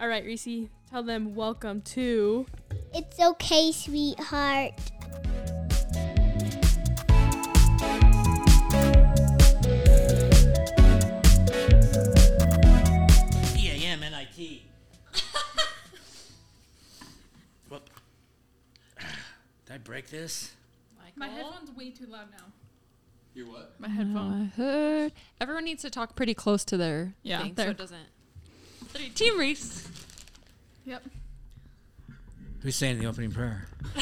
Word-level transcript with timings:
All 0.00 0.08
right, 0.08 0.24
Reese, 0.24 0.68
tell 0.88 1.02
them 1.02 1.34
welcome 1.34 1.80
to. 1.82 2.46
It's 2.94 3.18
okay, 3.20 3.72
sweetheart. 3.72 4.74
E 13.56 13.68
A 13.70 13.86
M 13.86 14.02
N 14.02 14.14
I 14.14 14.24
T. 14.34 14.62
Whoop. 17.68 17.88
Did 19.66 19.74
I 19.74 19.78
break 19.78 20.08
this? 20.10 20.52
My 21.16 21.26
headphone's 21.28 21.72
way 21.76 21.90
too 21.90 22.06
loud 22.06 22.30
now. 22.30 22.44
Your 23.34 23.46
what? 23.46 23.74
My 23.80 23.88
headphone. 23.88 24.52
I 24.56 24.56
heard. 24.56 25.12
Everyone 25.40 25.64
needs 25.64 25.82
to 25.82 25.90
talk 25.90 26.14
pretty 26.14 26.34
close 26.34 26.64
to 26.66 26.76
their 26.76 27.14
Yeah, 27.24 27.42
thing 27.42 27.48
so 27.50 27.54
there. 27.62 27.70
it 27.72 27.78
doesn't. 27.78 28.06
Three, 28.98 29.10
Team 29.10 29.38
Reese. 29.38 29.86
Yep. 30.84 31.04
Who's 32.62 32.74
saying 32.74 32.98
the 32.98 33.06
opening 33.06 33.30
prayer? 33.30 33.68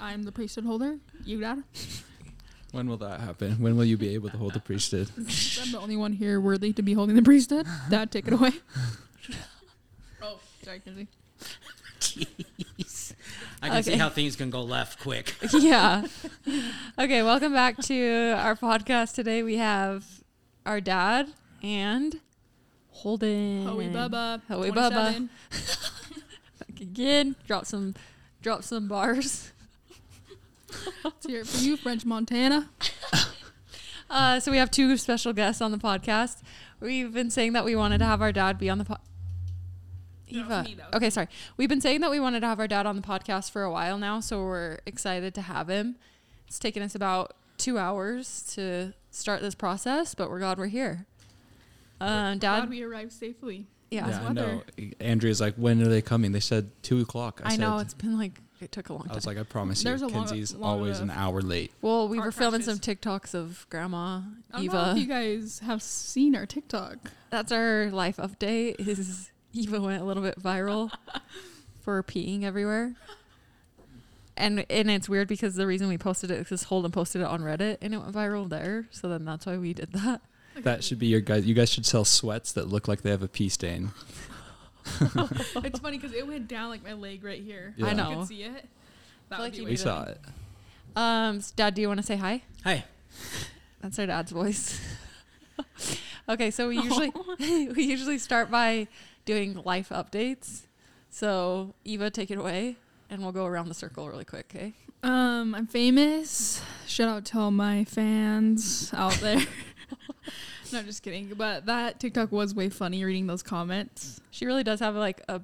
I'm 0.00 0.24
the 0.24 0.32
priesthood 0.32 0.64
holder. 0.64 0.98
You 1.24 1.40
dad. 1.40 1.62
When 2.72 2.88
will 2.88 2.96
that 2.96 3.20
happen? 3.20 3.52
When 3.62 3.76
will 3.76 3.84
you 3.84 3.96
be 3.96 4.12
able 4.14 4.28
to 4.30 4.36
hold 4.36 4.54
the 4.54 4.60
priesthood? 4.60 5.08
I'm 5.16 5.70
the 5.70 5.78
only 5.80 5.96
one 5.96 6.12
here 6.12 6.40
worthy 6.40 6.72
to 6.72 6.82
be 6.82 6.94
holding 6.94 7.14
the 7.14 7.22
priesthood. 7.22 7.64
Dad, 7.90 8.10
take 8.10 8.26
it 8.26 8.32
away. 8.32 8.50
oh, 10.20 10.40
sorry, 10.64 10.80
Kinsey. 10.80 11.06
Jeez. 12.00 13.14
I 13.62 13.68
can 13.68 13.82
see 13.84 13.92
Okay. 13.92 13.98
how 14.00 14.08
things 14.08 14.34
can 14.34 14.50
go 14.50 14.62
left 14.62 14.98
quick. 14.98 15.32
yeah. 15.52 16.02
Okay, 16.98 17.22
welcome 17.22 17.52
back 17.52 17.76
to 17.82 18.34
our 18.36 18.56
podcast. 18.56 19.14
Today 19.14 19.44
we 19.44 19.58
have 19.58 20.04
our 20.66 20.80
dad 20.80 21.28
and 21.62 22.20
Holden. 22.90 23.66
Hoey 23.66 23.88
Bubba. 23.88 24.42
Hoey 24.48 24.70
27. 24.70 25.30
Back 26.58 26.80
again. 26.80 27.36
Drop 27.46 27.66
some, 27.66 27.94
drop 28.42 28.62
some 28.62 28.88
bars. 28.88 29.52
Let's 31.04 31.26
hear 31.26 31.40
it 31.40 31.46
for 31.46 31.58
you, 31.58 31.76
French 31.76 32.04
Montana. 32.04 32.70
Uh, 34.08 34.38
so 34.38 34.52
we 34.52 34.56
have 34.56 34.70
two 34.70 34.96
special 34.96 35.32
guests 35.32 35.60
on 35.60 35.72
the 35.72 35.78
podcast. 35.78 36.42
We've 36.78 37.12
been 37.12 37.28
saying 37.28 37.54
that 37.54 37.64
we 37.64 37.74
wanted 37.74 37.98
to 37.98 38.04
have 38.04 38.22
our 38.22 38.30
dad 38.30 38.56
be 38.56 38.70
on 38.70 38.78
the 38.78 38.84
pod. 38.84 39.00
No, 40.30 40.42
Eva. 40.42 40.62
me, 40.62 40.76
okay, 40.94 41.10
sorry. 41.10 41.26
We've 41.56 41.68
been 41.68 41.80
saying 41.80 42.02
that 42.02 42.10
we 42.12 42.20
wanted 42.20 42.40
to 42.40 42.46
have 42.46 42.60
our 42.60 42.68
dad 42.68 42.86
on 42.86 42.94
the 42.96 43.02
podcast 43.02 43.50
for 43.50 43.62
a 43.62 43.70
while 43.70 43.98
now, 43.98 44.20
so 44.20 44.44
we're 44.44 44.78
excited 44.86 45.34
to 45.34 45.42
have 45.42 45.68
him. 45.68 45.96
It's 46.46 46.58
taken 46.58 46.82
us 46.82 46.94
about 46.94 47.34
two 47.58 47.78
hours 47.78 48.42
to 48.54 48.92
start 49.10 49.42
this 49.42 49.54
process, 49.54 50.14
but 50.14 50.30
we're 50.30 50.38
glad 50.38 50.58
we're 50.58 50.66
here. 50.66 51.06
Uh, 52.00 52.32
dad, 52.34 52.38
Glad 52.38 52.70
we 52.70 52.82
arrived 52.82 53.12
safely. 53.12 53.66
yeah, 53.90 54.08
yeah, 54.08 54.20
I 54.20 54.32
weather. 54.32 54.62
know. 54.78 54.84
Andrea's 55.00 55.40
like, 55.40 55.54
when 55.54 55.80
are 55.82 55.88
they 55.88 56.02
coming? 56.02 56.32
They 56.32 56.40
said 56.40 56.70
two 56.82 57.00
o'clock. 57.00 57.40
I, 57.44 57.56
know 57.56 57.78
said- 57.78 57.84
it's 57.86 57.94
been 57.94 58.18
like 58.18 58.40
it 58.60 58.72
took 58.72 58.88
a 58.88 58.92
long 58.94 59.02
time. 59.02 59.12
I 59.12 59.14
was 59.16 59.26
like, 59.26 59.36
I 59.38 59.42
promise 59.42 59.82
There's 59.82 60.00
you, 60.00 60.08
long- 60.08 60.26
Kenzie's 60.26 60.54
long 60.54 60.78
always 60.78 60.98
an 61.00 61.10
hour 61.10 61.40
late. 61.42 61.72
well, 61.82 62.08
we 62.08 62.16
car 62.18 62.26
were 62.28 62.32
filming 62.32 62.62
some. 62.62 62.78
TikToks 62.78 63.34
of 63.34 63.66
Grandma 63.70 64.22
I 64.50 64.56
don't 64.56 64.64
Eva. 64.64 64.74
know 64.86 64.90
if 64.92 64.98
you 64.98 65.06
guys 65.06 65.58
have 65.60 65.82
seen 65.82 66.34
our 66.36 66.46
TikTok. 66.46 66.96
That's 67.30 67.52
our 67.52 67.90
life 67.90 68.16
update. 68.16 68.76
Is 68.86 69.30
Eva 69.52 69.80
went 69.80 70.00
a 70.02 70.04
little 70.04 70.22
bit 70.22 70.40
viral 70.42 70.90
for 71.80 72.02
peeing 72.02 72.44
everywhere. 72.44 72.94
And 74.38 74.66
and 74.68 74.90
it's 74.90 75.08
weird 75.08 75.28
because 75.28 75.54
the 75.54 75.66
reason 75.66 75.88
we 75.88 75.96
posted 75.96 76.30
it 76.30 76.34
is 76.34 76.44
because 76.44 76.64
Holden 76.64 76.92
posted 76.92 77.22
it 77.22 77.26
on 77.26 77.40
Reddit 77.40 77.78
and 77.80 77.94
it 77.94 77.98
went 77.98 78.12
viral 78.12 78.48
there. 78.48 78.86
So 78.90 79.08
then 79.08 79.24
that's 79.24 79.46
why 79.46 79.56
we 79.56 79.72
did 79.72 79.92
that. 79.92 80.20
That 80.62 80.82
should 80.84 80.98
be 80.98 81.06
your 81.06 81.20
guys. 81.20 81.46
You 81.46 81.54
guys 81.54 81.70
should 81.70 81.86
sell 81.86 82.04
sweats 82.04 82.52
that 82.52 82.68
look 82.68 82.88
like 82.88 83.02
they 83.02 83.10
have 83.10 83.22
a 83.22 83.28
pee 83.28 83.48
stain. 83.48 83.90
it's 85.00 85.78
funny 85.80 85.98
because 85.98 86.12
it 86.12 86.26
went 86.26 86.48
down 86.48 86.70
like 86.70 86.84
my 86.84 86.92
leg 86.92 87.24
right 87.24 87.42
here. 87.42 87.74
Yeah. 87.76 87.86
I 87.86 87.90
You 87.90 87.96
know. 87.96 88.14
could 88.20 88.28
see 88.28 88.42
it. 88.42 88.66
That 89.28 89.38
would 89.40 89.44
like 89.44 89.52
be 89.56 89.64
We 89.64 89.76
saw 89.76 90.04
it. 90.04 90.20
Um, 90.94 91.38
s- 91.38 91.50
Dad, 91.50 91.74
do 91.74 91.82
you 91.82 91.88
want 91.88 92.00
to 92.00 92.06
say 92.06 92.16
hi? 92.16 92.42
Hi. 92.64 92.84
That's 93.82 93.98
our 93.98 94.06
dad's 94.06 94.32
voice. 94.32 94.80
okay, 96.28 96.50
so 96.50 96.68
we 96.68 96.78
usually 96.82 97.12
we 97.38 97.84
usually 97.84 98.18
start 98.18 98.50
by 98.50 98.88
doing 99.24 99.60
life 99.64 99.88
updates. 99.90 100.62
So 101.10 101.74
Eva, 101.84 102.10
take 102.10 102.30
it 102.30 102.38
away, 102.38 102.76
and 103.10 103.22
we'll 103.22 103.32
go 103.32 103.44
around 103.46 103.68
the 103.68 103.74
circle 103.74 104.08
really 104.08 104.24
quick. 104.24 104.52
Okay. 104.54 104.72
Um, 105.02 105.54
I'm 105.54 105.66
famous. 105.66 106.62
Shout 106.86 107.08
out 107.08 107.24
to 107.26 107.38
all 107.38 107.50
my 107.50 107.84
fans 107.84 108.90
out 108.94 109.14
there. 109.14 109.42
no, 110.72 110.82
just 110.82 111.02
kidding. 111.02 111.32
But 111.36 111.66
that 111.66 112.00
TikTok 112.00 112.32
was 112.32 112.54
way 112.54 112.68
funny 112.68 113.04
reading 113.04 113.26
those 113.26 113.42
comments. 113.42 114.20
She 114.30 114.46
really 114.46 114.64
does 114.64 114.80
have 114.80 114.94
like 114.94 115.22
a 115.28 115.40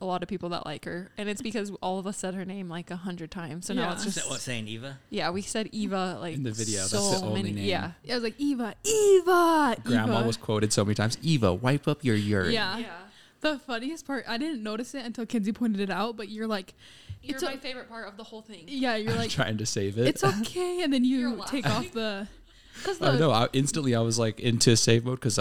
a 0.00 0.04
lot 0.04 0.22
of 0.22 0.28
people 0.28 0.50
that 0.50 0.66
like 0.66 0.84
her, 0.84 1.10
and 1.16 1.28
it's 1.30 1.40
because 1.40 1.70
all 1.80 1.98
of 1.98 2.06
us 2.06 2.18
said 2.18 2.34
her 2.34 2.44
name 2.44 2.68
like 2.68 2.90
a 2.90 2.96
hundred 2.96 3.30
times. 3.30 3.66
So 3.66 3.74
now 3.74 3.82
Yeah. 3.82 3.92
it's 3.92 4.04
Is 4.04 4.14
just 4.14 4.26
that 4.26 4.30
what 4.30 4.40
saying 4.40 4.68
Eva? 4.68 4.98
yeah, 5.08 5.30
we 5.30 5.40
said 5.40 5.68
Eva 5.72 6.18
like 6.20 6.34
In 6.34 6.42
the 6.42 6.50
video, 6.52 6.80
that's 6.80 6.90
So 6.90 7.10
the 7.20 7.24
only 7.24 7.42
many, 7.42 7.54
name. 7.54 7.64
Yeah, 7.64 7.92
I 8.10 8.14
was 8.14 8.22
like, 8.24 8.34
Eva, 8.38 8.74
Eva, 8.84 9.76
Grandma 9.84 10.18
Eva. 10.18 10.26
was 10.26 10.36
quoted 10.36 10.72
so 10.72 10.84
many 10.84 10.94
times. 10.94 11.16
Eva, 11.22 11.54
wipe 11.54 11.88
up 11.88 12.04
your 12.04 12.16
urine. 12.16 12.52
Yeah. 12.52 12.82
The 13.40 13.58
funniest 13.58 14.06
part, 14.06 14.24
I 14.26 14.36
didn't 14.38 14.62
notice 14.62 14.94
it 14.94 15.04
until 15.04 15.26
Kinsey 15.26 15.52
pointed 15.52 15.80
it 15.80 15.90
out, 15.90 16.16
but 16.16 16.28
you're 16.28 16.46
like, 16.46 16.74
You're 17.22 17.34
It's 17.36 17.42
a- 17.42 17.46
my 17.46 17.56
favorite 17.56 17.88
part 17.88 18.08
of 18.08 18.16
the 18.16 18.24
whole 18.24 18.42
thing. 18.42 18.64
yeah, 18.66 18.96
you're 18.96 19.12
I'm 19.12 19.18
like, 19.18 19.30
trying 19.30 19.58
to 19.58 19.66
save 19.66 19.96
it. 19.98 20.06
it's 20.08 20.24
okay. 20.24 20.82
And 20.82 20.92
then 20.92 21.04
You're 21.04 21.30
take 21.46 21.64
laughing. 21.66 21.86
off 21.88 21.92
the. 21.92 22.28
Because 22.76 23.00
I 23.00 23.12
the. 23.12 23.18
know. 23.18 23.30
I, 23.30 23.48
instantly, 23.52 23.94
I 23.94 24.00
was 24.00 24.18
like 24.18 24.40
into 24.40 24.76
save 24.76 25.04
mode 25.04 25.20
because 25.20 25.38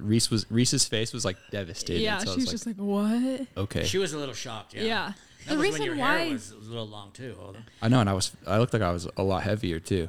Reese 0.00 0.30
was 0.30 0.46
Reese's 0.50 0.86
face 0.86 1.12
was 1.12 1.24
like 1.24 1.36
devastated. 1.50 2.00
yeah, 2.02 2.18
so 2.18 2.30
I 2.30 2.34
she 2.34 2.40
was 2.40 2.44
was 2.44 2.50
just 2.52 2.66
like, 2.66 2.76
what? 2.76 3.46
okay. 3.56 3.84
She 3.84 3.98
was 3.98 4.12
a 4.12 4.18
little 4.18 4.34
shocked. 4.34 4.74
Yeah. 4.74 4.82
Yeah. 4.82 5.12
That 5.46 5.50
The 5.54 5.56
was 5.56 5.58
when 5.58 5.72
reason 5.72 5.84
your 5.86 5.96
why. 5.96 6.18
hair 6.18 6.32
was 6.32 6.50
a 6.52 6.56
little 6.56 6.86
long 6.88 7.12
too. 7.12 7.34
Holden. 7.38 7.64
I 7.82 7.88
know, 7.88 8.00
and 8.00 8.08
I 8.08 8.12
was 8.14 8.32
I 8.46 8.58
looked 8.58 8.72
like 8.72 8.82
I 8.82 8.90
was 8.92 9.08
a 9.16 9.22
lot 9.22 9.42
heavier 9.42 9.78
too. 9.80 10.08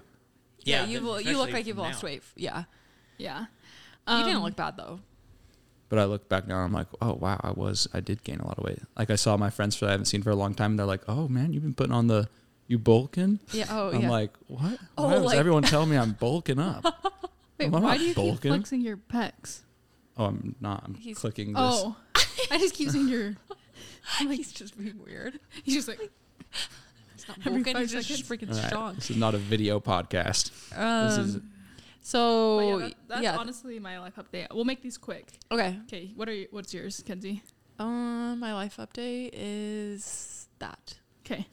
Yeah, 0.63 0.81
but 0.81 0.89
you've, 0.89 1.03
you 1.25 1.37
look 1.37 1.51
like 1.51 1.65
you've 1.65 1.75
from 1.77 1.85
lost 1.85 2.03
now. 2.03 2.07
weight. 2.09 2.23
Yeah, 2.35 2.63
yeah. 3.17 3.45
you 4.07 4.17
didn't 4.23 4.35
Um, 4.37 4.43
look 4.43 4.55
bad 4.55 4.77
though. 4.77 4.99
But 5.89 5.99
I 5.99 6.03
look 6.05 6.27
back 6.27 6.47
now, 6.47 6.57
I'm 6.59 6.73
like, 6.73 6.87
oh 7.01 7.13
wow, 7.13 7.39
I 7.41 7.51
was 7.51 7.87
I 7.93 8.01
did 8.01 8.23
gain 8.23 8.39
a 8.39 8.45
lot 8.47 8.57
of 8.57 8.65
weight. 8.65 8.79
Like 8.97 9.09
I 9.09 9.15
saw 9.15 9.37
my 9.37 9.49
friends 9.49 9.79
that 9.79 9.87
I 9.87 9.91
haven't 9.91 10.05
seen 10.07 10.21
for 10.21 10.31
a 10.31 10.35
long 10.35 10.53
time. 10.53 10.71
And 10.71 10.79
they're 10.79 10.85
like, 10.85 11.03
oh 11.07 11.27
man, 11.29 11.53
you've 11.53 11.63
been 11.63 11.73
putting 11.73 11.93
on 11.93 12.07
the 12.07 12.27
you 12.67 12.77
bulking. 12.77 13.39
Yeah. 13.51 13.65
Oh 13.69 13.89
yeah. 13.91 13.95
I'm 13.95 14.01
yeah. 14.03 14.09
like, 14.09 14.31
what? 14.47 14.79
Oh, 14.97 15.05
Why 15.07 15.13
does 15.15 15.23
like- 15.25 15.37
everyone 15.37 15.63
tell 15.63 15.85
me 15.85 15.97
I'm 15.97 16.13
bulking 16.13 16.59
up? 16.59 16.83
Wait, 17.59 17.65
I'm 17.67 17.71
why 17.71 17.79
not 17.79 17.97
do 17.97 18.03
you 18.03 18.07
keep 18.09 18.15
bulking. 18.17 18.51
flexing 18.51 18.81
your 18.81 18.97
pecs? 18.97 19.61
Oh, 20.17 20.25
I'm 20.25 20.55
not. 20.61 20.83
I'm 20.85 20.93
He's- 20.95 21.17
clicking 21.17 21.53
this. 21.53 21.55
Oh, 21.61 21.95
I 22.51 22.57
just 22.59 22.73
keep 22.75 22.89
seeing 22.89 23.07
your. 23.07 23.35
I'm 24.19 24.27
like, 24.29 24.37
he's 24.37 24.51
just 24.53 24.77
being 24.77 24.99
weird. 25.03 25.39
he's 25.63 25.73
just 25.75 25.87
like, 25.87 25.99
He's 27.15 27.27
not 27.27 27.37
Every 27.39 27.51
broken. 27.63 27.73
five 27.73 27.81
He's 27.83 27.91
just 27.91 28.25
seconds. 28.25 28.29
freaking 28.29 28.51
All 28.55 28.59
right, 28.61 28.67
strong. 28.67 28.95
This 28.95 29.09
is 29.11 29.17
not 29.17 29.35
a 29.35 29.37
video 29.37 29.79
podcast. 29.79 30.51
Um, 30.77 31.07
this 31.09 31.17
is 31.35 31.41
so 32.01 32.57
but 32.57 32.63
yeah, 32.63 32.77
yeah, 32.77 32.87
that- 33.09 33.21
that's 33.23 33.37
honestly 33.37 33.79
my 33.79 33.99
life 33.99 34.13
update. 34.17 34.47
We'll 34.53 34.63
make 34.65 34.81
these 34.81 34.97
quick. 34.97 35.33
okay. 35.51 35.77
Okay, 35.87 36.11
what 36.15 36.29
are 36.29 36.33
you, 36.33 36.47
what's 36.51 36.73
yours, 36.73 37.03
Kenzie? 37.05 37.43
Um, 37.79 38.39
my 38.39 38.53
life 38.53 38.77
update 38.77 39.31
is 39.33 40.47
that. 40.59 40.95
Okay. 41.25 41.45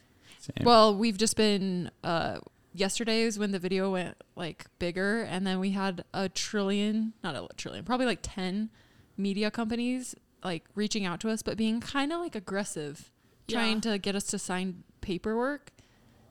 Same. 0.45 0.65
Well, 0.65 0.95
we've 0.95 1.17
just 1.17 1.35
been 1.35 1.91
uh 2.03 2.39
yesterday 2.73 3.21
is 3.21 3.39
when 3.39 3.51
the 3.51 3.59
video 3.59 3.91
went 3.91 4.21
like 4.35 4.65
bigger 4.79 5.21
and 5.21 5.47
then 5.47 5.59
we 5.59 5.71
had 5.71 6.03
a 6.13 6.29
trillion, 6.29 7.13
not 7.23 7.35
a 7.35 7.47
trillion, 7.55 7.85
probably 7.85 8.05
like 8.05 8.19
10 8.21 8.69
media 9.17 9.49
companies 9.49 10.13
like 10.43 10.65
reaching 10.75 11.05
out 11.05 11.19
to 11.21 11.29
us 11.29 11.41
but 11.41 11.57
being 11.57 11.79
kind 11.79 12.11
of 12.11 12.19
like 12.19 12.35
aggressive 12.35 13.11
trying 13.47 13.79
to 13.81 13.97
get 13.97 14.13
us 14.13 14.25
to 14.25 14.37
sign 14.37 14.83
paperwork 15.01 15.71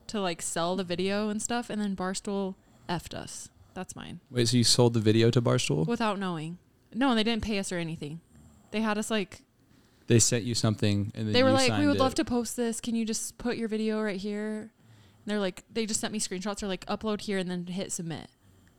to 0.07 0.21
like 0.21 0.41
sell 0.41 0.75
the 0.75 0.83
video 0.83 1.29
and 1.29 1.41
stuff 1.41 1.69
and 1.69 1.81
then 1.81 1.95
Barstool 1.95 2.55
effed 2.87 3.13
us. 3.13 3.49
That's 3.73 3.95
mine. 3.95 4.21
Wait, 4.31 4.47
so 4.47 4.57
you 4.57 4.63
sold 4.63 4.93
the 4.93 4.99
video 4.99 5.29
to 5.31 5.41
Barstool? 5.41 5.85
Without 5.85 6.19
knowing. 6.19 6.57
No, 6.93 7.09
and 7.09 7.19
they 7.19 7.23
didn't 7.23 7.43
pay 7.43 7.59
us 7.59 7.71
or 7.71 7.77
anything. 7.77 8.21
They 8.71 8.81
had 8.81 8.97
us 8.97 9.11
like 9.11 9.41
They 10.07 10.19
sent 10.19 10.43
you 10.43 10.53
something, 10.55 11.11
and 11.15 11.27
then 11.27 11.33
they 11.33 11.41
were 11.43 11.49
you 11.49 11.55
like, 11.55 11.63
"We 11.63 11.77
signed 11.77 11.87
would 11.87 11.97
love 11.99 12.15
to 12.15 12.25
post 12.25 12.55
this. 12.55 12.79
Can 12.79 12.93
you 12.95 13.05
just 13.05 13.37
put 13.37 13.57
your 13.57 13.67
video 13.67 14.01
right 14.01 14.19
here?" 14.19 14.59
And 14.61 15.31
they're 15.31 15.39
like, 15.39 15.63
they 15.73 15.85
just 15.87 15.99
sent 15.99 16.13
me 16.13 16.19
screenshots. 16.19 16.59
They're 16.59 16.69
like, 16.69 16.85
"Upload 16.85 17.21
here 17.21 17.37
and 17.39 17.49
then 17.49 17.65
hit 17.67 17.91
submit." 17.91 18.29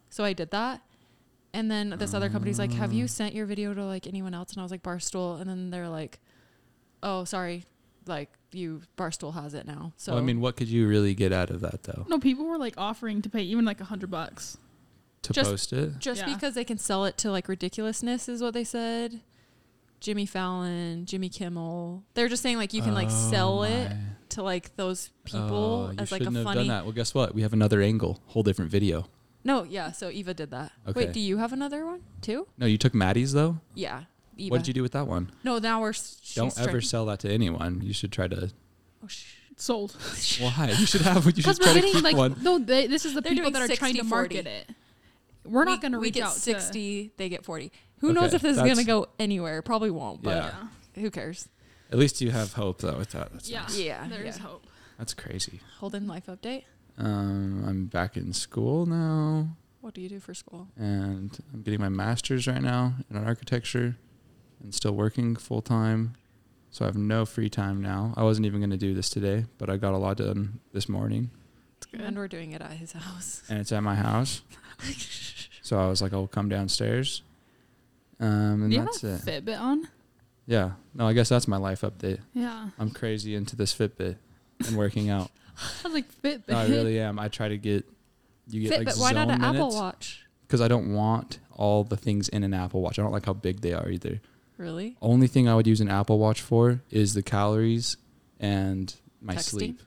So 0.08 0.22
I 0.22 0.32
did 0.32 0.50
that, 0.52 0.82
and 1.52 1.68
then 1.70 1.96
this 1.98 2.14
other 2.14 2.28
company's 2.30 2.58
like, 2.60 2.72
"Have 2.74 2.90
Ah. 2.90 2.94
you 2.94 3.08
sent 3.08 3.34
your 3.34 3.46
video 3.46 3.74
to 3.74 3.84
like 3.84 4.06
anyone 4.06 4.34
else?" 4.34 4.52
And 4.52 4.60
I 4.60 4.62
was 4.62 4.70
like, 4.70 4.84
"Barstool," 4.84 5.40
and 5.40 5.50
then 5.50 5.70
they're 5.70 5.88
like, 5.88 6.20
"Oh, 7.02 7.24
sorry, 7.24 7.64
like 8.06 8.30
you 8.52 8.82
Barstool 8.96 9.34
has 9.34 9.52
it 9.52 9.66
now." 9.66 9.92
So 9.96 10.12
well, 10.12 10.22
I 10.22 10.24
mean, 10.24 10.40
what 10.40 10.54
could 10.56 10.68
you 10.68 10.86
really 10.86 11.14
get 11.14 11.32
out 11.32 11.50
of 11.50 11.60
that 11.62 11.82
though? 11.82 12.06
No, 12.08 12.20
people 12.20 12.44
were 12.46 12.58
like 12.58 12.74
offering 12.78 13.20
to 13.22 13.28
pay 13.28 13.42
even 13.42 13.64
like 13.64 13.80
a 13.80 13.84
hundred 13.86 14.10
bucks. 14.12 14.58
To 15.22 15.32
Just- 15.32 15.50
post 15.50 15.72
it? 15.72 15.98
just 15.98 16.20
Yeah. 16.20 16.32
because 16.32 16.54
they 16.54 16.62
can 16.64 16.78
sell 16.78 17.04
it 17.04 17.18
to 17.18 17.32
like 17.32 17.48
ridiculousness 17.48 18.28
is 18.28 18.40
what 18.40 18.54
they 18.54 18.62
said. 18.62 19.22
Jimmy 20.00 20.26
Fallon, 20.26 21.06
Jimmy 21.06 21.28
Kimmel. 21.28 22.04
They're 22.14 22.28
just 22.28 22.42
saying 22.42 22.56
like 22.58 22.72
you 22.74 22.82
can 22.82 22.94
like 22.94 23.08
Oh 23.10 23.30
sell 23.30 23.62
it 23.64 23.90
to 24.30 24.42
like 24.42 24.74
those 24.76 25.10
people 25.24 25.90
Oh, 25.90 25.94
as 26.02 26.12
like 26.12 26.20
a 26.20 26.24
shouldn't 26.24 26.36
have 26.36 26.44
funny 26.44 26.60
done 26.60 26.68
that. 26.68 26.84
Well, 26.84 26.92
guess 26.92 27.14
what? 27.14 27.34
We 27.34 27.42
have 27.42 27.52
another 27.52 27.80
angle, 27.80 28.20
whole 28.26 28.42
different 28.42 28.70
video. 28.70 29.08
No, 29.44 29.62
yeah. 29.64 29.92
So 29.92 30.10
Eva 30.10 30.34
did 30.34 30.50
that. 30.50 30.72
Okay. 30.88 31.06
Wait, 31.06 31.12
do 31.12 31.20
you 31.20 31.38
have 31.38 31.52
another 31.52 31.86
one 31.86 32.02
too? 32.20 32.46
No, 32.58 32.66
you 32.66 32.78
took 32.78 32.94
Maddie's 32.94 33.32
though. 33.32 33.58
Yeah. 33.74 34.02
Eva. 34.36 34.50
What 34.50 34.58
did 34.58 34.68
you 34.68 34.74
do 34.74 34.82
with 34.82 34.92
that 34.92 35.06
one? 35.06 35.30
No, 35.44 35.58
now 35.58 35.80
we're. 35.80 35.90
s- 35.90 36.18
She's 36.22 36.34
Don't 36.34 36.58
ever 36.58 36.70
trying- 36.72 36.80
sell 36.82 37.06
that 37.06 37.20
to 37.20 37.30
anyone. 37.30 37.80
You 37.82 37.92
should 37.94 38.12
try 38.12 38.28
to. 38.28 38.50
Oh, 39.02 39.06
sh- 39.08 39.32
Sold. 39.56 39.92
Why? 40.40 40.74
You 40.78 40.84
should 40.84 41.00
have. 41.00 41.24
You 41.24 41.30
should 41.30 41.36
Because 41.36 41.58
try 41.58 41.68
we're 41.68 41.74
to 41.74 41.80
getting 41.80 41.94
keep 41.94 42.04
like 42.04 42.16
one. 42.16 42.36
no, 42.42 42.58
they, 42.58 42.86
this 42.88 43.06
is 43.06 43.14
the 43.14 43.22
They're 43.22 43.32
people 43.32 43.50
doing 43.50 43.62
that 43.68 43.70
are 43.72 43.76
trying 43.76 43.94
to 43.94 44.02
60-40. 44.02 44.08
market 44.08 44.46
it. 44.46 44.68
We're 45.46 45.64
not 45.64 45.78
we- 45.78 45.80
going 45.80 45.92
to 45.92 45.98
We 46.00 46.06
reach 46.08 46.14
get 46.14 46.24
out 46.24 46.34
to. 46.34 46.38
sixty. 46.40 47.12
They 47.16 47.28
get 47.30 47.44
forty. 47.44 47.72
Who 48.00 48.10
Okay, 48.10 48.20
knows 48.20 48.34
if 48.34 48.42
this 48.42 48.56
is 48.56 48.62
gonna 48.62 48.84
go 48.84 49.06
anywhere? 49.18 49.62
Probably 49.62 49.90
won't. 49.90 50.22
But 50.22 50.36
Yeah. 50.36 50.54
Yeah, 50.94 51.02
who 51.02 51.10
cares? 51.10 51.48
At 51.90 51.98
least 51.98 52.20
you 52.20 52.30
have 52.30 52.54
hope 52.54 52.80
though 52.80 52.98
with 52.98 53.10
that. 53.10 53.32
That's, 53.32 53.48
yeah, 53.48 53.62
nice. 53.62 53.78
Yeah, 53.78 54.08
There 54.08 54.22
is 54.22 54.36
yeah. 54.38 54.42
hope. 54.44 54.66
That's 54.98 55.14
crazy. 55.14 55.60
Holden 55.78 56.06
life 56.06 56.26
update. 56.26 56.64
Um, 56.98 57.64
I'm 57.66 57.86
back 57.86 58.16
in 58.16 58.32
school 58.32 58.86
now, 58.86 59.48
What 59.82 59.92
do 59.94 60.00
you 60.00 60.08
do 60.08 60.18
for 60.20 60.32
school? 60.34 60.68
and 60.76 61.36
I'm 61.52 61.62
getting 61.62 61.80
my 61.80 61.90
master's 61.90 62.46
right 62.46 62.62
now 62.62 62.94
in 63.10 63.16
architecture, 63.18 63.96
and 64.62 64.74
still 64.74 64.92
working 64.94 65.36
full 65.36 65.60
time. 65.60 66.14
So 66.70 66.84
I 66.84 66.88
have 66.88 66.96
no 66.96 67.24
free 67.26 67.48
time 67.50 67.80
now. 67.82 68.12
I 68.16 68.22
wasn't 68.22 68.46
even 68.46 68.60
going 68.60 68.70
to 68.70 68.76
do 68.78 68.94
this 68.94 69.08
today, 69.10 69.44
but 69.58 69.68
I 69.70 69.76
got 69.76 69.92
a 69.94 69.98
lot 69.98 70.16
done 70.18 70.60
this 70.72 70.88
morning, 70.88 71.30
And 71.92 72.16
we're 72.16 72.28
doing 72.28 72.52
it 72.52 72.60
at 72.62 72.72
his 72.72 72.92
house. 72.92 73.42
and 73.48 73.58
it's 73.60 73.72
at 73.72 73.82
my 73.82 73.94
house. 73.94 74.40
so 75.62 75.78
I 75.78 75.86
was 75.88 76.00
like, 76.02 76.12
I'll 76.14 76.26
come 76.26 76.48
downstairs. 76.48 77.22
Um, 78.20 78.62
and 78.62 78.70
Do 78.70 78.76
you 78.76 78.82
that's 78.84 79.00
have 79.02 79.26
a 79.28 79.36
it. 79.36 79.44
Fitbit 79.44 79.60
on? 79.60 79.88
Yeah. 80.46 80.72
No, 80.94 81.06
I 81.06 81.12
guess 81.12 81.28
that's 81.28 81.46
my 81.48 81.56
life 81.56 81.80
update. 81.82 82.20
Yeah. 82.32 82.68
I'm 82.78 82.90
crazy 82.90 83.34
into 83.34 83.56
this 83.56 83.74
Fitbit 83.74 84.16
and 84.66 84.76
working 84.76 85.10
out. 85.10 85.30
I 85.84 85.88
was 85.88 85.92
like 85.94 86.12
Fitbit. 86.22 86.48
No, 86.48 86.58
I 86.58 86.66
really 86.66 86.98
am. 87.00 87.18
I 87.18 87.28
try 87.28 87.48
to 87.48 87.58
get 87.58 87.84
you 88.48 88.68
get 88.68 88.80
Fitbit, 88.80 88.86
like 88.86 88.96
why 88.98 89.12
not 89.12 89.30
an 89.30 89.42
Apple 89.42 89.70
Watch? 89.70 90.24
because 90.46 90.60
I 90.60 90.68
don't 90.68 90.94
want 90.94 91.40
all 91.52 91.82
the 91.84 91.96
things 91.96 92.28
in 92.28 92.44
an 92.44 92.54
Apple 92.54 92.80
Watch. 92.82 92.98
I 92.98 93.02
don't 93.02 93.12
like 93.12 93.26
how 93.26 93.32
big 93.32 93.60
they 93.60 93.72
are 93.72 93.88
either. 93.88 94.20
Really? 94.56 94.96
Only 95.02 95.26
thing 95.26 95.48
I 95.48 95.54
would 95.54 95.66
use 95.66 95.80
an 95.80 95.88
Apple 95.88 96.18
Watch 96.18 96.40
for 96.40 96.80
is 96.90 97.14
the 97.14 97.22
calories 97.22 97.96
and 98.40 98.94
my 99.20 99.34
Texting? 99.34 99.42
sleep. 99.44 99.82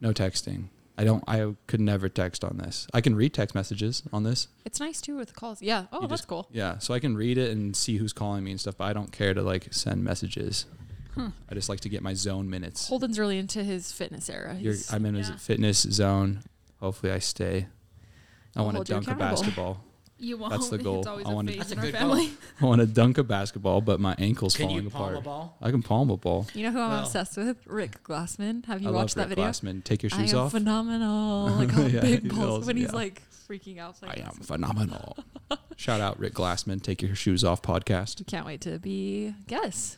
No 0.00 0.12
texting. 0.12 0.64
I 1.00 1.04
don't. 1.04 1.24
I 1.26 1.54
could 1.66 1.80
never 1.80 2.08
text 2.08 2.44
on 2.44 2.58
this. 2.58 2.86
I 2.92 3.00
can 3.00 3.16
read 3.16 3.32
text 3.32 3.54
messages 3.54 4.02
on 4.12 4.22
this. 4.22 4.48
It's 4.66 4.80
nice 4.80 5.00
too 5.00 5.16
with 5.16 5.28
the 5.28 5.34
calls. 5.34 5.62
Yeah. 5.62 5.86
Oh, 5.92 6.02
You 6.02 6.08
that's 6.08 6.20
just- 6.20 6.28
cool. 6.28 6.46
Yeah, 6.52 6.78
so 6.78 6.92
I 6.92 7.00
can 7.00 7.16
read 7.16 7.38
it 7.38 7.50
and 7.50 7.74
see 7.74 7.96
who's 7.96 8.12
calling 8.12 8.44
me 8.44 8.50
and 8.50 8.60
stuff. 8.60 8.76
But 8.76 8.84
I 8.84 8.92
don't 8.92 9.10
care 9.10 9.32
to 9.32 9.42
like 9.42 9.68
send 9.72 10.04
messages. 10.04 10.66
Hmm. 11.14 11.28
I 11.48 11.54
just 11.54 11.68
like 11.68 11.80
to 11.80 11.88
get 11.88 12.02
my 12.02 12.14
zone 12.14 12.48
minutes. 12.50 12.86
Holden's 12.88 13.18
really 13.18 13.38
into 13.38 13.64
his 13.64 13.90
fitness 13.92 14.28
era. 14.30 14.56
You're, 14.60 14.76
I'm 14.92 15.04
in 15.06 15.16
yeah. 15.16 15.34
a 15.34 15.38
fitness 15.38 15.80
zone. 15.80 16.42
Hopefully, 16.80 17.12
I 17.12 17.18
stay. 17.18 17.66
I 18.56 18.62
want 18.62 18.76
to 18.76 18.84
dunk 18.84 19.08
a 19.08 19.14
basketball. 19.26 19.82
You 20.22 20.36
won't. 20.36 20.52
That's 20.52 20.68
the 20.68 20.76
goal. 20.86 20.98
It's 20.98 21.06
always 21.08 21.26
I 21.26 21.30
a 21.30 21.34
wanna- 21.34 21.50
phase 21.52 21.58
That's 21.58 21.72
a 21.72 21.74
in 21.76 21.80
good 21.80 21.94
family. 21.94 22.26
goal. 22.26 22.34
I 22.60 22.64
want 22.66 22.80
to 22.82 22.86
dunk 22.86 23.16
a 23.18 23.24
basketball, 23.24 23.80
but 23.80 23.98
my 24.00 24.14
ankle's 24.18 24.54
Can 24.54 24.68
falling 24.68 24.84
you 24.84 24.90
palm 24.90 25.02
apart. 25.02 25.16
a 25.16 25.20
ball? 25.22 25.56
I 25.62 25.70
can 25.70 25.82
palm 25.82 26.10
a 26.10 26.16
ball. 26.18 26.46
You 26.54 26.64
know 26.64 26.72
who 26.72 26.80
I'm 26.80 26.90
Well- 26.90 27.00
obsessed 27.04 27.36
with? 27.38 27.56
Rick 27.66 28.04
Glassman. 28.04 28.66
Have 28.66 28.82
you 28.82 28.88
I 28.88 28.92
watched 28.92 29.16
love 29.16 29.30
that 29.30 29.36
Rick 29.36 29.38
video? 29.38 29.50
Glassman. 29.50 29.82
Take 29.82 30.02
your 30.02 30.10
I 30.12 30.18
shoes 30.18 30.34
am 30.34 30.40
off. 30.40 30.50
phenomenal. 30.52 31.48
Like 31.56 31.70
how 31.70 31.82
Yeah, 31.86 32.00
big 32.02 32.28
balls 32.34 32.58
does, 32.60 32.66
when 32.66 32.76
he's 32.76 32.86
yeah. 32.88 32.92
like 32.92 33.22
freaking 33.48 33.78
out. 33.78 33.90
It's 33.94 34.02
I 34.02 34.06
Like, 34.08 34.20
am 34.26 34.32
phenomenal. 34.34 35.16
Shout 35.76 36.00
out 36.02 36.18
Rick 36.20 36.34
Glassman. 36.34 36.82
Take 36.82 37.00
your 37.02 37.14
shoes 37.14 37.42
off 37.42 37.62
podcast. 37.62 38.26
Can't 38.26 38.44
wait 38.44 38.60
to 38.60 38.78
be 38.78 39.34
guess. 39.46 39.96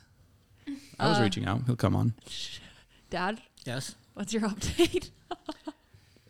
I 1.00 1.08
was 1.08 1.18
Uh, 1.18 1.22
reaching 1.22 1.44
out. 1.46 1.62
He'll 1.66 1.74
come 1.76 1.96
on. 1.96 2.14
Dad, 3.10 3.40
Yes. 3.66 3.96
what's 4.14 4.32
your 4.32 4.42
update? 4.42 5.10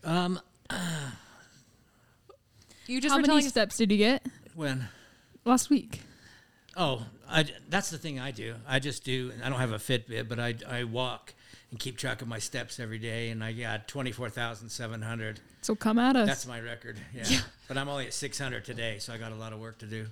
Um. 0.02 0.40
You 2.86 3.00
just 3.00 3.12
How 3.12 3.18
were 3.18 3.22
many 3.22 3.28
telling 3.28 3.44
us 3.46 3.50
steps 3.50 3.76
did 3.76 3.90
you 3.92 3.98
get 3.98 4.26
When? 4.54 4.88
last 5.44 5.70
week? 5.70 6.00
Oh, 6.76 7.06
I, 7.28 7.44
that's 7.68 7.90
the 7.90 7.98
thing 7.98 8.18
I 8.18 8.30
do. 8.30 8.54
I 8.66 8.78
just 8.78 9.04
do. 9.04 9.32
I 9.44 9.48
don't 9.50 9.58
have 9.58 9.72
a 9.72 9.76
Fitbit, 9.78 10.28
but 10.28 10.38
I, 10.40 10.54
I 10.68 10.84
walk 10.84 11.34
and 11.70 11.78
keep 11.78 11.96
track 11.98 12.22
of 12.22 12.28
my 12.28 12.38
steps 12.38 12.80
every 12.80 12.98
day, 12.98 13.28
and 13.30 13.42
I 13.44 13.52
got 13.52 13.88
twenty 13.88 14.10
four 14.12 14.28
thousand 14.30 14.70
seven 14.70 15.02
hundred. 15.02 15.40
So 15.62 15.74
come 15.74 15.98
at 15.98 16.16
us. 16.16 16.26
That's 16.26 16.46
my 16.46 16.60
record. 16.60 16.98
Yeah. 17.14 17.40
But 17.68 17.76
I'm 17.78 17.88
only 17.88 18.06
at 18.06 18.14
six 18.14 18.38
hundred 18.38 18.64
today, 18.64 18.98
so 18.98 19.12
I 19.12 19.18
got 19.18 19.32
a 19.32 19.36
lot 19.36 19.52
of 19.52 19.60
work 19.60 19.78
to 19.78 19.86
do. 19.86 20.06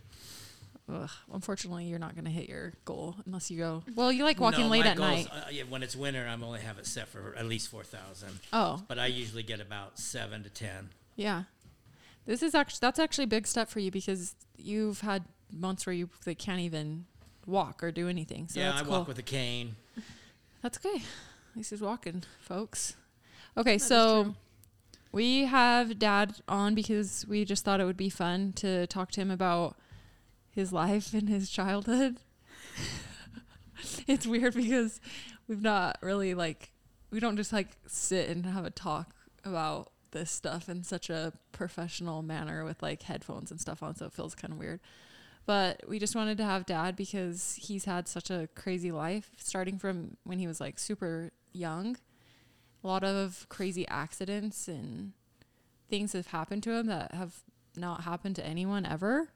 Ugh, 0.93 1.11
unfortunately, 1.33 1.85
you're 1.85 1.99
not 2.01 2.15
going 2.15 2.25
to 2.25 2.31
hit 2.33 2.49
your 2.49 2.73
goal 2.85 3.15
unless 3.25 3.49
you 3.51 3.59
go. 3.59 3.83
Well, 3.95 4.11
you 4.11 4.25
like 4.25 4.41
walking 4.41 4.65
No, 4.65 4.69
late 4.71 4.85
my 4.85 4.91
at 4.91 4.97
goal's, 4.97 5.11
night. 5.11 5.29
Uh, 5.33 5.45
yeah, 5.51 5.63
when 5.69 5.83
it's 5.85 5.95
winter, 5.95 6.27
I'm 6.29 6.43
only 6.43 6.61
have 6.61 6.79
it 6.79 6.87
set 6.87 7.07
for 7.09 7.35
at 7.39 7.47
least 7.47 7.69
four 7.69 7.85
thousand. 7.85 8.41
Oh, 8.53 8.83
But 8.89 8.99
I 8.99 9.07
usually 9.07 9.43
get 9.45 9.61
about 9.61 9.99
seven 9.99 10.43
to 10.43 10.51
ten. 10.51 10.91
yeah. 11.17 11.45
This 12.27 12.43
is 12.43 12.55
actually 12.55 12.79
that's 12.81 12.99
actually 12.99 13.25
a 13.25 13.29
big 13.29 13.47
step 13.47 13.69
for 13.69 13.81
you 13.81 13.91
because 13.91 14.35
you've 14.57 15.01
had 15.01 15.25
months 15.53 15.87
where 15.87 15.95
you 15.95 16.09
like, 16.27 16.39
can't 16.39 16.61
even 16.61 17.07
walk 17.47 17.83
or 17.83 17.91
do 17.91 18.09
anything. 18.09 18.49
So 18.49 18.61
yeah, 18.61 18.71
that's 18.71 18.83
I 18.83 18.85
cool. 18.85 18.99
walk 18.99 19.09
with 19.09 19.19
a 19.19 19.23
cane. 19.23 19.77
That's 20.63 20.77
okay. 20.77 20.97
At 20.97 21.57
least 21.57 21.71
he's 21.71 21.81
walking, 21.81 22.23
folks. 22.39 22.95
Okay, 23.57 23.73
That 23.73 23.77
is 23.77 23.85
so 23.85 24.35
we 25.11 25.47
have 25.47 25.99
Dad 25.99 26.37
on 26.47 26.75
because 26.75 27.27
we 27.27 27.45
just 27.45 27.65
thought 27.65 27.81
it 27.81 27.85
would 27.85 27.97
be 27.97 28.11
fun 28.11 28.53
to 28.57 28.87
talk 28.87 29.11
to 29.13 29.21
him 29.23 29.31
about 29.31 29.77
his 30.51 30.73
life 30.73 31.15
and 31.15 31.29
his 31.29 31.49
childhood. 31.51 32.19
it's 34.07 34.27
weird 34.27 34.55
because 34.55 35.01
we've 35.49 35.63
not 35.63 35.99
really 36.03 36.35
like 36.35 36.73
we 37.11 37.19
don't 37.21 37.37
just 37.37 37.53
like 37.53 37.77
sit 37.87 38.29
and 38.29 38.47
have 38.47 38.65
a 38.65 38.71
talk 38.71 39.15
about 39.45 39.91
this 40.13 40.31
stuff 40.31 40.69
in 40.69 40.83
such 40.83 41.11
a 41.11 41.33
professional 41.53 42.23
manner 42.23 42.65
with 42.65 42.83
like 42.83 43.03
headphones 43.03 43.51
and 43.51 43.61
stuff 43.61 43.83
on, 43.83 43.95
so 43.95 44.07
it 44.07 44.13
feels 44.13 44.35
kind 44.35 44.53
of 44.53 44.59
weird. 44.59 44.81
But 45.47 45.83
we 45.89 45.99
just 45.99 46.15
wanted 46.15 46.37
to 46.39 46.45
have 46.45 46.67
dad 46.67 46.97
because 46.97 47.59
he's 47.61 47.85
had 47.85 48.07
such 48.07 48.31
a 48.31 48.49
crazy 48.55 48.93
life, 48.93 49.31
starting 49.37 49.79
from 49.79 50.17
when 50.25 50.39
he 50.39 50.47
was 50.47 50.61
like 50.61 50.79
super 50.79 51.33
young. 51.53 51.97
A 52.83 52.87
lot 52.87 53.05
of 53.05 53.47
crazy 53.49 53.87
accidents 53.89 54.69
and 54.69 55.13
things 55.89 56.13
have 56.13 56.29
happened 56.29 56.63
to 56.65 56.73
him 56.73 56.87
that 56.87 57.13
have 57.13 57.43
not 57.77 58.03
happened 58.03 58.37
to 58.37 58.47
anyone 58.47 58.87
ever. 58.87 59.31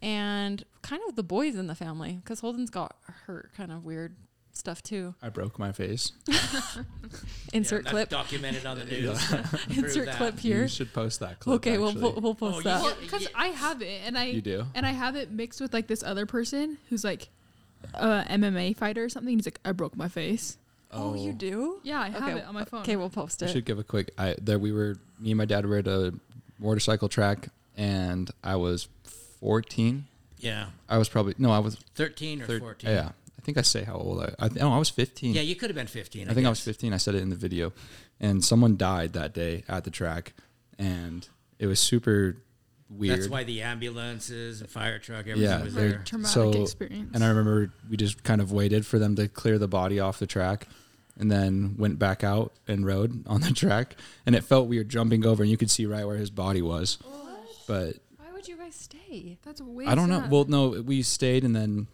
And 0.00 0.64
kind 0.82 1.02
of 1.08 1.14
the 1.14 1.22
boys 1.22 1.54
in 1.54 1.68
the 1.68 1.74
family, 1.74 2.20
because 2.22 2.40
Holden's 2.40 2.70
got 2.70 2.96
hurt, 3.26 3.52
kind 3.56 3.70
of 3.70 3.84
weird 3.84 4.16
stuff 4.52 4.82
too. 4.82 5.14
I 5.22 5.28
broke 5.28 5.58
my 5.58 5.72
face. 5.72 6.12
Insert 7.52 7.84
yeah, 7.84 7.90
clip. 7.90 8.08
That's 8.08 8.22
documented 8.30 8.66
on 8.66 8.78
the 8.78 8.84
news. 8.84 9.32
Insert 9.76 10.06
that. 10.06 10.16
clip 10.16 10.38
here. 10.38 10.62
You 10.62 10.68
should 10.68 10.92
post 10.92 11.20
that 11.20 11.40
clip. 11.40 11.56
Okay, 11.56 11.78
we'll, 11.78 11.88
actually. 11.88 12.02
we'll 12.02 12.20
we'll 12.20 12.34
post 12.34 12.58
Oh, 12.58 12.62
that. 12.62 13.00
Because 13.00 13.22
yeah. 13.22 13.28
I 13.34 13.48
have 13.48 13.82
it, 13.82 14.00
and 14.06 14.16
I 14.16 14.26
You 14.26 14.40
do? 14.40 14.64
and 14.74 14.86
I 14.86 14.90
have 14.92 15.16
it 15.16 15.30
mixed 15.30 15.60
with 15.60 15.72
like 15.72 15.86
this 15.86 16.02
other 16.02 16.26
person 16.26 16.78
who's 16.88 17.04
like 17.04 17.28
a 17.94 18.24
MMA 18.28 18.76
fighter 18.76 19.04
or 19.04 19.08
something. 19.08 19.36
He's 19.36 19.46
like, 19.46 19.60
I 19.64 19.72
broke 19.72 19.96
my 19.96 20.08
face. 20.08 20.58
Oh, 20.92 21.14
you 21.14 21.30
oh. 21.30 21.32
do? 21.32 21.80
Yeah, 21.82 22.00
I 22.00 22.10
have 22.10 22.22
Okay, 22.22 22.38
it 22.38 22.46
on 22.46 22.54
my 22.54 22.62
uh, 22.62 22.66
phone. 22.66 22.80
Okay, 22.82 22.96
we'll 22.96 23.08
post 23.10 23.42
it. 23.42 23.48
I 23.48 23.52
should 23.52 23.64
give 23.64 23.78
a 23.78 23.84
quick. 23.84 24.10
I 24.18 24.36
there 24.40 24.58
we 24.58 24.72
were. 24.72 24.96
Me 25.18 25.30
and 25.30 25.38
my 25.38 25.44
dad 25.46 25.64
were 25.66 25.78
at 25.78 25.86
a 25.86 26.12
motorcycle 26.58 27.08
track, 27.08 27.48
and 27.76 28.30
I 28.44 28.56
was 28.56 28.88
14. 29.40 30.06
Yeah, 30.38 30.66
I 30.88 30.98
was 30.98 31.08
probably 31.08 31.34
no, 31.38 31.52
I 31.52 31.60
was 31.60 31.76
thirteen 31.94 32.42
or 32.42 32.46
thir- 32.46 32.58
fourteen. 32.58 32.90
Yeah, 32.90 33.10
I 33.42 33.44
think 33.44 33.58
I 33.58 33.62
say 33.62 33.82
how 33.82 33.96
old 33.96 34.22
I. 34.22 34.34
I 34.38 34.48
th- 34.48 34.62
oh, 34.62 34.70
I 34.70 34.78
was 34.78 34.88
15. 34.88 35.34
Yeah, 35.34 35.42
you 35.42 35.56
could 35.56 35.68
have 35.68 35.74
been 35.74 35.88
fifteen. 35.88 36.28
I 36.30 36.34
think 36.34 36.46
I 36.46 36.50
was 36.50 36.60
15. 36.60 36.92
I 36.92 36.96
said 36.96 37.16
it 37.16 37.22
in 37.22 37.28
the 37.30 37.34
video, 37.36 37.72
and 38.20 38.44
someone 38.44 38.76
died 38.76 39.14
that 39.14 39.34
day 39.34 39.64
at 39.68 39.82
the 39.82 39.90
track, 39.90 40.32
and 40.78 41.26
it 41.58 41.66
was 41.66 41.80
super 41.80 42.36
weird. 42.88 43.18
That's 43.18 43.28
why 43.28 43.42
the 43.42 43.62
ambulances 43.62 44.60
and 44.60 44.70
fire 44.70 44.98
truck, 45.00 45.20
everything 45.26 45.42
Yeah, 45.42 45.64
was 45.64 45.74
they're- 45.74 45.88
there. 45.90 46.02
Traumatic 46.04 46.32
So- 46.34 46.62
experience. 46.62 47.10
And 47.14 47.24
I 47.24 47.28
remember 47.28 47.72
we 47.90 47.96
just 47.96 48.22
kind 48.22 48.40
of 48.40 48.52
waited 48.52 48.86
for 48.86 48.98
them 49.00 49.16
to 49.16 49.26
clear 49.28 49.58
the 49.58 49.66
body 49.68 49.98
off 49.98 50.18
the 50.20 50.26
track 50.26 50.68
and 51.18 51.30
then 51.30 51.74
went 51.78 51.98
back 51.98 52.22
out 52.22 52.52
and 52.68 52.86
rode 52.86 53.26
on 53.26 53.40
the 53.40 53.50
track. 53.52 53.96
And 54.24 54.36
it 54.36 54.44
felt 54.44 54.68
weird 54.68 54.88
jumping 54.88 55.26
over 55.26 55.42
and 55.42 55.50
you 55.50 55.56
could 55.56 55.70
see 55.70 55.84
right 55.86 56.04
where 56.06 56.16
his 56.16 56.30
body 56.30 56.62
was. 56.62 56.98
But 57.66 57.96
Why 58.18 58.30
would 58.32 58.46
you 58.46 58.56
guys 58.56 58.74
stay? 58.74 59.38
That's 59.42 59.60
way. 59.60 59.86
I 59.86 59.94
don't 59.96 60.08
know. 60.10 60.26
Well, 60.30 60.44
no, 60.44 60.68
we 60.82 61.02
stayed 61.02 61.44
and 61.44 61.56
then 61.56 61.86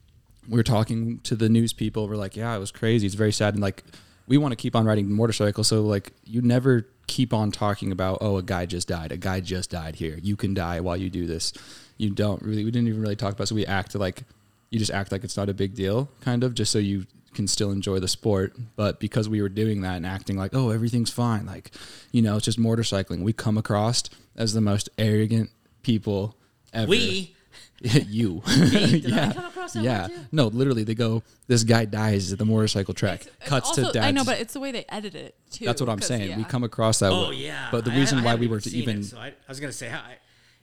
we 0.49 0.57
were 0.57 0.65
talking 0.65 1.21
to 1.21 1.37
the 1.37 1.49
news 1.49 1.73
people. 1.73 2.09
We're 2.09 2.17
like, 2.17 2.37
yeah, 2.37 2.55
it 2.55 2.59
was 2.59 2.71
crazy. 2.71 3.07
It's 3.07 3.15
very 3.15 3.33
sad. 3.33 3.55
And 3.55 3.63
like, 3.63 3.85
we 4.27 4.39
want 4.39 4.53
to 4.53 4.57
keep 4.57 4.75
on 4.75 4.87
riding 4.87 5.13
motorcycles. 5.13 5.69
So 5.69 5.83
like, 5.83 6.13
you 6.25 6.43
never 6.43 6.87
keep 7.07 7.33
on 7.33 7.51
talking 7.51 7.93
about, 7.93 8.19
oh, 8.21 8.37
a 8.37 8.43
guy 8.43 8.67
just 8.67 8.89
died. 8.89 9.13
A 9.13 9.17
guy 9.17 9.41
just 9.41 9.71
died 9.71 9.97
here. 9.97 10.19
You 10.23 10.37
can 10.37 10.55
die 10.55 10.81
while 10.81 10.97
you 10.97 11.11
do 11.11 11.27
this. 11.27 11.53
You 11.97 12.11
don't 12.11 12.43
really, 12.43 12.65
we 12.65 12.71
didn't 12.71 12.89
even 12.89 13.01
really 13.01 13.17
talk 13.17 13.33
about 13.33 13.45
it. 13.45 13.47
So 13.49 13.55
we 13.55 13.67
act 13.67 13.95
like, 13.95 14.25
you 14.71 14.79
just 14.79 14.91
act 14.91 15.13
like 15.13 15.25
it's 15.25 15.37
not 15.37 15.49
a 15.49 15.55
big 15.55 15.75
deal, 15.75 16.11
kind 16.21 16.45
of, 16.45 16.55
just 16.55 16.71
so 16.71 16.79
you 16.79 17.07
can 17.33 17.49
still 17.49 17.71
enjoy 17.71 17.99
the 17.99 18.09
sport. 18.09 18.55
But 18.77 19.01
because 19.01 19.29
we 19.29 19.41
were 19.41 19.49
doing 19.49 19.81
that 19.81 19.97
and 19.97 20.07
acting 20.07 20.37
like, 20.37 20.55
oh, 20.55 20.71
everything's 20.71 21.11
fine, 21.11 21.47
like, 21.47 21.71
you 22.13 22.21
know, 22.21 22.37
it's 22.37 22.45
just 22.45 22.59
motorcycling, 22.59 23.23
we 23.23 23.33
come 23.33 23.57
across 23.57 24.05
as 24.37 24.53
the 24.53 24.61
most 24.61 24.91
arrogant 24.99 25.51
people 25.83 26.37
ever. 26.75 26.91
We 26.91 27.35
you. 27.81 28.43
did 28.71 29.05
yeah. 29.05 29.29
I 29.29 29.33
come 29.33 29.45
across 29.47 29.73
that 29.75 29.83
yeah. 29.85 30.07
too? 30.09 30.15
No, 30.33 30.47
literally, 30.49 30.85
they 30.85 30.95
go, 30.95 31.23
this 31.47 31.65
guy 31.65 31.85
dies 31.85 32.33
at 32.33 32.39
the 32.39 32.45
motorcycle 32.45 32.95
track. 32.95 33.23
It's- 33.23 33.49
Cuts 33.49 33.69
also, 33.69 33.87
to 33.87 33.93
dad. 33.93 34.05
I 34.05 34.11
know, 34.11 34.25
but 34.25 34.41
it's 34.41 34.55
the 34.55 34.61
way 34.61 34.73
they 34.73 34.85
edit 34.89 35.15
it 35.15 35.35
too. 35.51 35.65
That's 35.65 35.81
what 35.81 35.89
I'm 35.91 36.01
saying. 36.01 36.37
We 36.37 36.45
come 36.45 36.65
across 36.65 36.99
that. 37.01 37.13
Oh 37.13 37.31
way. 37.31 37.37
yeah. 37.37 37.69
But 37.71 37.85
the 37.85 37.91
reason 37.93 38.19
I 38.19 38.25
why 38.25 38.35
we 38.35 38.47
were 38.49 38.61
to 38.61 38.71
even 38.71 39.01
It, 39.01 39.05
so 39.05 39.19
I, 39.19 39.29
I 39.29 39.33
was 39.49 39.61
gonna 39.61 39.73
say 39.73 39.89
how. 39.89 39.99
I, 39.99 40.17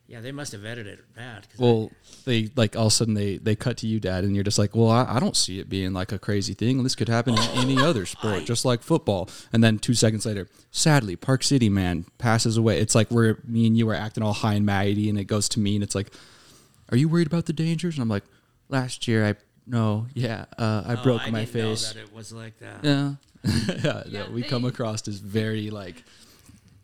Yeah, 0.07 0.21
they 0.21 0.31
must 0.31 0.51
have 0.51 0.63
edited 0.65 0.99
it 0.99 1.15
bad. 1.15 1.47
'cause 1.49 1.57
Well, 1.59 1.89
they 2.25 2.49
like 2.55 2.75
all 2.75 2.87
of 2.87 2.91
a 2.91 2.95
sudden 2.95 3.15
they 3.15 3.37
they 3.37 3.55
cut 3.55 3.77
to 3.77 3.87
you, 3.87 3.99
dad, 3.99 4.23
and 4.23 4.35
you're 4.35 4.43
just 4.43 4.59
like, 4.59 4.75
well, 4.75 4.89
I, 4.91 5.15
I 5.15 5.19
don't 5.19 5.35
see 5.35 5.59
it 5.59 5.67
being 5.67 5.93
like 5.93 6.11
a 6.11 6.19
crazy 6.19 6.53
thing. 6.53 6.83
This 6.83 6.93
could 6.95 7.09
happen 7.09 7.33
in 7.33 7.43
any 7.57 7.79
other 7.79 8.05
sport, 8.05 8.45
just 8.45 8.65
like 8.65 8.83
football. 8.83 9.29
And 9.51 9.63
then 9.63 9.79
two 9.79 9.95
seconds 9.95 10.25
later, 10.25 10.47
sadly, 10.69 11.15
Park 11.15 11.41
City 11.43 11.69
man 11.69 12.05
passes 12.19 12.55
away. 12.57 12.79
It's 12.81 12.93
like 12.93 13.07
where 13.09 13.39
me 13.47 13.65
and 13.65 13.75
you 13.77 13.89
are 13.89 13.95
acting 13.95 14.21
all 14.23 14.33
high 14.33 14.53
and 14.55 14.65
mighty, 14.65 15.09
and 15.09 15.17
it 15.17 15.25
goes 15.25 15.49
to 15.49 15.59
me, 15.59 15.73
and 15.75 15.83
it's 15.83 15.95
like, 15.95 16.11
are 16.91 16.97
you 16.97 17.07
worried 17.09 17.27
about 17.27 17.45
the 17.45 17.53
dangers? 17.53 17.95
And 17.95 18.01
I'm 18.03 18.09
like, 18.09 18.23
last 18.69 19.07
year 19.07 19.25
I 19.25 19.35
no, 19.67 20.05
yeah, 20.13 20.45
uh, 20.59 20.83
I 20.85 20.93
Oh, 20.95 21.03
broke 21.03 21.21
I 21.21 21.31
my 21.31 21.43
didn't 21.45 21.55
know 21.55 21.69
face. 21.75 21.91
that 21.93 21.99
it 21.99 22.13
was 22.13 22.31
like 22.31 22.59
that. 22.59 22.83
Yeah, 22.83 23.13
yeah, 23.83 24.03
Yeah, 24.07 24.29
we 24.29 24.43
come 24.43 24.63
across 24.65 25.07
as 25.07 25.17
very 25.19 25.71
like 25.71 26.03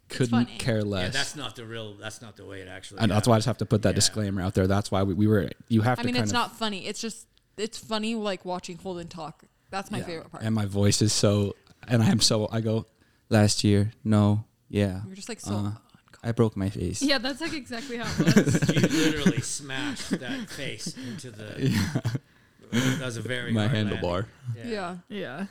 couldn't 0.10 0.30
funny. 0.48 0.58
care 0.58 0.80
Yeah, 0.80 0.84
less. 0.86 1.14
that's 1.14 1.36
not 1.36 1.56
the 1.56 1.66
real. 1.66 1.94
That's 1.94 2.22
not 2.24 2.36
the 2.38 2.46
way 2.46 2.62
it 2.62 2.68
actually. 2.68 3.02
and 3.02 3.12
that's 3.12 3.28
why 3.28 3.36
I 3.36 3.38
just 3.38 3.46
have 3.48 3.60
to 3.60 3.66
put 3.68 3.84
that 3.84 3.90
Yeah. 3.90 3.94
disclaimer 3.96 4.42
out 4.42 4.56
there. 4.56 4.66
That's 4.68 4.90
why 4.92 5.04
we, 5.04 5.14
we 5.14 5.28
were. 5.28 5.50
You 5.70 5.82
have 5.82 6.00
I 6.00 6.02
to. 6.02 6.06
I 6.06 6.06
mean, 6.08 6.16
kind 6.16 6.24
it's 6.24 6.32
of, 6.32 6.36
not 6.36 6.56
funny. 6.58 6.88
It's 6.88 7.00
just 7.00 7.28
it's 7.58 7.78
funny 7.78 8.16
like 8.16 8.44
watching 8.46 8.78
Holden 8.78 9.08
talk. 9.08 9.44
That's 9.70 9.92
my 9.92 10.00
Yeah. 10.00 10.06
favorite 10.06 10.32
part. 10.32 10.44
And 10.44 10.56
my 10.56 10.66
voice 10.66 11.02
is 11.04 11.14
so, 11.14 11.56
and 11.88 12.02
I'm 12.02 12.20
so. 12.20 12.50
I 12.52 12.62
go 12.62 12.88
last 13.30 13.64
year. 13.64 13.92
No, 14.04 14.44
yeah. 14.70 15.02
You're 15.06 15.16
just 15.16 15.30
like 15.30 15.40
so. 15.40 15.54
Uh, 15.54 15.72
I 16.24 16.32
broke 16.34 16.56
my 16.56 16.70
face. 16.70 17.02
Yeah, 17.02 17.18
that's 17.18 17.42
like 17.42 17.54
exactly 17.54 17.98
how 17.98 18.06
it 18.24 18.36
was. 18.36 18.70
You 18.70 18.82
literally 18.82 19.42
smashed 19.42 20.12
that 20.20 20.50
face 20.50 20.96
into 20.98 21.32
the. 21.32 22.20
That 22.72 23.02
was 23.02 23.18
a 23.18 23.22
very 23.22 23.52
my 23.52 23.68
hard 23.68 23.86
handlebar. 23.88 24.26
landing. 24.56 24.72
yeah. 24.72 24.96
yeah. 25.10 25.46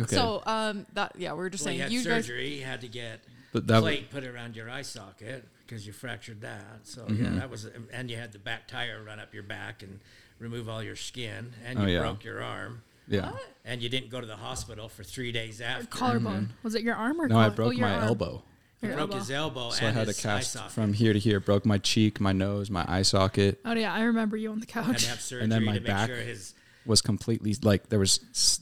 Okay, 0.00 0.14
So 0.14 0.40
um 0.46 0.86
that 0.94 1.12
yeah 1.16 1.32
we 1.34 1.44
are 1.44 1.50
just 1.50 1.64
Well, 1.64 1.74
saying 1.76 1.78
you 1.78 1.82
had 1.82 1.92
you 1.92 2.04
guys 2.04 2.26
surgery. 2.26 2.58
You 2.58 2.64
had 2.64 2.80
to 2.82 2.88
get 2.88 3.20
but 3.52 3.66
that 3.66 3.80
plate 3.80 4.10
put 4.10 4.24
around 4.24 4.54
your 4.56 4.70
eye 4.70 4.82
socket 4.82 5.44
because 5.66 5.84
you 5.86 5.92
fractured 5.92 6.40
that. 6.42 6.80
So 6.84 7.02
Mm-hmm. 7.02 7.24
yeah, 7.24 7.40
that 7.40 7.50
was, 7.50 7.68
and 7.92 8.10
you 8.10 8.16
had 8.16 8.30
the 8.32 8.38
back 8.38 8.68
tire 8.68 9.02
run 9.04 9.18
up 9.18 9.32
your 9.34 9.42
back 9.44 9.82
and 9.82 9.98
remove 10.38 10.68
all 10.68 10.82
your 10.82 10.96
skin, 10.96 11.52
and 11.64 11.78
Oh, 11.78 11.86
you 11.86 11.94
yeah. 11.94 12.00
broke 12.00 12.22
your 12.24 12.42
arm, 12.42 12.82
yeah. 13.08 13.32
and 13.64 13.80
you 13.82 13.88
didn't 13.88 14.10
go 14.10 14.20
to 14.20 14.26
the 14.26 14.36
hospital 14.36 14.88
for 14.88 15.02
three 15.04 15.30
days 15.32 15.60
after. 15.60 15.86
Collarbone. 15.86 16.50
Was 16.62 16.74
it 16.74 16.82
your 16.82 16.94
arm 16.96 17.20
or 17.20 17.24
Mm-hmm. 17.24 17.34
No, 17.34 17.38
I 17.40 17.48
broke 17.48 17.74
oh, 17.76 17.80
my 17.80 17.94
arm. 17.94 18.04
elbow. 18.04 18.42
He 18.80 18.86
Your 18.88 18.96
broke 18.96 19.10
elbow. 19.10 19.18
his 19.18 19.30
elbow 19.30 19.70
So 19.70 19.86
I 19.86 19.90
had 19.90 20.04
a 20.04 20.12
his 20.12 20.24
eye 20.26 20.40
cast 20.40 20.58
from 20.70 20.92
here 20.92 21.12
to 21.12 21.18
here. 21.18 21.40
Broke 21.40 21.64
my 21.64 21.78
cheek, 21.78 22.20
my 22.20 22.32
nose, 22.32 22.68
my 22.70 22.84
eye 22.86 23.02
socket. 23.02 23.60
Oh 23.64 23.72
yeah, 23.74 23.92
I 23.94 24.02
remember 24.02 24.36
you 24.36 24.50
on 24.50 24.60
the 24.60 24.66
had 24.70 24.84
couch. 24.84 25.04
to 25.04 25.08
have 25.10 25.20
surgery 25.20 25.42
And 25.44 25.52
then 25.52 25.64
my 25.64 25.74
to 25.74 25.80
make 25.80 25.86
back 25.86 26.08
sure 26.08 26.16
his 26.16 26.54
Was 26.84 27.00
completely 27.00 27.54
like 27.62 27.88
there 27.88 27.98
was 27.98 28.20
s- 28.32 28.60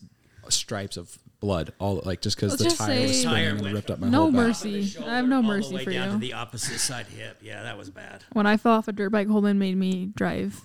stripes 0.48 0.96
of 0.96 1.18
blood 1.40 1.72
all 1.80 2.00
like 2.04 2.20
just 2.20 2.36
because 2.36 2.52
Let's 2.52 2.62
the 2.62 2.68
just 2.68 2.78
tire 2.78 3.00
was 3.00 3.10
say- 3.10 3.22
spinning 3.22 3.36
Tire 3.36 3.50
and 3.50 3.60
went 3.62 3.74
ripped 3.74 3.90
up 3.90 3.98
my 3.98 4.08
No 4.08 4.22
whole 4.22 4.30
back. 4.30 4.36
mercy. 4.36 4.88
top 4.90 5.02
of 5.02 5.08
I 5.08 5.16
have 5.16 5.26
no 5.28 5.42
shoulder 5.42 5.56
mercy 5.56 5.68
the 5.70 5.74
way 5.76 5.84
for 5.84 5.90
down 5.92 6.06
you. 6.08 6.12
to 6.14 6.18
the 6.20 6.32
opposite 6.34 6.78
side 6.78 7.06
hip. 7.06 7.38
Yeah, 7.42 7.62
that 7.64 7.76
was 7.76 7.90
bad. 7.90 8.22
When 8.32 8.46
I 8.46 8.56
fell 8.56 8.74
off 8.74 8.86
a 8.86 8.92
dirt 8.92 9.10
bike, 9.10 9.26
Holden 9.26 9.58
made 9.58 9.76
me 9.76 10.12
drive 10.14 10.60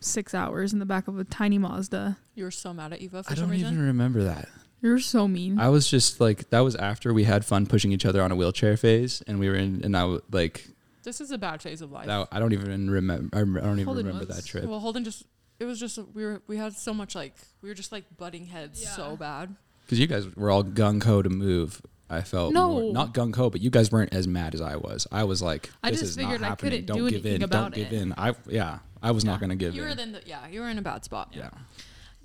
six 0.00 0.34
hours 0.34 0.72
in 0.72 0.80
the 0.80 0.84
back 0.86 1.06
of 1.06 1.16
a 1.18 1.24
tiny 1.24 1.58
Mazda. 1.58 2.18
you 2.34 2.42
were 2.44 2.50
so 2.50 2.74
mad 2.74 2.92
at 2.92 3.00
Eva 3.00 3.22
for 3.22 3.30
I 3.30 3.34
some 3.34 3.44
don't 3.44 3.50
reason. 3.52 3.72
even 3.74 3.86
remember 3.86 4.24
that. 4.24 4.48
You're 4.82 4.98
so 5.00 5.26
mean. 5.26 5.58
I 5.58 5.68
was 5.68 5.88
just 5.90 6.20
like 6.20 6.50
that 6.50 6.60
was 6.60 6.76
after 6.76 7.12
we 7.14 7.24
had 7.24 7.44
fun 7.44 7.66
pushing 7.66 7.92
each 7.92 8.04
other 8.06 8.22
on 8.22 8.30
a 8.30 8.36
wheelchair 8.36 8.76
phase, 8.76 9.22
and 9.26 9.38
we 9.40 9.48
were 9.48 9.54
in, 9.56 9.82
and 9.84 9.96
I 9.96 10.00
w- 10.02 10.20
like 10.30 10.68
This 11.02 11.20
is 11.20 11.30
a 11.30 11.38
bad 11.38 11.62
phase 11.62 11.80
of 11.80 11.90
life. 11.92 12.06
that, 12.06 12.28
I 12.30 12.38
don't 12.38 12.52
even 12.52 12.90
remember. 12.90 13.36
I 13.36 13.40
rem- 13.40 13.56
I 13.56 13.60
don't 13.60 13.74
even 13.74 13.84
Holden 13.86 14.06
remember 14.06 14.26
was- 14.26 14.36
that 14.36 14.44
trip. 14.46 14.64
Well, 14.64 14.80
Holden 14.80 15.04
just 15.04 15.24
it 15.58 15.64
was 15.64 15.80
just 15.80 15.98
we 16.14 16.24
were 16.24 16.42
we 16.46 16.56
had 16.58 16.74
so 16.74 16.92
much 16.92 17.14
like 17.14 17.34
we 17.62 17.68
were 17.68 17.74
just 17.74 17.90
like 17.90 18.04
butting 18.16 18.46
heads 18.46 18.82
Yeah. 18.82 18.90
so 18.90 19.16
bad. 19.16 19.56
Because 19.86 19.98
you 19.98 20.06
guys 20.06 20.26
were 20.36 20.50
all 20.50 20.62
gung 20.64 21.02
ho 21.02 21.22
to 21.22 21.30
move. 21.30 21.80
I 22.10 22.20
felt 22.20 22.52
No. 22.52 22.70
more, 22.70 22.92
not 22.92 23.14
gung 23.14 23.34
ho, 23.34 23.50
but 23.50 23.60
you 23.60 23.70
guys 23.70 23.90
weren't 23.90 24.14
as 24.14 24.28
mad 24.28 24.54
as 24.54 24.60
I 24.60 24.76
was. 24.76 25.08
I 25.10 25.24
was 25.24 25.42
like, 25.42 25.70
I 25.82 25.90
this 25.90 26.00
just 26.00 26.10
is 26.10 26.16
figured 26.16 26.40
not 26.40 26.46
I 26.46 26.48
happening. 26.50 26.70
couldn't 26.72 26.86
don't 26.86 26.98
do 26.98 27.10
give 27.10 27.26
in. 27.26 27.32
anything 27.32 27.48
Don't 27.48 27.60
about 27.66 27.72
give 27.72 27.92
in. 27.92 28.14
I 28.16 28.34
yeah, 28.48 28.78
I 29.02 29.10
was 29.10 29.24
Yeah. 29.24 29.30
not 29.30 29.40
going 29.40 29.50
to 29.50 29.56
give 29.56 29.70
in. 29.70 29.74
You 29.76 29.82
in. 29.82 29.88
were 29.96 30.02
in. 30.02 30.12
the, 30.12 30.20
yeah 30.26 30.46
you 30.48 30.60
were 30.60 30.68
in 30.68 30.78
a 30.78 30.82
bad 30.82 31.04
spot. 31.04 31.32
yeah. 31.32 31.46
Um, 31.46 31.52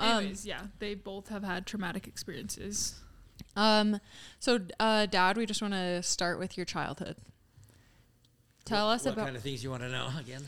Anyways, 0.02 0.46
yeah, 0.46 0.62
they 0.80 0.96
both 0.96 1.30
have 1.30 1.44
had 1.44 1.66
traumatic 1.66 2.08
experiences. 2.08 3.00
Um. 3.56 4.00
So, 4.40 4.60
uh, 4.80 5.06
Dad, 5.08 5.38
we 5.38 5.46
just 5.46 5.62
want 5.62 5.74
to 5.74 6.02
start 6.04 6.40
with 6.40 6.58
your 6.58 6.66
childhood. 6.66 7.16
Tell 8.66 8.88
what, 8.88 8.94
us 8.94 9.06
what 9.06 9.14
about 9.14 9.26
kind 9.26 9.36
of 9.36 9.44
things 9.44 9.64
you 9.64 9.72
want 9.72 9.84
to 9.84 9.90
know 9.90 10.10
again. 10.20 10.44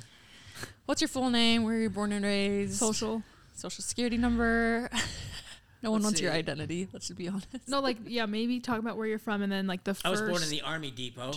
what's 0.86 1.01
your 1.01 1.07
full 1.07 1.29
name, 1.29 1.63
where 1.63 1.77
you're 1.77 1.89
born 1.89 2.12
and 2.12 2.24
raised, 2.24 2.75
Social. 2.75 3.24
social 3.55 3.83
security 3.83 4.17
number. 4.17 4.89
no 5.83 5.91
one 5.91 6.01
Let's 6.01 6.05
wants 6.05 6.22
your 6.22 6.31
identity. 6.31 6.88
Let's 6.93 7.07
just 7.07 7.17
be 7.17 7.27
honest. 7.27 7.67
No, 7.67 7.79
like 7.79 7.98
yeah, 8.05 8.25
maybe 8.25 8.60
talk 8.60 8.79
about 8.79 8.98
where 8.98 9.07
you're 9.07 9.19
from 9.19 9.41
and 9.41 9.51
then 9.51 9.67
like 9.67 9.83
the 9.83 9.93
first. 9.93 10.05
I 10.05 10.10
was 10.12 10.22
born 10.22 10.43
in 10.43 10.50
the 10.50 10.62
Army 10.62 10.91
Depot 10.91 11.33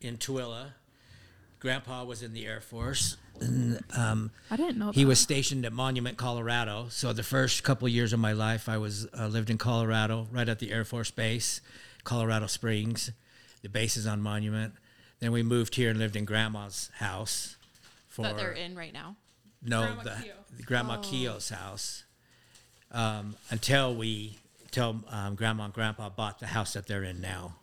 in 0.00 0.18
Tooele. 0.18 0.72
Grandpa 1.58 2.04
was 2.04 2.22
in 2.22 2.32
the 2.32 2.46
Air 2.46 2.60
Force. 2.60 3.16
And, 3.40 3.82
um, 3.96 4.30
I 4.50 4.56
didn't 4.56 4.78
know 4.78 4.92
he 4.92 5.02
that. 5.02 5.08
was 5.08 5.18
stationed 5.18 5.64
at 5.64 5.72
Monument, 5.72 6.16
Colorado. 6.16 6.86
So 6.90 7.12
the 7.12 7.22
first 7.22 7.64
couple 7.64 7.88
years 7.88 8.12
of 8.12 8.20
my 8.20 8.32
life, 8.32 8.68
I 8.68 8.78
was 8.78 9.06
uh, 9.18 9.26
lived 9.26 9.50
in 9.50 9.58
Colorado, 9.58 10.28
right 10.30 10.48
at 10.48 10.58
the 10.58 10.70
Air 10.72 10.84
Force 10.84 11.10
Base, 11.10 11.60
Colorado 12.04 12.46
Springs. 12.46 13.10
The 13.62 13.68
base 13.68 13.96
is 13.96 14.06
on 14.06 14.20
Monument. 14.20 14.74
Then 15.20 15.32
we 15.32 15.42
moved 15.42 15.74
here 15.76 15.90
and 15.90 15.98
lived 15.98 16.16
in 16.16 16.24
Grandma's 16.24 16.90
house. 16.94 17.56
For 18.08 18.22
that 18.22 18.36
they're 18.36 18.52
in 18.52 18.74
right 18.76 18.92
now. 18.92 19.16
no, 19.62 19.82
Grandma 19.82 20.02
the, 20.02 20.22
Keo. 20.22 20.34
the 20.56 20.62
Grandma 20.64 20.96
Keogh's 20.98 21.48
house. 21.48 22.04
Um, 22.90 23.36
until 23.50 23.94
we, 23.94 24.38
until 24.64 25.02
um, 25.08 25.34
Grandma 25.34 25.64
and 25.64 25.72
Grandpa 25.72 26.10
bought 26.10 26.38
the 26.40 26.46
house 26.46 26.74
that 26.74 26.86
they're 26.86 27.04
in 27.04 27.20
now. 27.20 27.54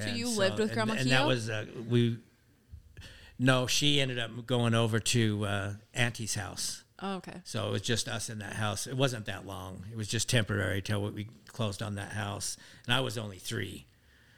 So 0.00 0.08
you 0.08 0.28
lived 0.28 0.58
with 0.58 0.68
and- 0.68 0.74
Grandma 0.74 0.94
and, 0.94 1.10
that 1.10 1.26
was 1.26 1.48
uh, 1.48 1.64
we. 1.88 2.18
No, 3.38 3.66
she 3.66 4.00
ended 4.00 4.18
up 4.18 4.46
going 4.46 4.74
over 4.74 4.98
to 4.98 5.44
uh, 5.44 5.72
Auntie's 5.94 6.34
house. 6.34 6.82
Oh, 7.00 7.16
okay. 7.16 7.40
So 7.44 7.68
it 7.68 7.70
was 7.70 7.82
just 7.82 8.08
us 8.08 8.28
in 8.28 8.38
that 8.40 8.54
house. 8.54 8.86
It 8.88 8.96
wasn't 8.96 9.26
that 9.26 9.46
long. 9.46 9.84
It 9.92 9.96
was 9.96 10.08
just 10.08 10.28
temporary 10.28 10.82
till 10.82 11.10
we 11.12 11.28
closed 11.46 11.80
on 11.82 11.94
that 11.94 12.12
house, 12.12 12.56
and 12.86 12.94
I 12.94 13.00
was 13.00 13.16
only 13.16 13.38
three. 13.38 13.86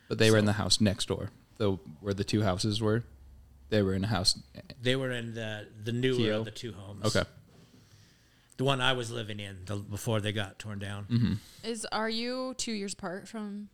But 0.08 0.18
they 0.18 0.30
were 0.30 0.36
in 0.36 0.44
the 0.44 0.52
house 0.54 0.80
next 0.80 1.08
door, 1.08 1.30
the 1.56 1.78
where 2.00 2.12
the 2.12 2.24
two 2.24 2.42
houses 2.42 2.82
were. 2.82 3.04
They 3.70 3.80
were 3.82 3.94
in 3.94 4.04
a 4.04 4.08
house. 4.08 4.38
They 4.82 4.96
were 4.96 5.10
in 5.12 5.32
the 5.34 5.68
the 5.82 5.92
newer 5.92 6.16
Keogh? 6.16 6.38
of 6.40 6.44
the 6.44 6.50
two 6.50 6.72
homes. 6.72 7.04
Okay. 7.06 7.28
the 8.58 8.64
one 8.64 8.80
I 8.82 8.92
was 8.92 9.10
living 9.10 9.40
in 9.40 9.60
the, 9.64 9.76
before 9.76 10.20
they 10.20 10.32
got 10.32 10.58
torn 10.58 10.78
down. 10.78 11.06
Mm-hmm. 11.10 11.32
Is 11.64 11.86
are 11.90 12.10
you 12.10 12.52
two 12.58 12.72
years 12.72 12.92
apart 12.92 13.26
from 13.28 13.70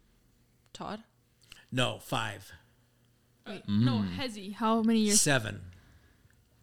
Todd? 0.73 1.03
No, 1.73 1.99
five, 1.99 2.53
Wait, 3.47 3.63
no, 3.69 3.99
Mm. 3.99 4.17
Hezzy. 4.17 4.55
How 4.55 4.83
many 4.83 5.01
years? 5.01 5.21
seven. 5.21 5.61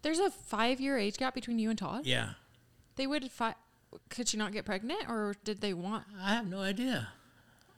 There's 0.02 0.18
a 0.18 0.30
five 0.30 0.80
year 0.80 0.98
age 0.98 1.16
gap 1.16 1.34
between 1.34 1.58
you 1.58 1.70
and 1.70 1.78
Todd. 1.78 2.04
Yeah, 2.06 2.30
They 2.96 3.06
would 3.06 3.30
five. 3.30 3.54
Could 4.10 4.28
she 4.28 4.36
not 4.36 4.52
get 4.52 4.64
pregnant, 4.64 5.08
or 5.08 5.34
did 5.44 5.60
they 5.60 5.72
want? 5.72 6.04
I 6.20 6.34
have 6.34 6.48
no 6.48 6.60
idea. 6.60 7.08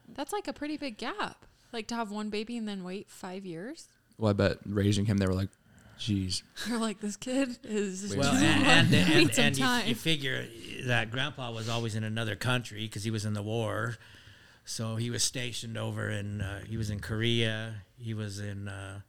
That's 0.09 0.33
like 0.33 0.49
a 0.49 0.53
pretty 0.53 0.77
big 0.77 0.97
gap. 0.97 1.45
Like 1.73 1.87
to 1.89 1.95
have 1.95 2.11
one 2.11 2.31
baby 2.31 2.57
and 2.57 2.67
then 2.67 2.85
wait 2.85 3.11
five 3.11 3.45
years. 3.45 3.89
Well, 4.19 4.31
I 4.31 4.33
bet 4.33 4.59
raising 4.65 5.05
him, 5.07 5.19
they 5.19 5.27
were 5.27 5.35
like, 5.35 5.51
Jeez. 5.99 6.43
You're 6.69 6.79
like 6.79 7.01
this 7.01 7.17
kid 7.17 7.59
is. 7.65 8.15
Well, 8.17 8.31
too 8.33 8.37
and 8.45 8.93
and, 8.95 9.13
and, 9.13 9.35
some 9.35 9.45
and 9.47 9.59
you, 9.59 9.65
time. 9.65 9.87
you 9.89 9.95
figure 9.95 10.47
that 10.87 11.11
Grandpa 11.11 11.53
was 11.53 11.69
always 11.69 11.95
in 11.95 12.05
another 12.05 12.35
country 12.37 12.83
because 12.83 13.05
he 13.05 13.11
was 13.11 13.25
in 13.25 13.33
the 13.35 13.43
war, 13.43 13.97
so 14.67 14.97
he 14.97 15.09
was 15.11 15.23
stationed 15.23 15.79
over 15.79 16.11
in 16.11 16.41
uh, 16.43 16.61
he 16.67 16.77
was 16.77 16.91
in 16.91 17.01
Korea, 17.01 17.77
he 17.97 18.13
was 18.13 18.39
in 18.41 18.69
uh, 18.69 19.01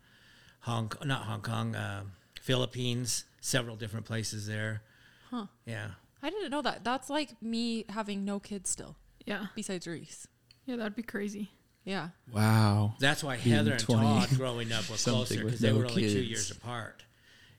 Hong 0.62 0.92
not 1.04 1.24
Hong 1.24 1.42
Kong, 1.42 1.76
uh, 1.76 2.04
Philippines, 2.42 3.26
several 3.42 3.76
different 3.76 4.06
places 4.06 4.48
there. 4.48 4.84
Huh. 5.32 5.48
Yeah, 5.66 5.88
I 6.24 6.30
didn't 6.30 6.52
know 6.52 6.62
that. 6.62 6.84
That's 6.84 7.10
like 7.10 7.42
me 7.42 7.86
having 7.90 8.24
no 8.24 8.40
kids 8.40 8.70
still, 8.70 8.96
Yeah, 9.26 9.48
besides 9.56 9.88
Reese. 9.88 10.28
yeah, 10.66 10.76
that'd 10.78 10.96
be 10.96 11.04
crazy. 11.04 11.52
Yeah. 11.84 12.10
wow." 12.34 12.94
that's 13.00 13.24
why 13.24 13.38
Being 13.38 13.56
Heather 13.56 13.72
and 13.72 13.80
20 13.80 14.02
Todd 14.02 14.30
growing 14.38 14.72
up 14.72 14.90
were 14.90 14.98
something 14.98 15.26
closer 15.26 15.44
because 15.44 15.60
they 15.60 15.72
no 15.72 15.80
were 15.80 15.86
only 15.88 16.04
two 16.04 16.22
years 16.22 16.52
apart. 16.52 17.04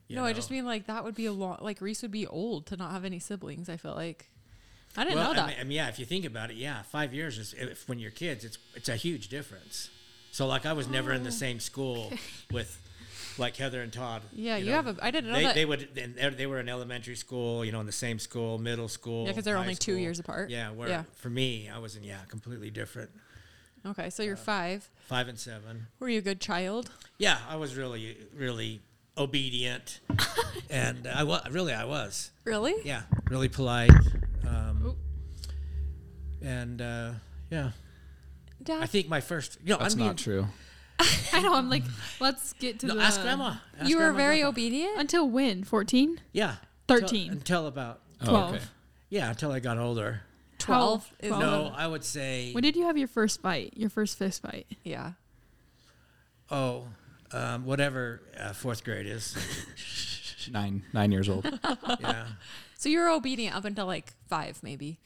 you 0.07 0.17
no, 0.17 0.25
I 0.25 0.33
just 0.35 0.51
mean 0.51 0.65
like 0.65 0.87
that 0.87 1.03
would 1.05 1.15
be 1.15 1.27
a 1.27 1.33
lot. 1.33 1.65
Like 1.65 1.81
Reese 1.81 2.03
would 2.03 2.11
be 2.13 2.27
old 2.27 2.67
to 2.67 2.77
not 2.77 2.93
have 2.93 3.05
any 3.05 3.19
siblings. 3.19 3.69
I 3.69 3.77
feel 3.77 3.95
like. 3.95 4.31
I 4.99 5.05
didn't 5.05 5.17
well, 5.17 5.27
know 5.27 5.31
I 5.31 5.35
that. 5.35 5.47
mean, 5.47 5.57
I 5.61 5.65
mean, 5.65 5.77
yeah, 5.77 5.89
if 5.89 6.01
you 6.01 6.05
think 6.05 6.25
about 6.25 6.51
it, 6.51 6.57
yeah, 6.57 6.83
five 6.83 7.15
years 7.15 7.39
is 7.39 7.55
if 7.57 7.89
when 7.89 8.01
you're 8.01 8.11
kids, 8.11 8.45
it's 8.45 8.59
it's 8.75 8.89
a 8.89 8.97
huge 8.97 9.29
difference. 9.29 9.91
So 10.33 10.47
like 10.49 10.67
I 10.67 10.73
was 10.73 10.89
never 10.89 11.13
in 11.13 11.23
the 11.23 11.29
oh. 11.29 11.33
same 11.33 11.61
school 11.61 12.13
with 12.51 12.83
like 13.39 13.57
Heather 13.57 13.81
and 13.81 13.93
Todd. 13.93 14.23
yeah, 14.33 14.57
you, 14.57 14.67
know. 14.67 14.73
have 14.73 14.87
a. 14.89 14.97
I 15.01 15.13
didn't 15.13 15.31
know 15.31 15.37
They, 15.37 15.45
that. 15.45 15.55
they 15.55 15.65
would 15.65 16.37
they- 16.37 16.47
were 16.47 16.59
in 16.59 16.69
elementary 16.69 17.15
school, 17.15 17.65
you 17.65 17.71
know, 17.71 17.79
in 17.79 17.87
the 17.87 17.93
same 17.93 18.19
school, 18.19 18.59
middle 18.59 18.89
school. 18.89 19.25
Yeah, 19.27 19.31
because 19.31 19.45
they're 19.45 19.57
only 19.57 19.77
two 19.77 19.95
years 19.95 20.19
apart. 20.19 20.51
Yeah, 20.51 20.73
where 20.73 20.89
Yeah. 20.89 21.03
for 21.15 21.31
me, 21.31 21.71
I 21.73 21.79
was 21.79 21.95
in 21.95 22.03
yeah, 22.03 22.19
completely 22.27 22.71
different. 22.71 23.11
okay, 23.87 24.11
so 24.11 24.25
you're 24.25 24.35
uh, 24.35 24.37
five. 24.37 24.91
Five 25.07 25.29
and 25.29 25.39
seven. 25.39 25.87
Were 26.01 26.09
you 26.09 26.19
a 26.19 26.23
good 26.23 26.41
child? 26.41 26.91
Yeah, 27.19 27.39
I 27.49 27.55
was 27.55 27.77
really 27.77 28.17
really 28.37 28.81
obedient, 29.17 30.01
and 30.71 31.07
I 31.07 31.23
was 31.23 31.49
really 31.53 31.73
I 31.73 31.85
was. 31.85 32.33
Really? 32.45 32.75
Yeah, 32.85 33.03
really 33.31 33.49
polite. 33.49 33.93
Um, 34.49 34.97
and 36.43 36.81
uh, 36.81 37.11
yeah, 37.51 37.71
Dad. 38.63 38.83
I 38.83 38.87
think 38.87 39.09
my 39.09 39.21
first. 39.21 39.59
You 39.65 39.71
know, 39.75 39.79
That's 39.79 39.95
I 39.95 39.99
mean, 39.99 40.07
not 40.07 40.17
true. 40.19 40.47
I 41.33 41.41
know. 41.43 41.55
I'm 41.55 41.69
like, 41.71 41.85
let's 42.21 42.53
get 42.55 42.81
to 42.81 42.87
No, 42.87 42.95
the. 42.97 43.03
ask 43.03 43.21
grandma. 43.23 43.55
Ask 43.79 43.89
you 43.89 43.97
were 43.97 44.05
grandma, 44.05 44.17
very 44.19 44.37
grandpa. 44.41 44.49
obedient. 44.49 44.99
Until 44.99 45.29
when? 45.29 45.63
14? 45.65 46.21
Yeah. 46.33 46.57
13. 46.89 47.21
Until, 47.21 47.33
until 47.39 47.67
about 47.67 48.01
Oh, 48.23 48.27
12. 48.31 48.55
okay. 48.55 48.65
yeah, 49.11 49.31
until 49.31 49.53
I 49.53 49.61
got 49.61 49.79
older. 49.79 50.23
Twelve. 50.59 51.07
How- 51.21 51.27
is 51.27 51.29
12. 51.29 51.41
No, 51.43 51.73
I 51.77 51.87
would 51.87 52.03
say 52.03 52.51
When 52.53 52.63
did 52.63 52.75
you 52.75 52.85
have 52.87 52.99
your 52.99 53.07
first 53.07 53.41
fight? 53.41 53.75
Your 53.77 53.91
first 53.91 54.19
fist 54.19 54.43
fight? 54.43 54.67
Yeah. 54.83 55.13
oh, 56.51 56.87
um, 57.33 57.65
whatever 57.65 58.23
uh, 58.41 58.53
fourth 58.55 58.83
grade 58.83 59.07
is. 59.07 59.37
Nine 60.51 60.83
nine 60.93 61.13
years 61.13 61.29
old. 61.29 61.45
yeah. 62.01 62.27
So 62.79 62.89
you 62.89 63.01
were 63.01 63.09
obedient 63.09 63.57
up 63.57 63.65
until 63.65 63.87
like 63.87 64.13
five, 64.29 64.61
maybe. 64.63 64.99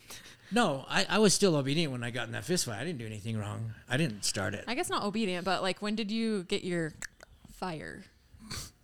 No, 0.50 0.84
I, 0.90 1.06
I 1.08 1.18
was 1.18 1.32
still 1.32 1.56
obedient 1.56 1.90
when 1.90 2.04
I 2.04 2.10
got 2.10 2.26
in 2.26 2.32
that 2.32 2.44
fist 2.44 2.66
fight. 2.66 2.78
I 2.78 2.84
didn't 2.84 2.98
do 2.98 3.06
anything 3.06 3.38
wrong. 3.38 3.72
I 3.88 3.96
didn't 3.96 4.26
start 4.26 4.52
it. 4.54 4.64
I 4.68 4.74
guess 4.74 4.90
not 4.90 5.02
obedient, 5.04 5.46
but 5.46 5.62
like 5.62 5.80
when 5.80 5.94
did 5.96 6.10
you 6.10 6.42
get 6.44 6.62
your 6.64 6.92
fire? 7.54 8.04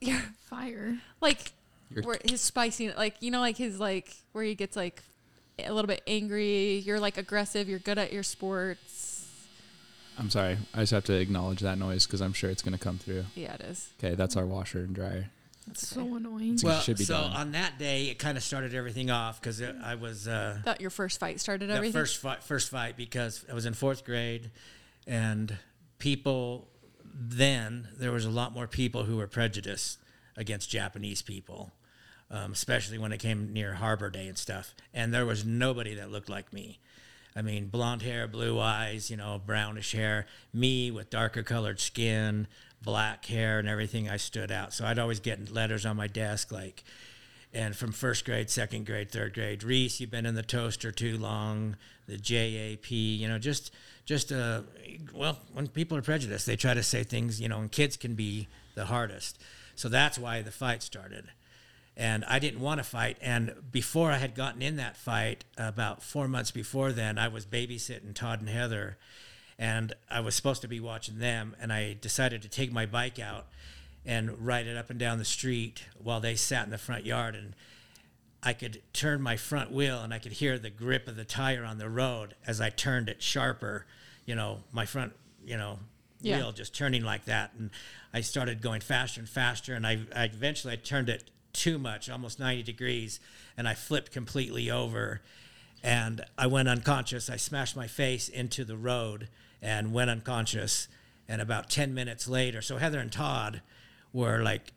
Your 0.01 0.21
Fire. 0.49 0.97
like 1.21 1.53
Your- 1.91 2.05
where 2.05 2.19
his 2.25 2.41
spicy 2.41 2.91
like 2.93 3.17
you 3.21 3.31
know 3.31 3.41
like 3.41 3.59
his 3.59 3.79
like 3.79 4.17
where 4.33 4.43
he 4.45 4.55
gets 4.55 4.75
like 4.77 5.03
a 5.59 5.71
little 5.73 5.89
bit 5.89 6.01
angry 6.07 6.79
you're 6.79 7.01
like 7.01 7.19
aggressive 7.19 7.69
you're 7.69 7.81
good 7.81 7.99
at 7.99 8.13
your 8.13 8.23
sports 8.23 9.27
I'm 10.19 10.31
sorry. 10.31 10.57
I 10.73 10.81
just 10.81 10.93
have 10.93 11.05
to 11.05 11.13
acknowledge 11.15 11.61
that 11.61 11.79
noise 11.79 12.07
because 12.07 12.21
I'm 12.23 12.33
sure 12.33 12.49
it's 12.49 12.63
going 12.63 12.73
to 12.73 12.83
come 12.83 12.97
through. 12.99 13.25
yeah 13.35 13.55
it 13.55 13.61
is 13.61 13.91
Okay, 14.03 14.15
that's 14.15 14.37
our 14.37 14.47
washer 14.47 14.79
and 14.79 14.95
dryer. 14.95 15.31
That's 15.69 15.89
so 15.89 16.15
annoying. 16.17 16.55
It's- 16.55 16.65
Well, 16.65 16.81
should 16.81 16.99
be 16.99 17.05
so 17.05 17.15
done. 17.15 17.33
on 17.33 17.53
that 17.53 17.79
day, 17.79 18.09
it 18.09 18.19
kind 18.19 18.37
of 18.37 18.43
started 18.45 18.75
everything 18.75 19.11
off 19.11 19.41
because 19.41 19.63
I 19.63 19.95
was 19.95 20.27
uh, 20.29 20.59
that 20.65 20.81
your 20.81 20.91
first 20.91 21.19
fight 21.21 21.41
started 21.41 21.71
that 21.71 21.77
everything 21.77 21.93
first 22.01 22.19
fight, 22.21 22.43
first 22.43 22.71
fight 22.71 22.97
because 22.97 23.45
I 23.51 23.55
was 23.55 23.67
in 23.67 23.75
fourth 23.75 24.05
grade, 24.05 24.51
and 25.07 25.57
people 25.99 26.69
then 27.21 27.89
there 27.99 28.13
was 28.13 28.25
a 28.25 28.31
lot 28.31 28.53
more 28.53 28.67
people 28.67 29.05
who 29.05 29.17
were 29.17 29.27
prejudiced 29.27 29.99
against 30.37 30.71
Japanese 30.71 31.21
people, 31.23 31.73
um, 32.31 32.53
especially 32.53 32.97
when 32.99 33.11
it 33.13 33.19
came 33.19 33.53
near 33.53 33.75
Harbor 33.75 34.09
Day 34.11 34.29
and 34.29 34.39
stuff. 34.39 34.75
And 34.95 35.13
there 35.13 35.27
was 35.27 35.45
nobody 35.45 35.95
that 35.95 36.11
looked 36.13 36.29
like 36.29 36.53
me. 36.53 36.79
I 37.35 37.43
mean, 37.43 37.69
blonde 37.69 38.03
hair, 38.03 38.27
blue 38.29 38.59
eyes, 38.61 39.11
you 39.11 39.17
know, 39.17 39.41
brownish 39.45 39.93
hair. 39.93 40.27
Me 40.53 40.91
with 40.91 41.11
darker 41.11 41.43
colored 41.43 41.79
skin, 41.81 42.47
black 42.83 43.27
hair, 43.27 43.59
and 43.59 43.69
everything. 43.69 44.09
I 44.09 44.17
stood 44.17 44.51
out. 44.51 44.73
So 44.73 44.85
I'd 44.85 44.99
always 44.99 45.21
get 45.21 45.53
letters 45.53 45.85
on 45.87 45.97
my 45.97 46.07
desk 46.07 46.53
like, 46.53 46.85
and 47.53 47.75
from 47.75 47.93
first 47.93 48.25
grade, 48.25 48.51
second 48.51 48.87
grade, 48.87 49.11
third 49.11 49.35
grade, 49.35 49.65
Reese, 49.65 50.01
you've 50.01 50.11
been 50.11 50.27
in 50.27 50.35
the 50.35 50.43
toaster 50.43 50.93
too 50.93 51.17
long. 51.17 51.77
The 52.07 52.17
JAP, 52.17 52.91
you 52.91 53.29
know, 53.29 53.39
just 53.39 53.73
just 54.05 54.33
uh, 54.33 54.63
well, 55.15 55.39
when 55.53 55.69
people 55.69 55.97
are 55.99 56.03
prejudiced, 56.03 56.47
they 56.47 56.57
try 56.57 56.75
to 56.75 56.83
say 56.83 57.05
things, 57.05 57.41
you 57.41 57.49
know, 57.49 57.59
and 57.59 57.71
kids 57.71 57.97
can 57.97 58.15
be 58.15 58.49
the 58.75 58.87
hardest. 58.87 59.39
So 59.75 59.89
that's 59.89 60.19
why 60.19 60.43
the 60.43 60.51
fight 60.51 60.83
started. 60.83 61.27
And 61.97 62.25
I 62.27 62.39
didn't 62.39 62.61
want 62.61 62.79
to 62.79 62.85
fight. 62.85 63.19
And 63.21 63.55
before 63.71 64.13
I 64.13 64.19
had 64.19 64.35
gotten 64.35 64.63
in 64.63 64.77
that 64.77 64.97
fight, 64.97 65.45
about 65.57 66.03
four 66.03 66.29
months 66.29 66.51
before 66.51 66.93
then, 66.93 67.19
I 67.19 67.29
was 67.29 67.45
babysitting 67.45 68.15
Todd 68.15 68.41
and 68.41 68.49
Heather, 68.49 68.97
and 69.59 69.93
I 70.11 70.21
was 70.21 70.35
supposed 70.35 70.63
to 70.63 70.69
be 70.69 70.81
watching 70.81 71.19
them. 71.19 71.57
And 71.61 71.73
I 71.73 71.95
decided 72.01 72.43
to 72.43 72.49
take 72.49 72.71
my 72.73 72.87
bike 72.87 73.19
out 73.19 73.47
and 74.07 74.39
ride 74.47 74.67
it 74.67 74.77
up 74.77 74.91
and 74.91 74.99
down 74.99 75.19
the 75.19 75.25
street 75.25 75.85
while 76.03 76.21
they 76.21 76.37
sat 76.37 76.65
in 76.65 76.71
the 76.71 76.79
front 76.79 77.05
yard. 77.05 77.35
And 77.35 77.55
I 78.43 78.53
could 78.53 78.83
turn 78.93 79.21
my 79.21 79.37
front 79.37 79.73
wheel 79.73 80.01
and 80.01 80.15
I 80.15 80.19
could 80.21 80.33
hear 80.33 80.59
the 80.59 80.71
grip 80.71 81.09
of 81.09 81.17
the 81.17 81.25
tire 81.25 81.65
on 81.65 81.79
the 81.79 81.89
road 81.89 82.35
as 82.47 82.61
I 82.61 82.71
turned 82.71 83.09
it 83.09 83.21
sharper, 83.23 83.85
you 84.25 84.35
know, 84.37 84.61
my 84.73 84.87
front, 84.87 85.13
you 85.45 85.57
know, 85.57 85.81
Yeah. 86.21 86.37
wheel 86.39 86.53
just 86.53 86.75
turning 86.75 87.03
like 87.03 87.25
that. 87.25 87.53
And 87.59 87.71
I 88.15 88.21
started 88.21 88.63
going 88.63 88.81
faster 88.81 89.21
and 89.21 89.29
faster. 89.29 89.75
And 89.75 89.85
I, 89.87 90.01
I 90.15 90.25
eventually 90.25 90.73
I 90.73 90.77
turned 90.77 91.09
it 91.09 91.31
too 91.53 91.79
much, 91.79 92.09
almost 92.09 92.39
90 92.39 92.63
degrees, 92.63 93.19
and 93.57 93.67
I 93.67 93.75
flipped 93.75 94.13
completely 94.13 94.71
over. 94.71 95.21
And 95.83 96.25
I 96.37 96.47
went 96.47 96.69
unconscious. 96.69 97.29
I 97.29 97.37
smashed 97.37 97.75
my 97.75 97.87
face 97.89 98.29
into 98.29 98.65
the 98.65 98.77
road 98.77 99.29
and 99.63 99.93
went 99.93 100.11
unconscious. 100.11 100.89
And 101.29 101.43
about 101.43 101.69
10 101.69 101.93
minutes 101.93 102.27
later, 102.27 102.63
so 102.63 102.79
Heather 102.79 102.99
and 102.99 103.13
Todd 103.13 103.61
were 104.13 104.43
like, 104.43 104.73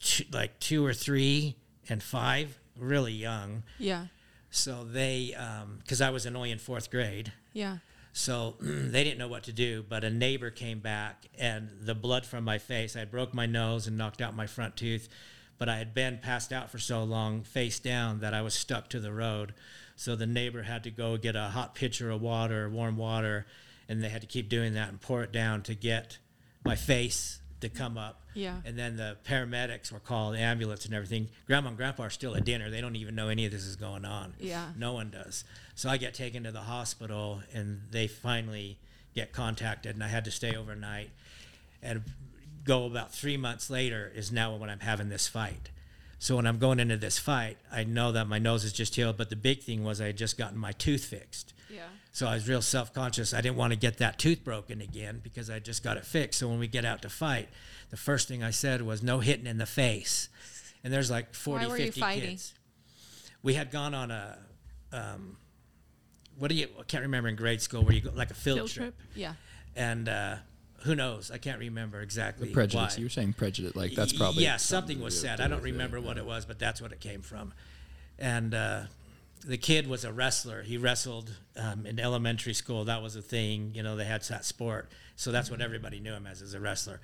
two, 0.00 0.24
like 0.32 0.58
two 0.58 0.84
or 0.84 0.92
three 0.92 1.56
and 1.88 2.02
five, 2.02 2.58
really 2.76 3.12
young. 3.12 3.62
yeah 3.78 4.06
So 4.50 4.84
they, 4.84 5.34
um, 5.34 5.78
because 5.82 6.00
I 6.00 6.10
was 6.10 6.26
only 6.26 6.50
in 6.50 6.58
fourth 6.58 6.90
grade, 6.90 7.32
yeah 7.52 7.78
so 8.12 8.56
they 8.60 9.04
didn't 9.04 9.18
know 9.18 9.28
what 9.28 9.44
to 9.44 9.52
do. 9.52 9.84
But 9.88 10.04
a 10.04 10.10
neighbor 10.10 10.50
came 10.50 10.80
back, 10.80 11.26
and 11.38 11.70
the 11.80 11.94
blood 11.94 12.26
from 12.26 12.44
my 12.44 12.58
face, 12.58 12.96
I 12.96 13.04
broke 13.04 13.34
my 13.34 13.46
nose 13.46 13.86
and 13.86 13.96
knocked 13.96 14.20
out 14.20 14.36
my 14.36 14.46
front 14.46 14.76
tooth. 14.76 15.08
But 15.58 15.68
I 15.68 15.76
had 15.76 15.94
been 15.94 16.18
passed 16.18 16.52
out 16.52 16.70
for 16.70 16.78
so 16.78 17.04
long, 17.04 17.42
face 17.42 17.78
down, 17.78 18.20
that 18.20 18.34
I 18.34 18.42
was 18.42 18.54
stuck 18.54 18.88
to 18.90 19.00
the 19.00 19.12
road. 19.12 19.54
So 19.96 20.16
the 20.16 20.26
neighbor 20.26 20.62
had 20.62 20.82
to 20.84 20.90
go 20.90 21.16
get 21.16 21.36
a 21.36 21.48
hot 21.48 21.74
pitcher 21.74 22.10
of 22.10 22.20
water, 22.20 22.68
warm 22.68 22.96
water, 22.96 23.46
and 23.88 24.02
they 24.02 24.08
had 24.08 24.20
to 24.20 24.26
keep 24.26 24.48
doing 24.48 24.74
that 24.74 24.88
and 24.88 25.00
pour 25.00 25.22
it 25.22 25.32
down 25.32 25.62
to 25.62 25.74
get 25.74 26.18
my 26.64 26.76
face 26.76 27.40
to 27.60 27.68
come 27.68 27.96
up. 27.96 28.22
Yeah. 28.34 28.56
And 28.64 28.78
then 28.78 28.96
the 28.96 29.16
paramedics 29.26 29.92
were 29.92 30.00
called, 30.00 30.34
the 30.34 30.40
ambulance 30.40 30.84
and 30.84 30.94
everything. 30.94 31.28
Grandma 31.46 31.68
and 31.68 31.76
grandpa 31.76 32.04
are 32.04 32.10
still 32.10 32.34
at 32.34 32.44
dinner. 32.44 32.70
They 32.70 32.80
don't 32.80 32.96
even 32.96 33.14
know 33.14 33.28
any 33.28 33.46
of 33.46 33.52
this 33.52 33.64
is 33.64 33.76
going 33.76 34.04
on. 34.04 34.34
Yeah. 34.38 34.68
No 34.76 34.92
one 34.92 35.10
does. 35.10 35.44
So 35.74 35.88
I 35.88 35.96
get 35.96 36.14
taken 36.14 36.44
to 36.44 36.52
the 36.52 36.60
hospital, 36.60 37.42
and 37.52 37.82
they 37.90 38.06
finally 38.06 38.78
get 39.14 39.32
contacted, 39.32 39.94
and 39.94 40.04
I 40.04 40.08
had 40.08 40.24
to 40.24 40.30
stay 40.30 40.54
overnight. 40.54 41.10
And 41.82 42.02
go 42.64 42.86
about 42.86 43.12
three 43.12 43.36
months 43.36 43.70
later 43.70 44.10
is 44.14 44.30
now 44.30 44.54
when 44.56 44.70
I'm 44.70 44.80
having 44.80 45.08
this 45.08 45.28
fight. 45.28 45.70
So 46.18 46.36
when 46.36 46.46
I'm 46.46 46.58
going 46.58 46.78
into 46.78 46.96
this 46.96 47.18
fight, 47.18 47.58
I 47.70 47.82
know 47.84 48.12
that 48.12 48.28
my 48.28 48.38
nose 48.38 48.64
is 48.64 48.72
just 48.72 48.94
healed, 48.94 49.16
but 49.16 49.28
the 49.28 49.36
big 49.36 49.62
thing 49.62 49.82
was 49.82 50.00
I 50.00 50.06
had 50.06 50.16
just 50.16 50.38
gotten 50.38 50.56
my 50.56 50.72
tooth 50.72 51.04
fixed. 51.04 51.52
Yeah 51.72 51.84
So 52.12 52.26
I 52.26 52.34
was 52.34 52.48
real 52.48 52.62
self 52.62 52.92
conscious. 52.92 53.32
I 53.34 53.40
didn't 53.40 53.56
want 53.56 53.72
to 53.72 53.78
get 53.78 53.98
that 53.98 54.18
tooth 54.18 54.44
broken 54.44 54.80
again 54.80 55.20
because 55.22 55.48
I 55.50 55.58
just 55.58 55.82
got 55.82 55.96
it 55.96 56.04
fixed. 56.04 56.38
So 56.40 56.48
when 56.48 56.58
we 56.58 56.68
get 56.68 56.84
out 56.84 57.02
to 57.02 57.08
fight, 57.08 57.48
the 57.90 57.96
first 57.96 58.28
thing 58.28 58.42
I 58.42 58.50
said 58.50 58.82
was 58.82 59.02
no 59.02 59.20
hitting 59.20 59.46
in 59.46 59.58
the 59.58 59.66
face. 59.66 60.28
And 60.84 60.92
there's 60.92 61.10
like 61.10 61.34
40, 61.34 61.64
Why 61.64 61.70
were 61.70 61.78
you 61.78 61.84
50 61.86 62.00
fighting? 62.00 62.30
kids. 62.30 62.54
We 63.42 63.54
had 63.54 63.70
gone 63.70 63.94
on 63.94 64.10
a, 64.10 64.38
um, 64.92 65.36
what 66.38 66.48
do 66.48 66.54
you, 66.54 66.68
I 66.78 66.82
can't 66.84 67.02
remember 67.02 67.28
in 67.28 67.36
grade 67.36 67.60
school 67.62 67.82
where 67.84 67.94
you 67.94 68.00
go, 68.02 68.10
like 68.14 68.30
a 68.30 68.34
field, 68.34 68.58
Field 68.58 68.70
trip. 68.70 68.96
trip. 68.98 69.08
yeah 69.14 69.34
And 69.76 70.08
uh, 70.08 70.36
who 70.84 70.94
knows? 70.94 71.30
I 71.30 71.38
can't 71.38 71.58
remember 71.60 72.00
exactly. 72.00 72.48
The 72.48 72.54
prejudice. 72.54 72.96
why. 72.96 72.98
You 73.00 73.06
were 73.06 73.10
saying 73.10 73.32
prejudice. 73.34 73.74
Like 73.76 73.92
that's 73.94 74.12
probably 74.12 74.42
yeah 74.44 74.56
something 74.56 74.98
to 74.98 75.04
was 75.04 75.18
said 75.20 75.40
i 75.40 75.44
don't 75.48 75.58
with 75.62 75.66
it, 75.68 75.72
remember 75.72 76.00
what 76.00 76.16
yeah. 76.16 76.22
it 76.22 76.26
was 76.26 76.44
but 76.44 76.58
that's 76.58 76.82
what 76.82 76.92
it 76.92 77.00
came 77.00 77.22
from 77.22 77.52
and 78.18 78.54
uh, 78.54 78.82
the 79.44 79.56
kid 79.56 79.86
was 79.86 80.04
a 80.04 80.12
wrestler. 80.12 80.62
He 80.62 80.76
wrestled 80.76 81.30
um, 81.56 81.86
in 81.86 81.98
elementary 81.98 82.54
school. 82.54 82.84
That 82.84 83.02
was 83.02 83.16
a 83.16 83.22
thing 83.22 83.72
you 83.74 83.82
know 83.82 83.96
they 83.96 84.04
had 84.04 84.22
that 84.22 84.44
sport. 84.44 84.90
So 85.16 85.32
that's 85.32 85.50
what 85.50 85.60
everybody 85.60 86.00
knew 86.00 86.12
him 86.12 86.26
as 86.26 86.42
as 86.42 86.54
a 86.54 86.60
wrestler. 86.60 87.00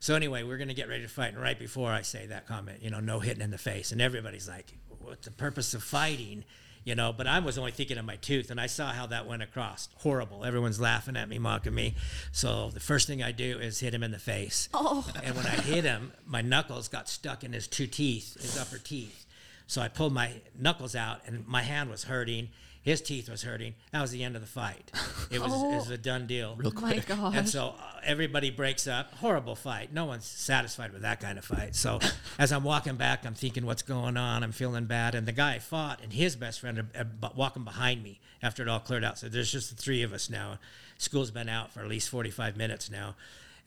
So 0.00 0.14
anyway 0.14 0.42
we're 0.42 0.58
going 0.58 0.68
to 0.68 0.74
get 0.74 0.88
ready 0.88 1.02
to 1.02 1.08
fight. 1.08 1.32
And 1.32 1.42
right 1.42 1.58
before 1.58 1.90
i 1.90 2.02
say 2.02 2.26
that 2.26 2.46
comment 2.46 2.82
you 2.82 2.90
know 2.90 3.00
no 3.00 3.20
hitting 3.20 3.42
in 3.42 3.50
the 3.50 3.58
face. 3.58 3.92
And 3.92 4.00
everybody's 4.00 4.48
like 4.48 4.72
what's 5.00 5.26
the 5.26 5.32
purpose 5.32 5.74
of 5.74 5.82
fighting? 5.82 6.44
You 6.84 6.94
know 6.94 7.12
but 7.12 7.26
i 7.26 7.38
was 7.38 7.58
only 7.58 7.72
thinking 7.72 7.98
of 7.98 8.04
my 8.04 8.16
tooth. 8.16 8.50
And 8.50 8.60
i 8.60 8.66
saw 8.66 8.92
how 8.92 9.06
that 9.06 9.26
went 9.26 9.42
across. 9.42 9.88
Horrible. 9.96 10.44
Everyone's 10.44 10.80
laughing 10.80 11.16
at 11.16 11.28
me 11.28 11.38
mocking 11.38 11.74
me. 11.74 11.94
So 12.32 12.70
the 12.70 12.80
first 12.80 13.06
thing 13.06 13.22
i 13.22 13.32
do 13.32 13.58
is 13.58 13.80
hit 13.80 13.94
him 13.94 14.02
in 14.02 14.10
the 14.10 14.18
face. 14.18 14.68
Oh. 14.74 15.06
And 15.22 15.34
when 15.34 15.46
I 15.46 15.56
hit 15.56 15.84
him, 15.84 16.12
my 16.26 16.42
knuckles 16.42 16.88
got 16.88 17.08
stuck 17.08 17.44
in 17.44 17.52
his 17.52 17.66
two 17.66 17.86
teeth, 17.86 18.40
his 18.40 18.58
upper 18.58 18.78
teeth. 18.78 19.24
So 19.68 19.82
I 19.82 19.88
pulled 19.88 20.12
my 20.14 20.32
knuckles 20.58 20.96
out, 20.96 21.20
and 21.26 21.46
my 21.46 21.62
hand 21.62 21.90
was 21.90 22.04
hurting. 22.04 22.48
His 22.82 23.02
teeth 23.02 23.28
was 23.28 23.42
hurting. 23.42 23.74
That 23.92 24.00
was 24.00 24.10
the 24.10 24.24
end 24.24 24.34
of 24.34 24.40
the 24.40 24.48
fight. 24.48 24.90
It 25.30 25.40
was, 25.42 25.52
it 25.52 25.76
was 25.76 25.90
a 25.90 25.98
done 25.98 26.26
deal. 26.26 26.56
Real 26.56 26.72
my 26.72 26.94
quick. 26.94 27.10
And 27.10 27.46
so 27.46 27.74
uh, 27.78 28.00
everybody 28.02 28.50
breaks 28.50 28.86
up. 28.86 29.12
Horrible 29.16 29.54
fight. 29.54 29.92
No 29.92 30.06
one's 30.06 30.24
satisfied 30.24 30.94
with 30.94 31.02
that 31.02 31.20
kind 31.20 31.36
of 31.36 31.44
fight. 31.44 31.74
So 31.74 32.00
as 32.38 32.50
I'm 32.50 32.64
walking 32.64 32.96
back, 32.96 33.26
I'm 33.26 33.34
thinking, 33.34 33.66
what's 33.66 33.82
going 33.82 34.16
on? 34.16 34.42
I'm 34.42 34.52
feeling 34.52 34.86
bad. 34.86 35.14
And 35.14 35.28
the 35.28 35.32
guy 35.32 35.56
I 35.56 35.58
fought 35.58 36.00
and 36.02 36.10
his 36.10 36.34
best 36.34 36.60
friend 36.60 36.78
are, 36.78 36.86
are 37.22 37.32
walking 37.36 37.62
behind 37.62 38.02
me 38.02 38.20
after 38.42 38.62
it 38.62 38.70
all 38.70 38.80
cleared 38.80 39.04
out. 39.04 39.18
So 39.18 39.28
there's 39.28 39.52
just 39.52 39.68
the 39.68 39.76
three 39.76 40.02
of 40.02 40.14
us 40.14 40.30
now. 40.30 40.58
School's 40.96 41.30
been 41.30 41.50
out 41.50 41.70
for 41.72 41.80
at 41.80 41.88
least 41.88 42.08
45 42.08 42.56
minutes 42.56 42.90
now. 42.90 43.14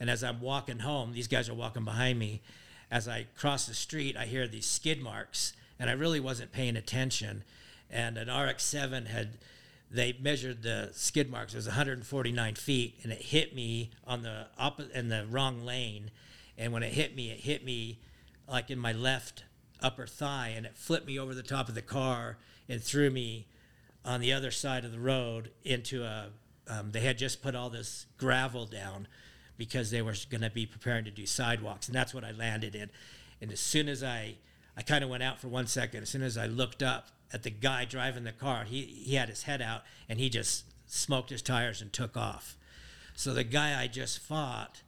And 0.00 0.10
as 0.10 0.24
I'm 0.24 0.40
walking 0.40 0.80
home, 0.80 1.12
these 1.12 1.28
guys 1.28 1.48
are 1.48 1.54
walking 1.54 1.84
behind 1.84 2.18
me. 2.18 2.42
As 2.90 3.06
I 3.06 3.26
cross 3.36 3.66
the 3.66 3.74
street, 3.74 4.16
I 4.16 4.26
hear 4.26 4.48
these 4.48 4.66
skid 4.66 5.00
marks, 5.00 5.52
and 5.82 5.90
I 5.90 5.94
really 5.94 6.20
wasn't 6.20 6.52
paying 6.52 6.76
attention. 6.76 7.42
And 7.90 8.16
an 8.16 8.28
RX-7 8.28 9.08
had 9.08 9.30
they 9.90 10.16
measured 10.18 10.62
the 10.62 10.90
skid 10.92 11.28
marks. 11.28 11.54
It 11.54 11.56
was 11.56 11.66
149 11.66 12.54
feet, 12.54 13.00
and 13.02 13.12
it 13.12 13.20
hit 13.20 13.52
me 13.52 13.90
on 14.06 14.22
the 14.22 14.46
opposite 14.56 14.92
in 14.92 15.08
the 15.08 15.26
wrong 15.28 15.64
lane. 15.64 16.12
And 16.56 16.72
when 16.72 16.84
it 16.84 16.92
hit 16.92 17.16
me, 17.16 17.32
it 17.32 17.40
hit 17.40 17.64
me 17.64 17.98
like 18.48 18.70
in 18.70 18.78
my 18.78 18.92
left 18.92 19.42
upper 19.82 20.06
thigh, 20.06 20.52
and 20.56 20.64
it 20.64 20.76
flipped 20.76 21.08
me 21.08 21.18
over 21.18 21.34
the 21.34 21.42
top 21.42 21.68
of 21.68 21.74
the 21.74 21.82
car 21.82 22.38
and 22.68 22.80
threw 22.80 23.10
me 23.10 23.48
on 24.04 24.20
the 24.20 24.32
other 24.32 24.52
side 24.52 24.84
of 24.84 24.92
the 24.92 25.00
road 25.00 25.50
into 25.64 26.04
a. 26.04 26.28
Um, 26.68 26.92
they 26.92 27.00
had 27.00 27.18
just 27.18 27.42
put 27.42 27.56
all 27.56 27.70
this 27.70 28.06
gravel 28.18 28.66
down 28.66 29.08
because 29.58 29.90
they 29.90 30.00
were 30.00 30.14
going 30.30 30.42
to 30.42 30.50
be 30.50 30.64
preparing 30.64 31.04
to 31.06 31.10
do 31.10 31.26
sidewalks, 31.26 31.88
and 31.88 31.94
that's 31.94 32.14
what 32.14 32.22
I 32.22 32.30
landed 32.30 32.76
in. 32.76 32.88
And 33.40 33.50
as 33.50 33.58
soon 33.58 33.88
as 33.88 34.04
I, 34.04 34.36
I 34.76 34.82
kind 34.82 35.04
of 35.04 35.10
went 35.10 35.22
out 35.22 35.40
for 35.40 35.48
one 35.48 35.66
second. 35.66 36.02
As 36.02 36.08
soon 36.08 36.22
as 36.22 36.38
I 36.38 36.46
looked 36.46 36.82
up 36.82 37.08
at 37.32 37.42
the 37.42 37.50
guy 37.50 37.84
driving 37.84 38.24
the 38.24 38.32
car, 38.32 38.64
he 38.64 38.82
he 38.82 39.14
had 39.14 39.28
his 39.28 39.44
head 39.44 39.60
out 39.60 39.82
and 40.08 40.18
he 40.18 40.28
just 40.28 40.64
smoked 40.86 41.30
his 41.30 41.42
tires 41.42 41.80
and 41.82 41.92
took 41.92 42.16
off. 42.16 42.56
So 43.14 43.34
the 43.34 43.44
guy 43.44 43.80
I 43.80 43.86
just 43.86 44.18
fought 44.18 44.82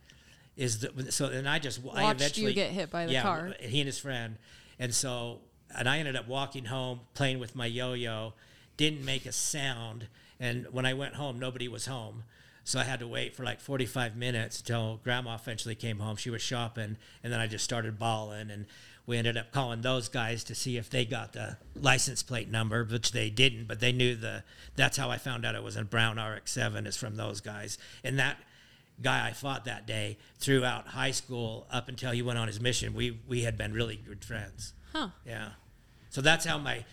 is 0.57 0.81
the 0.81 1.13
so 1.13 1.27
and 1.27 1.49
I 1.49 1.59
just 1.59 1.81
I 1.93 2.03
Watched 2.05 2.39
you 2.39 2.53
get 2.53 2.71
hit 2.71 2.91
by 2.91 3.07
the 3.07 3.13
yeah, 3.13 3.23
car. 3.23 3.55
He 3.61 3.81
and 3.81 3.87
his 3.87 3.99
friend, 3.99 4.37
and 4.79 4.95
so 4.95 5.41
and 5.77 5.89
I 5.89 5.99
ended 5.99 6.17
up 6.17 6.29
walking 6.29 6.67
home 6.67 7.01
playing 7.15 7.39
with 7.39 7.57
my 7.57 7.67
yo-yo, 7.67 8.35
didn't 8.77 9.05
make 9.05 9.27
a 9.27 9.33
sound, 9.33 10.09
and 10.39 10.67
when 10.71 10.87
I 10.87 10.95
went 10.95 11.15
home, 11.15 11.39
nobody 11.39 11.69
was 11.69 11.87
home. 11.87 12.25
So 12.67 12.79
I 12.81 12.85
had 12.85 13.01
to 13.01 13.09
wait 13.09 13.37
for 13.37 13.45
like 13.45 13.61
45 13.61 14.17
minutes 14.17 14.61
until 14.61 14.99
grandma 15.05 15.35
eventually 15.35 15.75
came 15.75 15.99
home. 15.99 16.17
She 16.17 16.31
was 16.31 16.41
shopping, 16.41 16.97
and 17.23 17.33
then 17.33 17.39
I 17.39 17.47
just 17.47 17.65
started 17.65 17.99
bawling. 17.99 18.51
And 18.51 18.65
we 19.07 19.19
ended 19.19 19.37
up 19.37 19.53
calling 19.53 19.83
those 19.83 20.09
guys 20.09 20.45
to 20.45 20.55
see 20.55 20.77
if 20.77 20.89
they 20.89 21.05
got 21.05 21.35
the 21.35 21.59
license 21.75 22.23
plate 22.23 22.51
number, 22.51 22.85
which 22.85 23.13
they 23.13 23.29
didn't, 23.31 23.67
but 23.67 23.81
they 23.81 23.93
knew 23.93 24.15
the. 24.17 24.45
That's 24.77 24.97
how 24.97 25.11
I 25.11 25.19
found 25.19 25.45
out 25.45 25.55
it 25.55 25.63
was 25.63 25.77
a 25.77 25.85
brown 25.85 26.19
RX-7 26.19 26.87
is 26.87 26.97
from 26.97 27.17
those 27.17 27.41
guys. 27.41 27.77
And 28.03 28.19
that 28.19 28.39
guy 29.03 29.27
I 29.27 29.33
fought 29.33 29.65
that 29.67 29.87
day 29.87 30.17
throughout 30.39 30.89
high 30.89 31.11
school 31.11 31.67
up 31.71 31.89
until 31.89 32.13
he 32.13 32.23
went 32.23 32.39
on 32.39 32.47
his 32.47 32.61
mission, 32.61 32.95
we 32.95 33.19
we 33.29 33.43
had 33.43 33.59
been 33.59 33.73
really 33.73 33.97
good 33.97 34.25
friends. 34.25 34.73
Huh. 34.93 35.09
Yeah. 35.27 35.51
So 36.11 36.21
that's 36.21 36.45
how 36.45 36.59
my 36.59 36.85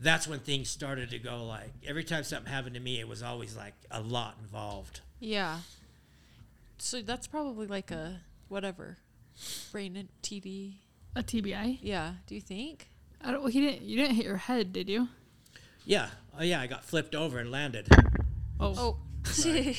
that's 0.00 0.28
when 0.28 0.38
things 0.38 0.70
started 0.70 1.10
to 1.10 1.18
go 1.18 1.44
like 1.44 1.70
every 1.86 2.04
time 2.04 2.22
something 2.22 2.52
happened 2.52 2.74
to 2.74 2.80
me 2.80 3.00
it 3.00 3.08
was 3.08 3.22
always 3.22 3.56
like 3.56 3.74
a 3.90 4.00
lot 4.00 4.36
involved. 4.40 5.00
Yeah. 5.20 5.58
So 6.78 7.02
that's 7.02 7.26
probably 7.26 7.66
like 7.66 7.90
a 7.90 8.20
whatever 8.48 8.98
brain 9.72 9.96
and 9.96 10.08
TD. 10.22 10.74
A 11.16 11.22
TBI. 11.22 11.78
Yeah. 11.82 12.14
Do 12.26 12.34
you 12.34 12.40
think? 12.40 12.88
I 13.22 13.32
don't. 13.32 13.42
Well, 13.42 13.50
he 13.50 13.60
didn't. 13.60 13.82
You 13.82 13.96
didn't 13.96 14.16
hit 14.16 14.24
your 14.24 14.36
head, 14.36 14.72
did 14.72 14.88
you? 14.88 15.08
Yeah. 15.84 16.08
Oh 16.38 16.42
yeah, 16.42 16.60
I 16.60 16.66
got 16.66 16.84
flipped 16.84 17.14
over 17.14 17.38
and 17.38 17.50
landed. 17.50 17.88
Oh. 18.60 18.74
Oh. 18.76 18.96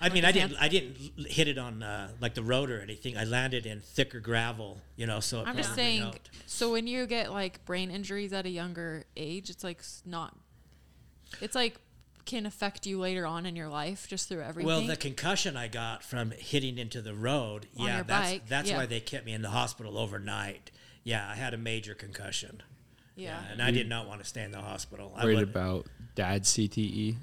I 0.00 0.08
mean, 0.08 0.24
I 0.24 0.32
didn't 0.32 0.56
I 0.58 0.68
didn't 0.68 0.96
hit 1.26 1.48
it 1.48 1.58
on 1.58 1.82
uh, 1.82 2.10
like 2.20 2.34
the 2.34 2.42
road 2.42 2.70
or 2.70 2.80
anything. 2.80 3.16
I 3.16 3.24
landed 3.24 3.66
in 3.66 3.80
thicker 3.80 4.20
gravel, 4.20 4.80
you 4.96 5.06
know, 5.06 5.20
so 5.20 5.40
it 5.40 5.48
I'm 5.48 5.56
just 5.56 5.74
saying. 5.74 6.00
helped. 6.00 6.30
So 6.46 6.72
when 6.72 6.86
you 6.86 7.06
get 7.06 7.30
like 7.30 7.64
brain 7.64 7.90
injuries 7.90 8.32
at 8.32 8.46
a 8.46 8.48
younger 8.48 9.04
age, 9.16 9.50
it's 9.50 9.62
like 9.62 9.82
not. 10.06 10.36
It's 11.40 11.54
like 11.54 11.78
can 12.30 12.46
affect 12.46 12.86
you 12.86 12.98
later 12.98 13.26
on 13.26 13.44
in 13.46 13.56
your 13.56 13.68
life 13.68 14.06
just 14.08 14.28
through 14.28 14.42
everything. 14.42 14.66
Well, 14.66 14.82
the 14.86 14.96
concussion 14.96 15.56
I 15.56 15.68
got 15.68 16.02
from 16.04 16.30
hitting 16.30 16.78
into 16.78 17.02
the 17.02 17.14
road, 17.14 17.66
On 17.78 17.86
yeah, 17.86 17.96
your 17.96 18.04
that's 18.04 18.30
bike, 18.30 18.42
that's 18.48 18.70
yeah. 18.70 18.76
why 18.76 18.86
they 18.86 19.00
kept 19.00 19.26
me 19.26 19.32
in 19.32 19.42
the 19.42 19.50
hospital 19.50 19.98
overnight. 19.98 20.70
Yeah, 21.04 21.28
I 21.28 21.34
had 21.34 21.54
a 21.54 21.58
major 21.58 21.94
concussion. 21.94 22.62
yeah. 23.16 23.40
and 23.50 23.60
I 23.60 23.70
did 23.70 23.88
not 23.88 24.06
want 24.06 24.20
to 24.22 24.26
stay 24.26 24.42
in 24.44 24.50
the 24.52 24.60
hospital. 24.60 25.12
I 25.16 25.24
Worried 25.24 25.38
would- 25.40 25.48
about 25.48 25.86
dad's 26.14 26.48
CTE. 26.50 27.16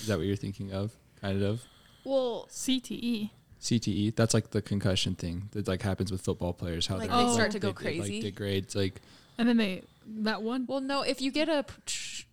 Is 0.00 0.06
that 0.06 0.18
what 0.18 0.26
you're 0.26 0.36
thinking 0.36 0.72
of? 0.72 0.92
Kind 1.20 1.42
of. 1.42 1.62
Well, 2.04 2.46
CTE. 2.50 3.30
CTE. 3.60 3.88
E, 3.88 4.10
That's 4.10 4.32
like 4.34 4.50
the 4.50 4.62
concussion 4.62 5.14
thing 5.14 5.48
that 5.52 5.68
like 5.68 5.82
happens 5.82 6.10
with 6.12 6.22
football 6.22 6.52
players. 6.52 6.86
How 6.86 6.96
Like 6.96 7.10
they're 7.10 7.28
start 7.30 7.50
to 7.52 7.58
go 7.58 7.68
they- 7.68 7.72
they, 7.72 7.98
crazy? 7.98 8.12
Like 8.14 8.22
degrades. 8.22 8.74
Like 8.76 9.00
And 9.40 9.48
then 9.48 9.56
they 9.56 9.82
that 10.22 10.42
one. 10.42 10.66
well, 10.68 10.80
no. 10.80 11.00
If 11.02 11.20
you 11.22 11.30
get 11.32 11.48
a 11.48 11.64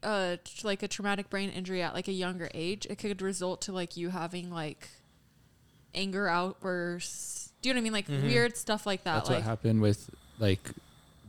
uh, 0.04 0.38
like 0.64 0.84
a 0.84 0.88
traumatic 0.88 1.30
brain 1.30 1.50
injury 1.50 1.82
at 1.82 1.94
like 1.94 2.08
a 2.08 2.12
younger 2.14 2.50
age, 2.54 2.86
it 2.90 2.98
could 2.98 3.22
result 3.22 3.62
to 3.62 3.72
like 3.72 3.96
you 3.96 4.10
having 4.10 4.52
like 4.52 4.90
anger 5.96 6.28
outbursts. 6.28 7.52
Do 7.62 7.70
you 7.70 7.74
know 7.74 7.80
what 7.80 7.82
I 7.82 7.84
mean? 7.84 7.94
Like 7.94 8.08
weird 8.30 8.58
stuff 8.58 8.86
like 8.86 9.04
that. 9.06 9.16
that's 9.16 9.30
like 9.30 9.38
what 9.40 9.44
happened 9.46 9.82
with 9.82 10.10
like 10.38 10.70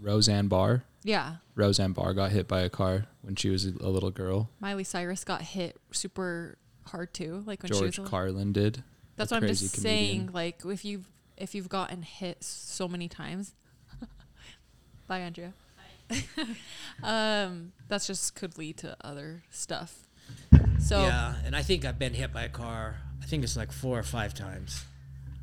Roseanne 0.03 0.49
Barr. 0.49 0.83
yeah, 1.05 1.37
Roseanne 1.55 1.93
Barr 1.93 2.13
got 2.13 2.33
hit 2.33 2.49
by 2.49 2.61
a 2.63 2.69
car 2.69 3.07
when 3.23 3.37
she 3.37 3.49
was 3.51 3.65
a, 3.65 3.71
a 3.81 3.89
little 3.89 4.11
girl. 4.11 4.51
Miley 4.61 4.85
Cyrus 4.85 5.25
got 5.25 5.43
hit 5.43 5.77
super 5.93 6.59
hard 6.87 7.15
too. 7.15 7.43
Like 7.47 7.63
when 7.63 7.73
she 7.73 7.79
George 7.79 7.99
was. 7.99 8.07
a- 8.07 8.11
Carlin 8.11 8.53
did. 8.53 8.83
That's 9.17 9.31
what 9.31 9.43
I'm 9.43 9.49
just 9.49 9.75
crazy 9.75 9.81
saying. 9.83 10.31
Like 10.33 10.63
if 10.65 10.85
you've 10.85 11.09
if 11.37 11.55
you've 11.55 11.69
gotten 11.69 12.03
hit 12.03 12.43
so 12.43 12.89
many 12.89 13.09
times. 13.09 13.55
Bye, 15.07 15.21
Andrea. 15.21 15.53
um, 17.03 17.73
that's 17.89 18.07
just 18.07 18.35
could 18.35 18.59
lead 18.59 18.79
to 18.79 18.97
other 19.01 19.43
stuff. 19.51 20.07
So 20.81 21.03
yeah, 21.03 21.35
and 21.45 21.57
I 21.57 21.63
think 21.63 21.85
I've 21.85 21.99
been 21.99 22.15
hit 22.15 22.33
by 22.33 22.45
a 22.45 22.49
car. 22.49 22.97
I 23.23 23.27
think 23.27 23.45
it's 23.45 23.57
like 23.57 23.73
four 23.73 23.99
or 23.99 24.03
five 24.03 24.35
times. 24.35 24.85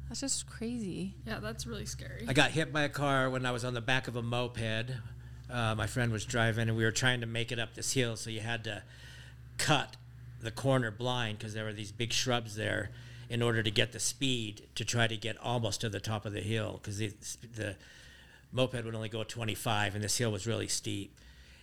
that's 0.08 0.21
just 0.21 0.47
crazy. 0.47 1.13
Yeah, 1.25 1.39
that's 1.39 1.67
really 1.67 1.86
scary. 1.86 2.25
I 2.28 2.34
got 2.34 2.51
hit 2.51 2.71
by 2.71 2.84
a 2.84 2.89
car 2.89 3.30
when 3.30 3.45
I 3.45 3.51
was 3.51 3.63
on 3.63 3.73
the 3.73 3.82
back 3.82 4.08
of 4.08 4.15
a 4.15 4.21
moped. 4.21 4.91
Uh, 5.51 5.75
my 5.75 5.86
friend 5.86 6.12
was 6.12 6.25
driving, 6.25 6.69
and 6.69 6.78
we 6.78 6.84
were 6.84 6.91
trying 6.91 7.21
to 7.21 7.28
make 7.28 7.51
it 7.51 7.60
up 7.60 7.75
this 7.75 7.93
hill, 7.93 8.15
so 8.15 8.30
you 8.30 8.39
had 8.39 8.63
to 8.63 8.82
cut 9.58 9.97
the 10.41 10.51
corner 10.51 10.91
blind 10.91 11.38
because 11.38 11.54
there 11.54 11.65
were 11.65 11.73
these 11.73 11.91
big 11.91 12.12
shrubs 12.13 12.56
there 12.56 12.91
in 13.30 13.41
order 13.41 13.63
to 13.63 13.71
get 13.71 13.91
the 13.91 13.99
speed 13.99 14.67
to 14.75 14.86
try 14.86 15.08
to 15.08 15.17
get 15.17 15.38
almost 15.39 15.82
to 15.82 15.89
the 15.89 15.99
top 15.99 16.25
of 16.25 16.34
the 16.34 16.41
hill 16.41 16.80
because 16.82 16.97
the, 16.97 17.13
the 17.56 17.75
moped 18.55 18.83
would 18.85 18.95
only 18.95 19.09
go 19.09 19.23
25 19.23 19.95
and 19.95 20.03
this 20.03 20.17
hill 20.17 20.31
was 20.31 20.47
really 20.47 20.67
steep 20.67 21.17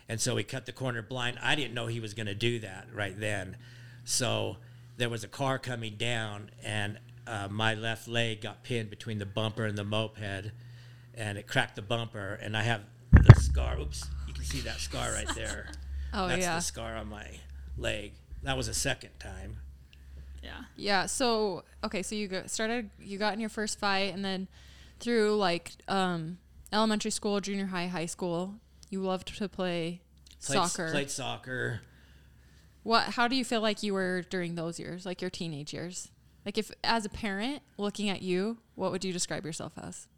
and 0.09 0.21
so 0.21 0.35
we 0.35 0.45
cut 0.45 0.67
the 0.67 0.73
corner 0.73 1.03
blind 1.03 1.39
i 1.43 1.55
didn't 1.55 1.75
know 1.75 1.87
he 1.87 2.01
was 2.01 2.15
going 2.15 2.27
to 2.27 2.35
do 2.35 2.59
that 2.59 2.87
right 2.95 3.19
then 3.19 3.57
so 4.05 4.57
there 4.97 5.09
was 5.09 5.25
a 5.25 5.29
car 5.29 5.59
coming 5.59 5.97
down 5.97 6.51
and 6.63 6.99
uh, 7.27 7.49
my 7.49 7.75
left 7.75 8.09
leg 8.09 8.41
got 8.41 8.63
pinned 8.63 8.91
between 8.91 9.19
the 9.19 9.27
bumper 9.27 9.65
and 9.65 9.79
the 9.79 9.85
moped 9.85 10.53
and 11.15 11.39
it 11.39 11.47
cracked 11.47 11.77
the 11.77 11.83
bumper 11.83 12.39
and 12.43 12.57
i 12.57 12.63
have 12.63 12.83
the 13.13 13.35
scar 13.41 13.79
oops 13.79 14.07
you 14.27 14.35
can 14.35 14.45
see 14.45 14.61
that 14.61 14.79
scar 14.79 15.13
right 15.13 15.29
there 15.35 15.69
Oh 16.15 16.29
that's 16.29 16.43
yeah, 16.43 16.57
the 16.57 16.61
scar 16.61 16.97
on 16.97 17.09
my 17.09 17.27
leg 17.79 18.13
that 18.43 18.57
was 18.57 18.69
a 18.69 18.75
second 18.75 19.11
time 19.19 19.57
yeah. 20.43 20.65
yeah. 20.77 21.07
So 21.07 21.65
okay, 21.85 22.03
so 22.03 22.15
you 22.15 22.29
got 22.29 22.51
started. 22.51 22.91
You 23.01 23.19
got 23.19 23.35
in 23.35 23.41
your 23.41 23.49
first 23.49 23.79
fight, 23.79 24.13
and 24.13 24.25
then 24.25 24.49
through 25.01 25.37
like 25.37 25.73
um, 25.89 26.39
elementary 26.73 27.11
school, 27.11 27.41
junior 27.41 27.67
high, 27.67 27.87
high 27.87 28.07
school, 28.07 28.55
you 28.91 29.01
loved 29.01 29.37
to 29.37 29.49
play 29.49 30.01
played, 30.45 30.57
soccer. 30.57 30.91
played 30.91 31.11
soccer 31.11 31.81
What? 32.83 33.05
How 33.15 33.29
do 33.29 33.37
you 33.37 33.45
feel 33.45 33.61
like 33.61 33.83
you 33.83 33.95
were 33.95 34.23
during 34.23 34.55
those 34.55 34.79
years, 34.81 35.07
like 35.07 35.21
your 35.21 35.31
teenage 35.31 35.73
years? 35.73 36.09
Like, 36.45 36.59
if 36.59 36.73
as 36.83 37.05
a 37.05 37.09
parent 37.09 37.63
looking 37.79 38.09
at 38.09 38.23
you, 38.23 38.59
what 38.75 38.91
would 38.91 39.05
you 39.05 39.13
describe 39.13 39.45
yourself 39.47 39.73
as? 39.81 40.09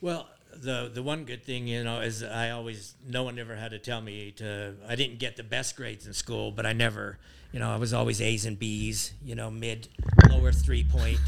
Well, 0.00 0.28
the 0.52 0.90
the 0.92 1.02
one 1.02 1.24
good 1.24 1.44
thing, 1.44 1.66
you 1.68 1.84
know, 1.84 2.00
is 2.00 2.22
I 2.22 2.50
always 2.50 2.96
no 3.06 3.22
one 3.22 3.38
ever 3.38 3.54
had 3.56 3.70
to 3.70 3.78
tell 3.78 4.00
me 4.00 4.32
to. 4.32 4.74
I 4.88 4.96
didn't 4.96 5.18
get 5.18 5.36
the 5.36 5.42
best 5.44 5.76
grades 5.76 6.06
in 6.06 6.12
school, 6.14 6.50
but 6.50 6.66
I 6.66 6.72
never, 6.72 7.18
you 7.52 7.58
know, 7.60 7.70
I 7.70 7.76
was 7.76 7.92
always 7.92 8.20
A's 8.20 8.44
and 8.46 8.58
B's. 8.58 9.12
You 9.24 9.34
know, 9.36 9.50
mid, 9.50 9.88
lower 10.28 10.52
three 10.52 10.84
point, 10.84 11.20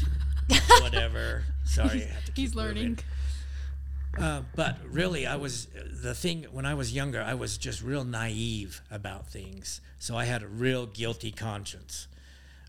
whatever. 0.81 1.43
Sorry, 1.65 2.03
I 2.03 2.07
have 2.07 2.25
to 2.25 2.31
keep 2.31 2.37
He's 2.37 2.55
learning. 2.55 2.83
moving. 2.89 2.99
Uh, 4.17 4.41
but 4.55 4.77
really, 4.89 5.27
I 5.27 5.35
was 5.35 5.67
the 6.01 6.13
thing 6.13 6.45
when 6.51 6.65
I 6.65 6.73
was 6.73 6.91
younger. 6.91 7.21
I 7.21 7.33
was 7.33 7.57
just 7.57 7.83
real 7.83 8.03
naive 8.03 8.81
about 8.89 9.27
things, 9.27 9.81
so 9.99 10.17
I 10.17 10.25
had 10.25 10.43
a 10.43 10.47
real 10.47 10.85
guilty 10.85 11.31
conscience. 11.31 12.07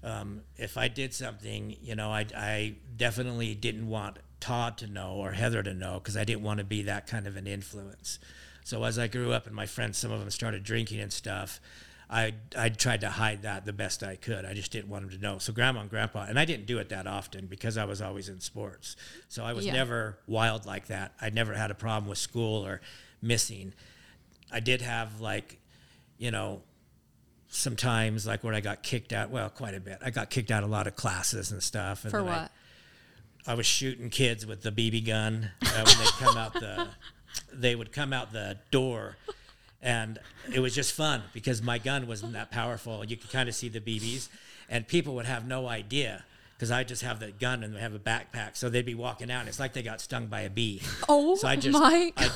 Um, 0.02 0.42
if 0.56 0.76
I 0.76 0.88
did 0.88 1.12
something, 1.14 1.76
you 1.82 1.94
know, 1.94 2.10
I, 2.10 2.26
I 2.36 2.74
definitely 2.96 3.54
didn't 3.54 3.88
want 3.88 4.18
Todd 4.40 4.78
to 4.78 4.86
know 4.86 5.12
or 5.12 5.32
Heather 5.32 5.62
to 5.62 5.74
know 5.74 5.98
because 5.98 6.16
I 6.16 6.24
didn't 6.24 6.42
want 6.42 6.58
to 6.58 6.64
be 6.64 6.82
that 6.82 7.06
kind 7.06 7.26
of 7.26 7.36
an 7.36 7.46
influence. 7.46 8.18
So 8.62 8.84
as 8.84 8.98
I 8.98 9.08
grew 9.08 9.32
up 9.32 9.46
and 9.46 9.56
my 9.56 9.66
friends, 9.66 9.98
some 9.98 10.12
of 10.12 10.20
them 10.20 10.30
started 10.30 10.62
drinking 10.62 11.00
and 11.00 11.12
stuff, 11.12 11.60
I 12.10 12.34
I 12.56 12.70
tried 12.70 13.00
to 13.02 13.10
hide 13.10 13.42
that 13.42 13.64
the 13.66 13.72
best 13.72 14.02
I 14.02 14.16
could. 14.16 14.44
I 14.46 14.54
just 14.54 14.72
didn't 14.72 14.88
want 14.88 15.02
them 15.08 15.18
to 15.18 15.22
know. 15.22 15.38
So 15.38 15.52
grandma 15.52 15.80
and 15.80 15.90
grandpa, 15.90 16.24
and 16.28 16.38
I 16.38 16.44
didn't 16.46 16.66
do 16.66 16.78
it 16.78 16.88
that 16.88 17.06
often 17.06 17.46
because 17.46 17.76
I 17.76 17.84
was 17.84 18.00
always 18.00 18.28
in 18.28 18.40
sports. 18.40 18.96
So 19.28 19.44
I 19.44 19.52
was 19.52 19.66
Yeah. 19.66 19.74
never 19.74 20.18
wild 20.26 20.64
like 20.64 20.86
that. 20.86 21.12
I 21.20 21.28
never 21.30 21.52
had 21.54 21.70
a 21.70 21.74
problem 21.74 22.08
with 22.08 22.18
school 22.18 22.64
or 22.66 22.80
missing. 23.20 23.74
I 24.50 24.60
did 24.60 24.80
have 24.80 25.20
like, 25.20 25.58
you 26.16 26.30
know, 26.30 26.62
sometimes 27.48 28.26
like 28.26 28.44
where 28.44 28.54
I 28.54 28.60
got 28.60 28.82
kicked 28.82 29.12
out. 29.12 29.30
Well, 29.30 29.50
quite 29.50 29.74
a 29.74 29.80
bit. 29.80 29.98
I 30.02 30.10
got 30.10 30.30
kicked 30.30 30.50
out 30.50 30.62
a 30.62 30.66
lot 30.66 30.86
of 30.86 30.96
classes 30.96 31.50
and 31.50 31.62
stuff. 31.62 32.04
And 32.04 32.10
For 32.10 32.22
then 32.22 32.32
I- 32.32 32.40
what? 32.42 32.52
I 33.46 33.54
was 33.54 33.64
shooting 33.66 34.10
kids 34.10 34.44
with 34.44 34.62
the 34.62 34.70
BB 34.70 35.06
gun 35.06 35.50
uh, 35.62 35.66
when 35.84 35.98
they 35.98 36.10
come 36.18 36.36
out 36.36 36.52
the 36.54 36.88
they 37.52 37.74
would 37.74 37.92
come 37.92 38.12
out 38.12 38.32
the 38.32 38.58
door 38.70 39.16
and 39.82 40.18
it 40.52 40.60
was 40.60 40.74
just 40.74 40.92
fun 40.92 41.22
because 41.32 41.62
my 41.62 41.78
gun 41.78 42.06
wasn't 42.06 42.32
that 42.32 42.50
powerful. 42.50 43.04
You 43.04 43.16
could 43.16 43.30
kind 43.30 43.48
of 43.48 43.54
see 43.54 43.68
the 43.68 43.80
BBs 43.80 44.28
and 44.68 44.86
people 44.86 45.14
would 45.14 45.26
have 45.26 45.46
no 45.46 45.66
idea 45.68 46.24
because 46.56 46.70
I 46.70 46.82
just 46.84 47.02
have 47.02 47.20
the 47.20 47.30
gun 47.30 47.62
and 47.62 47.74
they 47.74 47.80
have 47.80 47.94
a 47.94 47.98
backpack. 48.00 48.56
So 48.56 48.68
they'd 48.68 48.84
be 48.84 48.94
walking 48.94 49.30
out 49.30 49.40
and 49.40 49.48
it's 49.48 49.60
like 49.60 49.72
they 49.72 49.82
got 49.82 50.00
stung 50.00 50.26
by 50.26 50.40
a 50.40 50.50
bee. 50.50 50.82
Oh 51.08 51.36
So 51.36 51.46
I 51.46 51.56
just 51.56 51.78
my! 51.78 52.12
I, 52.16 52.30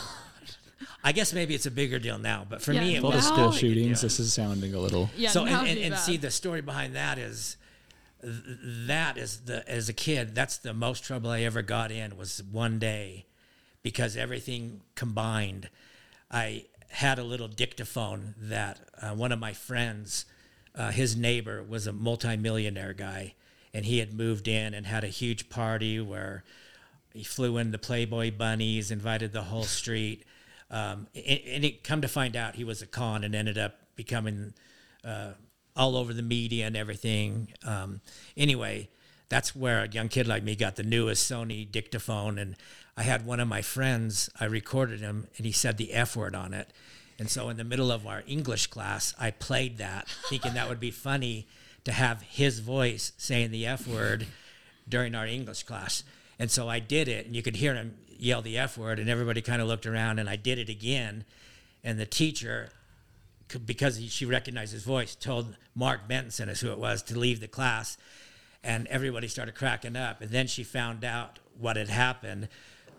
I 1.04 1.12
guess 1.12 1.32
maybe 1.32 1.54
it's 1.54 1.66
a 1.66 1.70
bigger 1.70 1.98
deal 1.98 2.18
now, 2.18 2.46
but 2.48 2.62
for 2.62 2.72
Yeah, 2.72 2.80
me 2.82 2.96
it 2.96 3.02
was 3.02 3.16
of 3.16 3.22
school 3.24 3.48
a 3.48 3.52
shootings. 3.52 4.02
This 4.02 4.20
is 4.20 4.32
sounding 4.32 4.74
a 4.74 4.78
little. 4.78 5.10
Yeah. 5.16 5.30
so 5.30 5.44
and, 5.44 5.68
and, 5.68 5.78
and 5.78 5.96
see 5.96 6.16
the 6.16 6.30
story 6.30 6.60
behind 6.60 6.94
that 6.94 7.18
is 7.18 7.56
th- 8.20 8.32
that 8.86 9.18
is 9.18 9.40
the 9.40 9.68
as 9.68 9.88
a 9.88 9.92
kid 9.92 10.32
that's 10.34 10.58
the 10.58 10.72
most 10.72 11.02
trouble 11.02 11.28
i 11.30 11.40
ever 11.40 11.60
got 11.60 11.90
in 11.90 12.16
was 12.16 12.40
one 12.52 12.78
day 12.78 13.26
because 13.82 14.16
everything 14.16 14.80
combined 14.94 15.68
i 16.30 16.64
had 16.92 17.18
a 17.18 17.24
little 17.24 17.48
dictaphone 17.48 18.34
that 18.38 18.80
uh, 19.00 19.10
one 19.10 19.32
of 19.32 19.38
my 19.38 19.52
friends 19.52 20.24
uh, 20.74 20.90
his 20.90 21.16
neighbor 21.16 21.62
was 21.62 21.86
a 21.86 21.92
multimillionaire 21.92 22.92
guy 22.92 23.34
and 23.74 23.84
he 23.84 23.98
had 23.98 24.12
moved 24.12 24.48
in 24.48 24.74
and 24.74 24.86
had 24.86 25.04
a 25.04 25.08
huge 25.08 25.48
party 25.48 26.00
where 26.00 26.44
he 27.12 27.24
flew 27.24 27.58
in 27.58 27.70
the 27.72 27.78
playboy 27.78 28.30
bunnies 28.30 28.90
invited 28.90 29.32
the 29.32 29.42
whole 29.42 29.64
street 29.64 30.24
um, 30.70 31.06
and, 31.14 31.40
and 31.46 31.64
it 31.64 31.84
come 31.84 32.00
to 32.00 32.08
find 32.08 32.34
out 32.34 32.56
he 32.56 32.64
was 32.64 32.80
a 32.82 32.86
con 32.86 33.24
and 33.24 33.34
ended 33.34 33.58
up 33.58 33.74
becoming 33.94 34.54
uh, 35.04 35.32
all 35.76 35.96
over 35.96 36.12
the 36.12 36.22
media 36.22 36.66
and 36.66 36.76
everything. 36.76 37.48
Um, 37.64 38.00
anyway, 38.36 38.88
that's 39.28 39.54
where 39.54 39.84
a 39.84 39.88
young 39.88 40.08
kid 40.08 40.26
like 40.26 40.42
me 40.42 40.56
got 40.56 40.76
the 40.76 40.82
newest 40.82 41.30
Sony 41.30 41.70
dictaphone. 41.70 42.38
And 42.38 42.56
I 43.02 43.04
had 43.04 43.26
one 43.26 43.40
of 43.40 43.48
my 43.48 43.62
friends, 43.62 44.30
I 44.38 44.44
recorded 44.44 45.00
him, 45.00 45.26
and 45.36 45.44
he 45.44 45.50
said 45.50 45.76
the 45.76 45.92
F 45.92 46.14
word 46.14 46.36
on 46.36 46.54
it. 46.54 46.68
And 47.18 47.28
so 47.28 47.48
in 47.48 47.56
the 47.56 47.64
middle 47.64 47.90
of 47.90 48.06
our 48.06 48.22
English 48.28 48.68
class, 48.68 49.12
I 49.18 49.32
played 49.32 49.78
that, 49.78 50.06
thinking 50.28 50.54
that 50.54 50.68
would 50.68 50.78
be 50.78 50.92
funny 50.92 51.48
to 51.82 51.90
have 51.90 52.22
his 52.22 52.60
voice 52.60 53.10
saying 53.16 53.50
the 53.50 53.66
F 53.66 53.88
word 53.88 54.28
during 54.88 55.16
our 55.16 55.26
English 55.26 55.64
class. 55.64 56.04
And 56.38 56.48
so 56.48 56.68
I 56.68 56.78
did 56.78 57.08
it, 57.08 57.26
and 57.26 57.34
you 57.34 57.42
could 57.42 57.56
hear 57.56 57.74
him 57.74 57.96
yell 58.06 58.40
the 58.40 58.56
F 58.56 58.78
word, 58.78 59.00
and 59.00 59.10
everybody 59.10 59.42
kind 59.42 59.60
of 59.60 59.66
looked 59.66 59.84
around, 59.84 60.20
and 60.20 60.30
I 60.30 60.36
did 60.36 60.60
it 60.60 60.68
again. 60.68 61.24
And 61.82 61.98
the 61.98 62.06
teacher 62.06 62.70
because 63.66 63.96
he, 63.96 64.06
she 64.06 64.26
recognized 64.26 64.72
his 64.72 64.84
voice, 64.84 65.16
told 65.16 65.56
Mark 65.74 66.06
Benson 66.06 66.48
is 66.48 66.60
who 66.60 66.70
it 66.70 66.78
was 66.78 67.02
to 67.02 67.18
leave 67.18 67.40
the 67.40 67.48
class, 67.48 67.98
and 68.62 68.86
everybody 68.86 69.26
started 69.26 69.56
cracking 69.56 69.96
up. 69.96 70.20
And 70.20 70.30
then 70.30 70.46
she 70.46 70.62
found 70.62 71.04
out 71.04 71.40
what 71.58 71.74
had 71.76 71.88
happened, 71.88 72.48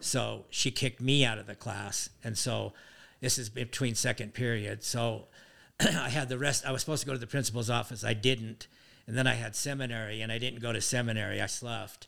so 0.04 0.46
she 0.50 0.72
kicked 0.72 1.02
me 1.02 1.26
out 1.26 1.38
of 1.38 1.48
the 1.48 1.56
class. 1.56 2.10
And 2.24 2.38
so 2.38 2.74
this 3.22 3.38
is 3.38 3.50
between 3.50 3.96
second 3.96 4.34
period. 4.34 4.84
So 4.84 5.28
I 5.80 6.10
had 6.10 6.30
the 6.30 6.38
rest. 6.38 6.66
I 6.66 6.72
was 6.72 6.82
supposed 6.82 7.02
to 7.02 7.08
go 7.08 7.14
to 7.14 7.20
the 7.20 7.28
principal's 7.28 7.70
office. 7.70 8.04
I 8.04 8.14
didn't, 8.14 8.68
and 9.08 9.18
then 9.18 9.28
I 9.28 9.34
had 9.34 9.56
seminary, 9.56 10.22
and 10.22 10.32
I 10.32 10.38
didn't 10.38 10.62
go 10.62 10.72
to 10.72 10.82
seminary. 10.82 11.42
I 11.42 11.48
sloughed. 11.48 12.08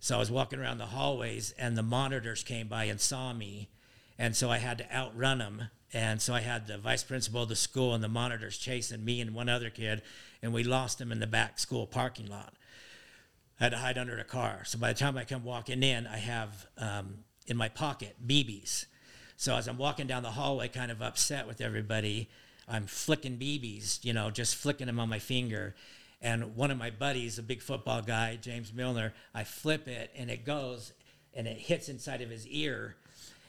So 0.00 0.16
I 0.16 0.18
was 0.18 0.30
walking 0.30 0.58
around 0.58 0.78
the 0.78 0.86
hallways, 0.86 1.54
and 1.58 1.76
the 1.76 1.82
monitors 1.82 2.42
came 2.42 2.68
by 2.68 2.84
and 2.84 3.00
saw 3.00 3.32
me, 3.32 3.70
and 4.18 4.36
so 4.36 4.50
I 4.50 4.58
had 4.58 4.78
to 4.78 4.94
outrun 4.94 5.38
them 5.38 5.68
and 5.94 6.20
so 6.20 6.34
I 6.34 6.40
had 6.40 6.66
the 6.66 6.76
vice 6.76 7.04
principal 7.04 7.44
of 7.44 7.48
the 7.48 7.54
school 7.54 7.94
and 7.94 8.02
the 8.02 8.08
monitors 8.08 8.58
chasing 8.58 9.04
me 9.04 9.20
and 9.20 9.32
one 9.32 9.48
other 9.48 9.70
kid, 9.70 10.02
and 10.42 10.52
we 10.52 10.64
lost 10.64 10.98
them 10.98 11.12
in 11.12 11.20
the 11.20 11.26
back 11.26 11.60
school 11.60 11.86
parking 11.86 12.26
lot. 12.26 12.52
I 13.60 13.64
had 13.64 13.70
to 13.70 13.78
hide 13.78 13.96
under 13.96 14.18
a 14.18 14.24
car. 14.24 14.64
So 14.64 14.76
by 14.76 14.92
the 14.92 14.98
time 14.98 15.16
I 15.16 15.22
come 15.22 15.44
walking 15.44 15.84
in, 15.84 16.08
I 16.08 16.16
have 16.16 16.66
um, 16.76 17.18
in 17.46 17.56
my 17.56 17.68
pocket 17.68 18.16
BBs. 18.26 18.86
So 19.36 19.56
as 19.56 19.66
I'm 19.68 19.78
walking 19.78 20.06
down 20.06 20.22
the 20.22 20.30
hallway, 20.30 20.68
kind 20.68 20.90
of 20.90 21.02
upset 21.02 21.46
with 21.46 21.60
everybody, 21.60 22.28
I'm 22.68 22.86
flicking 22.86 23.36
BBs, 23.36 24.04
you 24.04 24.12
know, 24.12 24.30
just 24.30 24.56
flicking 24.56 24.86
them 24.86 24.98
on 24.98 25.08
my 25.08 25.18
finger. 25.18 25.74
And 26.22 26.56
one 26.56 26.70
of 26.70 26.78
my 26.78 26.90
buddies, 26.90 27.38
a 27.38 27.42
big 27.42 27.60
football 27.60 28.00
guy, 28.00 28.36
James 28.40 28.72
Milner, 28.72 29.12
I 29.34 29.44
flip 29.44 29.88
it 29.88 30.10
and 30.16 30.30
it 30.30 30.44
goes 30.44 30.92
and 31.34 31.46
it 31.46 31.58
hits 31.58 31.88
inside 31.88 32.22
of 32.22 32.30
his 32.30 32.46
ear 32.46 32.96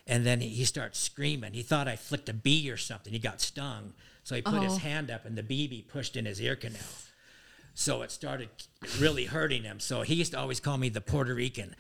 and 0.08 0.26
then 0.26 0.40
he 0.40 0.66
starts 0.66 1.00
screaming. 1.00 1.54
He 1.54 1.64
thought 1.64 1.88
I 1.88 1.96
flicked 1.96 2.30
a 2.30 2.34
bee 2.34 2.70
or 2.70 2.78
something. 2.78 3.12
He 3.12 3.20
got 3.20 3.42
stung. 3.42 3.94
So 4.24 4.36
he 4.36 4.42
put 4.42 4.56
oh. 4.56 4.62
his 4.62 4.78
hand 4.78 5.10
up 5.10 5.26
and 5.26 5.36
the 5.36 5.44
BB 5.44 5.88
pushed 5.88 6.16
in 6.16 6.26
his 6.26 6.40
ear 6.42 6.56
canal. 6.56 6.80
So 7.74 8.04
it 8.04 8.12
started 8.12 8.50
really 9.00 9.26
hurting 9.26 9.64
him. 9.64 9.80
So 9.80 10.02
he 10.02 10.14
used 10.16 10.32
to 10.34 10.40
always 10.40 10.60
call 10.60 10.78
me 10.78 10.90
the 10.90 11.02
Puerto 11.02 11.34
Rican. 11.34 11.76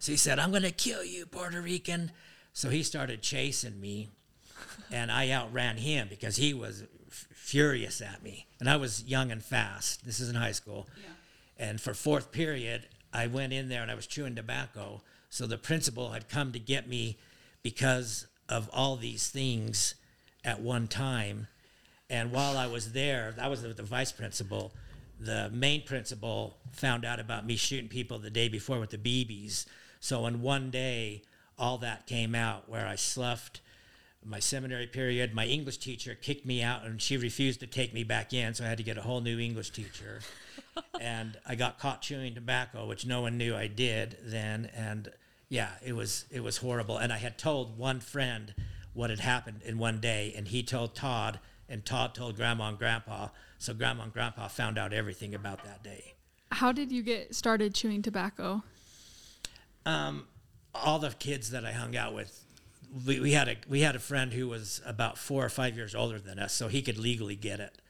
So 0.00 0.12
he 0.12 0.18
said, 0.18 0.38
I'm 0.38 0.50
going 0.50 0.62
to 0.62 0.70
kill 0.70 1.04
you, 1.04 1.26
Puerto 1.26 1.60
Rican. 1.60 2.10
So 2.54 2.70
he 2.70 2.82
started 2.82 3.22
chasing 3.22 3.80
me 3.80 4.08
and 4.90 5.12
I 5.12 5.30
outran 5.30 5.76
him 5.76 6.08
because 6.08 6.36
he 6.36 6.54
was 6.54 6.84
f- 7.08 7.28
furious 7.30 8.00
at 8.00 8.22
me. 8.22 8.46
And 8.58 8.68
I 8.68 8.76
was 8.76 9.04
young 9.04 9.30
and 9.30 9.42
fast. 9.42 10.04
This 10.04 10.18
is 10.18 10.30
in 10.30 10.36
high 10.36 10.52
school. 10.52 10.88
Yeah. 10.96 11.68
And 11.68 11.80
for 11.80 11.92
fourth 11.92 12.32
period, 12.32 12.88
I 13.12 13.26
went 13.26 13.52
in 13.52 13.68
there 13.68 13.82
and 13.82 13.90
I 13.90 13.94
was 13.94 14.06
chewing 14.06 14.34
tobacco. 14.34 15.02
So 15.28 15.46
the 15.46 15.58
principal 15.58 16.10
had 16.12 16.30
come 16.30 16.52
to 16.52 16.58
get 16.58 16.88
me 16.88 17.18
because 17.62 18.26
of 18.48 18.70
all 18.72 18.96
these 18.96 19.28
things 19.28 19.94
at 20.44 20.60
one 20.60 20.88
time. 20.88 21.46
And 22.08 22.32
while 22.32 22.56
I 22.56 22.66
was 22.66 22.92
there, 22.92 23.34
I 23.40 23.48
was 23.48 23.62
the 23.62 23.82
vice 23.82 24.12
principal. 24.12 24.72
The 25.20 25.50
main 25.52 25.82
principal 25.82 26.56
found 26.72 27.04
out 27.04 27.20
about 27.20 27.44
me 27.44 27.56
shooting 27.56 27.88
people 27.88 28.18
the 28.18 28.30
day 28.30 28.48
before 28.48 28.80
with 28.80 28.90
the 28.90 28.98
BBs. 28.98 29.66
So 30.00 30.26
in 30.26 30.42
one 30.42 30.70
day, 30.70 31.22
all 31.58 31.78
that 31.78 32.06
came 32.06 32.34
out 32.34 32.68
where 32.68 32.86
I 32.86 32.96
sloughed 32.96 33.60
my 34.24 34.38
seminary 34.38 34.86
period. 34.86 35.34
My 35.34 35.46
English 35.46 35.78
teacher 35.78 36.14
kicked 36.14 36.44
me 36.44 36.62
out 36.62 36.84
and 36.84 37.00
she 37.00 37.16
refused 37.16 37.60
to 37.60 37.66
take 37.66 37.94
me 37.94 38.04
back 38.04 38.32
in. 38.32 38.54
So 38.54 38.64
I 38.64 38.68
had 38.68 38.78
to 38.78 38.84
get 38.84 38.98
a 38.98 39.02
whole 39.02 39.20
new 39.20 39.38
English 39.38 39.70
teacher. 39.70 40.20
and 41.00 41.38
I 41.46 41.54
got 41.54 41.78
caught 41.78 42.02
chewing 42.02 42.34
tobacco, 42.34 42.86
which 42.86 43.06
no 43.06 43.20
one 43.22 43.38
knew 43.38 43.54
I 43.54 43.66
did 43.66 44.18
then. 44.22 44.70
And 44.74 45.10
yeah, 45.48 45.70
it 45.84 45.94
was 45.94 46.24
it 46.30 46.42
was 46.42 46.58
horrible. 46.58 46.98
And 46.98 47.12
I 47.12 47.18
had 47.18 47.38
told 47.38 47.78
one 47.78 48.00
friend 48.00 48.54
what 48.92 49.10
had 49.10 49.20
happened 49.20 49.60
in 49.64 49.78
one 49.78 50.00
day, 50.00 50.34
and 50.36 50.48
he 50.48 50.62
told 50.62 50.94
Todd, 50.94 51.38
and 51.68 51.84
Todd 51.84 52.14
told 52.14 52.36
Grandma 52.36 52.68
and 52.68 52.78
Grandpa. 52.78 53.28
So 53.58 53.74
Grandma 53.74 54.04
and 54.04 54.12
Grandpa 54.12 54.48
found 54.48 54.78
out 54.78 54.92
everything 54.92 55.34
about 55.34 55.64
that 55.64 55.82
day. 55.82 56.14
How 56.52 56.72
did 56.72 56.90
you 56.90 57.02
get 57.02 57.34
started 57.34 57.74
chewing 57.74 58.02
tobacco? 58.02 58.64
Um, 59.86 60.26
all 60.74 60.98
the 60.98 61.10
kids 61.10 61.50
that 61.50 61.64
I 61.64 61.72
hung 61.72 61.96
out 61.96 62.14
with, 62.14 62.44
we, 63.06 63.20
we 63.20 63.32
had 63.32 63.48
a 63.48 63.56
we 63.68 63.80
had 63.80 63.96
a 63.96 64.00
friend 64.00 64.32
who 64.32 64.48
was 64.48 64.80
about 64.84 65.18
four 65.18 65.44
or 65.44 65.48
five 65.48 65.76
years 65.76 65.94
older 65.94 66.18
than 66.18 66.38
us, 66.38 66.52
so 66.52 66.68
he 66.68 66.82
could 66.82 66.98
legally 66.98 67.36
get 67.36 67.60
it. 67.60 67.80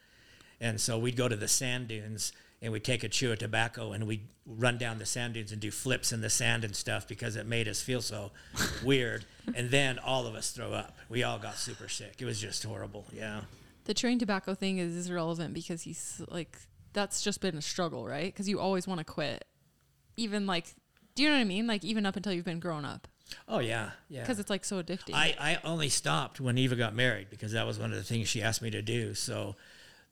And 0.60 0.80
so 0.80 0.98
we'd 0.98 1.16
go 1.16 1.28
to 1.28 1.36
the 1.36 1.48
sand 1.48 1.88
dunes 1.88 2.32
and 2.62 2.72
we'd 2.72 2.84
take 2.84 3.02
a 3.02 3.08
chew 3.08 3.32
of 3.32 3.38
tobacco 3.38 3.92
and 3.92 4.06
we'd 4.06 4.28
run 4.46 4.76
down 4.76 4.98
the 4.98 5.06
sand 5.06 5.34
dunes 5.34 5.52
and 5.52 5.60
do 5.60 5.70
flips 5.70 6.12
in 6.12 6.20
the 6.20 6.28
sand 6.28 6.64
and 6.64 6.76
stuff 6.76 7.08
because 7.08 7.36
it 7.36 7.46
made 7.46 7.66
us 7.66 7.80
feel 7.80 8.02
so 8.02 8.30
weird. 8.84 9.24
And 9.54 9.70
then 9.70 9.98
all 9.98 10.26
of 10.26 10.34
us 10.34 10.50
throw 10.50 10.72
up. 10.72 10.98
We 11.08 11.22
all 11.22 11.38
got 11.38 11.56
super 11.56 11.88
sick. 11.88 12.16
It 12.18 12.24
was 12.26 12.40
just 12.40 12.62
horrible. 12.64 13.06
Yeah. 13.12 13.42
The 13.84 13.94
chewing 13.94 14.18
tobacco 14.18 14.54
thing 14.54 14.78
is, 14.78 14.94
is 14.94 15.10
relevant 15.10 15.54
because 15.54 15.82
he's 15.82 16.20
like, 16.28 16.58
that's 16.92 17.22
just 17.22 17.40
been 17.40 17.56
a 17.56 17.62
struggle, 17.62 18.06
right? 18.06 18.26
Because 18.26 18.48
you 18.48 18.60
always 18.60 18.86
want 18.86 18.98
to 18.98 19.04
quit. 19.04 19.44
Even 20.16 20.46
like, 20.46 20.74
do 21.20 21.24
you 21.24 21.28
know 21.28 21.36
what 21.36 21.42
I 21.42 21.44
mean? 21.44 21.66
Like, 21.66 21.84
even 21.84 22.06
up 22.06 22.16
until 22.16 22.32
you've 22.32 22.46
been 22.46 22.60
grown 22.60 22.86
up. 22.86 23.06
Oh 23.46 23.58
yeah, 23.58 23.90
yeah. 24.08 24.22
Because 24.22 24.38
it's 24.38 24.48
like 24.48 24.64
so 24.64 24.82
addicting. 24.82 25.12
I, 25.12 25.36
I 25.38 25.58
only 25.64 25.90
stopped 25.90 26.40
when 26.40 26.56
Eva 26.56 26.76
got 26.76 26.94
married 26.94 27.26
because 27.28 27.52
that 27.52 27.66
was 27.66 27.78
one 27.78 27.90
of 27.90 27.98
the 27.98 28.02
things 28.02 28.26
she 28.26 28.40
asked 28.40 28.62
me 28.62 28.70
to 28.70 28.80
do. 28.80 29.12
So 29.12 29.54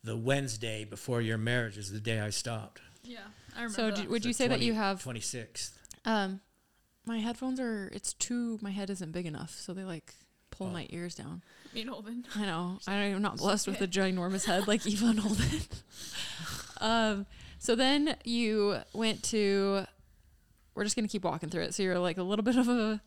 the 0.03 0.15
Wednesday 0.15 0.85
before 0.85 1.19
your 1.19 1.39
marriage 1.39 1.79
is 1.79 1.91
the 1.91 1.99
day 1.99 2.19
I 2.19 2.29
stopped. 2.29 2.81
Yeah, 3.03 3.21
I 3.57 3.63
remember. 3.63 3.95
So 3.95 4.03
do, 4.03 4.07
would 4.07 4.23
you 4.23 4.33
say 4.33 4.45
20, 4.45 4.59
that 4.59 4.63
you 4.63 4.75
have 4.75 5.01
twenty 5.01 5.19
sixth? 5.19 5.79
Um, 6.05 6.41
my 7.07 7.17
headphones 7.17 7.59
are. 7.59 7.89
It's 7.91 8.13
too. 8.13 8.59
My 8.61 8.69
head 8.69 8.91
isn't 8.91 9.11
big 9.11 9.25
enough, 9.25 9.55
so 9.59 9.73
they 9.73 9.83
like 9.83 10.13
pull 10.51 10.67
oh. 10.67 10.69
my 10.69 10.85
ears 10.91 11.15
down. 11.15 11.41
Me 11.73 11.81
and 11.81 11.89
Holden. 11.89 12.23
I 12.35 12.45
know. 12.45 12.77
I'm 12.87 13.21
not 13.23 13.37
blessed 13.37 13.65
with 13.65 13.81
a 13.81 13.87
ginormous 13.87 14.45
head 14.45 14.67
like 14.67 14.85
Eva 14.85 15.05
and 15.07 15.19
Holden. 15.19 15.61
um. 16.81 17.25
So 17.57 17.73
then 17.73 18.15
you 18.23 18.77
went 18.93 19.23
to. 19.23 19.87
We're 20.79 20.85
just 20.85 20.95
gonna 20.95 21.09
keep 21.09 21.25
walking 21.25 21.49
through 21.49 21.63
it. 21.63 21.73
So 21.73 21.83
you're 21.83 21.99
like 21.99 22.17
a 22.17 22.23
little 22.23 22.41
bit 22.41 22.55
of 22.55 22.69
a 22.69 23.01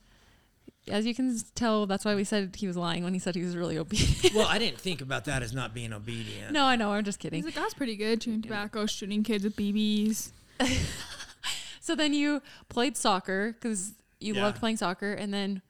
as 0.88 1.06
you 1.06 1.14
can 1.14 1.34
tell, 1.54 1.86
that's 1.86 2.04
why 2.04 2.14
we 2.14 2.22
said 2.22 2.54
he 2.54 2.66
was 2.66 2.76
lying 2.76 3.02
when 3.02 3.14
he 3.14 3.18
said 3.18 3.34
he 3.34 3.42
was 3.42 3.56
really 3.56 3.78
obedient. 3.78 4.34
well, 4.34 4.46
I 4.46 4.58
didn't 4.58 4.78
think 4.78 5.00
about 5.00 5.24
that 5.24 5.42
as 5.42 5.54
not 5.54 5.72
being 5.72 5.90
obedient. 5.90 6.52
No, 6.52 6.64
I 6.64 6.76
know. 6.76 6.92
I'm 6.92 7.02
just 7.02 7.18
kidding. 7.18 7.38
He's 7.38 7.46
like, 7.46 7.54
that's 7.54 7.72
pretty 7.72 7.96
good. 7.96 8.20
Chewing 8.20 8.42
tobacco, 8.42 8.84
shooting 8.84 9.22
kids 9.22 9.42
with 9.42 9.56
BBs. 9.56 10.32
so 11.80 11.94
then 11.94 12.12
you 12.12 12.42
played 12.68 12.98
soccer 12.98 13.52
because 13.52 13.94
you 14.20 14.34
yeah. 14.34 14.42
loved 14.42 14.58
playing 14.58 14.76
soccer, 14.76 15.14
and 15.14 15.32
then 15.32 15.62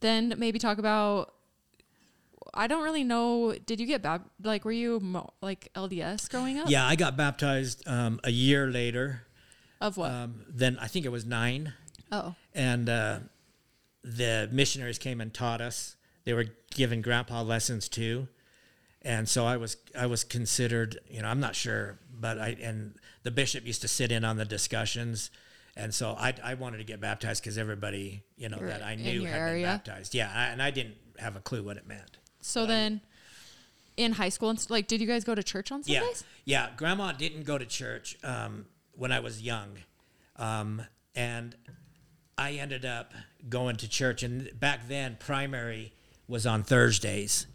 then 0.00 0.34
maybe 0.38 0.58
talk 0.58 0.78
about. 0.78 1.34
I 2.54 2.66
don't 2.66 2.82
really 2.82 3.04
know. 3.04 3.54
Did 3.66 3.80
you 3.80 3.86
get 3.86 4.02
baptized? 4.02 4.30
like 4.42 4.64
were 4.64 4.72
you 4.72 4.98
mo- 5.00 5.32
like 5.42 5.68
LDS 5.74 6.30
growing 6.30 6.58
up? 6.58 6.70
Yeah, 6.70 6.86
I 6.86 6.96
got 6.96 7.16
baptized 7.16 7.86
um, 7.86 8.18
a 8.24 8.30
year 8.30 8.66
later. 8.66 9.26
Of 9.82 9.96
what? 9.96 10.12
Um, 10.12 10.44
then 10.48 10.78
I 10.80 10.86
think 10.86 11.04
it 11.04 11.10
was 11.10 11.26
nine. 11.26 11.74
Oh. 12.12 12.36
And 12.54 12.88
uh, 12.88 13.18
the 14.04 14.48
missionaries 14.52 14.98
came 14.98 15.20
and 15.20 15.34
taught 15.34 15.60
us. 15.60 15.96
They 16.24 16.32
were 16.34 16.46
giving 16.72 17.02
grandpa 17.02 17.42
lessons 17.42 17.88
too. 17.88 18.28
And 19.02 19.28
so 19.28 19.44
I 19.44 19.56
was 19.56 19.76
I 19.98 20.06
was 20.06 20.22
considered, 20.22 21.00
you 21.10 21.20
know, 21.20 21.28
I'm 21.28 21.40
not 21.40 21.56
sure, 21.56 21.98
but 22.12 22.38
I 22.38 22.56
and 22.62 22.94
the 23.24 23.32
bishop 23.32 23.66
used 23.66 23.80
to 23.82 23.88
sit 23.88 24.12
in 24.12 24.24
on 24.24 24.36
the 24.36 24.44
discussions. 24.44 25.30
And 25.76 25.92
so 25.92 26.14
I, 26.16 26.34
I 26.44 26.54
wanted 26.54 26.78
to 26.78 26.84
get 26.84 27.00
baptized 27.00 27.42
because 27.42 27.58
everybody, 27.58 28.22
you 28.36 28.48
know, 28.48 28.58
You're 28.60 28.68
that 28.68 28.82
I 28.82 28.94
knew 28.94 29.24
had 29.24 29.36
area. 29.36 29.66
been 29.66 29.76
baptized. 29.76 30.14
Yeah, 30.14 30.30
I, 30.32 30.44
and 30.44 30.62
I 30.62 30.70
didn't 30.70 30.96
have 31.18 31.34
a 31.34 31.40
clue 31.40 31.64
what 31.64 31.76
it 31.76 31.88
meant. 31.88 32.18
So 32.40 32.66
then, 32.66 33.00
in 33.96 34.12
high 34.12 34.28
school, 34.28 34.50
and 34.50 34.70
like, 34.70 34.86
did 34.86 35.00
you 35.00 35.06
guys 35.06 35.24
go 35.24 35.34
to 35.34 35.42
church 35.42 35.72
on 35.72 35.82
Sundays? 35.82 36.24
Yeah, 36.44 36.66
yeah. 36.68 36.76
Grandma 36.76 37.12
didn't 37.12 37.44
go 37.44 37.58
to 37.58 37.64
church. 37.64 38.18
Um, 38.22 38.66
when 38.94 39.12
I 39.12 39.20
was 39.20 39.42
young, 39.42 39.78
um, 40.36 40.82
and 41.14 41.56
I 42.36 42.52
ended 42.52 42.84
up 42.84 43.12
going 43.48 43.76
to 43.76 43.88
church. 43.88 44.22
And 44.22 44.50
back 44.58 44.88
then, 44.88 45.16
primary 45.18 45.92
was 46.28 46.46
on 46.46 46.62
Thursdays, 46.62 47.46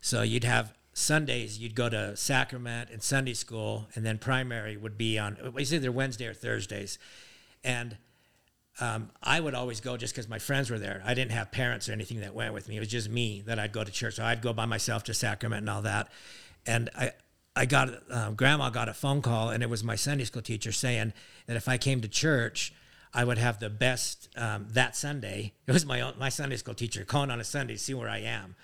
so 0.00 0.22
you'd 0.22 0.44
have 0.44 0.74
Sundays. 0.92 1.58
You'd 1.58 1.74
go 1.74 1.88
to 1.88 2.16
sacrament 2.16 2.90
and 2.90 3.02
Sunday 3.02 3.34
school, 3.34 3.88
and 3.94 4.04
then 4.04 4.18
primary 4.18 4.76
would 4.76 4.96
be 4.96 5.18
on. 5.18 5.36
It 5.44 5.52
was 5.52 5.72
either 5.72 5.92
Wednesday 5.92 6.26
or 6.26 6.34
Thursdays, 6.34 6.98
and 7.62 7.96
um, 8.80 9.10
I 9.22 9.38
would 9.40 9.54
always 9.54 9.80
go 9.80 9.96
just 9.96 10.14
because 10.14 10.28
my 10.28 10.38
friends 10.38 10.70
were 10.70 10.78
there. 10.78 11.02
I 11.04 11.14
didn't 11.14 11.32
have 11.32 11.52
parents 11.52 11.88
or 11.88 11.92
anything 11.92 12.20
that 12.20 12.34
went 12.34 12.54
with 12.54 12.68
me. 12.68 12.76
It 12.76 12.80
was 12.80 12.88
just 12.88 13.08
me 13.08 13.42
that 13.46 13.58
I'd 13.58 13.72
go 13.72 13.84
to 13.84 13.92
church. 13.92 14.14
So 14.14 14.24
I'd 14.24 14.42
go 14.42 14.52
by 14.52 14.66
myself 14.66 15.04
to 15.04 15.14
sacrament 15.14 15.60
and 15.60 15.70
all 15.70 15.82
that. 15.82 16.08
And 16.66 16.90
I, 16.96 17.12
I 17.56 17.66
got, 17.66 17.90
um, 18.10 18.34
grandma 18.34 18.70
got 18.70 18.88
a 18.88 18.94
phone 18.94 19.22
call, 19.22 19.50
and 19.50 19.62
it 19.62 19.70
was 19.70 19.84
my 19.84 19.94
Sunday 19.94 20.24
school 20.24 20.42
teacher 20.42 20.72
saying 20.72 21.12
that 21.46 21.56
if 21.56 21.68
I 21.68 21.78
came 21.78 22.00
to 22.00 22.08
church, 22.08 22.72
I 23.12 23.24
would 23.24 23.38
have 23.38 23.60
the 23.60 23.70
best 23.70 24.28
um, 24.36 24.66
that 24.70 24.96
Sunday. 24.96 25.52
It 25.66 25.72
was 25.72 25.86
my 25.86 26.00
own, 26.00 26.14
my 26.18 26.30
Sunday 26.30 26.56
school 26.56 26.74
teacher 26.74 27.04
calling 27.04 27.30
on 27.30 27.40
a 27.40 27.44
Sunday 27.44 27.74
to 27.74 27.78
see 27.78 27.94
where 27.94 28.08
I 28.08 28.18
am. 28.18 28.56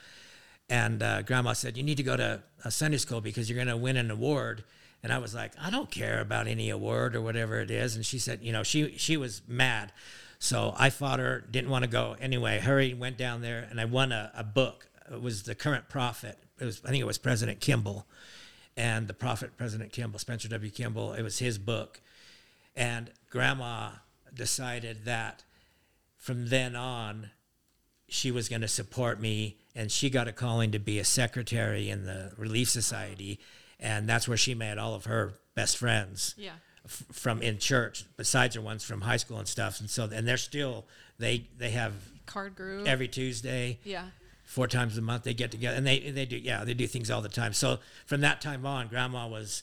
And 0.69 1.03
uh, 1.03 1.23
grandma 1.23 1.53
said, 1.53 1.77
You 1.77 1.85
need 1.85 1.99
to 1.99 2.03
go 2.03 2.17
to 2.17 2.43
a 2.65 2.71
Sunday 2.71 2.97
school 2.97 3.21
because 3.21 3.49
you're 3.49 3.57
going 3.57 3.69
to 3.69 3.77
win 3.77 3.97
an 3.97 4.11
award. 4.11 4.65
And 5.03 5.13
I 5.13 5.19
was 5.19 5.35
like, 5.35 5.53
I 5.61 5.71
don't 5.71 5.91
care 5.91 6.21
about 6.21 6.47
any 6.47 6.69
award 6.69 7.17
or 7.17 7.23
whatever 7.23 7.61
it 7.61 7.71
is. 7.71 7.97
And 7.97 8.05
she 8.05 8.19
said, 8.19 8.41
you 8.43 8.53
know, 8.53 8.63
she 8.63 8.97
she 8.99 9.17
was 9.17 9.43
mad. 9.49 9.93
So 10.39 10.75
I 10.77 10.91
fought 10.91 11.19
her, 11.19 11.45
didn't 11.51 11.71
want 11.71 11.85
to 11.85 11.91
go 11.91 12.17
anyway. 12.21 12.59
Hurried, 12.59 12.99
went 12.99 13.19
down 13.19 13.43
there, 13.43 13.67
and 13.71 13.81
I 13.81 13.85
won 13.85 14.11
a, 14.11 14.33
a 14.35 14.43
book. 14.45 14.89
It 15.11 15.21
was 15.21 15.43
the 15.45 15.55
current 15.55 15.89
prophet. 15.89 16.39
It 16.61 16.65
was 16.65 16.83
I 16.85 16.89
think 16.89 17.01
it 17.01 17.07
was 17.07 17.19
President 17.19 17.61
Kimball, 17.61 18.07
and 18.81 19.09
the 19.09 19.15
prophet 19.15 19.57
President 19.59 19.93
Kimball, 19.93 20.19
Spencer 20.19 20.49
W. 20.49 20.71
Kimball. 20.71 21.13
It 21.13 21.23
was 21.23 21.39
his 21.39 21.59
book, 21.59 22.01
and 22.75 23.11
Grandma 23.29 23.91
decided 24.33 25.05
that 25.05 25.45
from 26.17 26.49
then 26.49 26.75
on, 26.77 27.31
she 28.09 28.31
was 28.31 28.49
going 28.49 28.63
to 28.63 28.69
support 28.69 29.21
me, 29.21 29.57
and 29.75 29.93
she 29.93 30.09
got 30.11 30.29
a 30.29 30.33
calling 30.33 30.71
to 30.73 30.79
be 30.79 30.99
a 30.99 31.05
secretary 31.05 31.91
in 31.91 32.05
the 32.07 32.33
Relief 32.37 32.69
Society 32.71 33.39
and 33.83 34.07
that's 34.07 34.29
where 34.29 34.37
she 34.37 34.55
met 34.55 34.77
all 34.77 34.95
of 34.95 35.07
her 35.07 35.33
best 35.55 35.79
friends 35.79 36.35
Yeah. 36.37 36.51
f- 36.85 37.05
from 37.13 37.41
in 37.41 37.57
church 37.59 38.05
besides 38.19 38.55
her 38.55 38.61
ones 38.61 38.85
from 38.85 39.01
high 39.01 39.17
school 39.17 39.39
and 39.39 39.49
stuff 39.49 39.81
and 39.81 39.89
so 39.89 40.05
and 40.13 40.29
they're 40.29 40.37
still 40.37 40.85
they 41.19 41.47
they 41.57 41.71
have 41.71 41.95
Card 42.27 42.55
group. 42.57 42.87
every 42.87 43.09
tuesday 43.09 43.79
yeah. 43.85 44.05
Four 44.51 44.67
times 44.67 44.99
a 44.99 45.01
month 45.01 45.23
they 45.23 45.33
get 45.33 45.51
together 45.53 45.77
and 45.77 45.87
they 45.87 46.11
they 46.11 46.27
do 46.27 46.37
yeah 46.37 46.65
they 46.65 46.75
do 46.75 46.87
things 46.87 47.09
all 47.11 47.23
the 47.23 47.29
time 47.29 47.53
so 47.53 47.79
from 48.05 48.21
that 48.21 48.41
time 48.41 48.67
on 48.67 48.89
grandma 48.89 49.27
was 49.29 49.63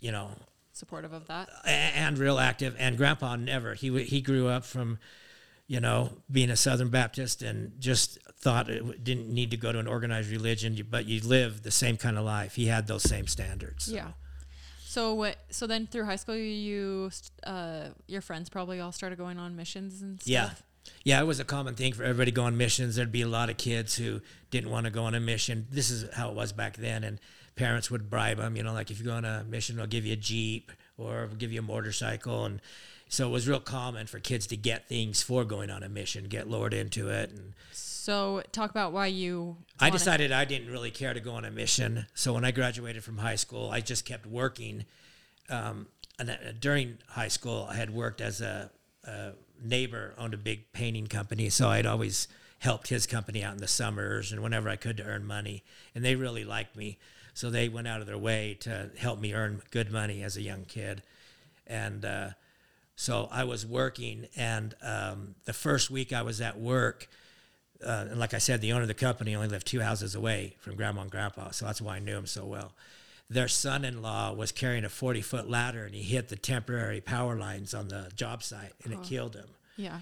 you 0.00 0.10
know 0.10 0.30
Supportive 0.72 1.12
of 1.12 1.26
that. 1.26 1.50
and 1.66 2.16
real 2.16 2.38
active 2.38 2.74
and 2.78 2.96
grandpa 2.96 3.36
never 3.36 3.74
he 3.74 4.02
he 4.04 4.22
grew 4.22 4.48
up 4.48 4.64
from 4.64 4.98
you 5.66 5.80
know 5.80 6.10
being 6.30 6.48
a 6.48 6.56
southern 6.56 6.88
baptist 6.88 7.42
and 7.42 7.78
just 7.78 8.18
thought 8.40 8.70
it 8.70 9.04
didn't 9.04 9.28
need 9.28 9.50
to 9.50 9.58
go 9.58 9.70
to 9.70 9.78
an 9.78 9.86
organized 9.86 10.30
religion 10.30 10.78
but 10.90 11.04
you 11.04 11.20
live 11.20 11.62
the 11.62 11.70
same 11.70 11.98
kind 11.98 12.16
of 12.16 12.24
life 12.24 12.54
he 12.54 12.66
had 12.66 12.86
those 12.86 13.02
same 13.02 13.26
standards 13.26 13.84
so. 13.84 13.92
Yeah. 13.92 14.12
So 14.86 15.14
what? 15.14 15.36
So 15.48 15.66
then 15.66 15.86
through 15.86 16.04
high 16.04 16.16
school, 16.16 16.36
you 16.36 17.10
uh, 17.46 17.88
your 18.06 18.20
friends 18.20 18.50
probably 18.50 18.78
all 18.78 18.92
started 18.92 19.16
going 19.16 19.38
on 19.38 19.56
missions 19.56 20.02
and 20.02 20.20
stuff. 20.20 20.30
Yeah. 20.30 20.50
Yeah, 21.04 21.20
it 21.20 21.26
was 21.26 21.40
a 21.40 21.44
common 21.44 21.74
thing 21.74 21.92
for 21.92 22.04
everybody 22.04 22.30
to 22.30 22.34
go 22.34 22.44
on 22.44 22.56
missions. 22.56 22.96
There'd 22.96 23.12
be 23.12 23.22
a 23.22 23.28
lot 23.28 23.50
of 23.50 23.56
kids 23.56 23.96
who 23.96 24.20
didn't 24.50 24.70
want 24.70 24.86
to 24.86 24.90
go 24.92 25.04
on 25.04 25.14
a 25.14 25.20
mission. 25.20 25.66
This 25.70 25.90
is 25.90 26.12
how 26.14 26.28
it 26.30 26.34
was 26.34 26.52
back 26.52 26.76
then. 26.76 27.02
And 27.04 27.18
parents 27.56 27.90
would 27.90 28.08
bribe 28.08 28.38
them, 28.38 28.56
you 28.56 28.62
know, 28.62 28.72
like 28.72 28.90
if 28.90 28.98
you 28.98 29.04
go 29.04 29.12
on 29.12 29.24
a 29.24 29.44
mission, 29.44 29.76
they'll 29.76 29.86
give 29.86 30.06
you 30.06 30.12
a 30.12 30.16
Jeep 30.16 30.72
or 30.96 31.28
give 31.38 31.52
you 31.52 31.58
a 31.58 31.62
motorcycle. 31.62 32.44
And 32.44 32.60
so 33.08 33.28
it 33.28 33.30
was 33.30 33.48
real 33.48 33.60
common 33.60 34.06
for 34.06 34.20
kids 34.20 34.46
to 34.48 34.56
get 34.56 34.88
things 34.88 35.22
for 35.22 35.44
going 35.44 35.70
on 35.70 35.82
a 35.82 35.88
mission, 35.88 36.24
get 36.24 36.48
lured 36.48 36.72
into 36.72 37.08
it. 37.10 37.30
And 37.30 37.52
So 37.72 38.42
talk 38.52 38.70
about 38.70 38.92
why 38.92 39.06
you. 39.06 39.56
I 39.80 39.90
decided 39.90 40.32
I 40.32 40.44
didn't 40.44 40.70
really 40.70 40.90
care 40.90 41.12
to 41.12 41.20
go 41.20 41.32
on 41.32 41.44
a 41.44 41.50
mission. 41.50 42.06
So 42.14 42.32
when 42.32 42.44
I 42.44 42.52
graduated 42.52 43.04
from 43.04 43.18
high 43.18 43.36
school, 43.36 43.70
I 43.70 43.80
just 43.80 44.04
kept 44.04 44.24
working. 44.24 44.84
Um, 45.50 45.88
and 46.18 46.30
uh, 46.30 46.36
during 46.58 46.98
high 47.08 47.28
school, 47.28 47.66
I 47.68 47.74
had 47.74 47.90
worked 47.90 48.20
as 48.20 48.40
a, 48.40 48.70
a 49.04 49.32
neighbor 49.64 50.14
owned 50.18 50.34
a 50.34 50.38
big 50.38 50.72
painting 50.72 51.06
company, 51.06 51.48
so 51.48 51.68
I'd 51.68 51.86
always 51.86 52.28
helped 52.58 52.88
his 52.88 53.06
company 53.06 53.42
out 53.42 53.54
in 53.54 53.58
the 53.58 53.68
summers 53.68 54.30
and 54.30 54.42
whenever 54.42 54.68
I 54.68 54.76
could 54.76 54.96
to 54.98 55.04
earn 55.04 55.26
money. 55.26 55.64
And 55.94 56.04
they 56.04 56.14
really 56.14 56.44
liked 56.44 56.76
me, 56.76 56.98
so 57.34 57.50
they 57.50 57.68
went 57.68 57.88
out 57.88 58.00
of 58.00 58.06
their 58.06 58.18
way 58.18 58.56
to 58.60 58.90
help 58.98 59.20
me 59.20 59.34
earn 59.34 59.62
good 59.70 59.90
money 59.90 60.22
as 60.22 60.36
a 60.36 60.42
young 60.42 60.64
kid. 60.64 61.02
And 61.66 62.04
uh, 62.04 62.30
so 62.94 63.28
I 63.32 63.44
was 63.44 63.66
working, 63.66 64.28
and 64.36 64.74
um, 64.82 65.34
the 65.44 65.52
first 65.52 65.90
week 65.90 66.12
I 66.12 66.22
was 66.22 66.40
at 66.40 66.58
work, 66.58 67.08
uh, 67.84 68.06
and 68.10 68.20
like 68.20 68.34
I 68.34 68.38
said, 68.38 68.60
the 68.60 68.72
owner 68.72 68.82
of 68.82 68.88
the 68.88 68.94
company 68.94 69.34
only 69.34 69.48
lived 69.48 69.66
two 69.66 69.80
houses 69.80 70.14
away 70.14 70.54
from 70.60 70.76
grandma 70.76 71.02
and 71.02 71.10
grandpa, 71.10 71.50
so 71.50 71.66
that's 71.66 71.80
why 71.80 71.96
I 71.96 71.98
knew 71.98 72.16
him 72.16 72.26
so 72.26 72.44
well. 72.44 72.72
Their 73.32 73.48
son 73.48 73.84
in 73.84 74.02
law 74.02 74.32
was 74.32 74.52
carrying 74.52 74.84
a 74.84 74.88
40 74.88 75.22
foot 75.22 75.48
ladder 75.48 75.84
and 75.84 75.94
he 75.94 76.02
hit 76.02 76.28
the 76.28 76.36
temporary 76.36 77.00
power 77.00 77.36
lines 77.36 77.74
on 77.74 77.88
the 77.88 78.10
job 78.14 78.42
site 78.42 78.72
and 78.84 78.92
it 78.92 79.02
killed 79.02 79.34
him. 79.34 79.48
Yeah. 79.76 80.00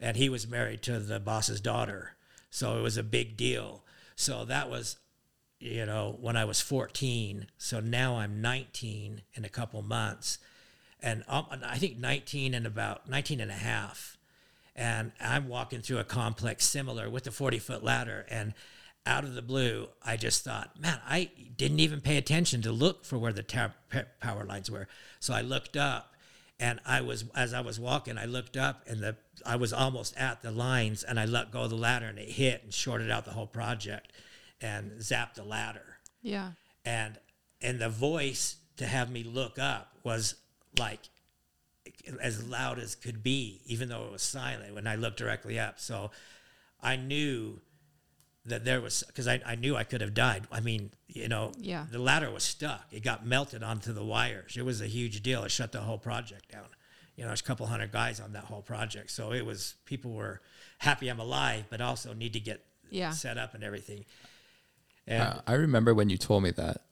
And 0.00 0.16
he 0.16 0.28
was 0.28 0.48
married 0.48 0.82
to 0.82 0.98
the 0.98 1.20
boss's 1.20 1.60
daughter. 1.60 2.16
So 2.50 2.78
it 2.78 2.82
was 2.82 2.96
a 2.96 3.02
big 3.02 3.36
deal. 3.36 3.84
So 4.16 4.44
that 4.46 4.68
was, 4.68 4.96
you 5.58 5.86
know, 5.86 6.16
when 6.20 6.36
I 6.36 6.44
was 6.44 6.60
14. 6.60 7.46
So 7.56 7.80
now 7.80 8.16
I'm 8.16 8.40
19 8.40 9.22
in 9.34 9.44
a 9.44 9.48
couple 9.48 9.80
months. 9.82 10.38
And 11.00 11.24
um, 11.28 11.46
I 11.64 11.78
think 11.78 11.98
19 11.98 12.54
and 12.54 12.66
about 12.66 13.08
19 13.08 13.40
and 13.40 13.50
a 13.50 13.54
half 13.54 14.16
and 14.74 15.12
I'm 15.20 15.48
walking 15.48 15.80
through 15.80 15.98
a 15.98 16.04
complex 16.04 16.64
similar 16.64 17.10
with 17.10 17.24
the 17.24 17.30
40 17.30 17.58
foot 17.58 17.84
ladder. 17.84 18.26
And 18.30 18.54
out 19.06 19.24
of 19.24 19.34
the 19.34 19.42
blue, 19.42 19.88
I 20.02 20.16
just 20.16 20.44
thought, 20.44 20.78
man, 20.80 21.00
I 21.06 21.30
didn't 21.56 21.80
even 21.80 22.00
pay 22.00 22.16
attention 22.16 22.62
to 22.62 22.72
look 22.72 23.04
for 23.04 23.18
where 23.18 23.32
the 23.32 23.42
ta- 23.42 23.72
pa- 23.90 24.04
power 24.20 24.44
lines 24.44 24.70
were. 24.70 24.86
So 25.20 25.34
I 25.34 25.40
looked 25.40 25.76
up, 25.76 26.14
and 26.60 26.78
I 26.86 27.00
was 27.00 27.24
as 27.34 27.52
I 27.52 27.60
was 27.62 27.80
walking, 27.80 28.16
I 28.18 28.26
looked 28.26 28.56
up, 28.56 28.82
and 28.86 29.00
the 29.00 29.16
I 29.44 29.56
was 29.56 29.72
almost 29.72 30.16
at 30.16 30.42
the 30.42 30.52
lines, 30.52 31.02
and 31.02 31.18
I 31.18 31.24
let 31.24 31.50
go 31.50 31.62
of 31.62 31.70
the 31.70 31.76
ladder, 31.76 32.06
and 32.06 32.18
it 32.18 32.28
hit 32.28 32.62
and 32.62 32.72
shorted 32.72 33.10
out 33.10 33.24
the 33.24 33.32
whole 33.32 33.46
project, 33.48 34.12
and 34.60 34.92
zapped 35.00 35.34
the 35.34 35.42
ladder 35.44 35.98
Yeah. 36.22 36.52
and 36.84 37.18
and 37.60 37.80
the 37.80 37.88
voice 37.88 38.56
to 38.76 38.86
have 38.86 39.10
me 39.10 39.24
look 39.24 39.58
up 39.58 39.96
was 40.04 40.36
like 40.78 41.00
as 42.20 42.44
loud 42.48 42.78
as 42.78 42.94
could 42.94 43.22
be 43.22 43.60
even 43.66 43.88
though 43.88 44.04
it 44.06 44.12
was 44.12 44.22
silent 44.22 44.74
when 44.74 44.86
i 44.86 44.94
looked 44.94 45.18
directly 45.18 45.58
up 45.58 45.78
so 45.80 46.10
i 46.80 46.94
knew 46.96 47.60
that 48.46 48.64
there 48.64 48.80
was 48.80 49.04
because 49.06 49.28
I, 49.28 49.40
I 49.46 49.54
knew 49.54 49.76
i 49.76 49.84
could 49.84 50.00
have 50.00 50.14
died 50.14 50.46
i 50.50 50.60
mean 50.60 50.90
you 51.06 51.28
know 51.28 51.52
Yeah. 51.58 51.86
the 51.90 51.98
ladder 51.98 52.30
was 52.30 52.42
stuck 52.42 52.86
it 52.90 53.02
got 53.04 53.24
melted 53.24 53.62
onto 53.62 53.92
the 53.92 54.04
wires 54.04 54.56
it 54.56 54.64
was 54.64 54.80
a 54.80 54.86
huge 54.86 55.22
deal 55.22 55.44
it 55.44 55.50
shut 55.50 55.70
the 55.72 55.80
whole 55.82 55.98
project 55.98 56.50
down 56.50 56.66
you 57.16 57.22
know 57.22 57.28
there's 57.28 57.40
a 57.40 57.44
couple 57.44 57.66
hundred 57.66 57.92
guys 57.92 58.18
on 58.20 58.32
that 58.32 58.44
whole 58.44 58.62
project 58.62 59.10
so 59.12 59.32
it 59.32 59.46
was 59.46 59.74
people 59.84 60.12
were 60.12 60.40
happy 60.78 61.08
i'm 61.08 61.20
alive 61.20 61.64
but 61.70 61.80
also 61.80 62.12
need 62.14 62.32
to 62.32 62.40
get 62.40 62.64
Yeah. 62.90 63.10
set 63.10 63.38
up 63.38 63.54
and 63.54 63.62
everything 63.62 64.04
and 65.06 65.22
Uh, 65.22 65.40
I 65.46 65.52
remember 65.54 65.94
when 65.94 66.10
you 66.10 66.16
told 66.18 66.42
me 66.44 66.50
that. 66.52 66.82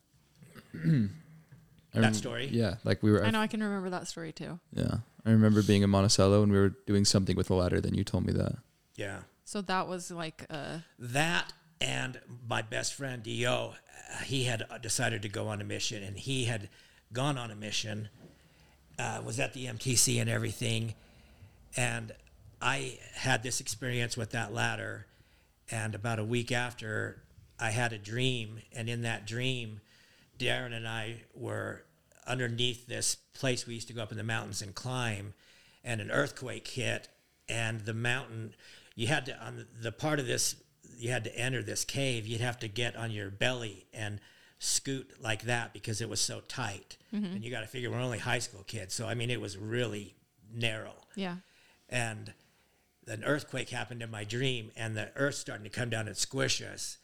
I 0.75 2.01
That 2.01 2.15
story? 2.17 2.49
Yeah, 2.53 2.77
like 2.85 3.03
we 3.03 3.11
were. 3.11 3.25
I 3.25 3.31
know 3.31 3.41
I 3.41 3.47
can 3.49 3.63
remember 3.63 3.91
that 3.91 4.07
story 4.09 4.33
too. 4.33 4.61
Yeah, 4.73 4.99
I 5.27 5.31
remember 5.31 5.63
being 5.63 5.83
in 5.83 5.91
Monticello 5.91 6.43
and 6.43 6.53
we 6.53 6.59
were 6.59 6.75
doing 6.87 7.05
something 7.05 7.37
with 7.37 7.49
the 7.49 7.55
ladder. 7.55 7.81
Then 7.81 7.95
you 7.95 8.05
told 8.05 8.25
me 8.27 8.33
that. 8.35 8.57
yeah 8.97 9.21
So 9.51 9.63
that 9.63 9.89
was 9.89 10.13
like 10.13 10.47
uh 10.49 10.79
that 11.01 11.53
and 11.81 12.21
my 12.49 12.63
best 12.63 12.95
friend 12.95 13.21
Dio, 13.21 13.75
he 14.23 14.45
had 14.45 14.65
decided 14.81 15.23
to 15.23 15.29
go 15.29 15.49
on 15.49 15.61
a 15.61 15.65
mission, 15.65 16.05
and 16.05 16.17
he 16.17 16.45
had 16.45 16.69
gone 17.13 17.37
on 17.37 17.51
a 17.51 17.57
mission, 17.57 18.11
uh, 18.97 19.21
was 19.25 19.41
at 19.41 19.53
the 19.53 19.67
MTC 19.67 20.21
and 20.21 20.31
everything, 20.31 20.95
and 21.77 22.13
I 22.63 23.01
had 23.15 23.43
this 23.43 23.61
experience 23.61 24.17
with 24.17 24.31
that 24.31 24.55
ladder, 24.55 25.07
and 25.69 25.97
about 25.97 26.21
a 26.21 26.25
week 26.25 26.53
after, 26.53 27.21
I 27.59 27.71
had 27.71 27.93
a 27.93 27.99
dream, 27.99 28.61
and 28.73 28.89
in 28.89 29.03
that 29.03 29.27
dream, 29.27 29.81
Darren 30.39 30.73
and 30.73 30.87
I 30.87 31.23
were 31.35 31.83
underneath 32.25 32.87
this 32.87 33.17
place 33.35 33.67
we 33.67 33.75
used 33.75 33.89
to 33.89 33.95
go 33.95 34.03
up 34.05 34.13
in 34.13 34.19
the 34.19 34.23
mountains 34.23 34.63
and 34.63 34.77
climb, 34.77 35.35
and 35.83 36.01
an 36.01 36.13
earthquake 36.13 36.69
hit, 36.69 37.09
and 37.49 37.81
the 37.81 37.95
mountain, 37.95 38.55
you 38.95 39.07
had 39.07 39.27
to 39.27 39.45
on 39.45 39.67
the 39.81 39.93
part 39.93 40.19
of 40.19 40.27
this, 40.27 40.57
you 40.99 41.11
had 41.11 41.25
to 41.25 41.37
enter 41.37 41.63
this 41.63 41.85
cave. 41.85 42.27
You'd 42.27 42.41
have 42.41 42.59
to 42.61 42.69
get 42.69 42.97
on 42.97 43.11
your 43.11 43.31
belly 43.31 43.87
and 43.93 44.21
scoot 44.59 45.11
like 45.23 45.43
that 45.43 45.73
because 45.73 46.01
it 46.01 46.09
was 46.09 46.21
so 46.21 46.41
tight, 46.41 46.99
mm-hmm. 47.15 47.25
and 47.25 47.45
you 47.45 47.51
got 47.51 47.61
to 47.61 47.67
figure 47.67 47.91
we're 47.91 47.99
only 47.99 48.19
high 48.19 48.39
school 48.41 48.63
kids, 48.67 48.95
so 48.95 49.07
I 49.07 49.15
mean 49.15 49.31
it 49.31 49.41
was 49.41 49.57
really 49.57 50.15
narrow. 50.53 50.95
Yeah. 51.15 51.37
and 51.89 52.33
an 53.09 53.25
earthquake 53.25 53.71
happened 53.71 54.03
in 54.03 54.11
my 54.11 54.25
dream 54.25 54.71
and 54.77 54.97
the 54.97 55.11
earth 55.17 55.35
starting 55.35 55.65
to 55.65 55.71
come 55.71 55.91
down 55.91 56.07
and 56.07 56.17
squish 56.17 56.63
us. 56.63 56.99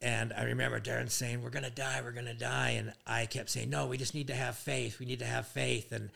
And 0.00 0.32
i 0.32 0.44
remember 0.44 0.80
darren 0.80 1.10
saying 1.10 1.42
we're 1.42 1.50
going 1.50 1.64
to 1.64 1.70
die 1.70 2.00
we're 2.02 2.12
going 2.12 2.26
to 2.26 2.34
die. 2.34 2.70
And 2.70 2.92
i 3.06 3.26
kept 3.26 3.50
saying 3.50 3.70
no 3.70 3.86
we 3.86 3.98
just 3.98 4.14
need 4.14 4.28
to 4.28 4.34
have 4.34 4.56
faith 4.56 4.98
we 4.98 5.06
need 5.06 5.18
to 5.18 5.26
have 5.26 5.46
faith. 5.46 5.92
And 5.92 6.10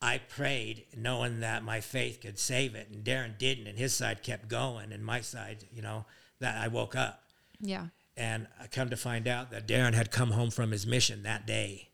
I 0.00 0.18
prayed 0.18 0.86
knowing 0.96 1.40
that 1.40 1.64
my 1.64 1.80
faith 1.80 2.20
could 2.20 2.38
save 2.38 2.74
it, 2.74 2.88
and 2.90 3.04
Darren 3.04 3.38
didn't, 3.38 3.66
and 3.66 3.78
his 3.78 3.94
side 3.94 4.22
kept 4.22 4.48
going, 4.48 4.92
and 4.92 5.04
my 5.04 5.20
side, 5.20 5.64
you 5.72 5.82
know, 5.82 6.04
that 6.40 6.56
I 6.62 6.68
woke 6.68 6.94
up. 6.94 7.22
Yeah. 7.60 7.86
And 8.16 8.46
I 8.60 8.66
come 8.66 8.90
to 8.90 8.96
find 8.96 9.26
out 9.26 9.50
that 9.50 9.66
Darren 9.66 9.94
had 9.94 10.10
come 10.10 10.30
home 10.32 10.50
from 10.50 10.70
his 10.70 10.86
mission 10.86 11.22
that 11.22 11.46
day, 11.46 11.88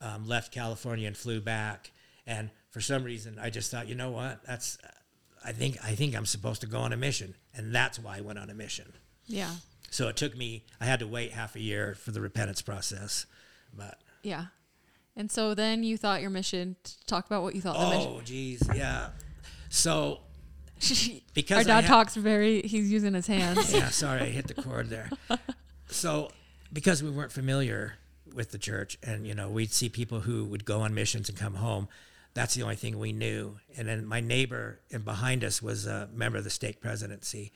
um, 0.00 0.26
left 0.26 0.52
California 0.52 1.06
and 1.06 1.16
flew 1.16 1.40
back. 1.40 1.92
And 2.26 2.50
for 2.70 2.80
some 2.80 3.04
reason, 3.04 3.38
I 3.40 3.50
just 3.50 3.70
thought, 3.70 3.88
you 3.88 3.94
know 3.94 4.10
what? 4.10 4.44
That's, 4.46 4.78
I 5.44 5.52
think, 5.52 5.76
I 5.84 5.94
think 5.94 6.16
I'm 6.16 6.26
supposed 6.26 6.62
to 6.62 6.66
go 6.66 6.80
on 6.80 6.92
a 6.92 6.96
mission, 6.96 7.34
and 7.54 7.74
that's 7.74 7.98
why 7.98 8.18
I 8.18 8.20
went 8.22 8.38
on 8.38 8.48
a 8.50 8.54
mission. 8.54 8.92
Yeah. 9.26 9.50
So 9.90 10.08
it 10.08 10.16
took 10.16 10.36
me. 10.36 10.64
I 10.80 10.86
had 10.86 11.00
to 11.00 11.06
wait 11.06 11.32
half 11.32 11.54
a 11.56 11.60
year 11.60 11.94
for 11.94 12.10
the 12.10 12.20
repentance 12.20 12.62
process, 12.62 13.26
but 13.72 13.98
Yeah. 14.22 14.46
And 15.16 15.30
so 15.30 15.54
then 15.54 15.84
you 15.84 15.96
thought 15.96 16.20
your 16.20 16.30
mission. 16.30 16.76
Talk 17.06 17.26
about 17.26 17.42
what 17.42 17.54
you 17.54 17.60
thought 17.60 17.74
the 17.74 17.96
oh, 17.96 18.20
geez, 18.24 18.62
yeah. 18.74 19.10
So 19.68 20.20
because 21.34 21.58
Our 21.58 21.64
dad 21.64 21.84
had- 21.84 21.86
talks 21.86 22.14
very. 22.16 22.62
He's 22.62 22.90
using 22.90 23.14
his 23.14 23.26
hands. 23.26 23.72
yeah, 23.74 23.88
sorry, 23.88 24.22
I 24.22 24.26
hit 24.26 24.48
the 24.48 24.54
cord 24.54 24.90
there. 24.90 25.10
So, 25.86 26.30
because 26.72 27.02
we 27.02 27.10
weren't 27.10 27.32
familiar 27.32 27.94
with 28.34 28.50
the 28.50 28.58
church, 28.58 28.98
and 29.02 29.26
you 29.26 29.34
know, 29.34 29.48
we'd 29.48 29.72
see 29.72 29.88
people 29.88 30.20
who 30.20 30.44
would 30.44 30.64
go 30.64 30.80
on 30.80 30.94
missions 30.94 31.28
and 31.28 31.38
come 31.38 31.54
home. 31.54 31.88
That's 32.34 32.54
the 32.54 32.62
only 32.62 32.74
thing 32.74 32.98
we 32.98 33.12
knew. 33.12 33.58
And 33.76 33.86
then 33.86 34.04
my 34.04 34.20
neighbor 34.20 34.80
and 34.90 35.04
behind 35.04 35.44
us 35.44 35.62
was 35.62 35.86
a 35.86 36.08
member 36.12 36.38
of 36.38 36.44
the 36.44 36.50
stake 36.50 36.80
presidency. 36.80 37.52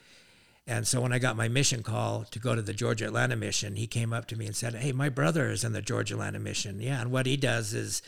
And 0.68 0.86
so 0.86 1.00
when 1.00 1.14
I 1.14 1.18
got 1.18 1.34
my 1.34 1.48
mission 1.48 1.82
call 1.82 2.24
to 2.24 2.38
go 2.38 2.54
to 2.54 2.60
the 2.60 2.74
Georgia 2.74 3.06
Atlanta 3.06 3.36
mission, 3.36 3.76
he 3.76 3.86
came 3.86 4.12
up 4.12 4.26
to 4.26 4.36
me 4.36 4.44
and 4.44 4.54
said, 4.54 4.74
"Hey, 4.74 4.92
my 4.92 5.08
brother 5.08 5.48
is 5.50 5.64
in 5.64 5.72
the 5.72 5.80
Georgia 5.80 6.12
Atlanta 6.14 6.38
mission. 6.38 6.78
Yeah, 6.78 7.00
and 7.00 7.10
what 7.10 7.24
he 7.24 7.38
does 7.38 7.72
is 7.72 8.02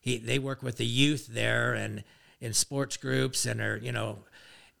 he 0.00 0.18
they 0.18 0.40
work 0.40 0.60
with 0.60 0.76
the 0.76 0.84
youth 0.84 1.28
there 1.28 1.72
and 1.72 2.02
in 2.40 2.52
sports 2.52 2.96
groups 2.96 3.46
and 3.46 3.60
are 3.60 3.76
you 3.78 3.92
know." 3.92 4.24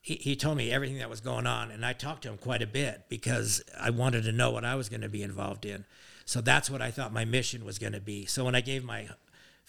He, 0.02 0.14
he 0.14 0.34
told 0.34 0.56
me 0.56 0.72
everything 0.72 0.96
that 0.96 1.10
was 1.10 1.20
going 1.20 1.46
on, 1.46 1.70
and 1.70 1.84
I 1.84 1.92
talked 1.92 2.22
to 2.22 2.30
him 2.30 2.38
quite 2.38 2.62
a 2.62 2.66
bit 2.66 3.04
because 3.10 3.62
I 3.78 3.90
wanted 3.90 4.24
to 4.24 4.32
know 4.32 4.50
what 4.50 4.64
I 4.64 4.74
was 4.74 4.88
going 4.88 5.02
to 5.02 5.10
be 5.10 5.22
involved 5.22 5.66
in. 5.66 5.84
So 6.24 6.40
that's 6.40 6.70
what 6.70 6.80
I 6.80 6.90
thought 6.90 7.12
my 7.12 7.26
mission 7.26 7.66
was 7.66 7.78
going 7.78 7.92
to 7.92 8.00
be. 8.00 8.24
So 8.24 8.46
when 8.46 8.54
I 8.54 8.62
gave 8.62 8.82
my 8.82 9.10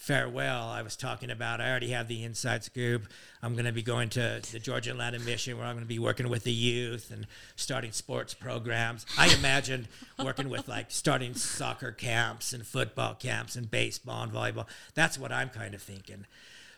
farewell, 0.02 0.68
I 0.68 0.82
was 0.82 0.96
talking 0.96 1.30
about 1.30 1.62
I 1.62 1.70
already 1.70 1.92
have 1.92 2.08
the 2.08 2.24
inside 2.24 2.64
scoop. 2.64 3.04
I'm 3.44 3.54
going 3.54 3.66
to 3.66 3.72
be 3.72 3.84
going 3.84 4.10
to 4.10 4.42
the 4.52 4.58
Georgia 4.58 4.90
Atlanta 4.90 5.20
mission 5.20 5.56
where 5.60 5.68
I'm 5.68 5.76
going 5.76 5.86
to 5.86 5.88
be 5.88 6.00
working 6.00 6.28
with 6.28 6.44
the 6.44 6.52
youth 6.52 7.12
and 7.12 7.28
starting 7.56 7.92
sports 7.92 8.34
programs. 8.34 9.06
I 9.16 9.28
imagined 9.28 9.90
working 10.20 10.50
with 10.50 10.68
like 10.68 10.90
starting 10.90 11.36
soccer 11.36 11.92
camps 11.92 12.52
and 12.52 12.66
football 12.66 13.14
camps 13.14 13.56
and 13.56 13.70
baseball 13.70 14.24
and 14.24 14.34
volleyball. 14.34 14.66
That's 14.96 15.20
what 15.20 15.32
I'm 15.32 15.50
kind 15.50 15.76
of 15.76 15.84
thinking. 15.84 16.26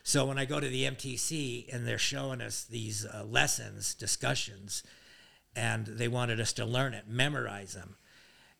So 0.02 0.26
when 0.26 0.38
I 0.38 0.44
go 0.44 0.60
to 0.60 0.68
the 0.68 0.84
MTC 0.84 1.74
and 1.74 1.86
they're 1.86 1.96
showing 1.96 2.42
us 2.42 2.62
these 2.62 3.06
uh, 3.06 3.24
lessons, 3.24 3.94
discussions, 3.94 4.82
and 5.56 5.86
they 5.86 6.08
wanted 6.08 6.40
us 6.40 6.52
to 6.54 6.66
learn 6.66 6.92
it, 6.92 7.08
memorize 7.08 7.72
them 7.72 7.96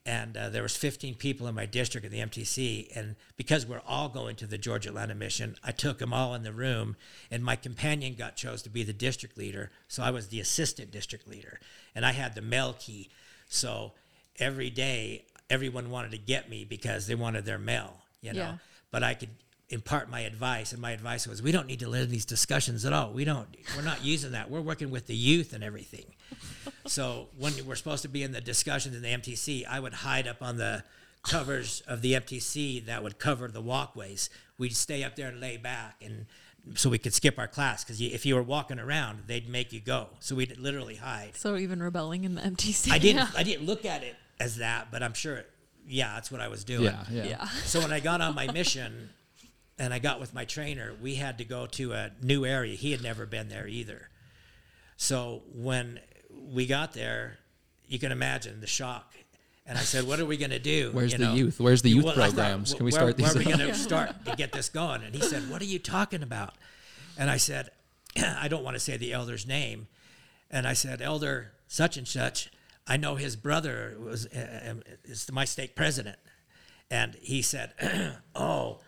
and 0.07 0.37
uh, 0.37 0.51
there 0.51 0.63
was 0.63 0.77
15 0.77 1.15
people 1.15 1.47
in 1.47 1.55
my 1.55 1.65
district 1.67 2.05
at 2.05 2.11
the 2.13 2.19
MTC, 2.21 2.95
and 2.95 3.17
because 3.37 3.65
we're 3.67 3.81
all 3.87 4.09
going 4.09 4.37
to 4.37 4.47
the 4.47 4.59
Georgia 4.59 4.91
Atlanta 4.91 5.15
mission, 5.15 5.57
I 5.65 5.73
took 5.73 5.99
them 5.99 6.13
all 6.13 6.35
in 6.35 6.43
the 6.43 6.53
room, 6.53 6.97
and 7.31 7.43
my 7.43 7.57
companion 7.57 8.15
got 8.15 8.37
chose 8.37 8.63
to 8.63 8.71
be 8.71 8.83
the 8.83 8.93
district 8.93 9.39
leader, 9.39 9.71
so 9.89 10.03
I 10.03 10.11
was 10.11 10.29
the 10.29 10.41
assistant 10.41 10.91
district 10.91 11.27
leader, 11.27 11.59
and 11.95 12.05
I 12.05 12.13
had 12.13 12.35
the 12.35 12.43
mail 12.43 12.75
key, 12.79 13.09
so 13.49 13.93
every 14.39 14.69
day 14.71 15.25
everyone 15.49 15.91
wanted 15.91 16.11
to 16.11 16.19
get 16.19 16.51
me 16.51 16.65
because 16.65 17.07
they 17.07 17.15
wanted 17.15 17.45
their 17.47 17.59
mail, 17.59 17.95
you 18.21 18.33
know, 18.33 18.39
Yeah. 18.41 18.57
but 18.91 19.03
I 19.03 19.15
could 19.15 19.31
impart 19.71 20.11
my 20.11 20.21
advice, 20.21 20.73
and 20.73 20.83
my 20.83 20.91
advice 20.91 21.27
was, 21.27 21.41
we 21.43 21.51
don't 21.51 21.67
need 21.67 21.81
to 21.81 21.89
learn 21.89 22.11
these 22.11 22.27
discussions 22.27 22.85
at 22.85 22.93
all. 22.93 23.11
We 23.13 23.25
don't. 23.25 23.49
We're 23.75 23.83
not 23.83 24.05
using 24.05 24.33
that. 24.33 24.51
We're 24.51 24.61
working 24.61 24.91
with 24.91 25.07
the 25.07 25.17
youth 25.17 25.55
and 25.55 25.65
everything. 25.65 26.14
So 26.87 27.28
when 27.39 27.53
we're 27.66 27.76
supposed 27.76 28.03
to 28.03 28.09
be 28.09 28.22
in 28.22 28.32
the 28.32 28.41
discussions 28.41 28.95
in 28.95 29.03
the 29.03 29.09
MTC, 29.09 29.66
I 29.66 29.80
would 29.80 29.95
hide 29.95 30.26
up 30.28 30.43
on 30.43 30.57
the 30.59 30.85
covers 31.22 31.82
of 31.87 32.03
the 32.03 32.12
MTC 32.12 32.85
that 32.87 33.03
would 33.03 33.18
cover 33.18 33.49
the 33.49 33.61
walkways. 33.61 34.28
We'd 34.59 34.76
stay 34.76 35.03
up 35.03 35.16
there 35.16 35.28
and 35.28 35.41
lay 35.41 35.57
back, 35.57 35.97
and 36.05 36.26
so 36.74 36.89
we 36.91 36.99
could 36.99 37.14
skip 37.14 37.39
our 37.39 37.49
class 37.49 37.85
because 37.85 38.01
if 38.01 38.24
you 38.24 38.35
were 38.35 38.43
walking 38.43 38.78
around, 38.78 39.24
they'd 39.26 39.49
make 39.49 39.72
you 39.72 39.80
go. 39.80 40.09
So 40.20 40.35
we'd 40.35 40.59
literally 40.59 40.97
hide. 40.97 41.37
So 41.37 41.57
even 41.57 41.82
rebelling 41.82 42.24
in 42.24 42.35
the 42.35 42.43
MTC. 42.43 42.93
I 42.93 42.99
didn't. 42.99 43.35
I 43.37 43.43
didn't 43.43 43.66
look 43.66 43.85
at 43.85 44.03
it 44.03 44.16
as 44.39 44.57
that, 44.59 44.89
but 44.91 45.03
I'm 45.03 45.14
sure. 45.14 45.37
It, 45.37 45.51
Yeah, 45.87 46.14
that's 46.14 46.30
what 46.30 46.41
I 46.41 46.49
was 46.49 46.64
doing. 46.64 46.85
Yeah, 46.85 47.05
yeah. 47.11 47.24
Yeah. 47.24 47.49
So 47.64 47.80
when 47.80 47.93
I 47.93 48.01
got 48.01 48.20
on 48.20 48.35
my 48.35 48.51
mission 48.51 49.11
and 49.78 49.93
I 49.93 49.99
got 49.99 50.20
with 50.20 50.32
my 50.32 50.45
trainer, 50.45 50.95
we 51.03 51.16
had 51.16 51.39
to 51.39 51.45
go 51.45 51.66
to 51.66 51.93
a 51.93 52.11
new 52.22 52.45
area. 52.47 52.74
He 52.74 52.93
had 52.93 53.03
never 53.03 53.26
been 53.26 53.49
there 53.49 53.66
either. 53.66 54.09
So 54.97 55.43
when 55.53 56.01
we 56.53 56.66
got 56.66 56.92
there, 56.92 57.38
you 57.86 57.99
can 57.99 58.12
imagine 58.12 58.61
the 58.61 58.66
shock. 58.66 59.14
And 59.66 59.78
I 59.78 59.80
said, 59.82 60.07
"What 60.07 60.20
are 60.20 60.26
we 60.26 60.36
going 60.36 60.51
to 60.51 60.59
do? 60.59 60.90
Where's 60.95 61.12
You 61.12 61.18
the 61.18 61.24
know? 61.24 61.34
youth? 61.34 61.59
Where's 61.61 61.82
the 61.82 61.88
youth 61.90 62.05
Well, 62.05 62.14
thought, 62.14 62.34
programs? 62.34 62.74
Can 62.74 62.84
we 62.84 62.92
where- 62.92 63.01
start 63.01 63.16
these? 63.16 63.26
Where 63.26 63.36
are 63.36 63.38
we 63.38 63.45
going 63.45 63.59
to 63.59 63.74
start 63.74 64.24
to 64.26 64.36
get 64.36 64.53
this 64.53 64.68
going?" 64.68 65.03
And 65.03 65.14
he 65.14 65.22
said, 65.22 65.49
"What 65.51 65.62
are 65.62 65.66
you 65.66 65.78
talking 65.78 66.22
about?" 66.22 66.55
And 67.16 67.30
I 67.30 67.38
said, 67.38 67.70
"I 68.16 68.49
don't 68.49 68.62
want 68.62 68.74
to 68.74 68.80
say 68.80 68.97
the 68.97 69.12
elder's 69.12 69.47
name." 69.47 69.86
And 70.51 70.66
I 70.66 70.74
said, 70.74 71.01
"Elder 71.01 71.53
such 71.66 71.97
and 71.97 72.07
such, 72.07 72.51
I 72.86 72.97
know 72.99 73.16
his 73.16 73.36
brother 73.36 73.97
was 73.99 74.26
uh, 74.26 74.74
uh, 74.78 74.95
is 75.05 75.30
my 75.32 75.45
stake 75.47 75.74
president." 75.74 76.18
And 76.90 77.16
he 77.22 77.40
said, 77.40 77.72
"Oh, 78.34 78.80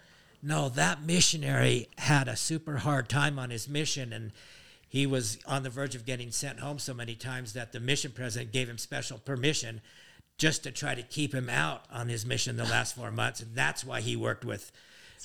no, 0.42 0.68
that 0.68 1.02
missionary 1.02 1.88
had 1.96 2.28
a 2.28 2.36
super 2.36 2.76
hard 2.78 3.08
time 3.08 3.38
on 3.38 3.48
his 3.48 3.66
mission 3.66 4.12
and 4.12 4.32
he 4.96 5.06
was 5.06 5.38
on 5.46 5.62
the 5.62 5.68
verge 5.68 5.94
of 5.94 6.06
getting 6.06 6.30
sent 6.30 6.58
home 6.60 6.78
so 6.78 6.94
many 6.94 7.14
times 7.14 7.52
that 7.52 7.72
the 7.72 7.78
mission 7.80 8.10
president 8.12 8.50
gave 8.50 8.66
him 8.66 8.78
special 8.78 9.18
permission 9.18 9.82
just 10.38 10.62
to 10.62 10.70
try 10.70 10.94
to 10.94 11.02
keep 11.02 11.34
him 11.34 11.50
out 11.50 11.84
on 11.92 12.08
his 12.08 12.24
mission 12.24 12.56
the 12.56 12.64
last 12.64 12.96
four 12.96 13.10
months. 13.10 13.40
And 13.40 13.54
that's 13.54 13.84
why 13.84 14.00
he 14.00 14.16
worked 14.16 14.42
with 14.44 14.72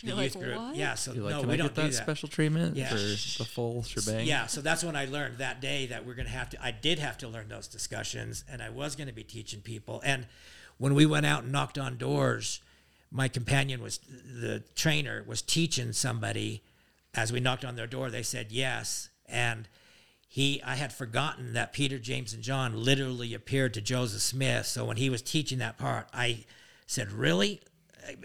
the 0.02 0.08
youth 0.08 0.18
like, 0.18 0.34
group. 0.44 0.58
"What?" 0.58 0.76
Yeah, 0.76 0.96
so 0.96 1.14
You're 1.14 1.24
like, 1.24 1.36
no, 1.36 1.40
can 1.42 1.48
we 1.48 1.54
I 1.54 1.58
don't 1.58 1.68
get 1.68 1.76
do 1.76 1.82
that, 1.84 1.92
that. 1.94 2.04
special 2.04 2.28
treatment 2.28 2.76
Yeah. 2.76 2.90
for 2.90 2.96
the 2.96 3.46
full 3.50 3.84
shebang? 3.84 4.28
Yeah, 4.28 4.48
so 4.48 4.60
that's 4.60 4.84
when 4.84 4.98
I 4.98 5.06
learned 5.06 5.38
that 5.38 5.62
day 5.62 5.86
that 5.88 6.06
we're 6.06 6.16
going 6.16 6.28
to 6.28 6.34
have 6.34 6.50
to, 6.50 6.62
I 6.62 6.72
did 6.72 7.00
have 7.00 7.18
to 7.20 7.30
learn 7.30 7.48
those 7.48 7.68
discussions 7.70 8.44
and 8.52 8.62
I 8.62 8.70
was 8.70 8.98
going 8.98 9.08
to 9.08 9.14
be 9.14 9.24
teaching 9.24 9.62
people. 9.62 10.02
And 10.04 10.28
when 10.80 10.96
we 10.96 11.06
went 11.06 11.26
out 11.26 11.44
and 11.44 11.52
knocked 11.54 11.78
on 11.78 11.96
doors, 11.98 12.60
my 13.10 13.30
companion 13.30 13.82
was, 13.82 14.00
the 14.00 14.64
trainer 14.76 15.24
was 15.26 15.42
teaching 15.42 15.94
somebody 15.94 16.62
as 17.14 17.32
we 17.32 17.40
knocked 17.40 17.64
on 17.64 17.76
their 17.76 17.88
door, 17.88 18.10
they 18.10 18.24
said 18.24 18.48
yes. 18.52 19.08
And 19.32 19.68
he, 20.28 20.62
I 20.64 20.76
had 20.76 20.94
forgotten 20.94 21.54
that 21.54 21.74
Peter, 21.74 21.98
James, 22.00 22.34
and 22.34 22.44
John 22.44 22.74
literally 22.84 23.34
appeared 23.34 23.74
to 23.74 23.82
Joseph 23.82 24.22
Smith. 24.22 24.66
So 24.66 24.86
when 24.86 24.98
he 24.98 25.10
was 25.10 25.22
teaching 25.22 25.58
that 25.60 25.78
part, 25.78 26.08
I 26.14 26.46
said, 26.88 27.12
really? 27.12 27.62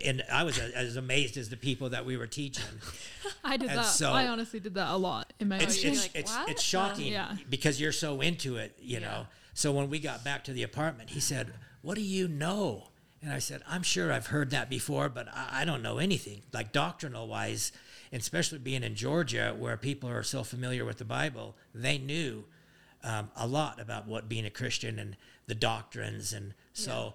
And 0.05 0.23
I 0.33 0.43
was 0.45 0.59
as 0.59 0.97
amazed 0.97 1.37
as 1.37 1.49
the 1.49 1.57
people 1.57 1.91
that 1.91 2.05
we 2.07 2.17
were 2.17 2.27
teaching. 2.27 2.65
I 3.45 3.57
did 3.57 3.69
And 3.71 3.79
that. 3.79 3.87
so- 3.87 4.13
I 4.13 4.27
honestly 4.29 4.61
did 4.61 4.75
that 4.75 4.89
a 4.93 4.97
lot 4.97 5.33
in 5.41 5.49
my 5.49 5.59
it's 5.59 5.83
it's, 5.85 6.03
like, 6.03 6.11
it's, 6.15 6.35
"What?" 6.35 6.49
it's 6.49 6.63
shocking 6.63 7.13
Yeah. 7.13 7.37
because 7.51 7.81
you're 7.81 7.93
so 7.93 8.21
into 8.21 8.57
it, 8.57 8.77
you 8.81 9.01
know. 9.01 9.27
So 9.55 9.73
when 9.73 9.89
we 9.91 9.99
got 9.99 10.25
back 10.25 10.45
to 10.45 10.53
the 10.53 10.63
apartment, 10.63 11.11
he 11.11 11.21
said, 11.21 11.53
"What 11.83 11.95
do 11.97 12.03
you 12.03 12.27
know?" 12.29 12.89
And 13.23 13.33
I 13.33 13.39
said, 13.39 13.63
"I'm 13.69 13.83
sure 13.83 14.13
I've 14.13 14.27
heard 14.29 14.51
that 14.51 14.69
before, 14.71 15.09
but 15.09 15.29
I, 15.33 15.63
I 15.63 15.65
don't 15.65 15.83
know 15.83 15.99
anything 15.99 16.43
like 16.53 16.73
doctrinal 16.73 17.27
wise, 17.29 17.73
and 18.17 18.23
especially 18.23 18.57
being 18.57 18.83
in 18.83 18.95
Georgia 18.95 19.55
where 19.59 19.77
people 19.77 20.09
are 20.09 20.23
so 20.23 20.43
familiar 20.43 20.87
with 20.87 20.97
the 20.97 21.05
Bible. 21.05 21.55
They 21.75 21.99
knew 21.99 22.45
um, 23.05 23.31
a 23.37 23.47
lot 23.47 23.79
about 23.79 24.09
what 24.09 24.27
being 24.27 24.47
a 24.47 24.51
Christian 24.51 24.99
and 24.99 25.19
the 25.47 25.55
doctrines, 25.55 26.33
and 26.33 26.55
so." 26.73 27.15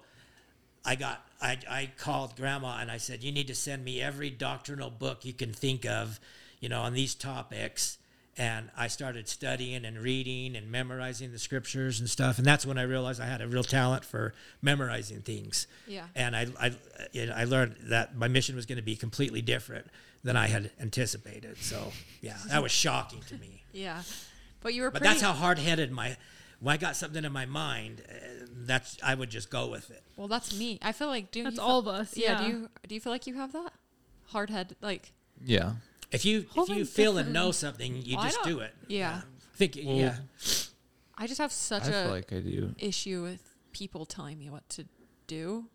I 0.84 0.96
got 0.96 1.24
I, 1.40 1.58
I 1.70 1.90
called 1.96 2.34
grandma 2.34 2.78
and 2.80 2.90
I 2.90 2.96
said, 2.96 3.22
You 3.22 3.30
need 3.30 3.46
to 3.46 3.54
send 3.54 3.84
me 3.84 4.02
every 4.02 4.30
doctrinal 4.30 4.90
book 4.90 5.24
you 5.24 5.32
can 5.32 5.52
think 5.52 5.86
of, 5.86 6.18
you 6.58 6.68
know, 6.68 6.80
on 6.80 6.92
these 6.92 7.14
topics. 7.14 7.98
And 8.36 8.68
I 8.76 8.88
started 8.88 9.28
studying 9.28 9.84
and 9.84 9.96
reading 9.96 10.56
and 10.56 10.72
memorizing 10.72 11.30
the 11.30 11.38
scriptures 11.38 12.00
and 12.00 12.10
stuff. 12.10 12.38
And 12.38 12.44
that's 12.44 12.66
when 12.66 12.78
I 12.78 12.82
realized 12.82 13.20
I 13.20 13.26
had 13.26 13.42
a 13.42 13.46
real 13.46 13.62
talent 13.62 14.04
for 14.04 14.34
memorizing 14.60 15.20
things. 15.20 15.68
Yeah. 15.86 16.06
And 16.16 16.34
I, 16.34 16.46
I, 16.60 16.72
I 17.32 17.44
learned 17.44 17.76
that 17.84 18.16
my 18.16 18.26
mission 18.26 18.56
was 18.56 18.66
going 18.66 18.78
to 18.78 18.82
be 18.82 18.96
completely 18.96 19.40
different 19.40 19.86
than 20.24 20.36
I 20.36 20.46
had 20.48 20.70
anticipated. 20.80 21.58
So, 21.58 21.92
yeah, 22.20 22.36
that 22.48 22.62
was 22.62 22.72
shocking 22.72 23.20
to 23.28 23.36
me. 23.38 23.64
Yeah. 23.72 24.02
But 24.60 24.74
you 24.74 24.82
were 24.82 24.90
But 24.90 25.00
pretty. 25.02 25.14
that's 25.14 25.22
how 25.22 25.32
hard 25.32 25.58
headed 25.58 25.90
my, 25.90 26.16
when 26.60 26.74
I 26.74 26.76
got 26.76 26.94
something 26.94 27.24
in 27.24 27.32
my 27.32 27.46
mind, 27.46 28.02
uh, 28.08 28.14
that's, 28.54 28.96
I 29.02 29.14
would 29.14 29.30
just 29.30 29.50
go 29.50 29.66
with 29.68 29.90
it. 29.90 30.02
well, 30.16 30.28
that's 30.28 30.56
me. 30.56 30.78
I 30.82 30.92
feel 30.92 31.08
like 31.08 31.30
do 31.32 31.42
That's 31.42 31.56
you 31.56 31.62
all 31.62 31.82
feel- 31.82 31.90
of 31.90 32.00
us, 32.00 32.16
Yeah. 32.16 32.40
yeah. 32.40 32.46
Do 32.46 32.52
you 32.52 32.68
do 32.86 32.94
you 32.94 33.00
feel 33.00 33.12
like 33.12 33.26
you 33.26 33.34
have 33.34 33.52
that 33.52 33.72
hard 34.26 34.50
head? 34.50 34.76
Like 34.80 35.12
Yeah. 35.44 35.72
If 36.12 36.24
you 36.24 36.40
if 36.40 36.48
Holding 36.50 36.76
you 36.78 36.84
feel 36.84 37.18
and 37.18 37.32
know 37.32 37.50
something, 37.50 37.96
you 37.96 38.16
Well, 38.16 38.24
I 38.24 38.28
just 38.28 38.38
don't- 38.44 38.52
do 38.52 38.60
it. 38.60 38.74
yeah. 38.86 39.22
I 39.24 39.56
think 39.56 39.74
yeah. 39.76 40.18
I 41.18 41.26
just 41.26 41.38
have 41.40 41.50
such 41.52 41.84
I 41.84 41.88
a 41.88 42.02
feel 42.04 42.10
like 42.12 42.32
I 42.32 42.40
do. 42.40 42.74
issue 42.78 43.22
with 43.22 43.40
people 43.72 44.06
telling 44.06 44.38
me 44.38 44.48
what 44.50 44.68
to 44.70 44.86
do. 45.26 45.66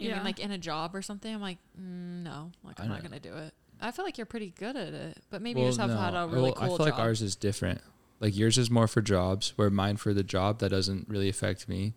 You 0.00 0.08
Yeah. 0.08 0.14
mean 0.16 0.24
like 0.24 0.40
in 0.40 0.50
a 0.50 0.58
job 0.58 0.94
or 0.94 1.02
something? 1.02 1.32
I'm 1.32 1.40
like, 1.40 1.58
mm, 1.78 2.22
no, 2.24 2.50
like 2.64 2.80
I'm 2.80 2.88
not 2.88 3.02
gonna 3.02 3.20
do 3.20 3.34
it. 3.34 3.54
I 3.80 3.90
feel 3.92 4.04
like 4.04 4.18
you're 4.18 4.26
pretty 4.26 4.52
good 4.58 4.76
at 4.76 4.92
it, 4.92 5.18
but 5.30 5.40
maybe 5.42 5.60
you 5.60 5.66
just 5.68 5.80
have 5.80 5.90
no. 5.90 5.96
had 5.96 6.14
a 6.14 6.26
really 6.26 6.44
Well, 6.44 6.52
cool 6.54 6.64
I 6.64 6.68
feel 6.68 6.76
job. 6.78 6.86
like 6.86 6.98
ours 6.98 7.22
is 7.22 7.36
different. 7.36 7.80
Like 8.18 8.36
yours 8.36 8.58
is 8.58 8.70
more 8.70 8.86
for 8.88 9.00
jobs, 9.00 9.52
where 9.56 9.70
mine 9.70 9.96
for 9.96 10.12
the 10.12 10.22
job 10.22 10.58
that 10.58 10.68
doesn't 10.70 11.08
really 11.08 11.28
affect 11.28 11.68
me, 11.68 11.94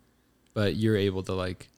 but 0.53 0.75
you're 0.75 0.95
able 0.95 1.23
to 1.23 1.33
like 1.33 1.69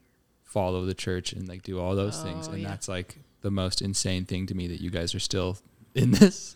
follow 0.43 0.85
the 0.85 0.93
church 0.93 1.33
and 1.33 1.47
like 1.47 1.63
do 1.63 1.79
all 1.79 1.95
those 1.95 2.21
things, 2.21 2.47
Oh, 2.47 2.53
and 2.53 2.61
yeah. 2.61 2.67
that's 2.69 2.87
like 2.87 3.17
the 3.41 3.49
most 3.51 3.81
insane 3.81 4.25
thing 4.25 4.45
to 4.47 4.55
me 4.55 4.67
that 4.67 4.81
you 4.81 4.89
guys 4.91 5.13
are 5.15 5.19
still 5.19 5.57
in 5.95 6.11
this 6.11 6.55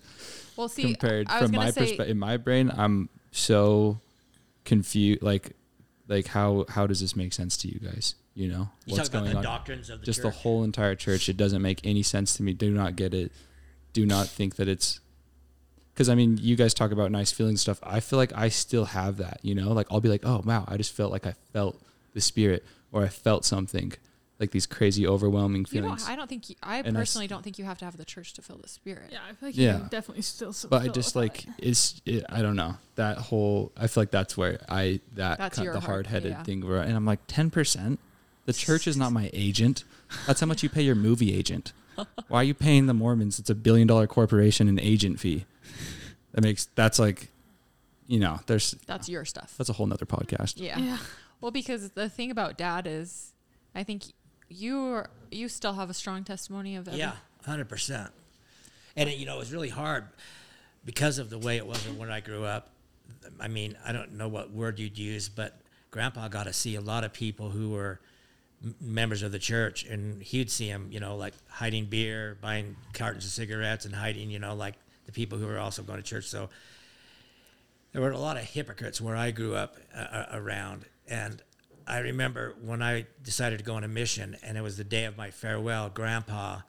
well, 0.56 0.68
see, 0.68 0.82
compared 0.84 1.28
I 1.30 1.40
was 1.42 1.44
from 1.50 1.52
gonna 1.54 1.66
my 1.66 1.72
perspective. 1.72 2.10
In 2.10 2.20
my 2.20 2.38
brain, 2.38 2.72
I'm 2.76 3.10
so 3.32 4.00
confused. 4.66 5.22
Like, 5.24 5.56
like 6.08 6.28
how 6.28 6.66
how 6.70 6.86
does 6.88 7.02
this 7.02 7.16
make 7.16 7.34
sense 7.34 7.58
to 7.58 7.68
you 7.68 7.80
guys? 7.80 8.16
You 8.36 8.48
know 8.48 8.70
You 8.86 8.96
what's 8.96 9.10
talk 9.10 9.20
about 9.20 9.20
going 9.24 9.32
the 9.32 9.38
on? 9.40 9.44
doctrines 9.44 9.90
of 9.90 10.00
the 10.00 10.06
Just 10.06 10.20
church. 10.22 10.24
the 10.34 10.40
whole 10.40 10.64
entire 10.64 10.96
church. 10.96 11.28
It 11.30 11.36
doesn't 11.38 11.62
make 11.62 11.82
any 11.84 12.04
sense 12.04 12.36
to 12.38 12.44
me. 12.44 12.54
Do 12.54 12.72
not 12.72 12.96
get 12.96 13.14
it. 13.14 13.32
Do 13.94 14.06
not 14.06 14.28
think 14.28 14.56
that 14.58 14.68
it's 14.68 15.00
because 15.94 16.08
I 16.10 16.16
mean, 16.16 16.38
you 16.38 16.56
guys 16.56 16.74
talk 16.74 16.92
about 16.92 17.12
nice 17.12 17.32
feelings 17.32 17.60
stuff. 17.62 17.80
I 17.84 18.00
feel 18.00 18.18
like 18.18 18.32
I 18.36 18.48
still 18.50 18.86
have 18.86 19.18
that. 19.18 19.40
You 19.42 19.56
know, 19.56 19.74
like 19.74 19.88
I'll 19.92 20.00
be 20.00 20.10
like, 20.10 20.22
oh 20.26 20.42
wow, 20.46 20.64
I 20.68 20.78
just 20.78 20.94
felt 20.94 21.12
like 21.12 21.26
I 21.26 21.34
felt 21.52 21.82
the 22.14 22.22
spirit, 22.22 22.66
or 22.94 23.04
I 23.04 23.08
felt 23.10 23.44
something, 23.46 23.92
like 24.40 24.52
these 24.52 24.66
crazy, 24.66 25.06
overwhelming 25.06 25.62
you 25.62 25.66
feelings. 25.66 26.04
don't, 26.06 26.12
I 26.14 26.16
don't 26.16 26.30
think 26.30 26.50
you, 26.50 26.56
I 26.64 26.78
And 26.78 26.88
I 26.98 27.02
s- 27.02 27.08
personally 27.10 27.28
don't 27.28 27.44
think 27.44 27.60
you 27.60 27.66
have 27.66 27.78
to 27.80 27.86
have 27.86 27.98
the 27.98 28.06
church 28.06 28.34
to 28.36 28.42
feel 28.42 28.58
the 28.58 28.70
spirit. 28.70 29.10
Yeah, 29.12 29.20
I 29.30 29.34
feel 29.34 29.50
like 29.50 29.58
Yeah. 29.58 29.74
you 29.74 29.80
can 29.82 29.88
definitely 29.90 30.22
still. 30.24 30.50
s- 30.50 30.66
but 30.70 30.82
I 30.84 30.88
just 30.88 31.16
like 31.18 31.44
without 31.46 31.56
it's 31.60 32.02
it, 32.06 32.24
I 32.30 32.42
don't 32.42 32.56
know 32.56 32.78
that 32.96 33.18
whole 33.18 33.74
I 33.76 33.88
feel 33.88 34.04
like 34.04 34.12
that's 34.12 34.38
where 34.38 34.62
I 34.70 35.02
that 35.16 35.38
That's 35.40 35.58
kind 35.58 35.66
your 35.66 35.74
the 35.74 35.82
hard 35.82 36.08
headed 36.08 36.32
yeah. 36.32 36.44
thing 36.44 36.66
where 36.66 36.82
and 36.82 36.96
I'm 36.96 37.06
like 37.06 37.20
ten 37.28 37.50
percent. 37.50 38.00
The 38.50 38.54
church 38.54 38.88
is 38.88 38.98
not 38.98 39.12
my 39.12 39.30
agent. 39.32 39.84
That's 40.26 40.40
how 40.40 40.48
much 40.48 40.64
you 40.64 40.70
pay 40.70 40.82
your 40.82 40.96
movie 40.96 41.36
agent. 41.36 41.72
Why 42.30 42.40
are 42.40 42.44
you 42.44 42.56
paying 42.56 42.88
the 42.88 42.96
Mormons? 42.96 43.38
It's 43.38 43.52
a 43.52 43.54
billion 43.54 43.88
dollar 43.88 44.08
corporation 44.08 44.68
an 44.68 44.80
agent 44.80 45.20
fee. 45.20 45.46
That 46.32 46.42
makes 46.44 46.66
that's 46.74 46.98
like, 46.98 47.28
you 48.08 48.20
know, 48.20 48.40
there's 48.48 48.72
That's 48.88 49.08
your 49.08 49.24
stuff. 49.24 49.54
that's 49.56 49.70
a 49.70 49.74
whole 49.74 49.86
nother 49.86 50.08
podcast. 50.08 50.56
yeah. 50.58 50.80
Yeah. 50.80 50.98
Well, 51.42 51.52
because 51.52 51.92
the 51.92 52.10
thing 52.10 52.32
about 52.32 52.58
dad 52.58 52.88
is, 52.88 53.34
I 53.76 53.84
think 53.84 54.02
you 54.50 54.80
are, 54.96 55.12
you 55.30 55.48
still 55.48 55.74
have 55.74 55.92
a 55.92 55.94
strong 55.94 56.24
testimony 56.24 56.76
of 56.76 56.88
every- 56.88 57.00
Yeah, 57.00 57.14
hundred 57.46 57.70
percent. 57.70 58.10
And 58.96 59.08
it, 59.10 59.18
you 59.20 59.28
know, 59.28 59.36
it 59.36 59.40
was 59.40 59.54
really 59.54 59.70
hard 59.70 60.06
because 60.86 61.20
of 61.20 61.30
the 61.30 61.38
way 61.38 61.58
it 61.58 61.68
was 61.68 61.78
when 61.98 62.10
I 62.10 62.20
grew 62.20 62.46
up. 62.46 62.72
I 63.40 63.48
mean, 63.48 63.78
I 63.86 63.92
don't 63.92 64.14
know 64.14 64.28
what 64.28 64.50
word 64.52 64.80
you'd 64.80 64.98
use, 64.98 65.30
but 65.30 65.62
Grandpa 65.92 66.30
got 66.30 66.46
to 66.46 66.54
see 66.54 66.74
a 66.76 66.82
lot 66.82 67.04
of 67.04 67.14
people 67.14 67.52
who 67.52 67.70
were 67.70 68.00
m- 68.02 68.09
members 68.82 69.24
of 69.24 69.32
the 69.32 69.40
church, 69.40 69.86
and 69.86 70.22
he'd 70.22 70.52
see 70.52 70.70
them, 70.70 70.88
you 70.92 71.00
know, 71.00 71.16
like 71.16 71.34
hiding 71.48 71.86
beer, 71.86 72.38
buying 72.42 72.76
cartons 72.94 73.26
of 73.26 73.32
cigarettes, 73.32 73.86
and 73.86 73.96
hiding, 73.96 74.30
you 74.30 74.40
know, 74.40 74.56
like 74.56 74.76
the 75.06 75.12
people 75.12 75.38
who 75.38 75.48
were 75.48 75.60
also 75.60 75.82
going 75.82 75.98
to 75.98 76.04
church. 76.04 76.26
So 76.26 76.50
there 77.94 78.02
were 78.02 78.12
a 78.12 78.20
lot 78.20 78.38
of 78.38 78.44
hypocrites 78.44 79.00
where 79.00 79.16
I 79.16 79.32
grew 79.32 79.56
up 79.56 79.78
uh, 79.96 80.00
uh, 80.00 80.26
around. 80.34 80.86
And 81.08 81.42
I 81.88 82.00
remember 82.00 82.56
when 82.62 82.82
I 82.82 83.08
decided 83.24 83.60
to 83.60 83.66
go 83.66 83.76
on 83.76 83.84
a 83.84 83.88
mission, 83.88 84.38
and 84.44 84.58
it 84.58 84.62
was 84.62 84.78
the 84.78 84.84
day 84.84 85.06
of 85.06 85.18
my 85.18 85.32
farewell, 85.32 85.90
Grandpa 85.90 86.62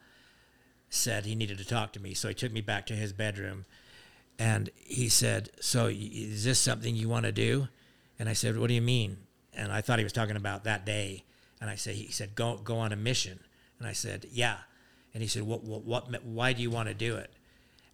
said 0.89 1.25
he 1.25 1.35
needed 1.35 1.57
to 1.57 1.65
talk 1.65 1.93
to 1.93 2.01
me. 2.01 2.13
So 2.13 2.27
he 2.27 2.33
took 2.33 2.51
me 2.51 2.61
back 2.61 2.85
to 2.87 2.93
his 2.93 3.13
bedroom 3.13 3.65
and 4.37 4.69
he 4.75 5.07
said, 5.07 5.51
So 5.59 5.87
is 5.87 6.43
this 6.43 6.59
something 6.59 6.95
you 6.95 7.07
want 7.07 7.25
to 7.25 7.31
do? 7.31 7.67
And 8.19 8.27
I 8.27 8.33
said, 8.33 8.57
What 8.57 8.67
do 8.67 8.73
you 8.73 8.81
mean? 8.81 9.17
And 9.53 9.71
I 9.71 9.81
thought 9.81 9.99
he 9.99 10.03
was 10.03 10.13
talking 10.13 10.35
about 10.35 10.63
that 10.63 10.85
day. 10.85 11.23
And 11.61 11.69
I 11.69 11.75
said, 11.75 11.95
He 11.95 12.11
said, 12.11 12.35
Go, 12.35 12.57
go 12.57 12.77
on 12.77 12.91
a 12.91 12.97
mission. 12.97 13.39
And 13.79 13.87
I 13.87 13.93
said, 13.93 14.25
Yeah. 14.31 14.57
And 15.13 15.21
he 15.21 15.29
said, 15.29 15.43
What, 15.43 15.63
what, 15.63 15.85
what 15.85 16.23
why 16.25 16.51
do 16.51 16.61
you 16.61 16.71
want 16.71 16.89
to 16.89 16.93
do 16.93 17.15
it? 17.15 17.31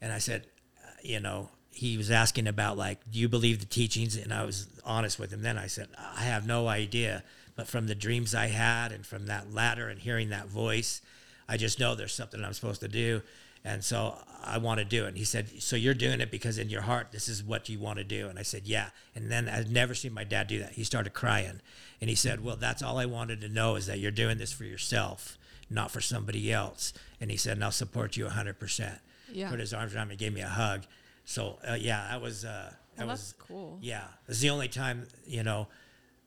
And 0.01 0.11
I 0.11 0.17
said, 0.17 0.47
uh, 0.83 0.89
You 1.03 1.19
know, 1.19 1.49
he 1.77 1.97
was 1.97 2.09
asking 2.09 2.47
about, 2.47 2.77
like, 2.77 2.99
do 3.11 3.19
you 3.19 3.29
believe 3.29 3.59
the 3.59 3.65
teachings? 3.65 4.15
And 4.15 4.33
I 4.33 4.43
was 4.43 4.67
honest 4.83 5.19
with 5.19 5.31
him. 5.31 5.43
Then 5.43 5.57
I 5.57 5.67
said, 5.67 5.87
I 5.97 6.23
have 6.23 6.47
no 6.47 6.67
idea. 6.67 7.23
But 7.55 7.67
from 7.67 7.87
the 7.87 7.95
dreams 7.95 8.33
I 8.33 8.47
had 8.47 8.91
and 8.91 9.05
from 9.05 9.27
that 9.27 9.53
ladder 9.53 9.87
and 9.87 9.99
hearing 9.99 10.29
that 10.29 10.47
voice, 10.47 11.01
I 11.47 11.57
just 11.57 11.79
know 11.79 11.93
there's 11.93 12.13
something 12.13 12.43
I'm 12.43 12.53
supposed 12.53 12.81
to 12.81 12.87
do. 12.87 13.21
And 13.63 13.83
so 13.83 14.17
I 14.43 14.57
want 14.59 14.79
to 14.79 14.85
do 14.85 15.05
it. 15.05 15.09
And 15.09 15.17
he 15.17 15.23
said, 15.23 15.61
So 15.61 15.75
you're 15.75 15.93
doing 15.93 16.21
it 16.21 16.31
because 16.31 16.57
in 16.57 16.69
your 16.69 16.81
heart, 16.81 17.11
this 17.11 17.27
is 17.27 17.43
what 17.43 17.69
you 17.69 17.79
want 17.79 17.97
to 17.97 18.03
do? 18.03 18.27
And 18.29 18.39
I 18.39 18.43
said, 18.43 18.65
Yeah. 18.65 18.89
And 19.15 19.31
then 19.31 19.49
I'd 19.49 19.69
never 19.71 19.93
seen 19.93 20.13
my 20.13 20.23
dad 20.23 20.47
do 20.47 20.59
that. 20.59 20.73
He 20.73 20.83
started 20.83 21.13
crying. 21.13 21.61
And 21.99 22.09
he 22.09 22.15
said, 22.15 22.43
Well, 22.43 22.55
that's 22.55 22.81
all 22.83 22.97
I 22.97 23.05
wanted 23.05 23.41
to 23.41 23.49
know 23.49 23.75
is 23.75 23.87
that 23.87 23.99
you're 23.99 24.11
doing 24.11 24.37
this 24.37 24.51
for 24.53 24.63
yourself, 24.63 25.37
not 25.69 25.91
for 25.91 26.01
somebody 26.01 26.51
else. 26.51 26.93
And 27.19 27.29
he 27.31 27.37
said, 27.37 27.53
And 27.57 27.63
I'll 27.63 27.71
support 27.71 28.15
you 28.15 28.25
100%. 28.25 28.99
Yeah. 29.31 29.49
Put 29.49 29.59
his 29.59 29.73
arms 29.73 29.93
around 29.95 30.07
me, 30.09 30.15
gave 30.15 30.33
me 30.33 30.41
a 30.41 30.47
hug. 30.47 30.83
So, 31.25 31.59
uh, 31.69 31.73
yeah, 31.73 32.07
that 32.09 32.21
was, 32.21 32.45
uh, 32.45 32.71
that 32.95 33.05
Well, 33.05 33.13
was 33.15 33.33
cool. 33.37 33.77
yeah, 33.81 34.05
it's 34.29 34.39
the 34.39 34.49
only 34.49 34.69
time 34.69 35.07
you 35.25 35.43
know, 35.43 35.67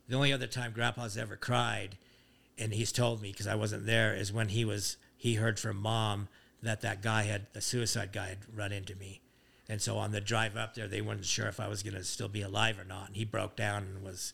the 0.09 0.17
only 0.17 0.33
other 0.33 0.47
time 0.47 0.73
Grandpa's 0.73 1.17
ever 1.17 1.37
cried, 1.37 1.97
and 2.59 2.75
he's 2.75 2.93
told 2.93 3.23
me 3.23 3.31
because 3.33 3.47
I 3.47 3.55
wasn't 3.55 3.87
there, 3.87 4.15
is 4.15 4.33
when 4.33 4.49
he 4.51 4.65
was 4.65 4.97
he 5.17 5.35
heard 5.37 5.59
from 5.59 5.77
Mom 5.79 6.29
that 6.63 6.81
that 6.83 7.03
guy 7.03 7.23
had 7.23 7.47
the 7.53 7.61
suicide 7.61 8.13
guy 8.13 8.29
had 8.29 8.39
run 8.55 8.73
into 8.73 8.95
me, 8.97 9.21
and 9.69 9.81
so 9.81 9.97
on 9.99 10.13
the 10.13 10.21
drive 10.21 10.57
up 10.57 10.75
there, 10.75 10.89
they 10.89 11.01
weren't 11.01 11.25
sure 11.25 11.47
if 11.47 11.61
I 11.61 11.69
was 11.69 11.83
gonna 11.83 12.05
still 12.05 12.29
be 12.29 12.43
alive 12.43 12.79
or 12.79 12.85
not, 12.85 13.09
and 13.09 13.17
he 13.17 13.25
broke 13.25 13.57
down 13.57 13.83
and 13.85 14.03
was 14.03 14.33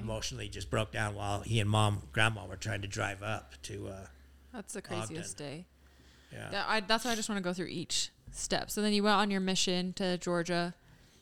emotionally 0.00 0.48
just 0.48 0.70
broke 0.70 0.90
down 0.90 1.14
while 1.14 1.40
he 1.42 1.60
and 1.60 1.70
Mom, 1.70 2.02
Grandma 2.12 2.46
were 2.46 2.56
trying 2.56 2.82
to 2.82 2.88
drive 2.88 3.22
up 3.22 3.54
to. 3.62 3.88
Uh, 3.88 4.06
That's 4.52 4.72
the 4.74 4.82
craziest 4.82 5.36
day. 5.36 5.66
yeah. 6.32 6.50
That, 6.50 6.66
I, 6.68 6.80
that's 6.80 7.04
why 7.04 7.12
I 7.12 7.14
just 7.14 7.28
want 7.28 7.38
to 7.38 7.42
go 7.42 7.52
through 7.52 7.66
each 7.66 8.10
step. 8.32 8.70
So 8.70 8.82
then 8.82 8.92
you 8.92 9.02
went 9.02 9.16
on 9.16 9.30
your 9.30 9.40
mission 9.40 9.92
to 9.94 10.18
Georgia. 10.18 10.74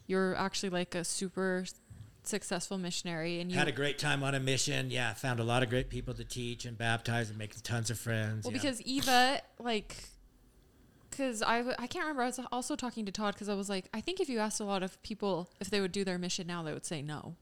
You're 0.07 0.35
actually 0.37 0.71
like 0.71 0.95
a 0.95 1.05
super 1.05 1.65
successful 2.25 2.79
missionary, 2.79 3.41
and 3.41 3.51
you 3.51 3.59
had 3.59 3.69
a 3.69 3.73
great 3.73 3.99
time 3.99 4.23
on 4.23 4.35
a 4.35 4.41
mission. 4.41 4.91
Yeah, 4.91 5.13
found 5.15 5.41
a 5.41 5.45
lot 5.45 5.63
of 5.63 5.69
great 5.69 5.89
people 5.91 6.15
to 6.15 6.25
teach 6.25 6.65
and 6.65 6.77
baptize 6.79 7.29
and 7.29 7.39
make 7.39 7.61
tons 7.63 7.91
of 7.91 7.99
friends. 7.99 8.45
Well, 8.45 8.53
because 8.53 8.81
Eva, 8.83 9.41
like, 9.59 9.97
because 11.13 11.43
I, 11.43 11.59
w- 11.59 11.77
I 11.79 11.87
can't 11.87 12.05
remember. 12.05 12.23
I 12.23 12.27
was 12.27 12.41
also 12.51 12.75
talking 12.75 13.07
to 13.07 13.13
Todd 13.13 13.35
because 13.35 13.49
I 13.49 13.55
was 13.55 13.69
like, 13.71 13.87
I 13.95 14.01
think 14.01 14.19
if 14.19 14.29
you 14.29 14.41
asked 14.41 14.59
a 14.61 14.65
lot 14.65 14.83
of 14.83 15.01
people 15.05 15.49
if 15.61 15.71
they 15.71 15.81
would 15.81 15.93
do 15.93 16.03
their 16.05 16.19
mission 16.19 16.47
now, 16.49 16.63
they 16.65 16.73
would 16.73 16.85
say 16.87 17.01
no. 17.03 17.37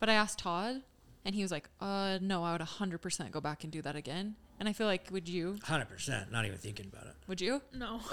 But 0.00 0.08
I 0.10 0.14
asked 0.14 0.38
Todd, 0.40 0.82
and 1.24 1.34
he 1.34 1.42
was 1.42 1.50
like, 1.52 1.68
uh, 1.80 2.18
no, 2.20 2.42
I 2.42 2.52
would 2.52 2.60
100% 2.60 3.30
go 3.30 3.40
back 3.40 3.62
and 3.62 3.72
do 3.72 3.80
that 3.82 3.94
again. 3.94 4.34
And 4.58 4.68
I 4.68 4.72
feel 4.72 4.86
like, 4.86 5.08
would 5.10 5.28
you? 5.28 5.56
hundred 5.62 5.88
percent, 5.88 6.30
not 6.32 6.44
even 6.44 6.58
thinking 6.58 6.86
about 6.92 7.06
it. 7.06 7.14
Would 7.28 7.40
you? 7.40 7.62
No. 7.74 8.00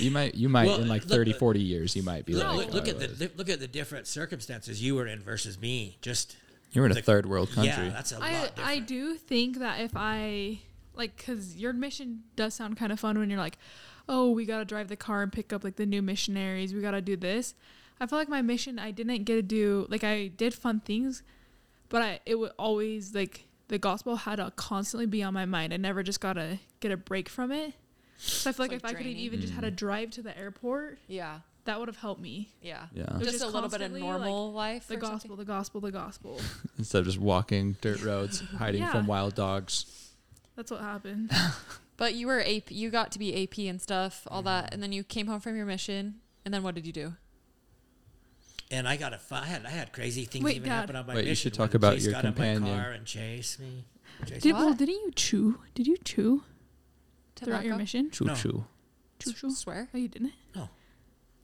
You 0.00 0.10
might 0.10 0.34
you 0.34 0.48
might 0.48 0.66
Well, 0.66 0.80
in 0.82 0.88
like 0.88 1.02
look- 1.02 1.10
30, 1.12 1.32
40 1.34 1.60
years 1.60 1.96
you 1.96 2.02
might 2.02 2.26
be 2.26 2.34
Look, 2.34 2.46
like 2.46 2.56
look, 2.56 2.74
look 2.74 2.84
"Oh, 2.86 2.90
at 2.90 3.18
the 3.18 3.30
look 3.36 3.48
at 3.48 3.58
the 3.60 3.68
different 3.68 4.06
circumstances 4.06 4.82
you 4.82 4.94
were 4.96 5.06
in 5.06 5.20
versus 5.20 5.58
me. 5.58 5.96
Just 6.02 6.36
you're 6.72 6.84
in 6.84 6.90
a 6.90 6.94
the- 6.96 7.02
third 7.02 7.24
world 7.26 7.50
country. 7.52 7.84
yeah, 7.84 7.90
that's 7.90 8.12
a 8.12 8.16
I 8.16 8.32
lot 8.32 8.48
different. 8.56 8.68
I 8.68 8.78
do 8.80 9.14
think 9.14 9.58
that 9.60 9.80
if 9.80 9.92
I 9.94 10.58
like, 10.98 11.24
cause 11.24 11.56
your 11.56 11.72
mission 11.72 12.24
does 12.36 12.54
sound 12.54 12.76
kind 12.76 12.92
of 12.92 13.00
fun 13.00 13.18
when 13.18 13.30
you're 13.30 13.38
like, 13.38 13.56
oh, 14.08 14.30
we 14.30 14.44
gotta 14.44 14.64
drive 14.64 14.88
the 14.88 14.96
car 14.96 15.22
and 15.22 15.32
pick 15.32 15.52
up 15.52 15.64
like 15.64 15.76
the 15.76 15.86
new 15.86 16.02
missionaries. 16.02 16.74
We 16.74 16.80
gotta 16.80 17.00
do 17.00 17.16
this. 17.16 17.54
I 18.00 18.06
feel 18.06 18.18
like 18.18 18.28
my 18.28 18.42
mission 18.42 18.78
I 18.78 18.90
didn't 18.90 19.24
get 19.24 19.34
to 19.36 19.42
do 19.42 19.86
like 19.88 20.04
I 20.04 20.28
did 20.28 20.54
fun 20.54 20.80
things, 20.80 21.22
but 21.88 22.02
I 22.02 22.20
it 22.26 22.34
would 22.38 22.52
always 22.58 23.14
like 23.14 23.46
the 23.68 23.78
gospel 23.78 24.16
had 24.16 24.36
to 24.36 24.52
constantly 24.56 25.06
be 25.06 25.22
on 25.22 25.34
my 25.34 25.46
mind. 25.46 25.72
I 25.72 25.76
never 25.76 26.02
just 26.02 26.20
gotta 26.20 26.58
get 26.80 26.90
a 26.90 26.96
break 26.96 27.28
from 27.28 27.52
it. 27.52 27.74
So 28.18 28.50
I 28.50 28.52
feel 28.52 28.64
like, 28.64 28.72
like 28.72 28.78
if 28.78 28.84
I 28.84 28.88
could 28.88 28.96
have 28.96 29.04
draining. 29.04 29.22
even 29.22 29.40
just 29.40 29.52
had 29.52 29.60
to 29.60 29.68
mm-hmm. 29.68 29.76
drive 29.76 30.10
to 30.12 30.22
the 30.22 30.36
airport, 30.36 30.98
Yeah. 31.06 31.38
that 31.66 31.78
would 31.78 31.88
have 31.88 31.98
helped 31.98 32.20
me. 32.20 32.48
Yeah. 32.60 32.86
Yeah. 32.92 33.12
was 33.16 33.28
Just, 33.28 33.32
just 33.38 33.44
a 33.44 33.46
little 33.46 33.68
bit 33.68 33.80
of 33.80 33.92
constantly, 33.92 34.00
normal 34.00 34.52
life. 34.52 34.88
The 34.88 34.96
or 34.96 35.00
something? 35.00 35.10
gospel, 35.12 35.36
the 35.36 35.44
gospel, 35.44 35.80
the 35.80 35.92
gospel. 35.92 36.40
Instead 36.78 37.00
of 37.00 37.04
just 37.06 37.18
walking 37.20 37.76
dirt 37.80 38.02
roads, 38.02 38.40
hiding 38.58 38.80
Yeah. 38.80 38.90
from 38.90 39.06
wild 39.06 39.36
dogs. 39.36 39.86
That's 40.58 40.70
what 40.70 40.80
happened. 40.80 41.32
But 41.96 42.14
you 42.14 42.28
were 42.28 42.40
AP. 42.40 42.70
You 42.70 42.90
got 42.90 43.10
to 43.10 43.18
be 43.18 43.42
AP 43.42 43.58
and 43.68 43.82
stuff, 43.82 44.22
all 44.30 44.40
that, 44.42 44.66
mm-hmm. 44.66 44.74
and 44.74 44.82
then 44.84 44.92
you 44.92 45.02
came 45.02 45.26
home 45.26 45.40
from 45.40 45.56
your 45.56 45.66
mission. 45.66 46.20
And 46.44 46.54
then 46.54 46.62
what 46.62 46.76
did 46.76 46.86
you 46.86 46.92
do? 46.92 47.14
and 48.70 48.88
I 48.88 48.96
got 48.96 49.12
a 49.12 49.20
I 49.30 49.46
had 49.46 49.66
I 49.66 49.70
had 49.70 49.92
crazy 49.92 50.24
things 50.24 50.44
Wait, 50.44 50.56
even 50.56 50.68
Dad. 50.68 50.80
happen 50.80 50.96
on 50.96 51.06
my 51.06 51.14
mission. 51.14 51.24
Wait, 51.24 51.28
you 51.30 51.34
should 51.34 51.54
talk 51.54 51.70
when 51.70 51.76
about 51.76 51.94
Chase 51.94 52.04
your 52.04 52.12
got 52.12 52.24
in 52.24 52.62
my 52.62 52.68
car 52.68 52.90
and 52.90 53.04
chased 53.04 53.60
me. 53.60 53.84
Chased 54.26 54.42
Did, 54.42 54.54
me. 54.54 54.60
well, 54.60 54.74
didn't 54.74 54.94
you 54.94 55.12
chew? 55.14 55.58
Did 55.74 55.86
you 55.86 55.96
chew 56.04 56.42
throughout 57.36 57.64
your 57.64 57.74
Tobacco? 57.74 57.78
mission? 57.78 58.10
Choo 58.10 58.24
No. 58.24 58.34
choo. 58.34 58.64
Chew, 59.18 59.32
chew. 59.32 59.50
Swear. 59.50 59.88
Oh, 59.92 59.98
you 59.98 60.08
didn't? 60.08 60.32
No. 60.54 60.68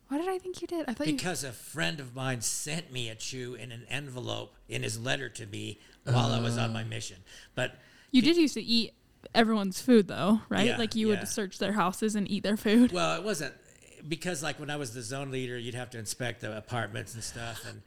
Why 0.09 0.19
did 0.19 0.29
I 0.29 0.39
think 0.39 0.61
you 0.61 0.69
did? 0.69 0.85
I 0.89 0.95
thought 0.95 1.07
you. 1.07 1.15
Because 1.15 1.45
a 1.45 1.53
friend 1.53 1.99
of 1.99 2.15
mine 2.15 2.41
sent 2.43 2.93
me 2.93 3.09
a 3.09 3.15
chew 3.15 3.55
in 3.55 3.73
an 3.73 3.87
envelope 3.89 4.55
in 4.69 4.83
his 4.83 4.99
letter 4.99 5.29
to 5.31 5.47
me 5.47 5.81
while 6.05 6.33
I 6.33 6.41
was 6.41 6.59
on 6.59 6.71
uh. 6.71 6.73
my 6.73 6.85
mission. 6.85 7.19
But 7.55 7.79
You 8.11 8.23
did 8.23 8.37
used 8.37 8.55
to 8.55 8.63
eat 8.63 8.93
everyone's 9.35 9.81
food, 9.81 10.09
though, 10.09 10.41
right? 10.49 10.67
Yeah, 10.67 10.77
like 10.79 10.95
you 10.95 11.11
yeah. 11.11 11.21
would 11.21 11.29
search 11.29 11.59
their 11.59 11.73
houses 11.73 12.15
and 12.17 12.31
eat 12.31 12.43
their 12.43 12.57
food. 12.57 12.93
well, 12.93 13.17
it 13.17 13.25
wasn't 13.25 13.55
because 14.07 14.43
like 14.43 14.59
when 14.61 14.71
I 14.71 14.77
was 14.77 14.93
the 14.93 15.03
zone 15.03 15.31
leader, 15.31 15.59
you'd 15.59 15.75
have 15.75 15.91
to 15.91 15.99
inspect 15.99 16.41
the 16.41 16.57
apartments 16.57 17.15
and 17.15 17.23
stuff, 17.25 17.65
and 17.69 17.83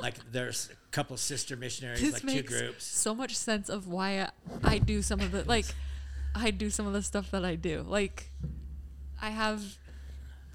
like 0.00 0.14
there's 0.32 0.70
a 0.70 0.90
couple 0.90 1.16
sister 1.16 1.56
missionaries, 1.56 2.00
This 2.00 2.24
like 2.24 2.34
two 2.34 2.42
groups. 2.42 2.84
so 2.84 3.14
much 3.14 3.36
sense 3.36 3.68
of 3.68 3.88
why 3.88 4.20
I, 4.20 4.30
I 4.62 4.78
do 4.78 5.02
some 5.02 5.20
of 5.20 5.32
the 5.32 5.44
like. 5.44 5.66
I 6.34 6.50
do 6.50 6.70
some 6.70 6.86
of 6.86 6.92
the 6.92 7.02
stuff 7.02 7.30
that 7.32 7.44
I 7.44 7.56
do. 7.56 7.84
Like, 7.86 8.30
I 9.20 9.30
have 9.30 9.62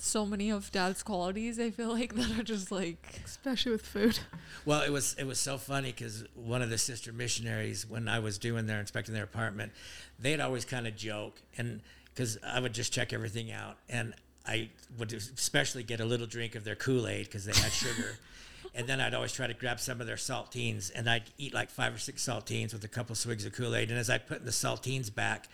so 0.03 0.25
many 0.25 0.49
of 0.49 0.69
dad's 0.71 1.01
qualities, 1.01 1.59
I 1.59 1.71
feel 1.71 1.89
like, 1.89 2.13
that 2.15 2.37
are 2.37 2.43
just 2.43 2.71
like, 2.71 3.21
Especially 3.25 3.71
with 3.71 3.85
food. 3.85 4.19
Well, 4.65 4.81
it 4.81 4.91
was 4.91 5.15
it 5.17 5.25
was 5.25 5.39
so 5.39 5.57
funny 5.57 5.91
because 5.91 6.25
one 6.35 6.61
of 6.61 6.69
the 6.69 6.77
sister 6.77 7.13
missionaries, 7.13 7.87
when 7.87 8.07
I 8.07 8.19
was 8.19 8.37
doing 8.37 8.65
their 8.65 8.79
inspecting 8.79 9.13
their 9.13 9.23
apartment, 9.23 9.71
they'd 10.19 10.39
always 10.39 10.65
kind 10.65 10.87
of 10.87 10.95
joke, 10.95 11.41
and 11.57 11.81
because 12.13 12.37
I 12.45 12.59
would 12.59 12.73
just 12.73 12.93
check 12.93 13.13
everything 13.13 13.51
out, 13.51 13.77
and 13.89 14.13
I 14.45 14.69
would 14.97 15.13
especially 15.13 15.83
get 15.83 15.99
a 15.99 16.05
little 16.05 16.27
drink 16.27 16.55
of 16.55 16.63
their 16.63 16.75
Kool 16.75 17.07
Aid 17.07 17.25
because 17.25 17.45
they 17.45 17.53
had 17.53 17.71
sugar, 17.71 18.17
and 18.75 18.87
then 18.87 18.99
I'd 18.99 19.13
always 19.13 19.33
try 19.33 19.47
to 19.47 19.53
grab 19.53 19.79
some 19.79 20.01
of 20.01 20.07
their 20.07 20.17
saltines, 20.17 20.91
and 20.93 21.09
I'd 21.09 21.31
eat 21.37 21.53
like 21.53 21.69
five 21.69 21.95
or 21.95 21.99
six 21.99 22.25
saltines 22.25 22.73
with 22.73 22.83
a 22.83 22.89
couple 22.89 23.15
swigs 23.15 23.45
of 23.45 23.53
Kool 23.53 23.75
Aid, 23.75 23.89
and 23.89 23.99
as 23.99 24.09
I 24.09 24.17
put 24.17 24.45
the 24.45 24.51
saltines 24.51 25.13
back, 25.13 25.47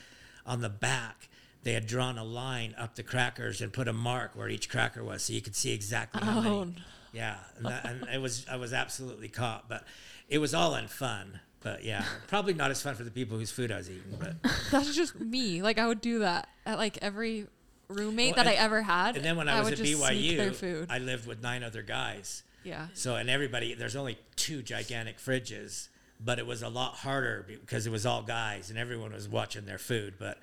on 0.45 0.61
the 0.61 0.69
back. 0.69 1.28
They 1.63 1.73
had 1.73 1.85
drawn 1.87 2.17
a 2.17 2.23
line 2.23 2.73
up 2.77 2.95
the 2.95 3.03
crackers 3.03 3.61
and 3.61 3.73
put 3.73 3.87
a 3.87 3.93
mark 3.93 4.31
where 4.35 4.47
each 4.49 4.69
cracker 4.69 5.03
was, 5.03 5.23
so 5.23 5.33
you 5.33 5.41
could 5.41 5.55
see 5.55 5.73
exactly 5.73 6.21
how 6.23 6.41
many. 6.41 6.49
Oh, 6.55 6.63
no. 6.65 6.73
Yeah, 7.11 7.35
and, 7.57 7.65
that, 7.65 7.85
and 7.85 8.03
it 8.13 8.21
was 8.21 8.45
I 8.49 8.55
was 8.57 8.71
absolutely 8.71 9.29
caught, 9.29 9.67
but 9.67 9.83
it 10.29 10.37
was 10.37 10.53
all 10.53 10.75
in 10.75 10.87
fun. 10.87 11.39
But 11.61 11.83
yeah, 11.83 12.05
probably 12.27 12.53
not 12.53 12.71
as 12.71 12.81
fun 12.81 12.95
for 12.95 13.03
the 13.03 13.11
people 13.11 13.37
whose 13.37 13.51
food 13.51 13.71
I 13.71 13.77
was 13.77 13.89
eating. 13.89 14.17
But 14.19 14.35
that's 14.71 14.95
just 14.95 15.19
me. 15.19 15.61
Like, 15.61 15.77
I 15.79 15.87
would 15.87 16.01
do 16.01 16.19
that 16.19 16.47
at 16.65 16.77
like 16.77 16.97
every 17.01 17.47
roommate 17.89 18.35
Well, 18.35 18.45
that 18.45 18.51
I 18.51 18.55
ever 18.55 18.81
had. 18.83 19.17
and 19.17 19.25
then 19.25 19.35
when 19.35 19.49
I, 19.49 19.59
was 19.59 19.71
at 19.73 19.79
BYU. 19.79 20.85
I 20.89 20.99
lived 20.99 21.27
with 21.27 21.41
nine 21.41 21.63
other 21.63 21.81
guys. 21.81 22.43
yeah. 22.63 22.87
So 22.93 23.15
and 23.15 23.29
everybody, 23.29 23.73
there's 23.73 23.95
only 23.95 24.17
two 24.35 24.61
gigantic 24.61 25.17
fridges, 25.17 25.89
but 26.23 26.37
it 26.39 26.45
was 26.45 26.61
a 26.61 26.69
lot 26.69 26.93
harder 26.97 27.45
because 27.47 27.87
it 27.87 27.91
was 27.91 28.05
all 28.05 28.21
guys 28.21 28.69
and 28.69 28.77
everyone 28.77 29.11
was 29.11 29.27
watching 29.27 29.65
their 29.65 29.79
food. 29.79 30.13
But 30.19 30.37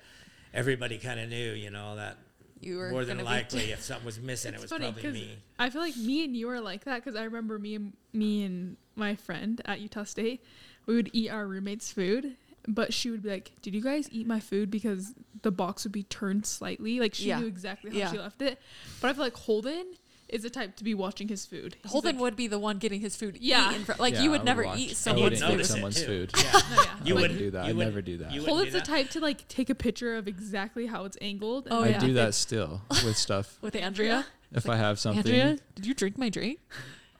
everybody 0.53 0.97
kind 0.97 1.19
of 1.19 1.29
knew, 1.29 1.51
you 1.53 1.69
know, 1.69 1.95
that 1.95 2.17
You 2.61 2.77
were 2.77 2.89
more 2.89 3.05
than 3.05 3.17
gonna 3.17 3.29
likely 3.29 3.71
if 3.71 3.81
something 3.81 4.05
was 4.05 4.19
missing, 4.19 4.53
it 4.53 4.61
was 4.61 4.69
probably 4.69 5.11
me. 5.11 5.37
I 5.59 5.69
feel 5.69 5.81
like 5.81 5.95
me 5.97 6.23
and 6.23 6.35
you 6.35 6.49
are 6.49 6.61
like 6.61 6.85
that 6.85 7.03
because 7.03 7.15
I 7.15 7.23
remember 7.23 7.59
me 7.59 7.75
and 7.75 7.93
me 8.13 8.43
and 8.43 8.77
my 8.95 9.15
friend 9.15 9.61
at 9.65 9.79
Utah 9.79 10.03
State, 10.03 10.43
we 10.85 10.95
would 10.95 11.09
eat 11.13 11.29
our 11.29 11.45
roommates' 11.47 11.91
food, 11.91 12.35
but 12.67 12.93
she 12.93 13.11
would 13.11 13.23
be 13.23 13.29
like, 13.29 13.51
"Did 13.61 13.75
you 13.75 13.81
guys 13.81 14.09
eat 14.11 14.25
my 14.27 14.39
food?" 14.39 14.71
Because 14.71 15.13
the 15.43 15.51
box 15.51 15.83
would 15.83 15.91
be 15.91 16.03
turned 16.03 16.45
slightly. 16.45 16.99
Like 16.99 17.13
she 17.13 17.27
Yeah. 17.27 17.39
knew 17.39 17.45
exactly 17.47 17.91
how 17.91 17.97
Yeah. 17.97 18.11
she 18.11 18.17
left 18.17 18.41
it. 18.41 18.59
But 19.01 19.09
I 19.09 19.13
feel 19.13 19.23
like 19.23 19.35
Holden 19.35 19.85
is 20.29 20.43
the 20.43 20.49
type 20.49 20.75
to 20.75 20.83
be 20.83 20.93
watching 20.93 21.27
his 21.29 21.45
food. 21.45 21.77
He's 21.81 21.91
Holden 21.91 22.15
like, 22.15 22.21
would 22.21 22.35
be 22.35 22.47
the 22.47 22.59
one 22.59 22.79
getting 22.79 22.99
his 23.01 23.15
food 23.15 23.37
Yeah. 23.39 23.71
eaten. 23.71 23.85
For, 23.85 23.95
like, 23.95 24.13
Yeah, 24.13 24.23
you 24.23 24.31
would 24.31 24.41
would 24.41 24.45
never 24.45 24.63
watch- 24.65 24.79
eat 24.79 24.97
someone's 24.97 25.41
food. 25.41 25.65
someone's 25.65 26.03
food. 26.11 26.31
Yeah. 26.35 26.43
No, 26.51 26.59
yeah. 26.59 26.65
You 26.75 26.79
I 26.79 26.83
wouldn't 26.83 27.15
wouldn't 27.15 27.39
do 27.39 27.51
that. 27.51 27.63
you 27.65 27.69
I'd 27.71 27.77
never 27.77 28.01
do 28.01 28.17
that. 28.17 28.31
you 28.33 28.43
Holden's 28.45 28.73
do 28.73 28.79
the 28.79 28.85
type 28.85 29.09
to 29.11 29.19
like 29.21 29.47
take 29.47 29.69
a 29.69 29.75
picture 29.75 30.15
of 30.15 30.27
exactly 30.27 30.87
how 30.87 31.05
it's 31.05 31.17
angled. 31.21 31.67
Oh, 31.71 31.77
and, 31.77 31.85
I 31.85 31.89
yeah. 31.91 31.99
do 31.99 32.13
that 32.13 32.33
still 32.33 32.81
with 33.05 33.17
stuff. 33.27 33.57
With 33.61 33.75
Andrea. 33.75 34.25
If 34.51 34.69
I 34.69 34.75
have 34.77 34.99
something, 34.99 35.19
Andrea, 35.19 35.57
did 35.75 35.85
you 35.85 35.93
drink 35.93 36.17
my 36.17 36.29
drink? 36.29 36.59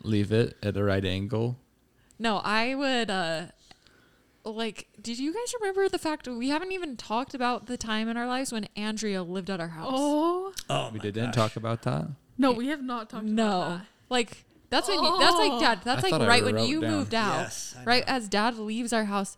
leave 0.03 0.31
it 0.31 0.55
at 0.61 0.73
the 0.75 0.83
right 0.83 1.03
angle. 1.03 1.57
No, 2.19 2.37
I 2.37 2.75
would 2.75 3.09
uh 3.09 3.45
like 4.45 4.87
did 5.01 5.19
you 5.19 5.33
guys 5.33 5.53
remember 5.59 5.89
the 5.89 5.97
fact 5.99 6.27
we 6.27 6.49
haven't 6.49 6.71
even 6.71 6.95
talked 6.95 7.33
about 7.33 7.65
the 7.65 7.75
time 7.77 8.07
in 8.07 8.15
our 8.15 8.27
lives 8.27 8.51
when 8.51 8.67
Andrea 8.75 9.23
lived 9.23 9.49
at 9.49 9.59
our 9.59 9.67
house? 9.69 9.89
Oh 9.93 10.53
Oh, 10.69 10.89
We 10.93 10.99
didn't 10.99 11.25
gosh. 11.27 11.35
talk 11.35 11.55
about 11.55 11.81
that. 11.83 12.07
No, 12.37 12.51
we 12.51 12.67
have 12.67 12.81
not 12.83 13.09
talked 13.09 13.25
no. 13.25 13.47
about 13.47 13.69
that. 13.79 13.85
Like 14.09 14.45
that's 14.69 14.87
when 14.87 15.01
you, 15.03 15.19
that's 15.19 15.35
like 15.37 15.51
Oh. 15.53 15.59
dad. 15.59 15.79
That's 15.83 16.03
I 16.03 16.09
like 16.09 16.27
right 16.27 16.43
when 16.43 16.59
you 16.59 16.81
down. 16.81 16.91
moved 16.91 17.15
out. 17.15 17.39
Yes, 17.41 17.75
right 17.85 18.03
as 18.07 18.27
dad 18.27 18.57
leaves 18.57 18.91
our 18.93 19.05
house, 19.05 19.37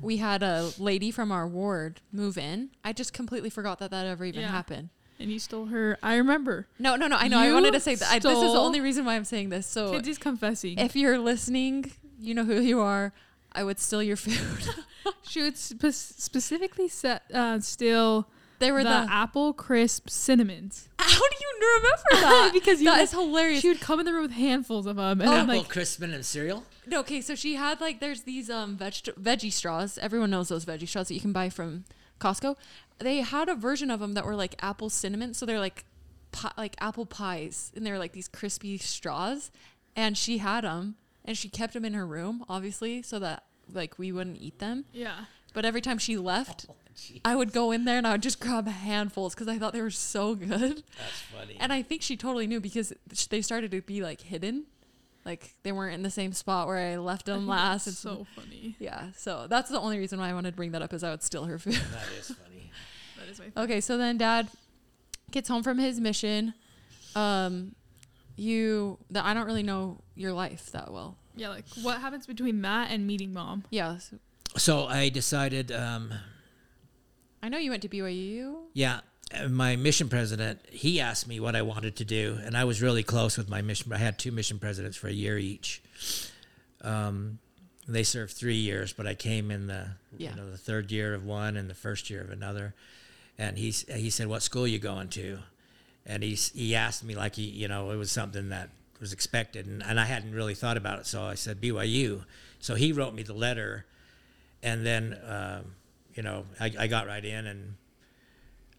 we 0.00 0.16
had 0.18 0.42
a 0.42 0.70
lady 0.78 1.10
from 1.10 1.30
our 1.30 1.46
ward 1.46 2.00
move 2.12 2.36
in. 2.38 2.70
I 2.84 2.92
just 2.92 3.12
completely 3.12 3.50
forgot 3.50 3.78
that 3.80 3.90
that 3.90 4.06
ever 4.06 4.24
even 4.24 4.42
Yeah. 4.42 4.48
happened. 4.48 4.88
And 5.18 5.30
you 5.30 5.38
stole 5.38 5.66
her. 5.66 5.98
I 6.02 6.16
remember. 6.16 6.66
No, 6.78 6.96
no, 6.96 7.06
no. 7.06 7.16
I 7.16 7.28
know. 7.28 7.38
I 7.38 7.52
wanted 7.52 7.74
to 7.74 7.80
say 7.80 7.94
that. 7.94 8.10
I, 8.10 8.18
this 8.18 8.32
is 8.38 8.52
the 8.52 8.58
only 8.58 8.80
reason 8.80 9.04
why 9.04 9.16
I'm 9.16 9.24
saying 9.26 9.50
this. 9.50 9.66
So 9.66 9.92
Kidsy's 9.92 10.16
confessing. 10.16 10.78
if 10.78 10.96
you're 10.96 11.18
listening, 11.18 11.92
you 12.18 12.32
know 12.34 12.44
who 12.44 12.58
you 12.60 12.80
are. 12.80 13.12
I 13.52 13.62
would 13.64 13.78
steal 13.78 14.02
your 14.02 14.16
food. 14.16 14.64
she 15.22 15.42
would 15.42 15.58
spe- 15.58 15.90
specifically 15.92 16.88
set, 16.88 17.22
uh, 17.34 17.60
steal 17.60 18.28
they 18.60 18.70
were 18.72 18.84
the, 18.84 18.88
the. 18.90 19.06
apple 19.12 19.52
crisp 19.52 20.08
cinnamons. 20.08 20.88
How 20.98 21.18
do 21.28 21.36
you 21.40 21.76
remember 21.76 21.98
that? 22.12 22.50
Because 22.52 22.80
you 22.80 22.86
that 22.88 22.96
had- 22.96 23.02
is 23.02 23.10
hilarious. 23.10 23.60
She 23.60 23.68
would 23.68 23.80
come 23.80 23.98
in 24.00 24.06
the 24.06 24.12
room 24.12 24.22
with 24.22 24.30
handfuls 24.32 24.86
of 24.86 24.96
them, 24.96 25.20
and 25.20 25.28
Oh, 25.28 25.32
I'm 25.32 25.40
Apple 25.50 25.56
like, 25.62 25.68
crispin 25.68 26.12
and 26.14 26.24
cereal. 26.24 26.64
No, 26.86 27.00
okay, 27.00 27.20
so 27.20 27.34
she 27.34 27.56
had 27.56 27.80
like 27.80 28.00
there's 28.00 28.22
these 28.22 28.48
um 28.50 28.76
veg- 28.76 29.14
veggie 29.20 29.52
straws. 29.52 29.98
Everyone 29.98 30.30
knows 30.30 30.48
those 30.48 30.64
veggie 30.64 30.86
straws 30.88 31.08
that 31.08 31.14
you 31.14 31.20
can 31.20 31.32
buy 31.32 31.48
from 31.50 31.84
Costco. 32.20 32.56
They 32.98 33.18
had 33.22 33.48
a 33.48 33.54
version 33.54 33.90
of 33.90 33.98
them 34.00 34.14
that 34.14 34.24
were 34.24 34.36
like 34.36 34.54
apple 34.62 34.90
cinnamon, 34.90 35.34
so 35.34 35.44
they're 35.46 35.58
like 35.58 35.84
pi- 36.32 36.52
like 36.56 36.76
apple 36.80 37.06
pies, 37.06 37.72
and 37.74 37.84
they're 37.86 37.98
like 37.98 38.12
these 38.12 38.28
crispy 38.28 38.78
straws. 38.78 39.50
And 39.96 40.16
she 40.16 40.38
had 40.38 40.62
them, 40.64 40.94
and 41.24 41.36
she 41.36 41.48
kept 41.48 41.72
them 41.74 41.84
in 41.84 41.94
her 41.94 42.06
room, 42.06 42.44
obviously, 42.48 43.02
so 43.02 43.18
that 43.18 43.44
like 43.72 43.98
we 43.98 44.12
wouldn't 44.12 44.38
eat 44.40 44.58
them. 44.58 44.84
yeah. 44.92 45.24
But 45.52 45.64
every 45.64 45.80
time 45.80 45.98
she 45.98 46.16
left, 46.16 46.66
gee, 46.68 46.74
I 47.24 47.34
would 47.36 47.52
go 47.52 47.70
in 47.72 47.84
there 47.84 47.98
and 47.98 48.06
I 48.06 48.12
would 48.12 48.22
just 48.22 48.40
grab 48.40 48.66
handfuls 48.68 49.34
because 49.34 49.48
I 49.48 49.58
thought 49.58 49.72
they 49.72 49.82
were 49.82 49.90
so 49.90 50.34
good. 50.34 50.82
that's 50.98 51.20
funny. 51.34 51.56
And 51.60 51.72
I 51.72 51.82
think 51.82 52.02
she 52.02 52.16
totally 52.16 52.46
knew 52.46 52.60
because 52.60 52.92
they 53.30 53.42
started 53.42 53.70
to 53.72 53.80
be 53.80 54.02
like 54.02 54.20
hidden, 54.20 54.64
like 55.24 55.54
they 55.62 55.72
weren't 55.72 55.94
in 55.94 56.02
the 56.02 56.10
same 56.10 56.32
spot 56.32 56.66
where 56.66 56.76
I 56.92 56.96
left 56.96 57.26
them 57.26 57.40
think 57.40 57.48
last. 57.50 57.84
that's 57.86 57.98
so 57.98 58.26
funny. 58.36 58.76
yeah, 58.78 59.08
so 59.16 59.46
that's 59.48 59.70
the 59.70 59.78
only 59.80 59.98
reason 59.98 60.18
why 60.18 60.28
I 60.30 60.32
wanted 60.34 60.50
to 60.52 60.56
bring 60.56 60.72
that 60.72 60.82
up 60.82 60.92
is 60.92 61.02
I 61.04 61.10
would 61.10 61.22
steal 61.22 61.44
her 61.44 61.58
food. 61.58 61.74
that 61.74 62.08
is 62.18 62.26
funny. 62.44 62.70
That 63.18 63.28
is 63.28 63.38
my. 63.38 63.62
okay, 63.64 63.80
so 63.80 63.96
then 63.96 64.16
dad 64.18 64.48
gets 65.30 65.48
home 65.48 65.62
from 65.62 65.78
his 65.78 66.00
mission. 66.00 66.54
Um, 67.14 67.74
you, 68.36 68.98
the, 69.10 69.24
I 69.24 69.34
don't 69.34 69.46
really 69.46 69.62
know 69.62 70.00
your 70.14 70.32
life 70.32 70.70
that 70.72 70.92
well. 70.92 71.16
Yeah, 71.36 71.50
like 71.50 71.64
what 71.82 72.00
happens 72.00 72.26
between 72.26 72.62
that 72.62 72.90
and 72.90 73.06
meeting 73.06 73.32
mom? 73.32 73.64
Yeah, 73.70 73.98
so 73.98 74.18
So 74.56 74.86
I 74.86 75.08
decided, 75.10 75.70
um, 75.70 76.12
I 77.42 77.48
know 77.48 77.58
you 77.58 77.70
went 77.70 77.82
to 77.82 77.88
BYU. 77.88 78.56
yeah, 78.74 79.00
my 79.48 79.76
mission 79.76 80.08
president, 80.08 80.60
he 80.70 81.00
asked 81.00 81.26
me 81.28 81.40
what 81.40 81.54
I 81.56 81.62
wanted 81.62 81.96
to 81.96 82.04
do, 82.04 82.38
and 82.44 82.56
I 82.56 82.64
was 82.64 82.82
really 82.82 83.02
close 83.02 83.38
with 83.38 83.48
my 83.48 83.62
mission. 83.62 83.92
I 83.92 83.98
had 83.98 84.18
two 84.18 84.32
mission 84.32 84.58
presidents 84.58 84.96
for 84.96 85.08
a 85.08 85.12
year 85.12 85.38
each. 85.38 85.82
Um, 86.82 87.38
they 87.88 88.02
served 88.02 88.32
three 88.32 88.56
years, 88.56 88.92
but 88.92 89.06
I 89.06 89.14
came 89.14 89.50
in 89.50 89.66
the 89.66 89.88
Yeah. 90.16 90.30
you 90.30 90.36
know 90.36 90.50
the 90.50 90.58
third 90.58 90.90
year 90.92 91.14
of 91.14 91.24
one 91.24 91.56
and 91.56 91.68
the 91.68 91.74
first 91.74 92.10
year 92.10 92.20
of 92.22 92.30
another. 92.30 92.74
And 93.38 93.56
he 93.58 93.70
he 93.70 94.10
said, 94.10 94.26
"What 94.28 94.42
school 94.42 94.66
you 94.66 94.78
going 94.78 95.08
to?" 95.10 95.38
And 96.06 96.22
he 96.22 96.34
he 96.34 96.74
asked 96.74 97.02
me 97.04 97.14
like 97.14 97.36
he 97.36 97.44
you 97.44 97.68
know 97.68 97.90
it 97.90 97.96
was 97.96 98.10
something 98.12 98.50
that 98.50 98.70
was 99.00 99.12
expected, 99.12 99.66
and, 99.66 99.82
and 99.82 99.98
I 99.98 100.04
hadn't 100.04 100.32
really 100.34 100.54
thought 100.54 100.76
about 100.76 100.98
it, 100.98 101.06
so 101.06 101.22
I 101.22 101.34
said 101.34 101.60
BYU. 101.60 102.24
So 102.58 102.74
he 102.74 102.92
wrote 102.92 103.14
me 103.14 103.22
the 103.22 103.32
letter, 103.34 103.86
and 104.62 104.84
then 104.84 105.18
um, 105.26 105.74
you 106.14 106.22
know 106.22 106.44
I, 106.58 106.72
I 106.78 106.86
got 106.86 107.06
right 107.06 107.24
in 107.24 107.46
and. 107.46 107.74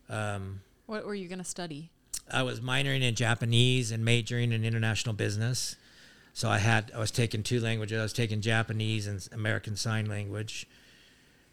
Um, 0.09 0.61
What 0.87 1.05
were 1.05 1.15
you 1.15 1.27
gonna 1.27 1.43
study? 1.43 1.89
I 2.31 2.43
was 2.43 2.59
minoring 2.59 3.01
in 3.01 3.15
Japanese 3.15 3.91
and 3.91 4.03
majoring 4.05 4.51
in 4.51 4.63
international 4.65 5.13
business. 5.15 5.75
So 6.33 6.49
I 6.49 6.59
had 6.59 6.91
I 6.95 6.99
was 6.99 7.11
taking 7.11 7.43
two 7.43 7.59
languages. 7.59 7.99
I 7.99 8.03
was 8.03 8.13
taking 8.13 8.41
Japanese 8.41 9.07
and 9.07 9.27
American 9.33 9.75
Sign 9.75 10.05
Language. 10.05 10.67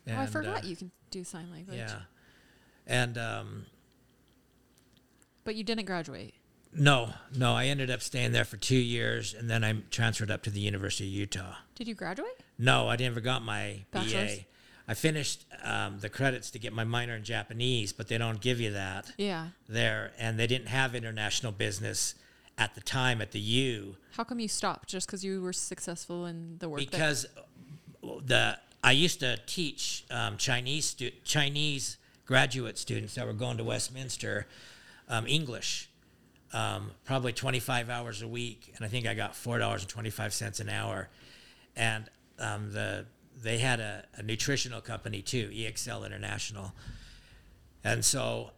oh, 0.08 0.12
I 0.16 0.26
forgot 0.26 0.64
uh, 0.64 0.66
you 0.66 0.76
can 0.76 0.90
do 1.10 1.24
sign 1.24 1.50
language. 1.50 1.78
Yeah, 1.78 2.00
and 2.86 3.18
um, 3.18 3.66
but 5.44 5.56
you 5.56 5.64
didn't 5.64 5.86
graduate. 5.86 6.34
no, 6.72 7.10
no, 7.34 7.54
I 7.54 7.66
ended 7.66 7.90
up 7.90 8.02
staying 8.02 8.32
there 8.32 8.44
for 8.44 8.56
two 8.56 8.76
years, 8.76 9.34
and 9.34 9.50
then 9.50 9.64
I 9.64 9.74
transferred 9.90 10.30
up 10.30 10.42
to 10.44 10.50
the 10.50 10.60
University 10.60 11.08
of 11.08 11.12
Utah. 11.12 11.56
Did 11.74 11.88
you 11.88 11.94
graduate? 11.94 12.40
No, 12.58 12.88
I 12.88 12.96
never 12.96 13.20
got 13.20 13.42
my 13.42 13.80
Bachelor's? 13.90 14.38
BA. 14.38 14.44
I 14.90 14.94
finished 14.94 15.44
um, 15.62 15.98
the 16.00 16.08
credits 16.08 16.50
to 16.52 16.58
get 16.58 16.72
my 16.72 16.82
minor 16.84 17.14
in 17.14 17.22
Japanese, 17.22 17.92
but 17.92 18.08
they 18.08 18.16
don't 18.16 18.40
give 18.40 18.58
you 18.58 18.72
that 18.72 19.12
Yeah. 19.18 19.48
there, 19.68 20.12
and 20.18 20.38
they 20.38 20.46
didn't 20.46 20.68
have 20.68 20.94
international 20.94 21.52
business 21.52 22.14
at 22.56 22.74
the 22.74 22.80
time 22.80 23.20
at 23.20 23.32
the 23.32 23.38
U. 23.38 23.96
How 24.16 24.24
come 24.24 24.40
you 24.40 24.48
stopped? 24.48 24.88
Just 24.88 25.06
because 25.06 25.22
you 25.22 25.42
were 25.42 25.52
successful 25.52 26.24
in 26.26 26.56
the 26.58 26.68
work? 26.68 26.80
that- 26.80 26.90
because 26.90 27.26
the 28.24 28.58
I 28.82 28.92
used 28.92 29.20
to 29.20 29.36
teach 29.46 30.04
um, 30.10 30.36
Chinese 30.38 30.86
stu- 30.86 31.10
Chinese 31.24 31.98
graduate 32.24 32.78
students 32.78 33.14
that 33.16 33.26
were 33.26 33.32
going 33.32 33.56
to 33.58 33.64
Westminster 33.64 34.46
um, 35.08 35.26
English, 35.26 35.88
um, 36.52 36.92
probably 37.04 37.32
25 37.32 37.90
hours 37.90 38.22
a 38.22 38.28
week, 38.28 38.72
and 38.76 38.84
I 38.84 38.88
think 38.88 39.06
I 39.06 39.14
got 39.14 39.34
four 39.34 39.58
dollars 39.58 39.82
and 39.82 39.90
25 39.90 40.32
cents 40.32 40.60
an 40.60 40.68
hour, 40.68 41.08
and 41.76 42.08
um, 42.38 42.72
the 42.72 43.04
they 43.42 43.58
had 43.58 43.80
a, 43.80 44.04
a 44.14 44.22
nutritional 44.22 44.80
company 44.80 45.22
too, 45.22 45.50
EXL 45.50 46.04
International, 46.04 46.72
and 47.84 48.04
so 48.04 48.50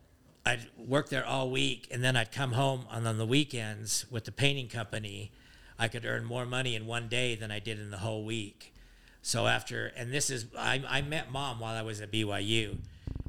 I'd 0.45 0.67
work 0.79 1.09
there 1.11 1.25
all 1.27 1.51
week, 1.51 1.89
and 1.91 2.03
then 2.03 2.17
I'd 2.17 2.33
come 2.33 2.53
home 2.53 2.87
and 2.91 3.07
on 3.07 3.19
the 3.19 3.27
weekends 3.27 4.07
with 4.11 4.25
the 4.25 4.33
painting 4.33 4.69
company. 4.69 5.31
I 5.79 5.89
could 5.89 6.05
earn 6.05 6.25
more 6.25 6.45
money 6.45 6.75
in 6.75 6.87
one 6.87 7.09
day 7.09 7.35
than 7.35 7.51
I 7.51 7.59
did 7.59 7.79
in 7.79 7.91
the 7.91 7.99
whole 7.99 8.25
week. 8.25 8.75
So 9.23 9.47
after, 9.47 9.93
and 9.97 10.13
this 10.13 10.31
is, 10.31 10.47
I, 10.59 10.83
I 10.89 11.03
met 11.03 11.31
mom 11.31 11.61
while 11.61 11.75
I 11.75 11.83
was 11.83 12.01
at 12.01 12.11
BYU, 12.11 12.79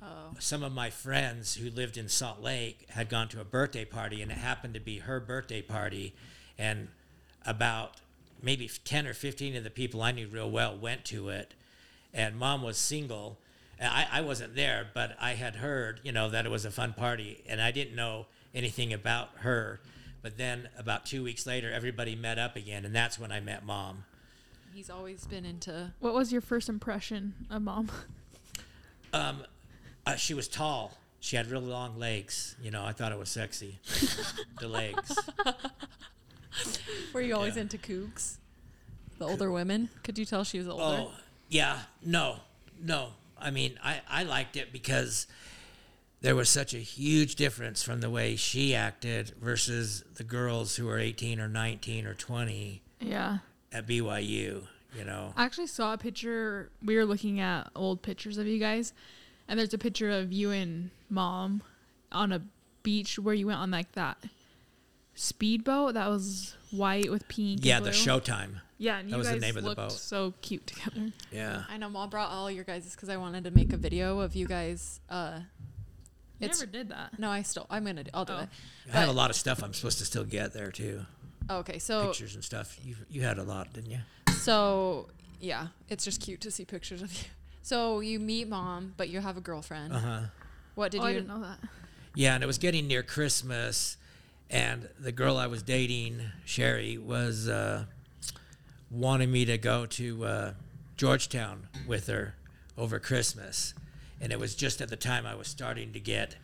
Oh. 0.03 0.35
some 0.39 0.63
of 0.63 0.71
my 0.71 0.89
friends 0.89 1.55
who 1.55 1.69
lived 1.69 1.95
in 1.95 2.09
Salt 2.09 2.41
Lake 2.41 2.87
had 2.89 3.07
gone 3.07 3.27
to 3.29 3.39
a 3.39 3.43
birthday 3.43 3.85
party, 3.85 4.23
and 4.23 4.31
it 4.31 4.37
happened 4.39 4.73
to 4.73 4.79
be 4.79 4.97
her 4.99 5.19
birthday 5.19 5.61
party, 5.61 6.15
and 6.57 6.87
about 7.45 8.01
maybe 8.41 8.69
10 8.83 9.07
or 9.07 9.13
15 9.13 9.55
of 9.55 9.63
the 9.63 9.69
people 9.69 10.01
I 10.01 10.11
knew 10.11 10.27
real 10.27 10.49
well 10.49 10.77
went 10.77 11.05
to 11.05 11.29
it, 11.29 11.53
and 12.13 12.37
mom 12.37 12.61
was 12.61 12.77
single. 12.77 13.37
I, 13.79 14.07
I 14.11 14.21
wasn't 14.21 14.55
there, 14.55 14.87
but 14.93 15.15
I 15.19 15.31
had 15.31 15.55
heard, 15.55 16.01
you 16.03 16.11
know, 16.11 16.29
that 16.29 16.45
it 16.45 16.49
was 16.49 16.65
a 16.65 16.71
fun 16.71 16.93
party, 16.93 17.43
and 17.47 17.59
I 17.61 17.71
didn't 17.71 17.95
know 17.95 18.27
anything 18.53 18.93
about 18.93 19.29
her. 19.39 19.79
But 20.21 20.37
then 20.37 20.69
about 20.77 21.05
two 21.05 21.23
weeks 21.23 21.47
later, 21.47 21.71
everybody 21.71 22.15
met 22.15 22.37
up 22.37 22.55
again, 22.55 22.85
and 22.85 22.95
that's 22.95 23.17
when 23.17 23.31
I 23.31 23.39
met 23.39 23.65
mom. 23.65 24.05
He's 24.73 24.89
always 24.89 25.25
been 25.25 25.45
into. 25.45 25.93
What 25.99 26.13
was 26.13 26.31
your 26.31 26.41
first 26.41 26.69
impression 26.69 27.33
of 27.49 27.61
mom? 27.61 27.91
Um, 29.13 29.43
uh, 30.05 30.15
she 30.15 30.33
was 30.33 30.47
tall. 30.47 30.97
She 31.19 31.35
had 31.35 31.47
really 31.51 31.67
long 31.67 31.99
legs. 31.99 32.55
You 32.61 32.71
know, 32.71 32.85
I 32.85 32.93
thought 32.93 33.11
it 33.11 33.19
was 33.19 33.27
sexy. 33.27 33.77
the 34.61 34.69
legs. 34.69 35.17
Were 37.13 37.21
you 37.21 37.35
always 37.35 37.55
Yeah. 37.55 37.63
into 37.63 37.77
cougs? 37.77 38.37
The 39.17 39.25
older 39.27 39.51
women? 39.51 39.89
Could 40.03 40.17
you 40.17 40.25
tell 40.25 40.43
she 40.43 40.57
was 40.57 40.67
older? 40.67 40.83
Oh, 40.83 41.11
yeah. 41.49 41.79
No, 42.03 42.37
no. 42.81 43.09
I 43.39 43.51
mean, 43.51 43.77
I, 43.83 44.01
I 44.09 44.23
liked 44.23 44.55
it 44.57 44.71
because 44.71 45.27
there 46.21 46.35
was 46.35 46.49
such 46.49 46.73
a 46.73 46.77
huge 46.79 47.35
difference 47.35 47.81
from 47.83 48.01
the 48.01 48.09
way 48.09 48.35
she 48.35 48.75
acted 48.75 49.31
versus 49.41 50.03
the 50.15 50.23
girls 50.23 50.75
who 50.75 50.85
were 50.85 50.99
18 50.99 51.39
or 51.39 51.47
19 51.47 52.05
or 52.05 52.13
20 52.13 52.81
Yeah. 52.99 53.39
at 53.71 53.87
BYU, 53.87 54.63
you 54.97 55.03
know. 55.05 55.33
I 55.35 55.45
actually 55.45 55.67
saw 55.67 55.93
a 55.93 55.97
picture. 55.97 56.69
We 56.83 56.95
were 56.95 57.05
looking 57.05 57.39
at 57.39 57.69
old 57.75 58.01
pictures 58.03 58.37
of 58.37 58.45
you 58.45 58.59
guys, 58.59 58.93
and 59.47 59.59
there's 59.59 59.73
a 59.73 59.77
picture 59.79 60.11
of 60.11 60.31
you 60.31 60.51
and 60.51 60.91
mom 61.09 61.63
on 62.11 62.31
a 62.31 62.41
beach 62.83 63.17
where 63.17 63.33
you 63.33 63.47
went 63.47 63.59
on 63.59 63.71
like 63.71 63.91
that 63.93 64.17
speedboat 65.21 65.93
that 65.93 66.07
was 66.09 66.55
white 66.71 67.09
with 67.11 67.27
pink. 67.27 67.57
and 67.59 67.65
Yeah, 67.65 67.79
the. 67.79 67.91
Showtime. 67.91 68.61
Yeah, 68.77 68.97
and 68.97 69.07
that 69.07 69.11
you 69.11 69.17
was 69.19 69.27
the 69.27 69.33
guys 69.33 69.41
name 69.41 69.57
of 69.57 69.63
the 69.63 69.69
looked 69.69 69.81
boat. 69.81 69.91
so 69.91 70.33
cute 70.41 70.65
together. 70.65 71.11
Yeah. 71.31 71.63
I 71.69 71.77
know 71.77 71.87
mom 71.89 72.09
brought 72.09 72.31
all 72.31 72.49
your 72.49 72.63
guys 72.63 72.89
because 72.95 73.09
I 73.09 73.17
wanted 73.17 73.43
to 73.43 73.51
make 73.51 73.71
a 73.73 73.77
video 73.77 74.19
of 74.21 74.35
you 74.35 74.47
guys. 74.47 74.99
Uh, 75.09 75.41
You 76.39 76.45
It's- 76.45 76.59
never 76.59 76.71
did 76.71 76.89
that. 76.89 77.19
no, 77.19 77.29
I 77.29 77.43
still 77.43 77.67
I'm 77.69 77.85
gonna 77.85 78.03
do, 78.03 78.09
I'll 78.15 78.25
do 78.25 78.33
Oh. 78.33 78.39
it. 78.39 78.49
I 78.91 78.97
have 79.01 79.09
a 79.09 79.13
lot 79.13 79.29
of 79.29 79.35
stuff 79.35 79.63
I'm 79.63 79.75
supposed 79.75 79.99
to 79.99 80.05
still 80.05 80.23
get 80.23 80.53
there, 80.53 80.71
too. 80.71 81.05
Okay, 81.47 81.77
so 81.77 82.07
Pictures 82.07 82.33
and 82.33 82.43
stuff. 82.43 82.79
You, 82.83 82.95
you 83.11 83.21
had 83.21 83.37
a 83.37 83.43
lot, 83.43 83.71
didn't 83.73 83.91
you? 83.91 83.99
so 84.39 85.09
yeah, 85.39 85.67
it's 85.89 86.03
just 86.03 86.19
cute 86.19 86.41
to 86.41 86.49
see 86.49 86.65
pictures 86.65 87.01
of 87.03 87.13
you. 87.13 87.25
So 87.61 87.99
you 87.99 88.19
meet 88.19 88.47
mom, 88.49 88.95
but 88.97 89.09
you 89.09 89.19
have 89.19 89.37
a 89.37 89.41
girlfriend. 89.41 89.93
Uh 89.93 89.99
huh. 89.99 90.19
What 90.73 90.91
did 90.91 91.01
oh, 91.01 91.03
I 91.03 91.09
you? 91.09 91.15
didn't 91.17 91.27
know 91.27 91.41
that. 91.41 91.59
Yeah, 92.15 92.33
and 92.33 92.43
it 92.43 92.47
was 92.47 92.57
getting 92.57 92.87
near 92.87 93.03
Christmas, 93.03 93.97
and 94.51 94.87
the 94.99 95.11
girl 95.11 95.37
I 95.37 95.47
was 95.47 95.63
dating, 95.63 96.19
Sherry, 96.45 96.97
was 96.99 97.47
uh, 97.49 97.85
wanting 98.91 99.31
me 99.31 99.45
to 99.45 99.57
go 99.57 99.85
to 99.87 100.25
uh, 100.25 100.53
Georgetown 100.97 101.67
with 101.87 102.05
her 102.07 102.35
over 102.77 102.99
Christmas, 102.99 103.73
and 104.19 104.31
it 104.31 104.39
was 104.39 104.53
just 104.53 104.81
at 104.81 104.89
the 104.89 104.95
time 104.97 105.25
I 105.25 105.33
was 105.35 105.47
starting 105.47 105.93
to 105.93 105.99
get 105.99 106.35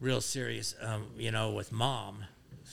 real 0.00 0.20
serious, 0.20 0.74
um, 0.82 1.06
you 1.16 1.30
know, 1.30 1.50
with 1.50 1.72
mom, 1.72 2.24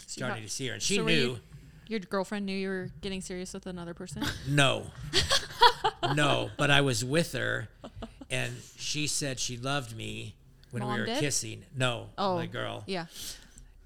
starting 0.08 0.42
got- 0.44 0.48
to 0.48 0.54
see 0.54 0.68
her, 0.68 0.74
and 0.74 0.84
she 0.84 0.98
so 0.98 1.06
knew. 1.06 1.14
you- 1.14 1.40
Your 1.88 2.00
girlfriend 2.02 2.46
knew 2.46 2.56
you 2.58 2.68
were 2.70 2.90
getting 3.02 3.22
serious 3.22 3.54
with 3.54 3.66
another 3.66 3.94
person. 3.94 4.24
No. 4.48 4.88
no, 6.16 6.50
but 6.58 6.70
I 6.72 6.82
was 6.82 7.04
with 7.06 7.34
her 7.34 7.70
and 8.30 8.54
she 8.78 9.06
said 9.08 9.40
she 9.40 9.58
loved 9.58 9.96
me 9.96 10.36
when 10.72 10.82
Mom 10.82 10.94
we 10.94 11.00
were 11.02 11.06
did? 11.06 11.20
kissing. 11.20 11.64
No, 11.76 12.10
Oh, 12.18 12.36
my 12.36 12.46
girl. 12.46 12.84
yeah. 12.88 13.06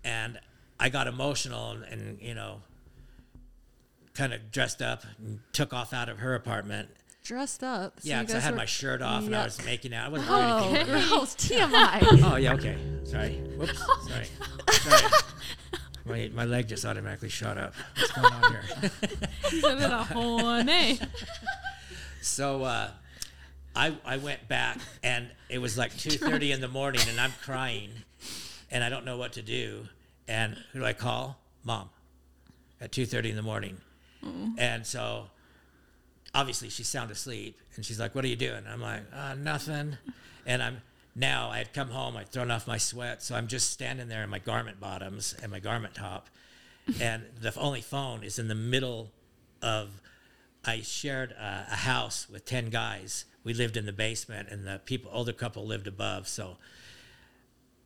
And 0.08 0.40
I 0.80 0.88
got 0.90 1.08
emotional 1.08 1.72
and, 1.72 1.84
and 1.86 2.22
you 2.22 2.34
know, 2.34 2.62
kind 4.14 4.34
of 4.34 4.52
dressed 4.52 4.82
up 4.82 5.04
and 5.20 5.40
took 5.52 5.74
off 5.74 5.92
out 5.94 6.08
of 6.10 6.20
her 6.20 6.34
apartment. 6.34 6.90
Dressed 7.24 7.62
up. 7.62 8.00
so 8.00 8.08
yeah, 8.08 8.22
because 8.22 8.36
I 8.36 8.40
had 8.40 8.52
were- 8.52 8.58
my 8.60 8.66
shirt 8.66 9.02
off 9.02 9.26
and 9.26 9.36
I 9.36 9.44
was 9.44 9.64
making 9.66 9.94
out. 9.94 10.06
I 10.08 10.10
wasn't 10.10 10.30
doing 10.30 10.42
Oh, 10.44 10.70
anything. 10.74 11.10
gross. 11.10 11.36
TMI. 11.38 12.24
Oh, 12.24 12.36
yeah, 12.38 12.54
okay. 12.54 12.78
Sorry. 13.04 13.34
Whoops. 13.58 13.78
Sorry. 14.08 14.28
Sorry. 14.72 15.12
My, 16.06 16.32
my 16.34 16.46
leg 16.46 16.70
just 16.70 16.86
automatically 16.86 17.28
shot 17.28 17.58
up. 17.58 17.74
What's 17.98 18.12
going 18.14 18.34
on 18.34 18.52
here? 18.52 18.64
You 19.52 19.62
said 19.62 19.78
it 19.78 19.92
a 19.92 20.04
whole 20.04 20.64
name. 20.64 21.00
So 22.22 22.64
uh, 22.64 22.92
I 23.76 23.96
I 24.06 24.18
went 24.18 24.48
back 24.48 24.78
and 25.04 25.28
it 25.50 25.60
was 25.60 25.78
like 25.78 25.96
two 25.98 26.12
thirty 26.12 26.52
in 26.54 26.62
the 26.62 26.68
morning 26.70 27.02
and 27.10 27.20
I'm 27.20 27.34
crying 27.44 27.90
and 28.72 28.84
I 28.84 28.90
don't 28.90 29.04
know 29.06 29.18
what 29.18 29.34
to 29.34 29.42
do 29.42 29.88
and 30.28 30.58
who 30.72 30.80
do 30.80 30.86
I 30.86 30.94
call? 30.94 31.40
Mom 31.64 31.90
at 32.80 32.92
two 32.92 33.06
thirty 33.06 33.30
in 33.30 33.36
the 33.36 33.42
morning. 33.42 33.78
And 34.58 34.86
so 34.86 35.28
obviously 36.34 36.70
she's 36.70 36.88
sound 36.88 37.12
asleep 37.12 37.60
and 37.76 37.86
she's 37.86 38.00
like, 38.00 38.14
"What 38.16 38.26
are 38.26 38.28
you 38.28 38.36
doing?" 38.36 38.64
I'm 38.70 38.82
like, 38.82 39.04
uh, 39.14 39.36
"Nothing." 39.36 39.98
And 40.46 40.62
I'm 40.64 40.82
now 41.16 41.50
I 41.50 41.58
had 41.58 41.74
come 41.74 41.90
home, 41.90 42.16
I'd 42.16 42.30
thrown 42.30 42.52
off 42.52 42.68
my 42.68 42.78
sweat, 42.78 43.24
so 43.24 43.36
I'm 43.36 43.48
just 43.48 43.72
standing 43.72 44.08
there 44.08 44.24
in 44.24 44.30
my 44.30 44.40
garment 44.40 44.80
bottoms 44.80 45.36
and 45.42 45.52
my 45.52 45.60
garment 45.60 45.96
top, 45.96 46.30
and 47.02 47.24
the 47.42 47.58
only 47.58 47.82
phone 47.82 48.24
is 48.24 48.40
in 48.40 48.48
the 48.48 48.56
middle 48.56 49.12
of. 49.62 50.02
I 50.66 50.82
shared 50.82 51.32
a, 51.32 51.68
a 51.72 51.76
house 51.76 52.28
with 52.30 52.44
ten 52.44 52.70
guys. 52.70 53.24
We 53.44 53.54
lived 53.54 53.78
in 53.78 53.86
the 53.86 53.94
basement, 53.94 54.50
and 54.50 54.68
the 54.68 54.82
people, 54.84 55.10
older 55.14 55.32
couple, 55.32 55.66
lived 55.66 55.88
above. 55.88 56.28
So 56.28 56.58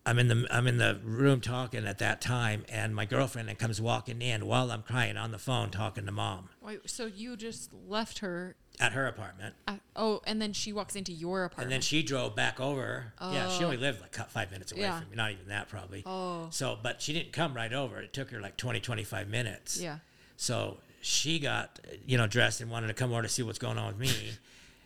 I'm 0.06 0.18
in 0.18 0.28
the 0.30 0.48
I'm 0.50 0.66
in 0.66 0.78
the 0.78 1.00
room 1.04 1.42
talking 1.42 1.86
at 1.86 2.00
that 2.00 2.22
time, 2.22 2.66
and 2.70 2.96
my 2.96 3.06
girlfriend 3.06 3.56
comes 3.60 3.80
walking 3.80 4.22
in 4.22 4.48
while 4.48 4.72
I'm 4.72 4.82
crying 4.82 5.16
on 5.16 5.32
the 5.32 5.38
phone 5.38 5.70
talking 5.70 6.06
to 6.08 6.12
mom 6.12 6.50
Wait, 6.62 6.90
so 6.90 7.06
you 7.06 7.38
just 7.38 7.70
left 7.88 8.20
her? 8.20 8.56
at 8.80 8.94
her 8.94 9.06
apartment. 9.06 9.54
Oh, 9.96 10.22
and 10.26 10.42
then 10.42 10.54
she 10.54 10.74
walks 10.74 10.96
into 10.96 11.12
your 11.12 11.44
apartment. 11.44 11.66
And 11.66 11.72
then 11.72 11.82
she 11.82 12.02
drove 12.02 12.36
back 12.36 12.60
over. 12.60 13.14
Yeah, 13.22 13.48
she 13.50 13.64
Oh. 13.64 13.68
only 13.68 13.78
lived 13.78 14.02
like 14.02 14.16
five 14.30 14.50
minutes 14.50 14.72
away 14.72 14.82
Yeah. 14.82 15.02
from 15.02 15.10
me, 15.12 15.16
not 15.18 15.32
even 15.32 15.48
that 15.50 15.68
probably. 15.70 16.02
Oh. 16.06 16.48
So, 16.50 16.80
but 16.82 17.00
she 17.00 17.14
didn't 17.14 17.32
come 17.34 17.54
right 17.54 17.72
over. 17.74 18.00
It 18.02 18.12
took 18.12 18.32
her 18.32 18.40
like 18.42 18.58
20, 18.58 18.80
25 18.80 19.28
minutes. 19.28 19.80
Yeah. 19.80 20.00
So 20.36 20.78
she 21.02 21.38
got, 21.38 21.80
you 22.08 22.18
know, 22.18 22.26
dressed 22.26 22.60
and 22.62 22.72
wanted 22.72 22.88
to 22.88 22.94
come 22.96 23.12
over 23.12 23.22
to 23.22 23.30
see 23.30 23.44
what's 23.44 23.60
going 23.60 23.78
on 23.78 23.98
with 23.98 24.00
me. 24.00 24.32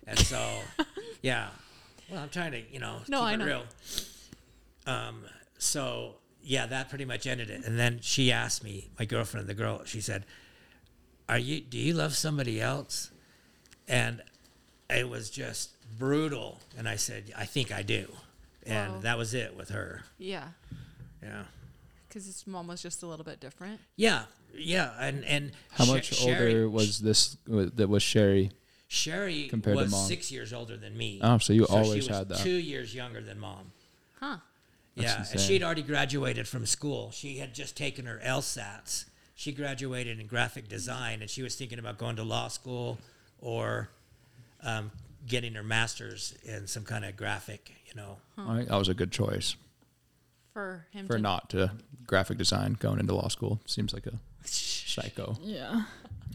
and 0.07 0.19
so, 0.19 0.59
yeah. 1.21 1.49
Well, 2.09 2.21
I'm 2.23 2.29
trying 2.29 2.51
to, 2.51 2.61
you 2.69 2.79
know, 2.79 2.97
No, 3.07 3.19
keep 3.19 3.27
I 3.27 3.33
it 3.35 3.37
know. 3.37 3.45
real. 3.45 3.63
Um, 4.85 5.23
so 5.57 6.15
yeah, 6.43 6.65
that 6.67 6.89
pretty 6.89 7.05
much 7.05 7.25
ended 7.27 7.49
it. 7.49 7.65
And 7.65 7.77
then 7.79 7.99
she 8.01 8.31
asked 8.31 8.63
me, 8.63 8.89
my 8.99 9.05
girlfriend, 9.05 9.47
the 9.47 9.53
girl, 9.53 9.81
she 9.85 9.99
said, 10.01 10.25
"Are 11.27 11.39
you? 11.39 11.61
Do 11.61 11.77
you 11.77 11.93
love 11.93 12.15
somebody 12.15 12.61
else?" 12.61 13.11
And 13.87 14.21
it 14.89 15.09
was 15.09 15.29
just 15.29 15.71
brutal. 15.97 16.59
And 16.77 16.87
I 16.87 16.95
said, 16.97 17.31
"I 17.35 17.45
think 17.45 17.71
I 17.71 17.81
do." 17.81 18.11
And 18.65 18.93
Wow. 18.95 18.99
that 19.01 19.17
was 19.17 19.33
it 19.33 19.55
with 19.55 19.69
her. 19.69 20.03
yeah, 20.17 20.49
Yeah. 21.21 21.45
because 22.07 22.25
his 22.25 22.47
mom 22.47 22.67
was 22.67 22.81
just 22.81 23.03
a 23.03 23.07
little 23.07 23.25
bit 23.25 23.39
different. 23.39 23.79
Yeah, 23.95 24.25
yeah, 24.55 24.95
and 24.99 25.23
and 25.25 25.51
How 25.71 25.85
Sher- 25.85 25.93
much 25.93 26.13
Sherry- 26.15 26.53
older 26.53 26.69
was 26.69 26.99
this? 26.99 27.37
That 27.47 27.89
was 27.89 28.01
Sherry. 28.03 28.51
Sherry 28.87 29.47
compared 29.49 29.77
to 29.77 29.83
was 29.83 29.91
mom? 29.91 30.07
six 30.07 30.31
years 30.31 30.53
older 30.53 30.77
than 30.77 30.95
me. 30.97 31.19
Oh, 31.21 31.37
so 31.39 31.53
you 31.53 31.65
she 31.67 31.73
always 31.73 32.07
was 32.07 32.17
had 32.17 32.29
that. 32.29 32.39
Two 32.39 32.55
years 32.55 32.93
younger 32.95 33.21
than 33.21 33.39
mom. 33.39 33.71
Huh. 34.19 34.37
That's 34.95 35.07
yeah, 35.11 35.25
and 35.31 35.39
she'd 35.39 35.63
already 35.63 35.81
graduated 35.81 36.47
from 36.47 36.65
school. 36.65 37.11
She 37.11 37.37
had 37.39 37.53
just 37.53 37.75
taken 37.75 38.05
her 38.05 38.21
LSATs. 38.23 39.05
She 39.35 39.51
graduated 39.51 40.19
in 40.19 40.27
graphic 40.27 40.69
design, 40.69 41.21
and 41.21 41.29
she 41.29 41.41
was 41.43 41.55
thinking 41.55 41.79
about 41.79 41.97
going 41.97 42.15
to 42.15 42.23
law 42.23 42.47
school 42.47 42.97
or 43.39 43.89
um, 44.63 44.91
getting 45.27 45.53
her 45.55 45.63
master's 45.63 46.33
in 46.43 46.67
some 46.67 46.83
kind 46.83 47.03
of 47.03 47.17
graphic. 47.17 47.71
You 47.87 47.95
know, 47.95 48.17
I 48.37 48.55
think 48.57 48.69
that 48.69 48.77
was 48.77 48.87
a 48.87 48.93
good 48.93 49.11
choice 49.11 49.55
For 50.53 50.85
him 50.91 51.07
for 51.07 51.17
to 51.17 51.21
not 51.21 51.49
to 51.49 51.71
graphic 52.07 52.37
design 52.37 52.77
going 52.79 52.99
into 52.99 53.13
law 53.13 53.27
school. 53.27 53.59
Seems 53.65 53.93
like 53.93 54.05
a 54.07 54.13
psycho. 54.45 55.35
Yeah. 55.43 55.83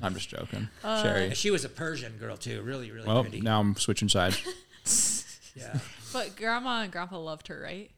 I'm 0.02 0.14
just 0.14 0.30
joking. 0.30 0.68
Uh, 0.82 1.02
Sherry. 1.02 1.34
she 1.34 1.50
was 1.50 1.64
a 1.66 1.68
Persian 1.68 2.16
girl 2.18 2.36
too. 2.38 2.62
Really, 2.62 2.90
really 2.90 3.06
Well, 3.06 3.22
pretty. 3.22 3.40
now 3.42 3.60
I'm 3.60 3.76
switching 3.76 4.08
sides. 4.08 4.38
Yeah. 5.56 5.78
But 6.12 6.36
grandma 6.36 6.82
and 6.82 6.92
grandpa 6.92 7.18
loved 7.18 7.48
her, 7.48 7.60
right? 7.60 7.90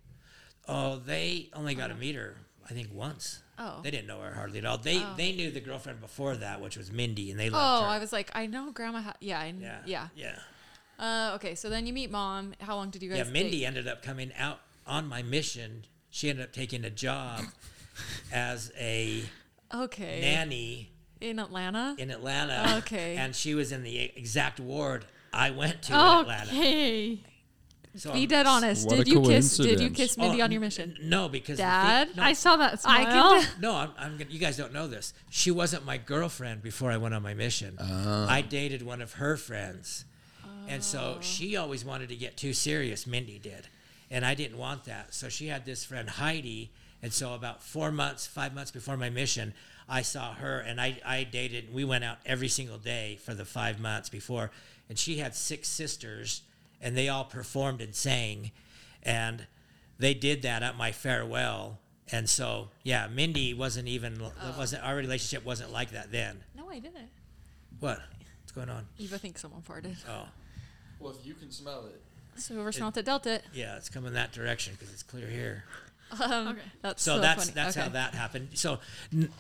Oh, 0.69 0.97
they 0.97 1.51
only 1.55 1.75
got 1.75 1.89
to 1.89 1.95
meet 1.95 2.15
her, 2.15 2.37
I 2.69 2.73
think, 2.73 2.89
once. 2.93 3.43
Oh. 3.59 3.81
They 3.83 3.91
didn't 3.91 4.07
know 4.07 4.21
her 4.21 4.33
hardly 4.35 4.59
at 4.61 4.65
all. 4.65 4.79
They 4.79 4.99
Oh. 4.99 5.15
they 5.17 5.33
knew 5.33 5.51
the 5.51 5.61
girlfriend 5.61 6.01
before 6.01 6.37
that, 6.37 6.61
which 6.61 6.77
was 6.77 6.91
Mindy, 6.91 7.31
and 7.31 7.39
they 7.39 7.49
Oh, 7.49 7.53
loved 7.53 7.85
her. 7.85 7.89
I 7.91 7.99
was 7.99 8.13
like, 8.13 8.31
I 8.35 8.47
know 8.47 8.71
grandma. 8.73 9.03
Ha- 9.03 9.15
yeah, 9.21 9.41
I, 9.41 9.55
yeah, 9.59 9.79
yeah, 9.85 10.09
yeah, 10.17 10.39
Uh, 10.99 11.35
okay, 11.37 11.55
so 11.55 11.69
then 11.69 11.87
you 11.87 11.93
meet 11.93 12.11
mom. 12.11 12.55
How 12.61 12.77
long 12.77 12.91
did 12.91 13.03
you 13.03 13.09
guys? 13.11 13.19
yeah. 13.19 13.25
Mindy 13.25 13.61
date? 13.61 13.67
ended 13.67 13.89
up 13.89 14.03
coming 14.03 14.33
out 14.39 14.61
on 14.87 15.07
my 15.09 15.23
mission. 15.23 15.85
She 16.11 16.29
ended 16.31 16.45
up 16.45 16.53
taking 16.53 16.85
a 16.85 16.91
job 16.91 17.43
as 18.33 18.73
a 18.79 19.23
Okay. 19.75 20.21
nanny 20.21 20.91
in 21.21 21.39
Atlanta. 21.39 21.95
in 21.99 22.11
Atlanta. 22.11 22.77
Okay. 22.79 23.17
and 23.17 23.35
she 23.35 23.55
was 23.55 23.71
in 23.73 23.83
the 23.83 23.99
exact 24.17 24.61
ward 24.61 25.07
I 25.33 25.51
went 25.51 25.83
to 25.83 25.93
in 25.95 25.99
Atlanta. 26.01 26.53
Okay. 27.95 27.99
So 27.99 28.13
Be 28.13 28.27
dead 28.27 28.47
honest. 28.47 28.87
What 28.87 28.95
a 29.01 29.05
Did 29.05 29.09
you 29.09 29.21
kiss? 29.21 29.57
Did 29.57 29.65
you 29.65 29.77
coincidence. 29.77 29.97
kiss 29.97 30.19
Mindy 30.19 30.41
Oh, 30.41 30.45
on 30.45 30.53
your 30.53 30.61
mission? 30.63 30.97
No, 31.03 31.29
because 31.29 31.59
the 31.59 31.65
thing- 31.65 31.73
Dad? 31.73 32.17
no, 32.17 32.23
I 32.23 32.33
saw 32.33 32.57
that 32.57 32.73
I 32.73 32.77
smile. 33.05 33.41
can. 33.41 33.49
No, 33.61 33.75
I'm, 33.75 33.91
I'm 33.99 34.17
gonna, 34.17 34.31
you 34.31 34.39
guys 34.39 34.57
don't 34.57 34.73
know 34.73 34.87
this. 34.87 35.13
She 35.29 35.51
wasn't 35.51 35.85
my 35.85 35.99
girlfriend 35.99 36.63
before 36.63 36.91
I 36.91 36.97
went 36.97 37.15
on 37.15 37.23
my 37.23 37.35
mission. 37.35 37.77
Oh. 37.79 38.27
I 38.29 38.41
dated 38.41 38.83
one 38.83 39.03
of 39.03 39.15
her 39.15 39.37
friends. 39.37 40.07
And 40.69 40.83
so 40.83 41.17
oh. 41.19 41.21
she 41.21 41.57
always 41.57 41.85
wanted 41.85 42.09
to 42.11 42.17
get 42.17 42.37
too 42.37 42.53
serious, 42.55 43.07
Mindy 43.07 43.39
did. 43.39 43.67
And 44.11 44.25
I 44.25 44.35
didn't 44.35 44.59
want 44.59 44.85
that. 44.85 45.13
So 45.13 45.29
she 45.29 45.49
had 45.49 45.65
this 45.65 45.85
friend, 45.85 46.09
Heidi. 46.09 46.71
And 47.03 47.13
so 47.13 47.35
about 47.35 47.63
four 47.63 47.91
months, 47.91 48.27
five 48.27 48.55
months 48.55 48.71
before 48.71 48.97
my 48.97 49.11
mission, 49.11 49.55
I 49.89 50.03
saw 50.03 50.35
her 50.35 50.61
and 50.61 50.81
I, 50.81 50.99
I 51.05 51.25
dated. 51.25 51.75
We 51.75 51.85
went 51.85 52.05
out 52.05 52.19
every 52.25 52.49
single 52.49 52.79
day 52.79 53.19
for 53.23 53.35
the 53.35 53.45
five 53.45 53.81
months 53.81 54.09
before. 54.09 54.51
And 54.89 54.99
she 54.99 55.19
had 55.19 55.35
six 55.35 55.69
sisters 55.69 56.43
and 56.83 56.97
they 56.97 57.09
all 57.09 57.25
performed 57.25 57.81
and 57.81 57.95
sang. 57.95 58.51
And 59.03 59.47
they 59.99 60.13
did 60.15 60.43
that 60.43 60.63
at 60.63 60.77
my 60.77 60.93
farewell. 60.93 61.79
And 62.11 62.29
so, 62.29 62.69
yeah, 62.83 63.07
Mindy 63.07 63.55
wasn't 63.55 63.89
even 63.89 64.21
wasn't 64.59 64.85
our 64.85 64.95
relationship 64.97 65.45
wasn't 65.47 65.73
like 65.73 65.93
that 65.93 66.13
then. 66.13 66.43
No, 66.57 66.69
I 66.69 66.79
didn't. 66.79 67.09
What? 67.81 68.01
What's 68.43 68.53
going 68.53 68.69
on? 68.69 68.87
Eva 68.99 69.19
thinks 69.19 69.41
someone 69.41 69.63
farted. 69.63 69.97
Oh, 70.09 70.27
Well, 71.01 71.13
if 71.19 71.25
you 71.27 71.35
can 71.35 71.51
smell 71.51 71.87
it. 71.87 72.01
So 72.41 72.55
whoever 72.55 72.73
smelt 72.73 72.97
it 72.97 73.05
dealt 73.05 73.27
it. 73.27 73.45
yeah, 73.55 73.77
it's 73.77 73.89
coming 73.89 74.13
that 74.15 74.33
direction 74.33 74.75
because 74.79 74.93
it's 74.93 75.03
clear 75.03 75.27
here. 75.29 75.65
Um, 76.23 76.49
Okay. 76.49 76.61
That's 76.83 77.03
So, 77.03 77.17
so, 77.17 77.21
that's 77.23 77.45
funny. 77.45 77.55
that's 77.55 77.77
okay. 77.77 77.85
how 77.87 77.93
that 77.93 78.15
happened. 78.15 78.49
So, 78.55 78.81
n- 79.13 79.31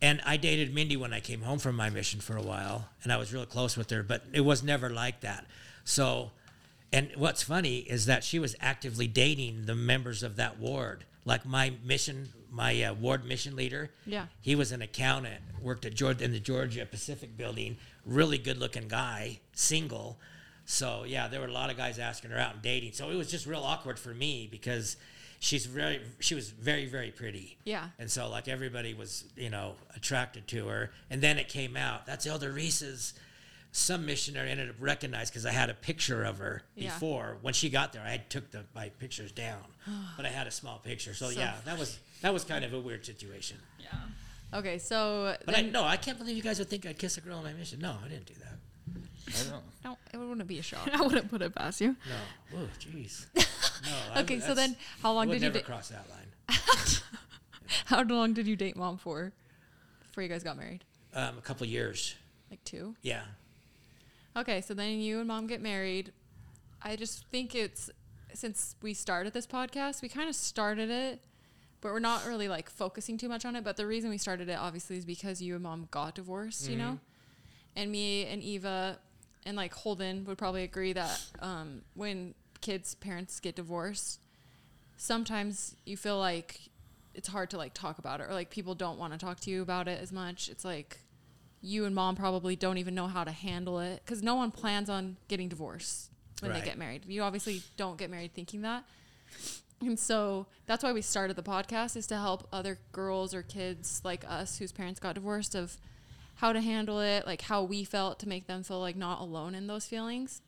and 0.00 0.20
I 0.24 0.36
dated 0.36 0.72
Mindy 0.74 0.96
when 0.96 1.12
I 1.12 1.20
came 1.20 1.42
home 1.42 1.58
from 1.58 1.74
my 1.76 1.90
mission 1.90 2.20
for 2.20 2.36
a 2.36 2.42
while, 2.42 2.88
and 3.02 3.12
I 3.12 3.16
was 3.16 3.32
real 3.32 3.44
close 3.46 3.76
with 3.76 3.90
her, 3.90 4.02
but 4.02 4.24
it 4.32 4.40
was 4.42 4.62
never 4.62 4.88
like 4.90 5.20
that. 5.20 5.46
So, 5.84 6.30
and 6.92 7.10
what's 7.16 7.42
funny 7.42 7.78
is 7.78 8.06
that 8.06 8.24
she 8.24 8.38
was 8.38 8.54
actively 8.60 9.06
dating 9.06 9.66
the 9.66 9.74
members 9.74 10.22
of 10.22 10.36
that 10.36 10.58
ward. 10.58 11.04
Like 11.24 11.44
my 11.44 11.72
mission, 11.84 12.28
my 12.50 12.82
uh, 12.82 12.94
ward 12.94 13.24
mission 13.24 13.56
leader. 13.56 13.90
Yeah. 14.06 14.26
He 14.40 14.54
was 14.54 14.72
an 14.72 14.82
accountant, 14.82 15.40
worked 15.60 15.84
at 15.84 15.94
Georgia 15.94 16.24
in 16.24 16.32
the 16.32 16.40
Georgia 16.40 16.86
Pacific 16.86 17.36
building. 17.36 17.76
Really 18.04 18.38
good 18.38 18.58
looking 18.58 18.88
guy, 18.88 19.40
single. 19.52 20.18
So 20.64 21.04
yeah, 21.04 21.28
there 21.28 21.40
were 21.40 21.48
a 21.48 21.52
lot 21.52 21.70
of 21.70 21.76
guys 21.76 21.98
asking 21.98 22.30
her 22.30 22.38
out 22.38 22.54
and 22.54 22.62
dating. 22.62 22.92
So 22.92 23.10
it 23.10 23.16
was 23.16 23.30
just 23.30 23.46
real 23.46 23.62
awkward 23.62 23.98
for 23.98 24.14
me 24.14 24.48
because 24.50 24.96
she's 25.40 25.66
very 25.66 26.00
she 26.20 26.34
was 26.34 26.50
very 26.50 26.86
very 26.86 27.10
pretty. 27.10 27.58
Yeah. 27.64 27.88
And 27.98 28.10
so 28.10 28.28
like 28.28 28.48
everybody 28.48 28.94
was 28.94 29.24
you 29.36 29.50
know 29.50 29.74
attracted 29.94 30.46
to 30.48 30.68
her. 30.68 30.90
And 31.10 31.20
then 31.20 31.38
it 31.38 31.48
came 31.48 31.76
out 31.76 32.06
that's 32.06 32.26
Elder 32.26 32.52
Reese's. 32.52 33.14
Some 33.76 34.06
missionary 34.06 34.50
ended 34.50 34.70
up 34.70 34.76
recognized 34.80 35.32
because 35.34 35.44
I 35.44 35.52
had 35.52 35.68
a 35.68 35.74
picture 35.74 36.24
of 36.24 36.38
her 36.38 36.62
Yeah. 36.76 36.94
before 36.94 37.36
when 37.42 37.52
she 37.52 37.68
got 37.68 37.92
there. 37.92 38.00
I 38.00 38.08
had 38.12 38.30
took 38.30 38.50
the 38.50 38.64
my 38.74 38.88
pictures 38.88 39.32
down, 39.32 39.62
but 40.16 40.24
I 40.24 40.30
had 40.30 40.46
a 40.46 40.50
small 40.50 40.78
picture. 40.78 41.12
So, 41.12 41.30
So- 41.30 41.38
yeah, 41.38 41.56
that 41.66 41.78
was 41.78 41.98
that 42.22 42.32
was 42.32 42.42
kind 42.42 42.64
of 42.64 42.72
a 42.72 42.80
weird 42.80 43.04
situation. 43.04 43.58
Yeah. 43.78 43.88
Okay, 44.58 44.78
so 44.78 45.36
But 45.44 45.58
I 45.58 45.60
no, 45.60 45.84
I 45.84 45.98
can't 45.98 46.16
believe 46.16 46.36
you 46.36 46.42
guys 46.42 46.58
would 46.58 46.70
think 46.70 46.86
I'd 46.86 46.98
kiss 46.98 47.18
a 47.18 47.20
girl 47.20 47.36
on 47.36 47.44
my 47.44 47.52
mission. 47.52 47.78
No, 47.80 47.98
I 48.02 48.08
didn't 48.08 48.24
do 48.24 48.32
that. 48.34 48.54
I 49.28 49.50
don't 49.50 49.64
no, 49.84 49.98
it 50.10 50.16
wouldn't 50.16 50.48
be 50.48 50.58
a 50.58 50.62
shock. 50.62 50.88
I 50.94 51.02
wouldn't 51.02 51.28
put 51.28 51.42
it 51.42 51.54
past 51.54 51.82
you. 51.82 51.96
No. 52.08 52.58
Oh, 52.60 52.68
jeez. 52.80 53.26
No. 53.84 53.92
I- 54.14 54.20
Okay, 54.22 54.40
so 54.40 54.54
then 54.54 54.74
how 55.02 55.12
long 55.12 55.24
I 55.24 55.28
would 55.28 55.34
did 55.34 55.42
you 55.42 55.48
never 55.48 55.58
date? 55.58 55.66
cross 55.66 55.88
that 55.90 56.06
line? 56.08 56.30
How 57.84 58.02
long 58.04 58.32
did 58.32 58.46
you 58.46 58.56
date 58.56 58.74
mom 58.76 58.96
for? 58.96 59.32
Before 60.06 60.22
you 60.22 60.28
guys 60.30 60.42
got 60.42 60.56
married? 60.56 60.82
Um, 61.14 61.36
a 61.36 61.42
couple 61.42 61.66
years. 61.66 62.14
Like 62.50 62.64
two. 62.64 62.94
Yeah. 63.02 63.22
Okay, 64.36 64.60
so 64.60 64.74
then 64.74 65.00
you 65.00 65.18
and 65.18 65.28
mom 65.28 65.46
get 65.46 65.62
married. 65.62 66.12
I 66.82 66.96
just 66.96 67.26
think 67.28 67.54
it's 67.54 67.90
since 68.34 68.76
we 68.82 68.92
started 68.92 69.32
this 69.32 69.46
podcast, 69.46 70.02
we 70.02 70.08
kind 70.10 70.28
of 70.28 70.34
started 70.34 70.90
it, 70.90 71.24
but 71.80 71.90
we're 71.92 71.98
not 72.00 72.26
really 72.26 72.48
like 72.48 72.68
focusing 72.68 73.16
too 73.16 73.28
much 73.28 73.46
on 73.46 73.56
it. 73.56 73.64
But 73.64 73.76
the 73.78 73.86
reason 73.86 74.10
we 74.10 74.18
started 74.18 74.48
it 74.50 74.58
obviously 74.58 74.98
is 74.98 75.06
because 75.06 75.40
you 75.40 75.54
and 75.54 75.62
mom 75.62 75.88
got 75.90 76.14
divorced, 76.16 76.68
you 76.68 76.76
know? 76.76 76.98
And 77.74 77.90
me 77.90 78.26
and 78.26 78.42
Eva 78.42 78.98
and 79.46 79.56
like 79.56 79.72
Holden 79.72 80.24
would 80.26 80.36
probably 80.36 80.64
agree 80.64 80.92
that 80.92 81.22
um, 81.40 81.82
when 81.94 82.34
kids' 82.60 82.94
parents 82.94 83.40
get 83.40 83.56
divorced, 83.56 84.20
sometimes 84.98 85.76
you 85.86 85.96
feel 85.96 86.18
like 86.18 86.60
it's 87.14 87.28
hard 87.28 87.48
to 87.50 87.56
like 87.56 87.72
talk 87.72 87.98
about 87.98 88.20
it 88.20 88.24
or 88.28 88.34
like 88.34 88.50
people 88.50 88.74
don't 88.74 88.98
want 88.98 89.14
to 89.14 89.18
talk 89.18 89.40
to 89.40 89.50
you 89.50 89.62
about 89.62 89.88
it 89.88 89.98
as 90.02 90.12
much. 90.12 90.50
It's 90.50 90.64
like 90.64 90.98
you 91.60 91.84
and 91.84 91.94
mom 91.94 92.14
probably 92.16 92.54
don't 92.56 92.78
even 92.78 92.94
know 92.94 93.06
how 93.06 93.24
to 93.24 93.30
handle 93.32 93.78
it 93.80 94.02
because 94.04 94.22
no 94.22 94.34
one 94.34 94.50
plans 94.50 94.88
on 94.90 95.16
getting 95.28 95.48
divorced 95.48 96.10
when 96.40 96.50
Right. 96.50 96.60
they 96.60 96.64
get 96.68 96.78
married. 96.78 97.04
You 97.06 97.22
obviously 97.22 97.62
don't 97.76 97.96
get 97.98 98.10
married 98.10 98.34
thinking 98.34 98.62
that. 98.62 98.84
And 99.80 99.98
so 99.98 100.46
that's 100.66 100.82
why 100.84 100.92
we 100.92 101.02
started 101.02 101.36
the 101.36 101.42
podcast 101.42 101.96
is 101.96 102.06
to 102.08 102.16
help 102.16 102.48
other 102.52 102.78
girls 102.92 103.34
or 103.34 103.42
kids 103.42 104.00
like 104.04 104.24
us 104.28 104.58
whose 104.58 104.72
parents 104.72 105.00
got 105.00 105.14
divorced 105.14 105.54
of 105.54 105.76
how 106.36 106.52
to 106.52 106.60
handle 106.60 107.00
it, 107.00 107.26
like 107.26 107.42
how 107.42 107.62
we 107.62 107.84
felt 107.84 108.18
to 108.20 108.28
make 108.28 108.46
them 108.46 108.62
feel 108.62 108.80
like 108.80 108.96
not 108.96 109.20
alone 109.20 109.54
in 109.54 109.66
those 109.66 109.86
feelings. 109.86 110.40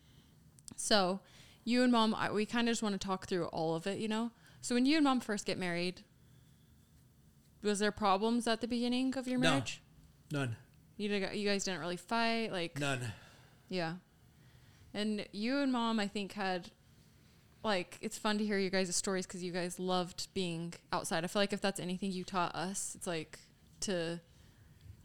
So, 0.77 1.21
you 1.65 1.83
and 1.83 1.91
mom, 1.93 2.15
I, 2.15 2.31
we 2.31 2.47
kind 2.47 2.69
of 2.69 2.73
just 2.73 2.83
want 2.83 2.99
to 2.99 3.07
talk 3.07 3.27
through 3.27 3.47
all 3.47 3.75
of 3.75 3.87
it, 3.87 3.99
you 3.99 4.09
know? 4.09 4.31
So, 4.61 4.75
when 4.75 4.85
you 4.87 4.97
and 4.97 5.05
mom 5.05 5.21
first 5.21 5.45
get 5.47 5.59
married, 5.59 6.03
was 7.63 7.79
there 7.79 7.93
problems 7.93 8.47
at 8.47 8.61
the 8.61 8.69
beginning 8.69 9.17
of 9.17 9.27
your 9.27 9.39
No. 9.39 9.51
marriage? 9.51 9.81
None. 10.31 10.57
You, 10.99 11.09
did, 11.09 11.35
you 11.35 11.49
guys 11.49 11.65
didn't 11.65 11.81
really 11.81 11.97
fight? 11.97 12.53
Like, 12.53 12.79
None. 12.79 13.01
yeah. 13.69 13.95
And 14.93 15.25
you 15.33 15.59
and 15.59 15.73
mom, 15.73 16.01
I 16.01 16.09
think, 16.09 16.33
had 16.33 16.71
like 17.65 17.99
it's 18.01 18.17
fun 18.17 18.39
to 18.39 18.45
hear 18.45 18.59
you 18.59 18.71
guys' 18.71 18.95
stories 18.95 19.27
because 19.27 19.43
you 19.43 19.53
guys 19.53 19.79
loved 19.79 20.29
being 20.35 20.75
outside. 20.93 21.25
I 21.25 21.27
feel 21.27 21.43
like 21.43 21.53
if 21.53 21.61
that's 21.61 21.81
anything 21.81 22.13
you 22.13 22.25
taught 22.25 22.55
us, 22.55 22.95
it's 22.95 23.07
like 23.07 23.39
to 23.81 24.21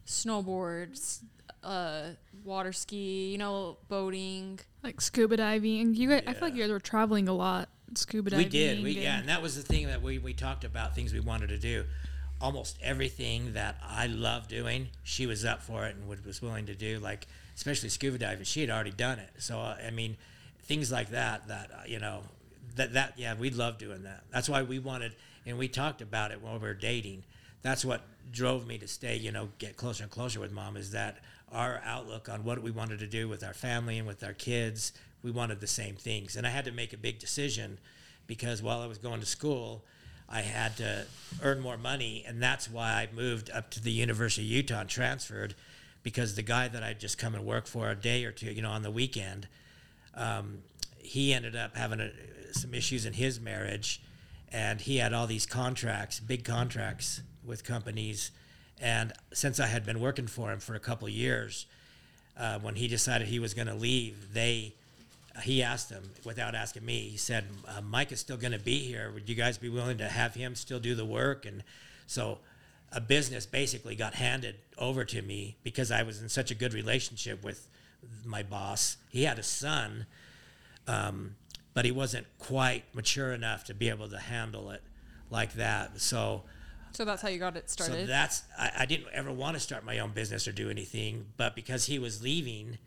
snowboard, 0.06 1.20
uh, 1.62 2.02
water 2.42 2.72
ski, 2.72 3.30
you 3.32 3.38
know, 3.38 3.78
boating. 3.88 4.60
Like 4.82 5.00
scuba 5.00 5.36
diving. 5.36 5.94
You 5.94 6.08
guys, 6.08 6.22
I 6.26 6.32
feel 6.32 6.42
like 6.42 6.54
you 6.54 6.62
guys 6.62 6.70
were 6.70 6.80
traveling 6.80 7.28
a 7.28 7.32
lot. 7.34 7.68
Scuba 7.94 8.30
diving. 8.30 8.46
We 8.46 8.50
did. 8.50 8.82
We 8.82 8.94
and- 8.94 9.02
yeah, 9.02 9.18
and 9.18 9.28
that 9.28 9.42
was 9.42 9.56
the 9.56 9.62
thing 9.62 9.86
that 9.86 10.02
we, 10.02 10.18
we 10.18 10.32
talked 10.32 10.64
about 10.64 10.94
things 10.94 11.12
we 11.12 11.20
wanted 11.20 11.48
to 11.50 11.58
do. 11.58 11.84
Almost 12.40 12.78
everything 12.82 13.54
that 13.54 13.76
I 13.82 14.06
love 14.06 14.48
doing, 14.48 14.88
she 15.02 15.26
was 15.26 15.44
up 15.44 15.62
for 15.62 15.86
it 15.86 15.96
and 15.96 16.08
would, 16.08 16.26
was 16.26 16.42
willing 16.42 16.66
to 16.66 16.74
do. 16.74 16.98
Like 16.98 17.26
especially 17.56 17.88
scuba 17.88 18.18
diving, 18.18 18.44
she 18.44 18.60
had 18.60 18.70
already 18.70 18.90
done 18.90 19.18
it. 19.18 19.30
So 19.38 19.58
uh, 19.58 19.76
I 19.86 19.90
mean, 19.90 20.16
things 20.62 20.90
like 20.90 21.10
that. 21.10 21.48
That 21.48 21.70
uh, 21.72 21.82
you 21.86 21.98
know, 21.98 22.22
that 22.76 22.92
that 22.94 23.14
yeah, 23.16 23.34
we 23.34 23.50
love 23.50 23.78
doing 23.78 24.02
that. 24.04 24.24
That's 24.30 24.48
why 24.48 24.62
we 24.62 24.78
wanted, 24.78 25.14
and 25.46 25.58
we 25.58 25.68
talked 25.68 26.02
about 26.02 26.30
it 26.30 26.42
while 26.42 26.54
we 26.54 26.60
were 26.60 26.74
dating. 26.74 27.24
That's 27.62 27.84
what 27.84 28.02
drove 28.30 28.66
me 28.66 28.78
to 28.78 28.88
stay. 28.88 29.16
You 29.16 29.32
know, 29.32 29.48
get 29.58 29.76
closer 29.76 30.02
and 30.02 30.12
closer 30.12 30.40
with 30.40 30.52
mom. 30.52 30.76
Is 30.76 30.90
that 30.92 31.18
our 31.52 31.80
outlook 31.84 32.28
on 32.28 32.44
what 32.44 32.62
we 32.62 32.70
wanted 32.70 32.98
to 32.98 33.06
do 33.06 33.28
with 33.28 33.44
our 33.44 33.54
family 33.54 33.98
and 33.98 34.06
with 34.06 34.22
our 34.24 34.34
kids? 34.34 34.92
We 35.22 35.30
wanted 35.30 35.60
the 35.60 35.66
same 35.66 35.94
things, 35.94 36.36
and 36.36 36.46
I 36.46 36.50
had 36.50 36.66
to 36.66 36.72
make 36.72 36.92
a 36.92 36.98
big 36.98 37.18
decision 37.18 37.78
because 38.26 38.62
while 38.62 38.80
I 38.80 38.86
was 38.86 38.98
going 38.98 39.20
to 39.20 39.26
school, 39.26 39.84
I 40.28 40.40
had 40.40 40.76
to 40.78 41.06
earn 41.42 41.60
more 41.60 41.76
money, 41.76 42.24
and 42.26 42.42
that's 42.42 42.70
why 42.70 42.92
I 42.92 43.08
moved 43.14 43.50
up 43.50 43.70
to 43.72 43.82
the 43.82 43.92
University 43.92 44.42
of 44.42 44.50
Utah 44.50 44.80
and 44.80 44.88
transferred 44.88 45.54
because 46.02 46.34
the 46.34 46.42
guy 46.42 46.68
that 46.68 46.82
I'd 46.82 47.00
just 47.00 47.18
come 47.18 47.34
and 47.34 47.44
work 47.44 47.66
for 47.66 47.90
a 47.90 47.94
day 47.94 48.24
or 48.24 48.32
two, 48.32 48.52
you 48.52 48.62
know, 48.62 48.70
on 48.70 48.82
the 48.82 48.90
weekend, 48.90 49.48
um, 50.14 50.58
he 50.98 51.32
ended 51.32 51.56
up 51.56 51.76
having 51.76 52.00
a, 52.00 52.10
some 52.52 52.74
issues 52.74 53.06
in 53.06 53.14
his 53.14 53.40
marriage, 53.40 54.02
and 54.52 54.80
he 54.80 54.98
had 54.98 55.12
all 55.12 55.26
these 55.26 55.46
contracts, 55.46 56.20
big 56.20 56.44
contracts 56.44 57.22
with 57.44 57.64
companies, 57.64 58.30
and 58.80 59.12
since 59.32 59.58
I 59.60 59.66
had 59.66 59.84
been 59.84 60.00
working 60.00 60.26
for 60.26 60.52
him 60.52 60.60
for 60.60 60.74
a 60.74 60.80
couple 60.80 61.08
years, 61.08 61.66
uh, 62.36 62.58
when 62.58 62.74
he 62.74 62.88
decided 62.88 63.28
he 63.28 63.38
was 63.38 63.54
going 63.54 63.68
to 63.68 63.74
leave, 63.74 64.34
they 64.34 64.74
he 65.42 65.62
asked 65.62 65.90
him 65.90 66.10
without 66.24 66.54
asking 66.54 66.84
me. 66.84 67.08
He 67.08 67.16
said, 67.16 67.44
uh, 67.66 67.80
"Mike 67.80 68.12
is 68.12 68.20
still 68.20 68.36
going 68.36 68.52
to 68.52 68.58
be 68.58 68.78
here. 68.80 69.10
Would 69.12 69.28
you 69.28 69.34
guys 69.34 69.58
be 69.58 69.68
willing 69.68 69.98
to 69.98 70.08
have 70.08 70.34
him 70.34 70.54
still 70.54 70.80
do 70.80 70.94
the 70.94 71.04
work?" 71.04 71.44
And 71.44 71.64
so, 72.06 72.38
a 72.92 73.00
business 73.00 73.46
basically 73.46 73.96
got 73.96 74.14
handed 74.14 74.56
over 74.78 75.04
to 75.04 75.22
me 75.22 75.56
because 75.62 75.90
I 75.90 76.02
was 76.02 76.22
in 76.22 76.28
such 76.28 76.50
a 76.50 76.54
good 76.54 76.72
relationship 76.72 77.42
with 77.42 77.68
my 78.24 78.42
boss. 78.42 78.96
He 79.10 79.24
had 79.24 79.38
a 79.38 79.42
son, 79.42 80.06
um, 80.86 81.36
but 81.72 81.84
he 81.84 81.90
wasn't 81.90 82.26
quite 82.38 82.84
mature 82.94 83.32
enough 83.32 83.64
to 83.64 83.74
be 83.74 83.88
able 83.88 84.08
to 84.08 84.18
handle 84.18 84.70
it 84.70 84.82
like 85.30 85.54
that. 85.54 86.00
So. 86.00 86.42
So 86.92 87.04
that's 87.04 87.22
how 87.22 87.28
you 87.28 87.40
got 87.40 87.56
it 87.56 87.68
So 87.68 87.84
started. 87.84 88.08
that's 88.08 88.44
I, 88.56 88.70
I 88.80 88.86
didn't 88.86 89.08
ever 89.12 89.32
want 89.32 89.54
to 89.56 89.60
start 89.60 89.84
my 89.84 89.98
own 89.98 90.12
business 90.12 90.46
or 90.46 90.52
do 90.52 90.70
anything, 90.70 91.26
but 91.36 91.56
because 91.56 91.86
he 91.86 91.98
was 91.98 92.22
leaving, 92.22 92.78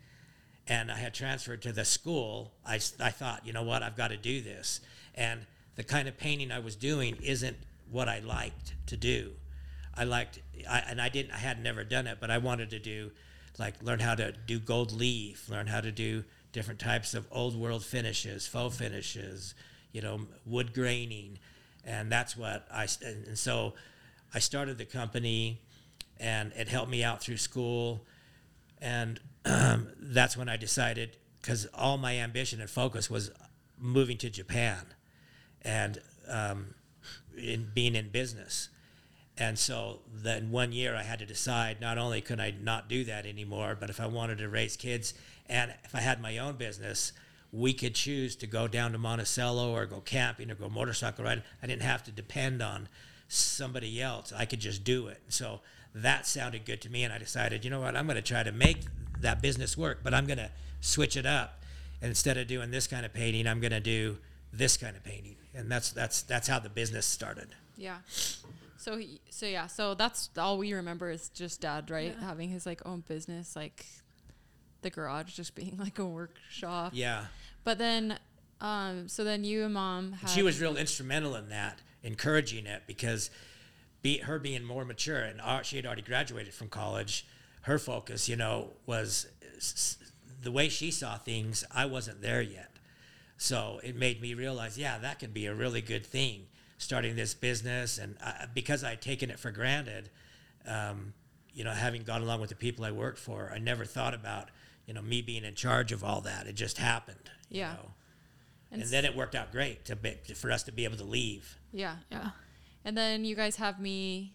and 0.68 0.92
I 0.92 0.96
had 0.96 1.14
transferred 1.14 1.62
to 1.62 1.72
the 1.72 1.84
school, 1.84 2.52
I, 2.64 2.74
I 2.74 3.10
thought, 3.10 3.46
you 3.46 3.52
know 3.52 3.62
what, 3.62 3.82
I've 3.82 3.96
got 3.96 4.08
to 4.08 4.16
do 4.16 4.40
this. 4.42 4.80
And 5.14 5.46
the 5.76 5.82
kind 5.82 6.06
of 6.06 6.18
painting 6.18 6.52
I 6.52 6.58
was 6.58 6.76
doing 6.76 7.16
isn't 7.22 7.56
what 7.90 8.08
I 8.08 8.18
liked 8.20 8.74
to 8.86 8.96
do. 8.96 9.32
I 9.96 10.04
liked, 10.04 10.40
I, 10.68 10.82
and 10.86 11.00
I 11.00 11.08
didn't, 11.08 11.32
I 11.32 11.38
had 11.38 11.62
never 11.62 11.84
done 11.84 12.06
it, 12.06 12.18
but 12.20 12.30
I 12.30 12.38
wanted 12.38 12.70
to 12.70 12.78
do, 12.78 13.10
like, 13.58 13.82
learn 13.82 13.98
how 13.98 14.14
to 14.14 14.32
do 14.32 14.58
gold 14.58 14.92
leaf, 14.92 15.48
learn 15.48 15.66
how 15.66 15.80
to 15.80 15.90
do 15.90 16.24
different 16.52 16.78
types 16.80 17.14
of 17.14 17.26
old 17.32 17.56
world 17.56 17.84
finishes, 17.84 18.46
faux 18.46 18.76
finishes, 18.76 19.54
you 19.92 20.02
know, 20.02 20.20
wood 20.44 20.74
graining, 20.74 21.38
and 21.84 22.12
that's 22.12 22.36
what 22.36 22.66
I. 22.70 22.86
And 23.04 23.38
so, 23.38 23.74
I 24.34 24.38
started 24.40 24.76
the 24.76 24.84
company, 24.84 25.58
and 26.20 26.52
it 26.52 26.68
helped 26.68 26.90
me 26.90 27.02
out 27.02 27.22
through 27.22 27.38
school, 27.38 28.04
and 28.80 29.20
um, 29.44 29.88
that's 29.98 30.36
when 30.36 30.48
I 30.48 30.56
decided 30.56 31.16
because 31.40 31.66
all 31.74 31.98
my 31.98 32.16
ambition 32.16 32.60
and 32.60 32.68
focus 32.68 33.08
was 33.08 33.30
moving 33.78 34.18
to 34.18 34.30
Japan, 34.30 34.86
and 35.62 35.98
um, 36.28 36.74
in 37.36 37.70
being 37.72 37.94
in 37.94 38.08
business. 38.08 38.68
And 39.36 39.56
so 39.56 40.00
then 40.12 40.50
one 40.50 40.72
year 40.72 40.96
I 40.96 41.04
had 41.04 41.20
to 41.20 41.26
decide 41.26 41.80
not 41.80 41.96
only 41.96 42.20
could 42.20 42.40
I 42.40 42.52
not 42.60 42.88
do 42.88 43.04
that 43.04 43.24
anymore, 43.24 43.76
but 43.78 43.88
if 43.88 44.00
I 44.00 44.06
wanted 44.06 44.38
to 44.38 44.48
raise 44.48 44.76
kids 44.76 45.14
and 45.48 45.72
if 45.84 45.94
I 45.94 46.00
had 46.00 46.20
my 46.20 46.38
own 46.38 46.56
business, 46.56 47.12
we 47.52 47.72
could 47.72 47.94
choose 47.94 48.36
to 48.36 48.46
go 48.46 48.68
down 48.68 48.92
to 48.92 48.98
Monticello 48.98 49.70
or 49.70 49.86
go 49.86 50.00
camping 50.00 50.50
or 50.50 50.54
go 50.54 50.68
motorcycle 50.68 51.24
riding. 51.24 51.44
I 51.62 51.66
didn't 51.66 51.82
have 51.82 52.02
to 52.04 52.10
depend 52.10 52.62
on 52.62 52.88
somebody 53.28 54.02
else. 54.02 54.32
I 54.36 54.44
could 54.44 54.60
just 54.60 54.84
do 54.84 55.06
it. 55.06 55.22
So 55.28 55.60
that 56.02 56.26
sounded 56.26 56.64
good 56.64 56.80
to 56.82 56.90
me. 56.90 57.04
And 57.04 57.12
I 57.12 57.18
decided, 57.18 57.64
you 57.64 57.70
know 57.70 57.80
what, 57.80 57.96
I'm 57.96 58.06
going 58.06 58.16
to 58.16 58.22
try 58.22 58.42
to 58.42 58.52
make 58.52 58.78
that 59.20 59.42
business 59.42 59.76
work, 59.76 60.00
but 60.02 60.14
I'm 60.14 60.26
going 60.26 60.38
to 60.38 60.50
switch 60.80 61.16
it 61.16 61.26
up. 61.26 61.60
And 62.00 62.08
instead 62.08 62.36
of 62.36 62.46
doing 62.46 62.70
this 62.70 62.86
kind 62.86 63.04
of 63.04 63.12
painting, 63.12 63.46
I'm 63.46 63.60
going 63.60 63.72
to 63.72 63.80
do 63.80 64.18
this 64.52 64.76
kind 64.76 64.96
of 64.96 65.04
painting. 65.04 65.36
And 65.54 65.70
that's, 65.70 65.90
that's, 65.90 66.22
that's 66.22 66.46
how 66.46 66.58
the 66.60 66.68
business 66.68 67.06
started. 67.06 67.48
Yeah. 67.76 67.98
So 68.76 68.96
he, 68.96 69.20
so 69.28 69.46
yeah, 69.46 69.66
so 69.66 69.94
that's 69.94 70.30
all 70.38 70.56
we 70.56 70.72
remember 70.72 71.10
is 71.10 71.28
just 71.30 71.60
dad, 71.60 71.90
right? 71.90 72.14
Having 72.20 72.50
his 72.50 72.64
like 72.64 72.80
own 72.86 73.00
business, 73.00 73.56
like 73.56 73.84
the 74.82 74.90
garage 74.90 75.34
just 75.34 75.54
being 75.54 75.76
like 75.78 75.98
a 75.98 76.06
workshop. 76.06 76.92
Yeah. 76.94 77.26
But 77.64 77.78
then, 77.78 78.18
um, 78.60 79.08
so 79.08 79.24
then 79.24 79.44
you 79.44 79.64
and 79.64 79.74
mom 79.74 80.12
had. 80.12 80.30
she 80.30 80.42
was 80.42 80.60
real 80.60 80.76
instrumental 80.76 81.34
in 81.34 81.48
that, 81.48 81.80
encouraging 82.02 82.66
it 82.66 82.82
because 82.86 83.30
be, 84.02 84.18
her 84.18 84.38
being 84.38 84.64
more 84.64 84.84
mature 84.84 85.20
and 85.20 85.40
uh, 85.40 85.62
she 85.62 85.76
had 85.76 85.86
already 85.86 86.02
graduated 86.02 86.54
from 86.54 86.68
college, 86.68 87.26
her 87.62 87.78
focus, 87.78 88.28
you 88.28 88.36
know, 88.36 88.70
was 88.86 89.26
s- 89.56 89.98
the 90.42 90.50
way 90.52 90.68
she 90.68 90.90
saw 90.90 91.16
things. 91.18 91.64
I 91.74 91.86
wasn't 91.86 92.22
there 92.22 92.40
yet. 92.42 92.70
So 93.36 93.80
it 93.84 93.94
made 93.96 94.20
me 94.20 94.34
realize, 94.34 94.78
yeah, 94.78 94.98
that 94.98 95.18
could 95.18 95.32
be 95.34 95.46
a 95.46 95.54
really 95.54 95.80
good 95.80 96.04
thing, 96.06 96.46
starting 96.78 97.14
this 97.16 97.34
business. 97.34 97.98
And 97.98 98.16
I, 98.24 98.46
because 98.52 98.82
I'd 98.84 99.00
taken 99.02 99.30
it 99.30 99.38
for 99.38 99.50
granted, 99.50 100.10
um, 100.66 101.14
you 101.52 101.64
know, 101.64 101.72
having 101.72 102.02
gone 102.02 102.22
along 102.22 102.40
with 102.40 102.50
the 102.50 102.56
people 102.56 102.84
I 102.84 102.90
worked 102.92 103.18
for, 103.18 103.50
I 103.54 103.58
never 103.58 103.84
thought 103.84 104.14
about, 104.14 104.48
you 104.86 104.94
know, 104.94 105.02
me 105.02 105.22
being 105.22 105.44
in 105.44 105.54
charge 105.54 105.92
of 105.92 106.02
all 106.04 106.20
that. 106.22 106.46
It 106.46 106.54
just 106.54 106.78
happened. 106.78 107.30
you 107.50 107.60
Yeah. 107.60 107.72
know. 107.74 107.90
and 108.70 108.82
And 108.82 108.90
then 108.90 109.04
it 109.04 109.16
worked 109.16 109.34
out 109.34 109.50
great 109.52 109.84
to 109.86 109.96
be, 109.96 110.14
for 110.34 110.50
us 110.52 110.62
to 110.64 110.72
be 110.72 110.84
able 110.84 110.96
to 110.98 111.04
leave. 111.04 111.58
yeah, 111.72 111.96
Yeah. 112.10 112.30
And 112.88 112.96
then 112.96 113.26
you 113.26 113.36
guys 113.36 113.56
have 113.56 113.78
me. 113.78 114.32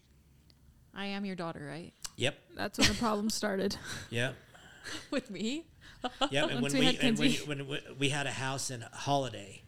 I 0.94 1.06
am 1.06 1.24
your 1.24 1.34
daughter, 1.34 1.66
right? 1.68 1.92
Yep. 2.14 2.36
That's 2.56 2.78
when 2.78 2.86
the 2.86 2.94
problem 2.94 3.28
started. 3.28 3.76
Yep. 4.10 4.36
With 5.10 5.28
me. 5.28 5.64
Yep. 6.30 6.50
And 6.52 6.60
when 6.62 6.72
we 6.72 6.78
we, 6.78 6.84
had 6.86 6.94
and 7.00 7.18
when, 7.18 7.32
when 7.32 7.66
we, 7.66 7.80
we 7.98 8.08
had 8.10 8.28
a 8.28 8.30
house 8.30 8.70
in 8.70 8.84
Holladay, 8.94 9.62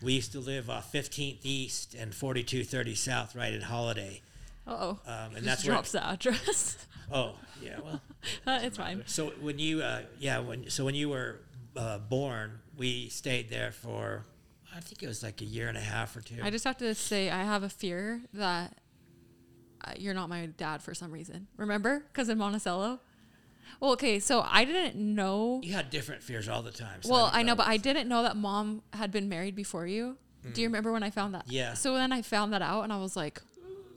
we 0.00 0.12
used 0.12 0.30
to 0.32 0.38
live 0.38 0.70
off 0.70 0.92
15th 0.92 1.38
East 1.42 1.96
and 1.96 2.14
4230 2.14 2.94
South, 2.94 3.34
right 3.34 3.52
in 3.52 3.62
Holladay. 3.62 4.20
Uh 4.68 4.70
oh. 4.78 4.90
Um, 5.04 5.14
and 5.14 5.32
Just 5.34 5.44
that's 5.46 5.64
where. 5.64 5.72
drops 5.74 5.90
the 5.90 6.06
address. 6.06 6.76
Oh, 7.12 7.34
yeah. 7.60 7.80
Well, 7.82 8.00
Uh, 8.46 8.60
it's 8.62 8.76
fine. 8.76 9.02
so 9.06 9.30
when 9.40 9.58
you, 9.58 9.82
uh, 9.82 10.02
yeah, 10.20 10.38
when 10.38 10.70
so 10.70 10.84
when 10.84 10.94
you 10.94 11.08
were 11.08 11.40
uh, 11.76 11.98
born, 11.98 12.60
we 12.76 13.08
stayed 13.08 13.50
there 13.50 13.72
for, 13.72 14.24
I 14.74 14.80
think 14.80 15.02
it 15.02 15.06
was 15.06 15.22
like 15.22 15.40
a 15.40 15.44
year 15.44 15.68
and 15.68 15.76
a 15.76 15.80
half 15.82 16.16
or 16.16 16.20
two. 16.20 16.36
I 16.42 16.50
just 16.50 16.64
have 16.64 16.78
to 16.78 16.94
say 16.94 17.30
I 17.30 17.44
have 17.44 17.62
a 17.62 17.68
fear 17.68 18.22
that 18.34 18.78
uh, 19.84 19.92
you're 19.98 20.14
not 20.14 20.28
my 20.28 20.46
dad 20.46 20.82
for 20.82 20.94
some 20.94 21.10
reason. 21.10 21.46
Remember? 21.56 22.04
Because 22.12 22.28
in 22.28 22.38
Monticello. 22.38 23.00
Well, 23.80 23.92
okay, 23.92 24.18
so 24.18 24.44
I 24.48 24.64
didn't 24.64 24.96
know. 24.96 25.60
you 25.62 25.72
had 25.72 25.90
different 25.90 26.22
fears 26.22 26.48
all 26.48 26.62
the 26.62 26.70
time. 26.70 27.02
so 27.02 27.10
Well, 27.10 27.26
don't 27.26 27.34
I 27.36 27.42
know, 27.42 27.54
but 27.56 27.66
I 27.66 27.76
didn't 27.76 28.08
know 28.08 28.22
that 28.22 28.36
mom 28.36 28.82
had 28.92 29.10
been 29.10 29.28
married 29.28 29.54
before 29.56 29.86
you. 29.86 30.16
Do 30.54 30.60
you 30.60 30.66
remember 30.66 30.90
when 30.92 31.04
I 31.04 31.10
found 31.10 31.34
that? 31.34 31.46
Mm. 31.46 31.52
Yeah. 31.52 31.74
So 31.74 31.94
then 31.94 32.12
I 32.12 32.20
found 32.22 32.52
that 32.52 32.62
out, 32.62 32.82
and 32.82 32.92
I 32.92 32.96
was 32.98 33.14
like, 33.14 33.40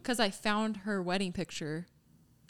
because 0.02 0.20
I 0.20 0.30
found 0.30 0.78
her 0.78 1.02
wedding 1.02 1.34
picture 1.34 1.88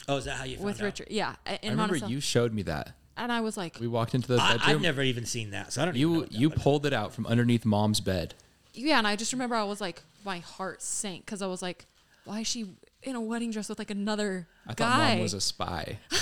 Oh, 0.08 0.18
is 0.18 0.26
that 0.26 0.36
how 0.36 0.44
you 0.44 0.56
found 0.56 0.66
with 0.66 0.80
out? 0.80 0.84
Richard. 0.84 1.08
Yeah, 1.10 1.34
a- 1.46 1.52
in 1.64 1.70
I 1.70 1.72
remember 1.72 1.94
Monticello. 1.94 2.10
you 2.12 2.20
showed 2.20 2.52
me 2.52 2.62
that. 2.62 2.92
And 3.16 3.30
I 3.32 3.40
was 3.40 3.56
like, 3.56 3.78
We 3.80 3.86
walked 3.88 4.14
into 4.14 4.28
the 4.28 4.38
I, 4.40 4.52
bedroom. 4.56 4.76
I've 4.76 4.80
never 4.82 5.02
even 5.02 5.24
seen 5.26 5.50
that, 5.50 5.72
so 5.72 5.82
I 5.82 5.84
don't. 5.86 5.96
even 5.96 6.08
know 6.08 6.14
you 6.14 6.20
what 6.22 6.30
that 6.32 6.38
you 6.38 6.48
was. 6.50 6.58
pulled 6.62 6.86
it 6.86 6.92
out 6.92 7.12
from 7.14 7.26
underneath 7.26 7.64
mom's 7.64 8.00
bed. 8.00 8.34
yeah, 8.74 8.98
and 8.98 9.06
I 9.06 9.16
just 9.16 9.32
remember 9.32 9.54
I 9.56 9.64
was 9.64 9.80
like, 9.80 10.02
my 10.24 10.38
heart 10.38 10.82
sank 10.82 11.24
because 11.24 11.42
I 11.42 11.46
was 11.46 11.62
like, 11.62 11.86
why 12.24 12.40
is 12.40 12.46
she 12.46 12.66
in 13.02 13.14
a 13.14 13.20
wedding 13.20 13.50
dress 13.52 13.68
with 13.68 13.78
like 13.78 13.90
another 13.90 14.48
I 14.66 14.70
thought 14.74 14.78
guy? 14.98 15.14
mom 15.14 15.22
was 15.22 15.34
a 15.34 15.40
spy. 15.40 15.98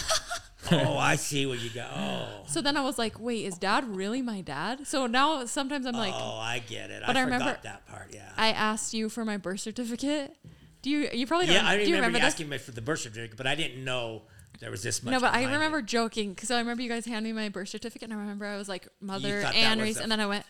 Oh, 0.72 0.97
I 0.97 1.16
see 1.16 1.45
what 1.45 1.61
you 1.61 1.68
got. 1.68 1.90
Oh. 1.95 2.26
So 2.47 2.62
then 2.62 2.78
I 2.78 2.80
was 2.80 2.99
like, 2.99 3.20
wait, 3.20 3.45
is 3.45 3.59
dad 3.59 3.84
really 3.86 4.22
my 4.22 4.40
dad? 4.40 4.86
So 4.86 5.07
now 5.07 5.45
sometimes 5.45 5.84
I'm 5.84 5.92
like, 5.95 6.14
oh, 6.16 6.38
I 6.38 6.62
get 6.66 6.90
it. 6.90 7.03
But 7.07 7.18
I, 7.18 7.20
I 7.20 7.24
forgot 7.24 7.38
remember- 7.40 7.61
that 7.64 7.86
part. 7.86 8.14
Yeah. 8.14 8.30
I 8.38 8.49
asked 8.49 8.95
you 8.95 9.11
for 9.11 9.26
my 9.26 9.36
birth 9.36 9.61
certificate. 9.61 10.34
Do 10.80 10.88
you? 10.88 11.11
You 11.12 11.26
probably 11.26 11.49
don't. 11.49 11.57
yeah, 11.57 11.66
I 11.68 11.74
do 11.76 11.80
you 11.82 11.86
remember, 11.88 11.97
remember 11.97 12.18
you 12.18 12.24
this? 12.24 12.32
asking 12.32 12.49
me 12.49 12.57
for 12.57 12.70
the 12.70 12.80
birth 12.80 13.01
certificate, 13.01 13.36
but 13.36 13.47
I 13.47 13.55
didn't 13.55 13.84
know 13.84 14.22
there 14.61 14.70
was 14.70 14.82
this 14.82 15.02
much. 15.02 15.12
No, 15.12 15.20
but 15.20 15.34
I 15.34 15.44
remember 15.44 15.78
it. 15.78 15.86
joking 15.86 16.30
because 16.34 16.50
I 16.50 16.59
remember 16.59 16.82
you 16.82 16.88
guys 16.88 17.05
handing 17.07 17.34
me 17.34 17.42
my 17.42 17.48
birth 17.48 17.68
certificate, 17.68 18.09
and 18.11 18.12
I 18.12 18.20
remember 18.20 18.46
I 18.46 18.57
was 18.57 18.68
like, 18.68 18.88
Mother 19.00 19.42
thought 19.42 19.55
Anne 19.55 19.80
Reese, 19.80 19.98
and 19.98 20.11
then 20.11 20.20
I 20.20 20.26
went, 20.26 20.44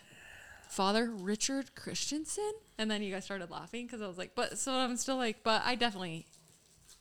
Father 0.69 1.09
Richard 1.11 1.75
Christensen, 1.75 2.51
and 2.77 2.89
then 2.89 3.01
you 3.01 3.13
guys 3.13 3.23
started 3.25 3.49
laughing 3.51 3.85
because 3.85 4.01
I 4.01 4.07
was 4.07 4.17
like, 4.17 4.35
but 4.35 4.57
so 4.57 4.73
I'm 4.73 4.97
still 4.97 5.17
like, 5.17 5.43
but 5.43 5.61
I 5.65 5.75
definitely 5.75 6.25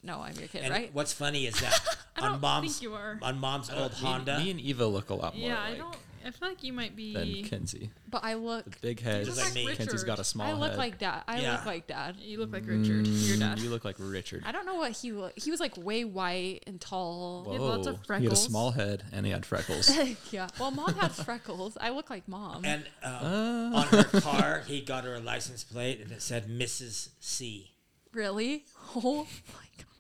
no, 0.03 0.21
I'm 0.21 0.35
your 0.37 0.49
kid, 0.49 0.63
And 0.65 0.71
right? 0.73 0.91
what's 0.93 1.13
funny 1.15 1.47
is 1.47 1.55
that 1.61 1.81
on 2.19 2.33
don't 2.33 2.41
mom's 2.43 2.73
think 2.79 2.83
you 2.83 2.95
are. 2.95 3.19
on 3.23 3.39
mom's 3.39 3.71
uh, 3.71 3.75
old 3.77 3.93
Me- 3.93 3.99
Honda. 4.07 4.39
Me, 4.39 4.51
and 4.51 4.61
Eva 4.61 4.87
look 4.87 5.09
a 5.11 5.15
lot 5.15 5.37
more 5.37 5.49
yeah, 5.49 5.61
I 5.63 5.75
don't. 5.77 5.97
I 6.25 6.31
feel 6.31 6.49
like 6.49 6.63
you 6.65 6.73
might 6.73 6.97
be. 6.97 7.13
than 7.15 7.45
Kenzie. 7.45 7.91
But 8.11 8.25
I 8.25 8.35
look, 8.35 8.81
Big 8.81 9.01
head. 9.01 9.27
look 9.27 9.37
like 9.37 9.55
me. 9.55 9.75
Kenzie's 9.75 10.05
got 10.05 10.19
a 10.19 10.25
small 10.25 10.47
head. 10.47 10.57
I 10.57 10.59
look 10.59 10.71
head. 10.71 10.79
like 10.79 10.99
dad. 10.99 11.23
I 11.29 11.41
Yeah. 11.41 11.53
look 11.53 11.67
like 11.67 11.87
dad. 11.87 12.17
You 12.19 12.39
look 12.39 12.53
like 12.53 12.67
Richard, 12.67 13.07
your 13.07 13.37
dad. 13.37 13.59
Mm, 13.59 13.63
You 13.63 13.71
look 13.71 13.85
like 13.85 13.97
Richard. 13.99 14.43
I 14.47 14.53
don't 14.53 14.65
know 14.67 14.77
what 14.77 14.93
he 14.93 15.13
looked. 15.13 15.43
He 15.43 15.51
was 15.51 15.61
like 15.61 15.77
way 15.77 16.05
white 16.05 16.63
and 16.67 16.81
tall. 16.81 17.45
Whoa. 17.45 17.53
had 17.53 17.61
lots 17.61 17.87
of 17.87 17.95
He 17.97 18.01
had 18.01 18.03
a 18.03 18.07
freckles. 18.21 18.43
small 18.45 18.71
head 18.71 19.05
and 19.13 19.27
he 19.27 19.33
had 19.33 19.45
freckles. 19.45 19.91
yeah. 20.33 20.49
Well, 20.59 20.71
mom 20.71 20.95
had 20.95 21.13
freckles. 21.13 21.77
I 21.81 21.91
look 21.91 22.09
like 22.11 22.27
mom. 22.27 22.65
and 22.65 22.85
um, 23.03 23.13
Uh. 23.13 23.77
on 23.79 23.87
her 23.89 24.21
car, 24.21 24.63
he 24.67 24.81
got 24.81 25.05
her 25.05 25.15
a 25.15 25.21
license 25.21 25.63
plate, 25.65 26.01
and 26.01 26.11
it 26.13 26.23
said 26.23 26.49
Mrs. 26.49 27.11
C. 27.21 27.73
really? 28.13 28.65
Oh 28.97 29.27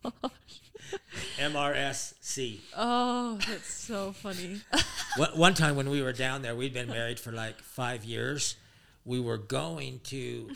my 0.04 0.10
gosh. 0.22 0.60
MRSC. 1.38 2.58
Oh, 2.76 3.38
that's 3.48 3.72
so 3.72 4.12
funny. 4.12 4.60
One 5.34 5.54
time 5.54 5.76
when 5.76 5.90
we 5.90 6.02
were 6.02 6.12
down 6.12 6.42
there, 6.42 6.54
we'd 6.54 6.74
been 6.74 6.88
married 6.88 7.18
for 7.20 7.32
like 7.32 7.58
five 7.60 8.04
years. 8.04 8.56
We 9.04 9.20
were 9.20 9.38
going 9.38 10.00
to 10.04 10.50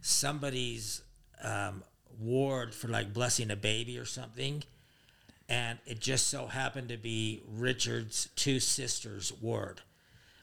somebody's 0.00 1.02
um, 1.42 1.82
ward 2.18 2.74
for 2.74 2.88
like 2.88 3.12
blessing 3.12 3.50
a 3.50 3.56
baby 3.56 3.98
or 3.98 4.04
something. 4.04 4.62
And 5.48 5.78
it 5.86 6.00
just 6.00 6.28
so 6.28 6.46
happened 6.46 6.88
to 6.88 6.96
be 6.96 7.42
Richard's 7.48 8.28
two 8.36 8.58
sisters' 8.60 9.32
ward. 9.40 9.82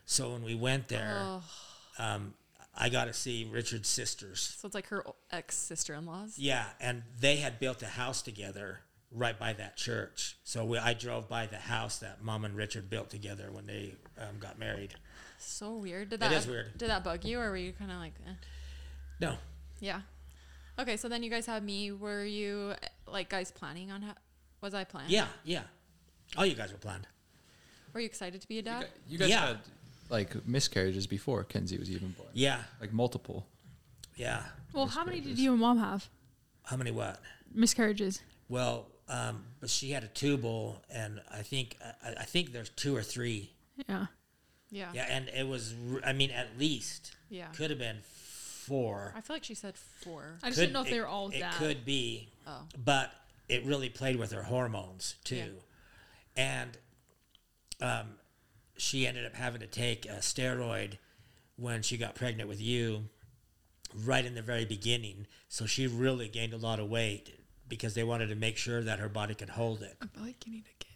So 0.05 0.31
when 0.31 0.43
we 0.43 0.55
went 0.55 0.87
there, 0.87 1.17
Oh, 1.23 1.43
um, 1.97 2.33
I 2.77 2.89
got 2.89 3.05
to 3.05 3.13
see 3.13 3.47
Richard's 3.51 3.89
sisters. 3.89 4.55
so 4.59 4.65
it's 4.65 4.75
like 4.75 4.87
her 4.87 5.03
ex 5.31 5.55
sister 5.57 5.93
in 5.95 6.05
laws. 6.05 6.37
Yeah, 6.37 6.65
and 6.79 7.03
they 7.19 7.37
had 7.37 7.59
built 7.59 7.81
a 7.81 7.87
house 7.87 8.21
together 8.21 8.81
right 9.11 9.37
by 9.37 9.53
that 9.53 9.75
church. 9.77 10.37
So 10.43 10.65
we, 10.65 10.77
I 10.77 10.93
drove 10.93 11.27
by 11.27 11.45
the 11.47 11.57
house 11.57 11.97
that 11.99 12.21
Mom 12.23 12.45
and 12.45 12.55
Richard 12.55 12.89
built 12.89 13.09
together 13.09 13.49
when 13.51 13.65
they 13.65 13.95
um, 14.17 14.37
got 14.39 14.59
married. 14.59 14.93
So 15.39 15.73
weird. 15.73 16.09
Did 16.09 16.15
It 16.15 16.19
that 16.21 16.31
is 16.33 16.47
weird. 16.47 16.77
Did 16.77 16.89
that 16.89 17.03
bug 17.03 17.23
you, 17.25 17.39
or 17.39 17.49
were 17.49 17.57
you 17.57 17.71
kind 17.73 17.91
of 17.91 17.97
like, 17.97 18.13
eh? 18.27 18.31
No, 19.19 19.35
yeah? 19.79 20.01
Okay, 20.77 20.95
so 20.97 21.09
then 21.09 21.23
you 21.23 21.29
guys 21.29 21.45
had 21.45 21.63
me. 21.63 21.91
Were 21.91 22.23
you 22.23 22.73
eh, 22.81 22.87
like 23.07 23.29
guys 23.29 23.51
planning 23.51 23.91
on? 23.91 24.01
Ha- 24.01 24.15
was 24.61 24.73
I 24.73 24.83
planning? 24.83 25.11
yeah, 25.11 25.27
yeah. 25.43 25.61
All 26.37 26.45
you 26.45 26.55
guys 26.55 26.71
were 26.71 26.77
planned. 26.77 27.07
Were 27.93 27.99
you 28.01 28.05
excited 28.05 28.39
to 28.41 28.47
be 28.47 28.59
a 28.59 28.61
dad? 28.61 28.87
You 29.07 29.17
guys 29.17 29.29
Yeah. 29.29 29.47
had 29.47 29.57
like 30.09 30.45
miscarriages 30.47 31.07
before 31.07 31.43
Kenzie 31.43 31.77
was 31.77 31.89
even 31.89 32.09
born. 32.11 32.29
Yeah, 32.33 32.61
Like 32.81 32.93
multiple. 32.93 33.45
yeah. 34.15 34.43
well, 34.73 34.85
how 34.87 35.03
many 35.03 35.21
did 35.21 35.39
you 35.39 35.51
and 35.51 35.59
mom 35.61 35.79
have? 35.79 36.07
How 36.63 36.77
many 36.77 36.91
what? 36.91 37.19
Miscarriages. 37.53 38.21
Well, 38.47 38.87
um, 39.09 39.43
but 39.59 39.69
she 39.69 39.91
had 39.91 40.03
a 40.03 40.07
tubal, 40.07 40.81
and 40.89 41.19
I 41.31 41.41
think 41.41 41.77
I, 42.03 42.21
I 42.21 42.23
think 42.25 42.51
there's 42.53 42.69
two 42.69 42.95
or 42.95 43.01
three. 43.03 43.51
Yeah. 43.87 44.05
Yeah. 44.71 44.91
Yeah, 44.93 45.07
and 45.09 45.29
it 45.29 45.47
was. 45.47 45.73
I 46.05 46.13
mean, 46.13 46.29
at 46.31 46.57
least 46.59 47.15
Yeah. 47.29 47.47
could 47.47 47.69
have 47.71 47.79
been 47.79 47.97
four. 48.03 49.13
I 49.15 49.21
feel 49.21 49.35
like 49.35 49.43
she 49.43 49.55
said 49.55 49.75
four. 49.77 50.37
I 50.43 50.47
just 50.49 50.57
Could- 50.59 50.65
didn't 50.67 50.73
know 50.73 50.81
if 50.83 50.89
they 50.89 50.97
it- 50.97 51.01
were 51.01 51.07
all 51.07 51.29
It 51.29 51.39
that. 51.39 51.55
It 51.55 51.57
could 51.57 51.85
be, 51.85 52.29
Oh. 52.45 52.67
but 52.77 53.11
it 53.47 53.65
really 53.65 53.89
played 53.89 54.17
with 54.17 54.31
her 54.31 54.43
hormones 54.43 55.15
too, 55.23 55.35
Yeah. 56.37 56.43
and 56.61 56.77
um, 57.81 58.15
she 58.77 59.07
ended 59.07 59.25
up 59.25 59.33
having 59.35 59.61
to 59.61 59.67
take 59.67 60.05
a 60.05 60.17
steroid 60.19 60.97
when 61.55 61.81
she 61.81 61.97
got 61.97 62.13
pregnant 62.13 62.47
with 62.47 62.61
you, 62.61 63.09
right 63.95 64.23
in 64.25 64.35
the 64.35 64.41
very 64.41 64.65
beginning. 64.65 65.25
So 65.47 65.65
she 65.65 65.87
really 65.87 66.27
gained 66.27 66.53
a 66.53 66.57
lot 66.57 66.79
of 66.79 66.89
weight 66.89 67.38
because 67.69 67.93
they 67.93 68.03
wanted 68.03 68.29
to 68.29 68.35
make 68.35 68.57
sure 68.57 68.81
that 68.81 68.99
her 68.99 69.09
body 69.09 69.35
could 69.35 69.49
hold 69.49 69.81
it. 69.81 69.95
I 70.01 70.07
feel 70.07 70.23
like 70.23 70.45
you 70.45 70.51
need 70.51 70.65
to 70.65 70.71
get. 70.79 70.89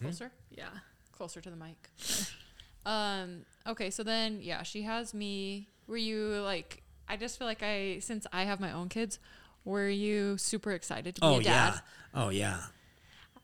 Closer? 0.00 0.30
Yeah. 0.50 0.68
Closer 1.12 1.40
to 1.40 1.50
the 1.50 1.56
mic. 1.56 1.90
um, 2.86 3.44
okay, 3.66 3.90
so 3.90 4.02
then 4.02 4.38
yeah, 4.40 4.62
she 4.62 4.82
has 4.82 5.12
me. 5.12 5.68
Were 5.86 5.96
you 5.96 6.40
like 6.42 6.82
I 7.10 7.16
just 7.16 7.38
feel 7.38 7.48
like 7.48 7.62
I 7.62 7.98
since 7.98 8.26
I 8.32 8.44
have 8.44 8.60
my 8.60 8.72
own 8.72 8.88
kids, 8.88 9.18
were 9.64 9.88
you 9.88 10.38
super 10.38 10.70
excited 10.70 11.16
to 11.16 11.20
be 11.20 11.26
Oh 11.26 11.40
a 11.40 11.42
dad? 11.42 11.82
Oh 12.14 12.30
yeah, 12.30 12.58
oh 12.58 12.60
yeah. 12.60 12.60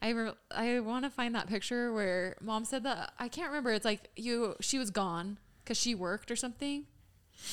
I 0.01 0.11
re- 0.11 0.33
I 0.53 0.81
want 0.81 1.05
to 1.05 1.11
find 1.11 1.35
that 1.35 1.49
picture 1.49 1.93
where 1.93 2.37
mom 2.41 2.65
said 2.65 2.85
that 2.85 3.13
I 3.19 3.29
can't 3.29 3.49
remember. 3.49 3.73
It's 3.73 3.85
like 3.85 4.09
you 4.15 4.55
she 4.61 4.79
was 4.79 4.91
gone 4.91 5.39
because 5.65 5.77
she 5.77 5.97
worked 5.97 6.31
or 6.31 6.37
something. 6.37 6.85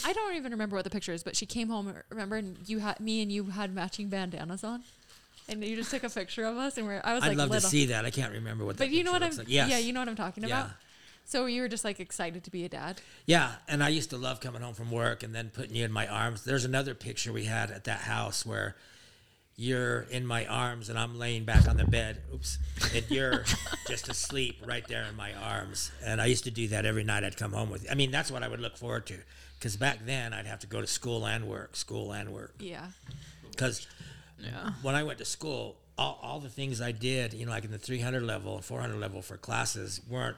I 0.05 0.13
don't 0.13 0.35
even 0.35 0.51
remember 0.51 0.75
what 0.75 0.83
the 0.83 0.89
picture 0.89 1.13
is, 1.13 1.23
but 1.23 1.35
she 1.35 1.45
came 1.45 1.69
home. 1.69 1.93
Remember, 2.09 2.35
and 2.35 2.57
you 2.65 2.79
had 2.79 2.99
me 2.99 3.21
and 3.21 3.31
you 3.31 3.45
had 3.45 3.73
matching 3.73 4.09
bandanas 4.09 4.63
on, 4.63 4.83
and 5.47 5.63
you 5.63 5.75
just 5.75 5.91
took 5.91 6.03
a 6.03 6.09
picture 6.09 6.45
of 6.45 6.57
us, 6.57 6.77
and 6.77 6.87
we're 6.87 7.01
I 7.03 7.13
was 7.13 7.21
like, 7.21 7.31
I'd 7.31 7.37
like 7.37 7.37
love 7.37 7.49
little. 7.49 7.61
to 7.61 7.67
see 7.67 7.85
that. 7.87 8.05
I 8.05 8.09
can't 8.09 8.33
remember 8.33 8.65
what. 8.65 8.77
but 8.77 8.89
that 8.89 8.93
you 8.93 9.03
know 9.03 9.11
what 9.11 9.23
I'm 9.23 9.35
like. 9.35 9.49
Yes. 9.49 9.69
yeah 9.69 9.77
you 9.77 9.93
know 9.93 10.01
what 10.01 10.09
I'm 10.09 10.15
talking 10.15 10.43
about. 10.43 10.69
So 11.25 11.45
you 11.45 11.61
were 11.61 11.69
just 11.69 11.85
like 11.85 11.99
excited 11.99 12.43
to 12.43 12.51
be 12.51 12.65
a 12.65 12.69
dad. 12.69 13.01
Yeah, 13.25 13.53
and 13.67 13.83
I 13.83 13.89
used 13.89 14.09
to 14.09 14.17
love 14.17 14.41
coming 14.41 14.61
home 14.61 14.73
from 14.73 14.91
work 14.91 15.23
and 15.23 15.33
then 15.33 15.51
putting 15.53 15.75
you 15.75 15.85
in 15.85 15.91
my 15.91 16.07
arms. 16.07 16.43
There's 16.43 16.65
another 16.65 16.93
picture 16.93 17.31
we 17.31 17.45
had 17.45 17.71
at 17.71 17.85
that 17.85 18.01
house 18.01 18.45
where 18.45 18.75
you're 19.55 20.01
in 20.09 20.25
my 20.25 20.45
arms 20.45 20.89
and 20.89 20.97
I'm 20.97 21.17
laying 21.17 21.45
back 21.45 21.67
on 21.67 21.77
the 21.77 21.85
bed. 21.85 22.21
Oops. 22.33 22.57
And 22.93 23.05
you're 23.09 23.45
just 23.87 24.09
asleep 24.09 24.57
right 24.65 24.85
there 24.87 25.03
in 25.03 25.15
my 25.15 25.33
arms. 25.33 25.91
And 26.03 26.19
I 26.19 26.25
used 26.25 26.43
to 26.45 26.51
do 26.51 26.67
that 26.69 26.85
every 26.85 27.03
night 27.03 27.23
I'd 27.23 27.37
come 27.37 27.53
home 27.53 27.69
with 27.69 27.83
you. 27.83 27.89
I 27.89 27.95
mean, 27.95 28.11
that's 28.11 28.31
what 28.31 28.43
I 28.43 28.47
would 28.47 28.59
look 28.59 28.77
forward 28.77 29.05
to. 29.07 29.17
Because 29.63 29.77
back 29.77 30.05
then 30.05 30.33
I'd 30.33 30.45
have 30.45 30.59
to 30.59 30.67
go 30.67 30.81
to 30.81 30.87
school 30.87 31.25
and 31.25 31.47
work, 31.47 31.77
school 31.77 32.11
and 32.11 32.33
work. 32.33 32.55
Yeah. 32.59 32.87
Because 33.49 33.87
Yeah. 34.37 34.71
when 34.81 34.93
I 34.93 35.03
went 35.03 35.19
to 35.19 35.25
school, 35.25 35.77
all, 35.97 36.19
all 36.21 36.41
the 36.41 36.49
things 36.49 36.81
I 36.81 36.91
did, 36.91 37.33
you 37.33 37.45
know, 37.45 37.53
like 37.53 37.63
in 37.63 37.71
the 37.71 37.77
300 37.77 38.23
level 38.23 38.55
and 38.57 38.65
400 38.65 38.99
level 38.99 39.21
for 39.21 39.37
classes, 39.37 40.01
weren't 40.05 40.35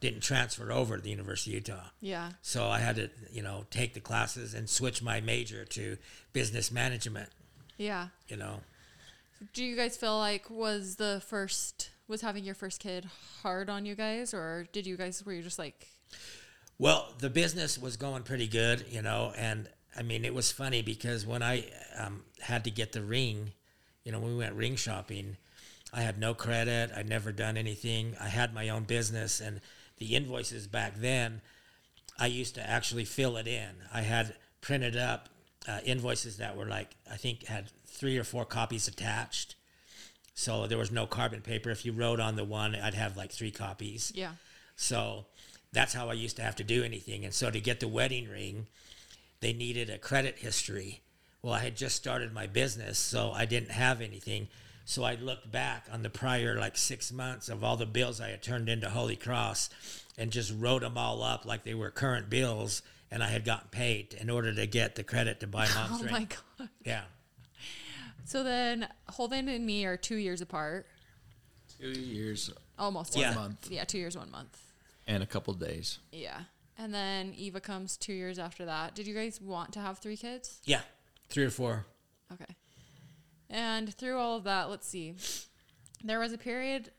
didn't 0.00 0.22
transfer 0.22 0.72
over 0.72 0.96
to 0.96 1.02
the 1.04 1.08
University 1.08 1.52
of 1.56 1.68
Utah. 1.68 1.84
Yeah. 2.00 2.32
So 2.42 2.66
I 2.66 2.80
had 2.80 2.96
to, 2.96 3.10
you 3.30 3.42
know, 3.42 3.64
take 3.70 3.94
the 3.94 4.00
classes 4.00 4.54
and 4.54 4.68
switch 4.68 5.00
my 5.04 5.20
major 5.20 5.64
to 5.66 5.96
business 6.32 6.72
management. 6.72 7.28
Yeah. 7.78 8.08
You 8.26 8.38
know, 8.38 8.60
Do 9.52 9.62
you 9.64 9.76
guys 9.76 9.96
feel 9.96 10.18
like 10.18 10.50
was 10.50 10.96
the 10.96 11.22
first 11.28 11.90
was 12.08 12.22
having 12.22 12.42
your 12.44 12.56
first 12.56 12.80
kid 12.80 13.06
hard 13.44 13.70
on 13.70 13.86
you 13.86 13.94
guys, 13.94 14.34
or 14.34 14.66
did 14.72 14.84
you 14.84 14.96
guys 14.96 15.24
were 15.24 15.32
you 15.32 15.42
just 15.42 15.60
like 15.60 15.86
well, 16.78 17.12
the 17.18 17.30
business 17.30 17.78
was 17.78 17.96
going 17.96 18.22
pretty 18.22 18.48
good, 18.48 18.84
you 18.90 19.02
know, 19.02 19.32
and 19.36 19.68
I 19.96 20.02
mean, 20.02 20.24
it 20.24 20.34
was 20.34 20.50
funny 20.50 20.82
because 20.82 21.26
when 21.26 21.42
I 21.42 21.66
um, 21.98 22.24
had 22.40 22.64
to 22.64 22.70
get 22.70 22.92
the 22.92 23.02
ring, 23.02 23.52
you 24.04 24.12
know, 24.12 24.18
when 24.18 24.32
we 24.32 24.38
went 24.38 24.54
ring 24.54 24.76
shopping, 24.76 25.36
I 25.92 26.00
had 26.00 26.18
no 26.18 26.34
credit. 26.34 26.90
I'd 26.96 27.08
never 27.08 27.30
done 27.30 27.56
anything. 27.56 28.16
I 28.20 28.28
had 28.28 28.52
my 28.52 28.68
own 28.68 28.84
business, 28.84 29.40
and 29.40 29.60
the 29.98 30.16
invoices 30.16 30.66
back 30.66 30.96
then, 30.96 31.40
I 32.18 32.26
used 32.26 32.56
to 32.56 32.68
actually 32.68 33.04
fill 33.04 33.36
it 33.36 33.46
in. 33.46 33.70
I 33.92 34.00
had 34.02 34.34
printed 34.60 34.96
up 34.96 35.28
uh, 35.68 35.78
invoices 35.84 36.38
that 36.38 36.56
were 36.56 36.66
like, 36.66 36.96
I 37.10 37.16
think 37.16 37.46
had 37.46 37.70
three 37.86 38.18
or 38.18 38.24
four 38.24 38.44
copies 38.44 38.88
attached. 38.88 39.54
So 40.34 40.66
there 40.66 40.78
was 40.78 40.90
no 40.90 41.06
carbon 41.06 41.40
paper. 41.40 41.70
If 41.70 41.84
you 41.84 41.92
wrote 41.92 42.18
on 42.18 42.34
the 42.34 42.44
one, 42.44 42.74
I'd 42.74 42.94
have 42.94 43.16
like 43.16 43.30
three 43.30 43.52
copies. 43.52 44.12
yeah 44.14 44.32
So 44.74 45.26
that's 45.74 45.92
how 45.92 46.08
I 46.08 46.14
used 46.14 46.36
to 46.36 46.42
have 46.42 46.56
to 46.56 46.64
do 46.64 46.82
anything. 46.82 47.24
And 47.24 47.34
so 47.34 47.50
to 47.50 47.60
get 47.60 47.80
the 47.80 47.88
wedding 47.88 48.28
ring, 48.28 48.66
they 49.40 49.52
needed 49.52 49.90
a 49.90 49.98
credit 49.98 50.38
history. 50.38 51.02
Well, 51.42 51.52
I 51.52 51.58
had 51.60 51.76
just 51.76 51.96
started 51.96 52.32
my 52.32 52.46
business, 52.46 52.98
so 52.98 53.32
I 53.32 53.44
didn't 53.44 53.70
have 53.72 54.00
anything. 54.00 54.48
So 54.86 55.02
I 55.04 55.14
looked 55.16 55.50
back 55.52 55.86
on 55.92 56.02
the 56.02 56.10
prior 56.10 56.58
like 56.58 56.76
six 56.76 57.12
months 57.12 57.48
of 57.48 57.62
all 57.64 57.76
the 57.76 57.86
bills 57.86 58.20
I 58.20 58.30
had 58.30 58.42
turned 58.42 58.68
into 58.68 58.88
Holy 58.88 59.16
Cross 59.16 59.70
and 60.16 60.30
just 60.30 60.52
wrote 60.58 60.82
them 60.82 60.96
all 60.96 61.22
up 61.22 61.44
like 61.44 61.64
they 61.64 61.74
were 61.74 61.90
current 61.90 62.30
bills 62.30 62.82
and 63.10 63.22
I 63.22 63.28
had 63.28 63.44
gotten 63.44 63.68
paid 63.70 64.14
in 64.14 64.28
order 64.30 64.52
to 64.54 64.66
get 64.66 64.94
the 64.94 65.04
credit 65.04 65.40
to 65.40 65.46
buy 65.46 65.66
oh 65.70 65.74
mom's 65.88 66.00
oh 66.00 66.04
ring. 66.04 66.12
my 66.12 66.26
god. 66.58 66.68
Yeah. 66.84 67.02
So 68.24 68.42
then 68.42 68.88
Holden 69.08 69.48
and 69.48 69.64
me 69.66 69.84
are 69.86 69.96
two 69.96 70.16
years 70.16 70.40
apart, 70.40 70.86
Two 71.80 71.88
years 71.88 72.50
almost 72.78 73.16
Yeah. 73.16 73.34
month 73.34 73.68
Yeah, 73.70 73.84
two 73.84 73.98
years, 73.98 74.16
one 74.16 74.30
month. 74.30 74.58
And 75.06 75.22
a 75.22 75.26
couple 75.26 75.54
days. 75.54 75.98
Yeah, 76.12 76.40
and 76.78 76.92
then 76.94 77.32
Eva 77.36 77.60
comes 77.60 77.96
two 77.96 78.12
years 78.12 78.38
after 78.38 78.64
that. 78.64 78.94
Did 78.94 79.06
you 79.06 79.14
guys 79.14 79.40
want 79.40 79.72
to 79.74 79.80
have 79.80 79.98
three 79.98 80.16
kids? 80.16 80.60
Yeah. 80.64 80.80
Three 81.28 81.44
or 81.44 81.50
four. 81.50 81.86
Okay. 82.32 82.54
And 83.50 83.94
through 83.94 84.18
all 84.18 84.36
of 84.36 84.44
that, 84.44 84.68
let's 84.70 84.86
see. 84.86 85.14
There 86.02 86.18
was 86.20 86.32
a 86.32 86.38
period. 86.38 86.90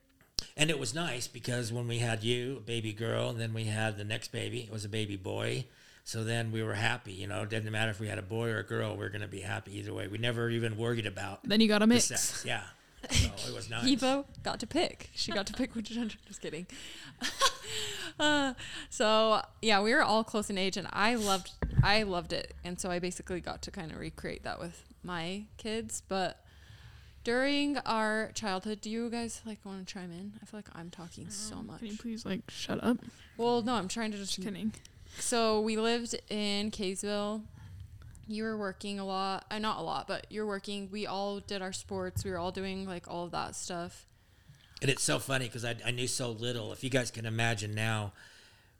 And 0.57 0.69
it 0.69 0.79
was 0.79 0.93
nice 0.95 1.27
because 1.27 1.71
when 1.71 1.87
we 1.87 1.99
had 1.99 2.23
you, 2.23 2.57
a 2.57 2.61
baby 2.61 2.93
girl, 2.93 3.29
and 3.29 3.39
then 3.39 3.53
we 3.53 3.65
had 3.65 3.97
the 3.97 4.03
next 4.03 4.31
baby, 4.31 4.61
it 4.61 4.71
was 4.71 4.85
a 4.85 4.89
baby 4.89 5.15
boy. 5.15 5.65
So 6.03 6.23
then 6.23 6.51
we 6.51 6.61
were 6.63 6.75
happy, 6.75 7.13
you 7.13 7.27
know. 7.27 7.41
It 7.43 7.49
didn't 7.49 7.71
matter 7.71 7.91
if 7.91 7.99
we 7.99 8.07
had 8.07 8.19
a 8.19 8.23
boy 8.23 8.49
or 8.49 8.59
a 8.59 8.63
girl, 8.63 8.95
we 8.95 9.03
are 9.05 9.09
going 9.09 9.21
to 9.21 9.27
be 9.27 9.41
happy 9.41 9.77
either 9.79 9.93
way. 9.93 10.07
We 10.07 10.17
never 10.19 10.49
even 10.49 10.77
worried 10.77 11.05
about 11.07 11.43
Then 11.43 11.61
you 11.61 11.67
got 11.67 11.81
a 11.81 11.87
the 11.87 11.93
mix. 11.95 12.05
sex. 12.05 12.43
Yeah. 12.45 12.61
So 13.11 13.49
it 13.49 13.55
was 13.55 13.69
nice. 13.69 13.85
Eva 13.85 14.25
got 14.43 14.59
to 14.59 14.67
pick. 14.67 15.09
She 15.13 15.31
got 15.31 15.47
to 15.47 15.53
pick 15.53 15.75
which 15.75 15.89
gender. 15.89 16.15
Just 16.27 16.41
kidding. 16.41 16.67
uh, 18.19 18.53
so 18.89 19.41
yeah, 19.61 19.81
we 19.81 19.93
were 19.93 20.03
all 20.03 20.23
close 20.23 20.49
in 20.49 20.57
age, 20.57 20.77
and 20.77 20.87
I 20.91 21.15
loved, 21.15 21.51
I 21.83 22.03
loved 22.03 22.33
it, 22.33 22.53
and 22.63 22.79
so 22.79 22.89
I 22.89 22.99
basically 22.99 23.41
got 23.41 23.61
to 23.63 23.71
kind 23.71 23.91
of 23.91 23.99
recreate 23.99 24.43
that 24.43 24.59
with 24.59 24.83
my 25.03 25.43
kids. 25.57 26.01
But 26.07 26.43
during 27.23 27.77
our 27.79 28.31
childhood, 28.33 28.81
do 28.81 28.89
you 28.89 29.09
guys 29.09 29.41
like 29.45 29.59
want 29.65 29.85
to 29.87 29.93
chime 29.93 30.11
in? 30.11 30.33
I 30.41 30.45
feel 30.45 30.59
like 30.59 30.69
I'm 30.73 30.89
talking 30.89 31.29
so 31.29 31.55
much. 31.57 31.79
Can 31.79 31.87
you 31.87 31.97
please 31.97 32.25
like 32.25 32.41
shut 32.49 32.83
up? 32.83 32.97
Well, 33.37 33.61
no, 33.61 33.73
I'm 33.73 33.87
trying 33.87 34.11
to 34.11 34.17
just. 34.17 34.35
Just 34.35 34.47
kidding. 34.47 34.73
So 35.19 35.61
we 35.61 35.77
lived 35.77 36.15
in 36.29 36.71
Kaysville. 36.71 37.41
You 38.28 38.43
were 38.43 38.57
working 38.57 38.99
a 38.99 39.05
lot. 39.05 39.45
Uh, 39.51 39.59
not 39.59 39.80
a 39.80 39.82
lot, 39.82 40.07
but 40.07 40.26
you're 40.30 40.47
working. 40.47 40.89
We 40.91 41.05
all 41.05 41.39
did 41.39 41.61
our 41.61 41.73
sports. 41.73 42.23
We 42.23 42.32
were 42.32 42.38
all 42.38 42.51
doing 42.51 42.86
like 42.88 43.07
all 43.07 43.26
of 43.26 43.32
that 43.32 43.55
stuff. 43.55 44.05
And 44.82 44.89
it's 44.89 45.03
so 45.03 45.19
funny 45.19 45.45
because 45.45 45.63
I, 45.63 45.76
I 45.86 45.91
knew 45.91 46.07
so 46.07 46.32
little. 46.32 46.73
If 46.73 46.84
you 46.84 46.89
guys 46.89 47.11
can 47.11 47.26
imagine 47.26 47.73
now, 47.76 48.13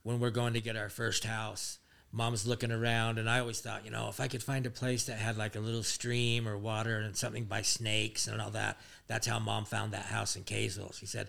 when 0.04 0.20
we're 0.20 0.30
going 0.30 0.54
to 0.54 0.62
get 0.62 0.76
our 0.76 0.90
first 0.90 1.24
house, 1.24 1.80
mom's 2.12 2.46
looking 2.46 2.72
around, 2.72 3.18
and 3.18 3.30
I 3.30 3.40
always 3.40 3.60
thought, 3.60 3.86
you 3.86 3.92
know, 3.92 4.08
if 4.10 4.20
I 4.20 4.28
could 4.28 4.44
find 4.44 4.66
a 4.66 4.70
place 4.70 5.06
that 5.06 5.18
had 5.18 5.38
like 5.38 5.56
a 5.56 5.60
little 5.60 5.84
stream 5.84 6.48
or 6.48 6.58
water 6.58 6.98
and 7.00 7.16
something 7.16 7.46
by 7.46 7.62
snakes 7.62 8.28
and 8.28 8.42
all 8.42 8.52
that, 8.52 8.78
that's 9.08 9.28
how 9.28 9.40
mom 9.40 9.66
found 9.66 9.94
that 9.94 10.06
house 10.06 10.36
in 10.36 10.44
Kaysville. 10.44 10.94
She 10.98 11.06
said, 11.06 11.28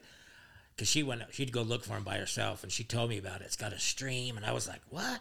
because 0.75 0.89
she 0.89 1.03
went, 1.03 1.23
she'd 1.33 1.53
go 1.53 1.63
look 1.63 1.85
for 1.85 1.97
him 1.97 2.05
by 2.05 2.19
herself, 2.19 2.63
and 2.63 2.71
she 2.71 2.85
told 2.85 3.11
me 3.11 3.19
about 3.19 3.41
it. 3.41 3.45
It's 3.45 3.57
got 3.57 3.73
a 3.73 3.79
stream, 3.79 4.37
and 4.37 4.45
I 4.45 4.53
was 4.53 4.69
like, 4.69 4.83
what? 4.91 5.21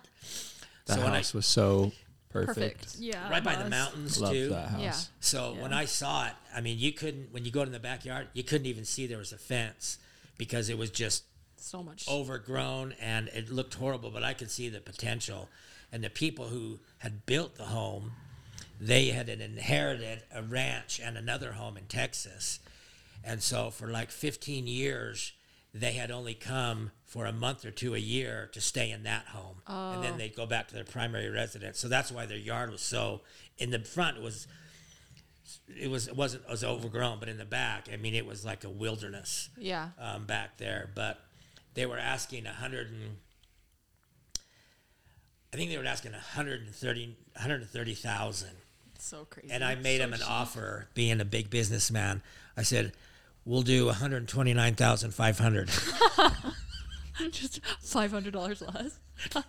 That 0.88 0.98
when 0.98 1.14
I- 1.14 1.18
house 1.18 1.34
was 1.34 1.46
so 1.46 1.94
perfect. 2.36 2.56
Perfect. 2.84 2.96
Yeah. 3.00 3.30
right 3.30 3.44
by 3.44 3.56
the 3.56 3.64
was. 3.64 3.70
mountains 3.72 4.20
Loved 4.22 4.34
too. 4.34 4.50
that 4.50 4.70
house. 4.70 4.82
Yeah. 4.82 4.94
So 5.20 5.56
when 5.60 5.74
I 5.74 5.86
saw 5.86 6.28
it, 6.28 6.34
I 6.56 6.62
mean, 6.62 6.78
you 6.80 6.92
couldn't 6.92 7.32
when 7.32 7.46
you 7.46 7.52
go 7.52 7.62
in 7.62 7.72
the 7.72 7.80
backyard, 7.80 8.28
you 8.34 8.44
couldn't 8.44 8.68
even 8.68 8.86
see 8.86 9.08
there 9.08 9.18
was 9.18 9.32
a 9.32 9.38
fence 9.38 9.98
because 10.38 10.70
it 10.70 10.78
was 10.78 10.90
just 10.92 11.24
So 11.58 11.82
much. 11.84 12.08
overgrown 12.10 12.94
and 13.02 13.28
it 13.30 13.50
looked 13.50 13.76
horrible. 13.76 14.12
But 14.12 14.24
I 14.24 14.34
could 14.34 14.52
see 14.52 14.70
the 14.70 14.82
potential, 14.82 15.50
and 15.92 16.04
the 16.04 16.10
people 16.10 16.46
who 16.48 16.80
had 17.00 17.26
built 17.26 17.56
the 17.56 17.66
home, 17.66 18.12
they 18.80 19.08
had 19.08 19.30
inherited 19.30 20.24
a 20.34 20.42
ranch 20.44 21.00
and 21.04 21.18
another 21.18 21.54
home 21.54 21.78
in 21.78 21.86
Texas, 21.86 22.60
and 23.24 23.42
so 23.42 23.70
for 23.72 23.88
like 23.88 24.12
15 24.12 24.68
years. 24.68 25.32
They 25.78 25.92
had 25.92 26.10
only 26.10 26.34
come 26.34 26.92
for 27.04 27.26
a 27.26 27.34
month 27.34 27.66
or 27.66 27.72
two 27.72 27.96
a 27.96 28.00
year 28.00 28.50
to 28.54 28.62
stay 28.62 28.92
in 28.92 29.04
that 29.04 29.26
home, 29.28 29.58
and 29.68 30.02
then 30.02 30.18
they'd 30.18 30.34
go 30.34 30.46
back 30.46 30.70
to 30.70 30.74
their 30.74 30.86
primary 30.86 31.30
residence. 31.30 31.80
So 31.80 31.90
that's 31.90 32.12
why 32.14 32.26
their 32.26 32.38
yard 32.38 32.72
was 32.72 32.80
so. 32.82 33.22
In 33.58 33.72
the 33.72 33.80
front 33.80 34.16
it 34.18 34.24
was 34.24 34.48
it 35.68 35.90
was 35.90 36.08
it 36.08 36.16
wasn't 36.16 36.44
it 36.46 36.50
was 36.50 36.64
overgrown, 36.64 37.20
but 37.20 37.28
in 37.28 37.38
the 37.38 37.44
back, 37.46 37.90
I 37.92 37.98
mean, 37.98 38.16
it 38.16 38.26
was 38.26 38.46
like 38.46 38.64
a 38.64 38.70
wilderness 38.70 39.50
Yeah. 39.58 39.90
um, 40.00 40.26
back 40.26 40.58
there. 40.58 40.92
But 40.96 41.20
they 41.74 41.86
were 41.86 42.00
asking 42.00 42.46
a 42.48 42.54
hundred 42.54 42.88
and 42.92 43.18
I 45.54 45.58
think 45.58 45.72
they 45.72 45.78
were 45.78 45.86
asking 45.86 46.14
a 46.14 46.20
hundred 46.20 46.62
and 46.62 46.74
thirty, 46.76 47.16
hundred 47.36 47.62
and 47.62 47.70
thirty 47.70 47.94
thousand, 47.96 48.52
So 48.98 49.26
crazy. 49.26 49.52
and 49.52 49.64
I 49.64 49.76
made 49.76 49.98
So 50.00 50.04
him 50.06 50.14
an 50.14 50.20
cheap. 50.20 50.30
offer. 50.32 50.88
Being 50.94 51.22
a 51.22 51.26
big 51.26 51.50
businessman, 51.50 52.22
I 52.58 52.64
said, 52.64 52.94
"We'll 53.46 53.62
do 53.62 53.86
one 53.86 53.96
hundred 53.96 54.28
twenty 54.28 54.54
nine 54.54 54.76
thousand 54.76 55.14
five 55.14 55.40
hundred. 55.40 55.70
Just 57.32 57.62
five 57.82 58.12
hundred 58.12 58.34
dollars 58.34 58.62
less. 58.62 59.00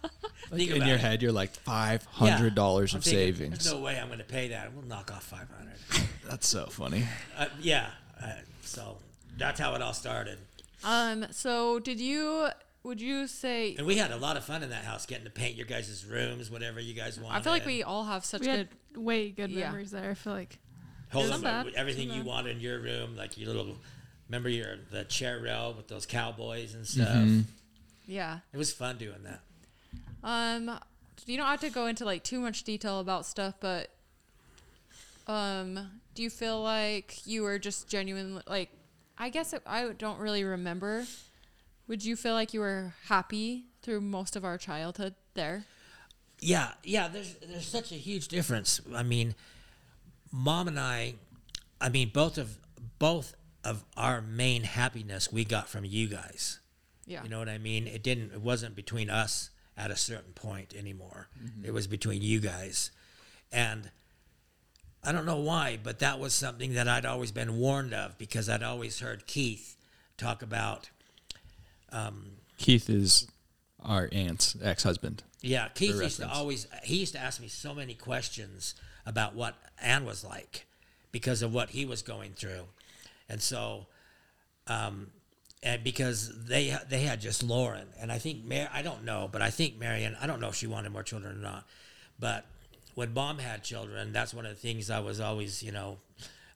Think 0.50 0.70
In 0.70 0.86
your 0.86 0.94
it. 0.96 1.00
head, 1.00 1.20
you're 1.22 1.32
like 1.32 1.50
five 1.50 2.04
hundred 2.04 2.54
dollars 2.54 2.94
I'm 2.94 2.98
of 2.98 3.04
thinking, 3.04 3.34
savings. 3.34 3.64
There's 3.64 3.74
no 3.74 3.80
way 3.80 3.98
I'm 3.98 4.06
going 4.06 4.20
to 4.20 4.24
pay 4.24 4.48
that. 4.48 4.72
We'll 4.72 4.84
knock 4.86 5.10
off 5.12 5.24
five 5.24 5.48
hundred. 5.50 6.08
That's 6.28 6.46
so 6.46 6.66
funny. 6.66 7.04
uh, 7.36 7.46
yeah, 7.60 7.88
uh, 8.22 8.32
so 8.62 8.98
that's 9.36 9.58
how 9.60 9.74
it 9.74 9.82
all 9.82 9.92
started. 9.94 10.38
Um. 10.84 11.26
So 11.32 11.78
did 11.80 11.98
you? 12.00 12.48
would 12.84 13.00
you 13.00 13.26
say? 13.26 13.74
And 13.76 13.84
we 13.86 13.96
had 13.96 14.12
a 14.12 14.16
lot 14.16 14.36
of 14.36 14.44
fun 14.44 14.62
in 14.62 14.70
that 14.70 14.84
house, 14.84 15.06
getting 15.06 15.24
to 15.24 15.30
paint 15.30 15.56
your 15.56 15.66
guys' 15.66 16.06
rooms, 16.08 16.50
whatever 16.52 16.78
you 16.78 16.94
guys 16.94 17.18
wanted. 17.18 17.36
I 17.38 17.40
feel 17.40 17.52
like 17.52 17.66
we 17.66 17.82
all 17.82 18.04
have 18.04 18.24
such 18.24 18.42
We 18.42 18.46
good. 18.46 18.56
had 18.56 18.68
way 18.96 19.30
good 19.30 19.50
Yeah. 19.50 19.66
memories 19.66 19.90
there. 19.90 20.10
I 20.10 20.14
feel 20.14 20.32
like 20.34 20.58
hold 21.10 21.26
It's 21.26 21.34
them, 21.34 21.42
not 21.42 21.66
bad. 21.66 21.74
everything 21.74 22.10
you 22.10 22.18
not 22.18 22.26
wanted 22.26 22.56
in 22.56 22.60
your 22.60 22.78
room, 22.80 23.16
like 23.16 23.36
your 23.38 23.48
little. 23.48 23.76
Remember 24.28 24.48
your 24.48 24.76
the 24.90 25.04
chair 25.04 25.38
rail 25.38 25.72
with 25.76 25.88
those 25.88 26.04
cowboys 26.06 26.74
and 26.74 26.86
stuff. 26.86 27.08
Mm-hmm. 27.08 27.40
Yeah. 28.06 28.38
It 28.52 28.56
was 28.56 28.72
fun 28.72 28.98
doing 28.98 29.22
that. 29.24 29.40
Um, 30.24 30.78
you 31.26 31.36
don't 31.36 31.46
have 31.46 31.60
to 31.60 31.70
go 31.70 31.86
into 31.86 32.04
like 32.04 32.24
too 32.24 32.40
much 32.40 32.64
detail 32.64 32.98
about 33.00 33.24
stuff, 33.26 33.54
but 33.60 33.90
um, 35.26 36.00
do 36.14 36.22
you 36.22 36.30
feel 36.30 36.62
like 36.62 37.26
you 37.26 37.42
were 37.42 37.58
just 37.58 37.88
genuinely 37.88 38.42
like? 38.46 38.70
I 39.18 39.30
guess 39.30 39.52
it, 39.52 39.62
I 39.66 39.88
don't 39.96 40.18
really 40.18 40.44
remember. 40.44 41.06
Would 41.88 42.04
you 42.04 42.16
feel 42.16 42.34
like 42.34 42.52
you 42.52 42.60
were 42.60 42.94
happy 43.06 43.64
through 43.82 44.00
most 44.02 44.36
of 44.36 44.44
our 44.44 44.58
childhood 44.58 45.14
there? 45.34 45.64
Yeah, 46.40 46.72
yeah. 46.84 47.08
There's 47.08 47.34
there's 47.36 47.66
such 47.66 47.92
a 47.92 47.96
huge 47.96 48.28
difference. 48.28 48.80
I 48.94 49.02
mean, 49.02 49.34
mom 50.32 50.68
and 50.68 50.78
I, 50.78 51.14
I 51.80 51.88
mean, 51.88 52.10
both 52.12 52.38
of 52.38 52.58
both 52.98 53.34
of 53.64 53.84
our 53.96 54.20
main 54.20 54.62
happiness 54.62 55.32
we 55.32 55.44
got 55.44 55.68
from 55.68 55.84
you 55.84 56.08
guys. 56.08 56.60
Yeah. 57.06 57.22
You 57.22 57.28
know 57.28 57.38
what 57.38 57.48
I 57.48 57.58
mean? 57.58 57.86
It 57.86 58.02
didn't. 58.02 58.32
It 58.32 58.40
wasn't 58.40 58.74
between 58.74 59.10
us 59.10 59.50
at 59.76 59.90
a 59.90 59.96
certain 59.96 60.32
point 60.32 60.74
anymore. 60.74 61.28
Mm-hmm. 61.42 61.64
It 61.64 61.72
was 61.72 61.86
between 61.86 62.22
you 62.22 62.40
guys, 62.40 62.90
and 63.52 63.90
I 65.04 65.12
don't 65.12 65.26
know 65.26 65.38
why, 65.38 65.78
but 65.80 66.00
that 66.00 66.18
was 66.18 66.34
something 66.34 66.74
that 66.74 66.88
I'd 66.88 67.06
always 67.06 67.30
been 67.30 67.58
warned 67.58 67.94
of 67.94 68.18
because 68.18 68.48
I'd 68.48 68.62
always 68.62 69.00
heard 69.00 69.26
Keith 69.26 69.76
talk 70.16 70.42
about. 70.42 70.90
Um, 71.92 72.32
Keith 72.58 72.90
is 72.90 73.28
our 73.84 74.08
aunt's 74.10 74.56
ex-husband. 74.60 75.22
Yeah, 75.42 75.68
Keith 75.68 75.96
For 75.96 76.02
used 76.02 76.18
to 76.18 76.28
always 76.28 76.66
he 76.82 76.96
used 76.96 77.12
to 77.12 77.20
ask 77.20 77.40
me 77.40 77.48
so 77.48 77.72
many 77.72 77.94
questions 77.94 78.74
about 79.06 79.34
what 79.34 79.54
Anne 79.80 80.04
was 80.04 80.24
like 80.24 80.66
because 81.12 81.40
of 81.42 81.54
what 81.54 81.70
he 81.70 81.84
was 81.86 82.02
going 82.02 82.32
through, 82.32 82.64
and 83.28 83.40
so, 83.40 83.86
um, 84.66 85.08
and 85.62 85.82
because 85.84 86.46
they 86.46 86.76
they 86.88 87.00
had 87.02 87.20
just 87.20 87.42
Lauren, 87.42 87.86
and 88.00 88.10
I 88.12 88.18
think 88.18 88.44
Mar- 88.44 88.68
I 88.72 88.82
don't 88.82 89.04
know, 89.04 89.28
but 89.30 89.42
I 89.42 89.50
think 89.50 89.78
Marion 89.78 90.16
I 90.20 90.26
don't 90.26 90.40
know 90.40 90.48
if 90.48 90.54
she 90.56 90.66
wanted 90.66 90.90
more 90.92 91.02
children 91.02 91.36
or 91.36 91.40
not, 91.40 91.64
but 92.18 92.44
when 92.94 93.12
mom 93.14 93.38
had 93.38 93.62
children, 93.62 94.12
that's 94.12 94.32
one 94.34 94.46
of 94.46 94.50
the 94.52 94.60
things 94.60 94.90
I 94.90 95.00
was 95.00 95.20
always 95.20 95.62
you 95.62 95.72
know, 95.72 95.98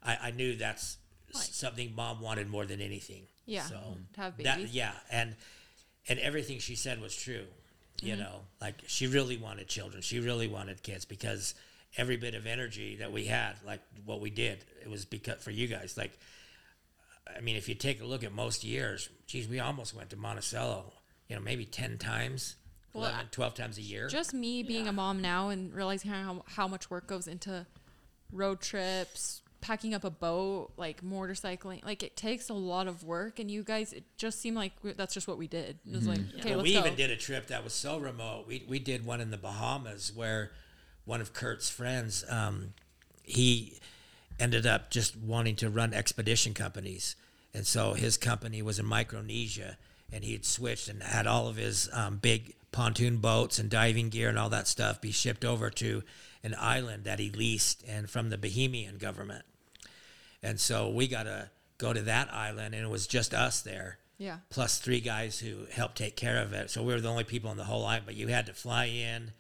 I, 0.04 0.18
I 0.24 0.30
knew 0.32 0.56
that's 0.56 0.96
something 1.32 1.94
mom 1.94 2.20
wanted 2.20 2.48
more 2.48 2.66
than 2.66 2.80
anything. 2.80 3.22
Yeah, 3.46 3.62
so 3.62 3.76
to 4.14 4.20
have 4.20 4.36
that 4.38 4.56
babies. 4.56 4.74
yeah, 4.74 4.92
and 5.10 5.34
and 6.08 6.18
everything 6.18 6.58
she 6.58 6.74
said 6.74 7.00
was 7.00 7.14
true. 7.14 7.44
You 8.02 8.12
Mm-hmm. 8.14 8.22
know, 8.22 8.40
like 8.62 8.76
she 8.86 9.06
really 9.06 9.36
wanted 9.36 9.68
children. 9.68 10.00
She 10.02 10.20
really 10.20 10.48
wanted 10.48 10.82
kids 10.82 11.04
because 11.04 11.54
every 11.96 12.16
bit 12.16 12.34
of 12.34 12.46
energy 12.46 12.96
that 12.96 13.12
we 13.12 13.24
had, 13.24 13.54
like 13.64 13.80
what 14.04 14.20
we 14.20 14.30
did, 14.30 14.64
it 14.82 14.88
was 14.88 15.04
because 15.04 15.42
for 15.42 15.50
you 15.50 15.66
guys. 15.66 15.96
Like, 15.96 16.18
I 17.36 17.40
mean, 17.40 17.56
if 17.56 17.68
you 17.68 17.74
take 17.74 18.00
a 18.00 18.04
look 18.04 18.24
at 18.24 18.32
most 18.32 18.64
years, 18.64 19.08
geez, 19.26 19.48
we 19.48 19.60
almost 19.60 19.94
went 19.94 20.10
to 20.10 20.16
Monticello. 20.16 20.92
You 21.28 21.36
know, 21.36 21.42
maybe 21.42 21.64
ten 21.64 21.98
times, 21.98 22.56
Well, 22.92 23.04
11, 23.04 23.20
I- 23.20 23.28
12 23.30 23.54
times 23.54 23.78
a 23.78 23.82
year. 23.82 24.08
Just 24.08 24.34
me 24.34 24.62
being 24.62 24.88
a 24.88 24.92
mom 24.92 25.20
now 25.20 25.48
and 25.48 25.72
realizing 25.72 26.10
how 26.10 26.44
how 26.46 26.66
much 26.66 26.90
work 26.90 27.06
goes 27.06 27.28
into 27.28 27.66
road 28.32 28.60
trips, 28.60 29.42
packing 29.60 29.94
up 29.94 30.04
a 30.04 30.10
boat, 30.10 30.72
like 30.76 31.02
motorcycling. 31.02 31.84
Like 31.84 32.02
it 32.02 32.16
takes 32.16 32.48
a 32.48 32.54
lot 32.54 32.86
of 32.86 33.04
work, 33.04 33.38
and 33.38 33.50
you 33.50 33.62
guys, 33.62 33.92
it 33.92 34.04
just 34.16 34.40
seemed 34.40 34.56
like 34.56 34.72
we, 34.82 34.92
that's 34.92 35.14
just 35.14 35.28
what 35.28 35.38
we 35.38 35.46
did. 35.46 35.78
It 35.86 35.94
was 35.94 36.00
mm-hmm. 36.00 36.08
like, 36.08 36.20
okay, 36.40 36.50
Well, 36.50 36.58
let's 36.58 36.68
we 36.68 36.74
go. 36.74 36.80
even 36.80 36.94
did 36.94 37.10
a 37.10 37.16
trip 37.16 37.48
that 37.48 37.62
was 37.62 37.72
so 37.72 37.98
remote. 37.98 38.46
We 38.46 38.64
we 38.68 38.78
did 38.78 39.04
one 39.04 39.20
in 39.20 39.30
the 39.30 39.36
Bahamas 39.36 40.12
where 40.14 40.52
one 41.04 41.20
of 41.20 41.32
Kurt's 41.32 41.70
friends, 41.70 42.24
um, 42.28 42.74
he 43.22 43.78
ended 44.38 44.66
up 44.66 44.90
just 44.90 45.16
wanting 45.16 45.56
to 45.56 45.70
run 45.70 45.92
expedition 45.92 46.54
companies, 46.54 47.16
and 47.52 47.66
so 47.66 47.94
his 47.94 48.16
company 48.16 48.62
was 48.62 48.78
in 48.78 48.86
Micronesia, 48.86 49.76
and 50.12 50.24
he 50.24 50.32
had 50.32 50.44
switched 50.44 50.88
and 50.88 51.02
had 51.02 51.26
all 51.26 51.48
of 51.48 51.56
his 51.56 51.88
um, 51.92 52.16
big 52.16 52.54
pontoon 52.72 53.18
boats 53.18 53.58
and 53.58 53.68
diving 53.68 54.08
gear 54.08 54.28
and 54.28 54.38
all 54.38 54.48
that 54.48 54.68
stuff 54.68 55.00
be 55.00 55.10
shipped 55.10 55.44
over 55.44 55.70
to 55.70 56.02
an 56.44 56.54
island 56.58 57.04
that 57.04 57.18
he 57.18 57.30
leased 57.30 57.82
and 57.86 58.08
from 58.08 58.30
the 58.30 58.38
Bahamian 58.38 58.98
government. 58.98 59.44
And 60.42 60.58
so 60.58 60.88
we 60.88 61.08
got 61.08 61.24
to 61.24 61.50
go 61.78 61.92
to 61.92 62.02
that 62.02 62.32
island, 62.32 62.74
and 62.74 62.84
it 62.84 62.90
was 62.90 63.06
just 63.06 63.34
us 63.34 63.60
there 63.60 63.98
yeah. 64.20 64.36
plus 64.50 64.78
three 64.78 65.00
guys 65.00 65.38
who 65.40 65.64
helped 65.72 65.96
take 65.96 66.14
care 66.14 66.36
of 66.42 66.52
it. 66.52 66.70
So 66.70 66.82
we 66.82 66.92
were 66.92 67.00
the 67.00 67.08
only 67.08 67.24
people 67.24 67.50
on 67.50 67.56
the 67.56 67.64
whole 67.64 67.86
island. 67.86 68.04
But 68.04 68.16
you 68.16 68.28
had 68.28 68.46
to 68.46 68.52
fly 68.52 68.84
in, 68.84 69.32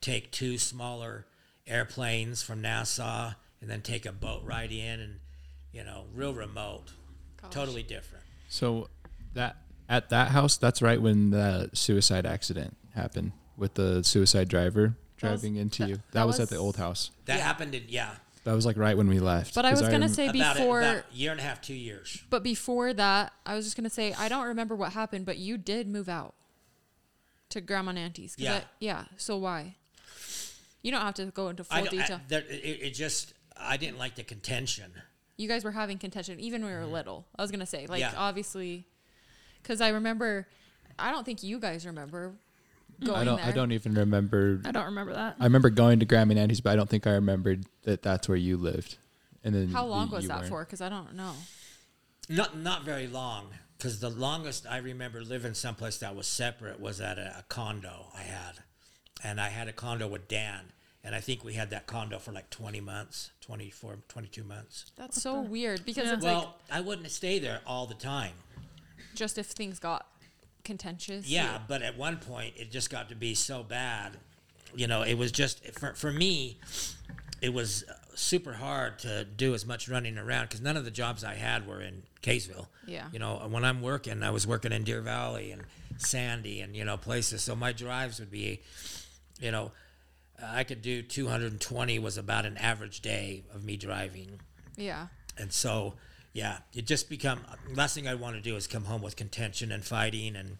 take 0.00 0.30
two 0.30 0.58
smaller 0.58 1.26
airplanes 1.66 2.42
from 2.42 2.60
Nassau, 2.62 3.32
and 3.60 3.68
then 3.70 3.82
take 3.82 4.06
a 4.06 4.12
boat 4.12 4.42
ride 4.44 4.72
in, 4.72 5.00
and 5.00 5.20
you 5.72 5.84
know, 5.84 6.04
real 6.14 6.32
remote, 6.32 6.92
Gosh. 7.42 7.50
totally 7.52 7.82
different. 7.82 8.24
So 8.48 8.88
that 9.34 9.56
at 9.88 10.08
that 10.10 10.28
house, 10.28 10.56
that's 10.56 10.80
right 10.82 11.00
when 11.00 11.30
the 11.30 11.70
suicide 11.74 12.24
accident 12.26 12.76
happened 12.94 13.32
with 13.56 13.74
the 13.74 14.02
suicide 14.04 14.48
driver 14.48 14.96
That 15.20 15.32
was- 15.32 15.40
driving 15.42 15.56
into 15.56 15.82
that- 15.82 15.88
you. 15.88 15.94
That, 15.96 16.12
that 16.12 16.26
was, 16.26 16.40
at 16.40 16.48
the 16.48 16.56
old 16.56 16.76
house. 16.76 17.10
That 17.26 17.38
Yeah. 17.38 17.42
happened 17.44 17.74
in 17.74 17.84
yeah, 17.88 18.14
That 18.44 18.52
was 18.54 18.64
like 18.64 18.76
right 18.76 18.96
when 18.96 19.08
we 19.08 19.18
left. 19.20 19.54
But 19.54 19.64
i 19.66 19.70
was 19.72 19.80
gonna 19.82 19.98
rem- 20.00 20.08
say 20.08 20.28
about, 20.28 20.56
a, 20.56 20.58
before, 20.60 20.80
about 20.80 20.96
a 20.96 21.14
year 21.14 21.32
and 21.32 21.40
a 21.40 21.42
half, 21.42 21.60
two 21.60 21.74
years. 21.74 22.22
but 22.30 22.42
before 22.42 22.92
that, 22.94 23.32
I 23.44 23.54
was 23.54 23.64
just 23.66 23.76
gonna 23.76 23.90
say 23.90 24.12
I 24.14 24.28
don't 24.28 24.46
remember 24.46 24.74
what 24.76 24.92
happened, 24.92 25.26
but 25.26 25.36
you 25.38 25.58
did 25.58 25.86
move 25.88 26.08
out 26.08 26.34
to 27.50 27.60
grandma 27.60 27.90
and 27.90 27.98
auntie's. 27.98 28.36
'cause 28.36 28.44
Yeah. 28.44 28.54
I- 28.56 28.64
yeah. 28.80 29.04
So 29.16 29.36
why? 29.36 29.76
You 30.88 30.92
don't 30.92 31.02
have 31.02 31.14
to 31.16 31.26
go 31.26 31.50
into 31.50 31.64
full 31.64 31.76
I, 31.76 31.82
don't- 31.82 31.92
I- 31.98 32.00
detail. 32.02 32.20
there, 32.28 32.44
it, 32.48 32.78
it 32.82 32.90
just 32.94 33.34
I 33.58 33.76
didn't 33.76 33.98
like 33.98 34.14
the 34.14 34.22
contention. 34.24 34.90
you 35.36 35.46
guys 35.46 35.62
were 35.62 35.70
having 35.72 35.98
contention 35.98 36.40
even 36.40 36.62
when 36.64 36.72
we 36.72 36.78
were 36.78 36.86
little. 36.86 37.26
I 37.38 37.42
was 37.42 37.50
gonna 37.50 37.66
say, 37.66 37.86
like, 37.86 38.02
Mm-hmm. 38.02 38.14
Yeah. 38.14 38.18
obviously, 38.20 38.86
because 39.62 39.82
I 39.82 39.88
remember. 39.90 40.48
I 40.98 41.10
don't 41.10 41.24
think 41.26 41.42
you 41.42 41.58
guys 41.60 41.84
remember 41.84 42.32
going 43.04 43.18
I 43.18 43.24
don't. 43.24 43.36
there. 43.36 43.44
I 43.44 43.52
don't 43.52 43.72
even 43.72 43.92
remember. 43.92 44.62
I 44.64 44.70
don't 44.70 44.86
remember 44.86 45.12
that. 45.12 45.36
I 45.38 45.44
remember 45.44 45.68
going 45.68 46.00
to 46.00 46.06
Grammy 46.06 46.30
and 46.30 46.38
Auntie's, 46.38 46.62
but 46.62 46.72
I 46.72 46.76
don't 46.76 46.88
think 46.88 47.06
I 47.06 47.10
remembered 47.12 47.66
that 47.82 48.00
that's 48.00 48.26
where 48.28 48.38
you 48.38 48.56
lived. 48.56 48.96
And 49.44 49.54
then 49.54 49.68
How 49.68 49.84
long 49.84 50.08
the- 50.08 50.16
was 50.16 50.26
that 50.28 50.38
weren't. 50.38 50.48
for? 50.48 50.64
Because 50.64 50.80
I 50.80 50.88
don't 50.88 51.14
know. 51.14 51.34
Not 52.30 52.56
not 52.56 52.84
very 52.84 53.06
long, 53.06 53.48
because 53.76 54.00
the 54.00 54.10
longest 54.10 54.66
I 54.68 54.78
remember 54.78 55.22
living 55.22 55.52
someplace 55.54 55.98
that 55.98 56.16
was 56.16 56.26
separate 56.26 56.80
was 56.80 57.00
at 57.00 57.18
a, 57.18 57.36
a 57.40 57.44
condo 57.48 58.06
I 58.16 58.22
had, 58.22 58.54
and 59.22 59.40
I 59.40 59.48
had 59.50 59.68
a 59.68 59.72
condo 59.72 60.08
with 60.08 60.26
Dan, 60.28 60.72
and 61.08 61.14
I 61.14 61.20
think 61.20 61.42
we 61.42 61.54
had 61.54 61.70
that 61.70 61.86
condo 61.86 62.18
for 62.18 62.32
like 62.32 62.50
twenty 62.50 62.82
months, 62.82 63.30
24, 63.40 63.96
22 64.08 64.44
months. 64.44 64.92
That's 64.94 65.22
so 65.22 65.40
weird 65.40 65.86
because 65.86 66.12
it's 66.12 66.22
well, 66.22 66.56
like 66.68 66.78
I 66.78 66.82
wouldn't 66.82 67.10
stay 67.10 67.38
there 67.38 67.62
all 67.66 67.86
the 67.86 67.94
time. 67.94 68.32
just 69.14 69.38
if 69.38 69.46
things 69.46 69.78
got 69.78 70.06
contentious. 70.64 71.26
Yeah, 71.26 71.60
but 71.66 71.80
at 71.80 71.96
one 71.96 72.18
point 72.18 72.56
it 72.58 72.70
just 72.70 72.90
got 72.90 73.08
to 73.08 73.14
be 73.14 73.34
so 73.34 73.62
bad. 73.62 74.18
You 74.74 74.86
know, 74.86 75.00
it 75.00 75.14
was 75.14 75.32
just 75.32 75.64
for 75.78 75.94
for 75.94 76.12
me, 76.12 76.58
it 77.40 77.54
was 77.54 77.84
uh, 77.88 77.94
super 78.14 78.52
hard 78.52 78.98
to 78.98 79.24
do 79.24 79.54
as 79.54 79.64
much 79.64 79.88
running 79.88 80.18
around 80.18 80.48
because 80.48 80.60
none 80.60 80.76
of 80.76 80.84
the 80.84 80.90
jobs 80.90 81.24
I 81.24 81.36
had 81.36 81.66
were 81.66 81.80
in 81.80 82.02
Kaysville. 82.20 82.66
Yeah. 82.86 83.06
You 83.14 83.18
know, 83.18 83.36
when 83.48 83.64
I'm 83.64 83.80
working, 83.80 84.22
I 84.22 84.30
was 84.30 84.46
working 84.46 84.72
in 84.72 84.84
Deer 84.84 85.00
Valley 85.00 85.52
and 85.52 85.62
Sandy 85.96 86.60
and 86.60 86.76
you 86.76 86.84
know 86.84 86.98
places. 86.98 87.42
So 87.42 87.56
my 87.56 87.72
drives 87.72 88.20
would 88.20 88.30
be, 88.30 88.60
you 89.40 89.50
know, 89.50 89.72
I 90.42 90.64
could 90.64 90.82
do 90.82 91.02
220 91.02 91.98
was 91.98 92.16
about 92.18 92.46
an 92.46 92.56
average 92.58 93.00
day 93.00 93.44
of 93.54 93.64
me 93.64 93.76
driving. 93.76 94.40
Yeah. 94.76 95.08
And 95.36 95.52
so, 95.52 95.94
yeah, 96.32 96.58
it 96.74 96.86
just 96.86 97.08
become 97.10 97.40
last 97.74 97.94
thing 97.94 98.06
I 98.08 98.14
want 98.14 98.36
to 98.36 98.42
do 98.42 98.56
is 98.56 98.66
come 98.66 98.84
home 98.84 99.02
with 99.02 99.16
contention 99.16 99.72
and 99.72 99.84
fighting 99.84 100.36
and 100.36 100.58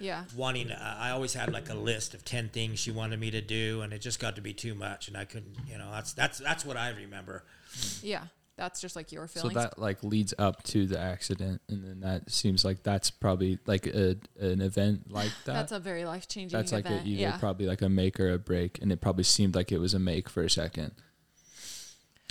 Yeah. 0.00 0.24
wanting. 0.34 0.70
Uh, 0.72 0.96
I 0.98 1.10
always 1.10 1.34
had 1.34 1.52
like 1.52 1.68
a 1.70 1.74
list 1.74 2.14
of 2.14 2.24
ten 2.24 2.48
things 2.48 2.80
she 2.80 2.90
wanted 2.90 3.20
me 3.20 3.30
to 3.30 3.40
do, 3.40 3.82
and 3.82 3.92
it 3.92 4.00
just 4.00 4.18
got 4.18 4.34
to 4.36 4.42
be 4.42 4.52
too 4.52 4.74
much, 4.74 5.06
and 5.08 5.16
I 5.16 5.24
couldn't. 5.24 5.56
You 5.68 5.78
know, 5.78 5.90
that's 5.92 6.12
that's 6.12 6.38
that's 6.38 6.64
what 6.64 6.76
I 6.76 6.88
remember. 6.90 7.44
Yeah. 8.02 8.24
That's 8.56 8.80
just 8.80 8.96
like 8.96 9.12
your 9.12 9.26
feelings. 9.26 9.54
So 9.54 9.60
that 9.60 9.78
like 9.78 10.04
leads 10.04 10.34
up 10.38 10.62
to 10.64 10.86
the 10.86 10.98
accident, 10.98 11.62
and 11.68 11.82
then 11.82 12.00
that 12.00 12.30
seems 12.30 12.64
like 12.64 12.82
that's 12.82 13.10
probably 13.10 13.58
like 13.66 13.86
a, 13.86 14.16
an 14.38 14.60
event 14.60 15.10
like 15.10 15.30
that. 15.46 15.54
That's 15.54 15.72
a 15.72 15.80
very 15.80 16.04
life 16.04 16.28
changing 16.28 16.56
That's 16.56 16.72
like 16.72 16.84
a, 16.84 16.92
event. 16.92 17.06
either 17.06 17.20
yeah. 17.20 17.36
probably 17.38 17.66
like 17.66 17.82
a 17.82 17.88
make 17.88 18.20
or 18.20 18.30
a 18.30 18.38
break, 18.38 18.78
and 18.82 18.92
it 18.92 19.00
probably 19.00 19.24
seemed 19.24 19.54
like 19.54 19.72
it 19.72 19.78
was 19.78 19.94
a 19.94 19.98
make 19.98 20.28
for 20.28 20.42
a 20.42 20.50
second. 20.50 20.92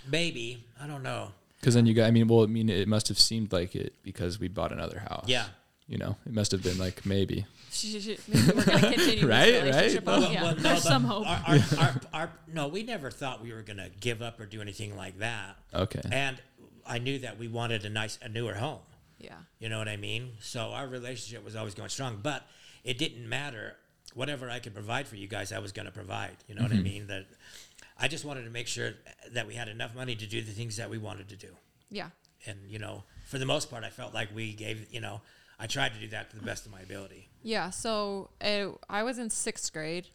Maybe 0.10 0.66
I 0.82 0.88
don't 0.88 1.04
know. 1.04 1.32
Because 1.60 1.76
then 1.76 1.86
you 1.86 1.94
got, 1.94 2.08
I 2.08 2.12
mean, 2.12 2.28
well, 2.28 2.44
I 2.44 2.48
mean, 2.48 2.70
it 2.70 2.88
must 2.88 3.08
have 3.10 3.20
seemed 3.20 3.54
like 3.54 3.76
it 3.76 3.94
because 4.02 4.40
we 4.40 4.48
bought 4.48 4.72
another 4.72 5.00
house. 5.00 5.26
Yeah. 5.28 5.46
You 5.92 5.98
know, 5.98 6.16
it 6.26 6.34
must 6.34 6.54
have 6.54 6.64
been 6.64 6.78
like 6.78 7.06
maybe. 7.06 7.46
Maybe 7.84 8.18
we're 8.56 8.64
gonna 8.64 8.80
continue 8.80 9.28
Right, 9.28 9.54
right. 9.56 9.64
relationship. 9.66 10.06
Well, 10.06 10.32
yeah. 10.32 10.42
Well, 10.42 10.56
no, 10.56 10.62
There's 10.62 10.84
some 10.84 11.04
hope. 11.04 11.28
Our, 11.28 11.44
our, 11.46 11.60
our, 11.80 12.02
our, 12.14 12.32
no, 12.48 12.70
we 12.70 12.84
never 12.84 13.12
thought 13.12 13.44
we 13.44 13.52
were 13.52 13.62
going 13.62 13.76
to 13.76 13.90
give 14.00 14.22
up 14.22 14.40
or 14.40 14.46
do 14.46 14.62
anything 14.62 14.96
like 14.96 15.20
that. 15.20 15.58
Okay. 15.74 16.00
And 16.10 16.38
I 16.88 17.00
knew 17.00 17.20
that 17.20 17.38
we 17.38 17.50
wanted 17.50 17.84
a 17.84 17.90
nice, 17.90 18.18
a 18.22 18.30
newer 18.30 18.54
home. 18.54 18.80
yeah. 19.20 19.34
You 19.60 19.68
know 19.68 19.80
what 19.80 19.90
I 19.90 19.98
mean? 19.98 20.32
So 20.40 20.72
our 20.72 20.88
relationship 20.88 21.44
was 21.44 21.58
always 21.58 21.76
going 21.76 21.90
strong. 21.90 22.20
But 22.24 22.48
it 22.86 22.98
didn't 22.98 23.28
matter 23.28 23.76
whatever 24.14 24.50
I 24.50 24.60
could 24.60 24.74
provide 24.74 25.10
for 25.10 25.18
you 25.18 25.28
guys, 25.28 25.52
I 25.52 25.60
was 25.60 25.74
going 25.74 25.88
to 25.88 25.92
provide. 25.92 26.38
You 26.48 26.56
know 26.56 26.62
what 26.64 26.72
I 26.72 26.76
mm-hmm. 26.76 26.84
mean? 26.84 27.08
That 27.08 27.26
I 28.00 28.08
just 28.08 28.24
wanted 28.24 28.46
to 28.46 28.50
make 28.50 28.68
sure 28.68 28.94
that 29.34 29.46
we 29.46 29.56
had 29.56 29.68
enough 29.68 29.94
money 29.94 30.16
to 30.16 30.26
do 30.26 30.42
the 30.42 30.54
things 30.54 30.78
that 30.78 30.90
we 30.90 30.98
wanted 30.98 31.28
to 31.28 31.36
do. 31.36 31.50
Yeah. 31.90 32.12
And 32.46 32.60
you 32.70 32.80
know, 32.80 33.04
for 33.28 33.40
the 33.40 33.46
most 33.46 33.70
part, 33.70 33.84
I 33.84 33.90
felt 33.90 34.14
like 34.14 34.34
we 34.34 34.54
gave. 34.54 34.88
You 34.90 35.02
know, 35.02 35.22
I 35.62 35.68
tried 35.68 35.94
to 35.94 36.00
do 36.00 36.08
that 36.08 36.32
to 36.32 36.36
the 36.36 36.42
best 36.44 36.66
of 36.66 36.72
my 36.72 36.82
ability. 36.82 37.30
Yeah. 37.44 37.70
So 37.70 38.32
uh, 38.42 38.70
I 38.90 39.04
was 39.04 39.20
in 39.20 39.30
sixth 39.30 39.72
grade 39.72 40.08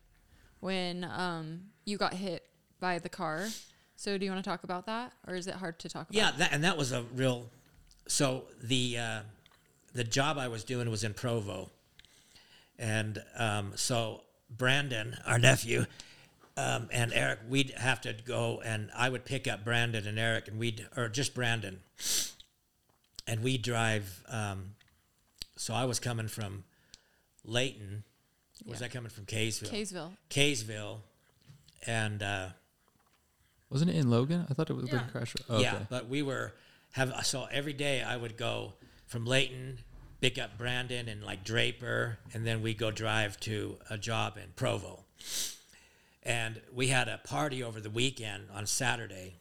when 0.59 1.05
um, 1.05 1.61
you 1.85 1.97
got 1.97 2.15
hit 2.15 2.49
by 2.81 2.99
the 2.99 3.09
car. 3.09 3.47
So 3.95 4.19
do 4.19 4.25
you 4.25 4.33
want 4.33 4.45
to 4.45 4.51
talk 4.51 4.65
about 4.65 4.87
that, 4.87 5.13
or 5.27 5.37
is 5.37 5.47
it 5.47 5.55
hard 5.55 5.79
to 5.79 5.89
talk 5.89 6.11
about? 6.11 6.15
Yeah, 6.15 6.33
that, 6.37 6.53
and 6.53 6.65
that 6.65 6.77
was 6.77 6.91
a 6.91 7.05
real. 7.15 7.49
So 8.09 8.45
the 8.61 8.99
uh, 8.99 9.21
the 9.95 10.05
job 10.05 10.37
I 10.37 10.49
was 10.49 10.65
doing 10.65 10.91
was 10.91 11.05
in 11.05 11.15
Provo, 11.15 11.71
and 12.79 13.23
um, 13.39 13.73
so 13.77 14.23
Brandon, 14.51 15.17
our 15.27 15.39
nephew, 15.39 15.87
um, 16.57 16.89
and 16.93 17.13
Eric, 17.15 17.39
we'd 17.49 17.71
have 17.71 18.01
to 18.03 18.13
go, 18.13 18.61
and 18.65 18.91
I 18.95 19.09
would 19.09 19.25
pick 19.25 19.49
up 19.49 19.65
Brandon 19.65 20.07
and 20.07 20.19
Eric, 20.19 20.49
and 20.49 20.59
we'd 20.59 20.87
or 20.97 21.09
just 21.09 21.35
Brandon, 21.35 21.81
and 23.29 23.43
we 23.43 23.57
drive. 23.57 24.25
Um, 24.29 24.73
so 25.57 25.75
I 25.75 25.85
was 25.85 25.99
coming 26.01 26.29
from 26.29 26.65
Layton. 27.45 28.05
Was 28.65 28.81
Yeah. 28.81 28.87
I 28.87 28.89
coming 28.89 29.11
from 29.11 29.27
Kaysville? 29.27 29.71
Kaysville. 29.71 30.17
Kaysville, 30.31 31.01
and. 31.87 32.23
Uh, 32.23 32.49
Wasn't 33.69 33.91
it 33.91 33.97
in 33.97 34.09
Logan? 34.11 34.47
I 34.49 34.55
thought 34.55 34.71
it 34.71 34.75
was 34.75 34.89
Yeah. 34.89 35.05
the 35.05 35.11
crash. 35.13 35.35
Oh, 35.49 35.61
Yeah, 35.61 35.75
okay. 35.75 35.87
but 35.91 36.09
we 36.09 36.23
were 36.23 36.55
have 36.93 37.27
so 37.27 37.45
every 37.47 37.73
day 37.75 38.03
I 38.03 38.17
would 38.17 38.37
go 38.37 38.75
from 39.07 39.27
Layton, 39.27 39.81
pick 40.21 40.39
up 40.39 40.57
Brandon 40.57 41.09
and 41.09 41.23
like 41.23 41.45
Draper, 41.45 42.19
and 42.33 42.47
then 42.47 42.63
we 42.63 42.73
go 42.75 42.91
drive 42.91 43.39
to 43.41 43.79
a 43.91 43.99
job 43.99 44.39
in 44.39 44.53
Provo. 44.57 45.05
And 46.23 46.61
we 46.73 46.89
had 46.89 47.09
a 47.09 47.19
party 47.19 47.63
over 47.63 47.81
the 47.81 47.91
weekend 47.91 48.49
on 48.51 48.67
Saturday, 48.67 49.41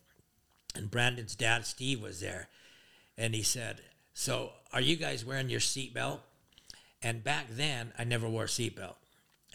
and 0.75 0.91
Brandon's 0.91 1.35
dad 1.35 1.65
Steve 1.65 2.01
was 2.01 2.19
there, 2.19 2.49
and 3.17 3.33
he 3.33 3.41
said, 3.43 3.81
"So 4.13 4.53
are 4.75 4.81
you 4.81 4.95
guys 4.95 5.25
wearing 5.25 5.49
your 5.49 5.59
seatbelt?" 5.59 6.19
And 7.01 7.23
back 7.23 7.47
then, 7.49 7.93
I 7.97 8.03
never 8.03 8.29
wore 8.29 8.43
a 8.43 8.47
seatbelt. 8.47 8.95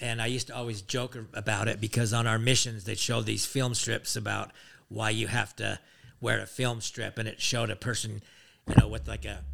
And 0.01 0.22
I 0.22 0.26
used 0.26 0.47
to 0.47 0.56
always 0.56 0.82
joke 0.82 1.16
about 1.34 1.68
it 1.68 1.80
because 1.80 2.12
on 2.12 2.26
our 2.26 2.38
missions, 2.38 2.84
they'd 2.84 2.98
show 2.98 3.20
these 3.20 3.44
film 3.44 3.74
strips 3.74 4.16
about 4.16 4.51
why 4.88 5.10
you 5.10 5.26
have 5.26 5.55
to 5.56 5.78
wear 6.20 6.40
a 6.40 6.47
film 6.47 6.80
strip. 6.80 7.18
And 7.18 7.28
it 7.28 7.40
showed 7.40 7.70
a 7.70 7.76
person, 7.76 8.22
you 8.66 8.74
know, 8.76 8.88
with 8.88 9.06
like 9.06 9.24
a 9.24 9.44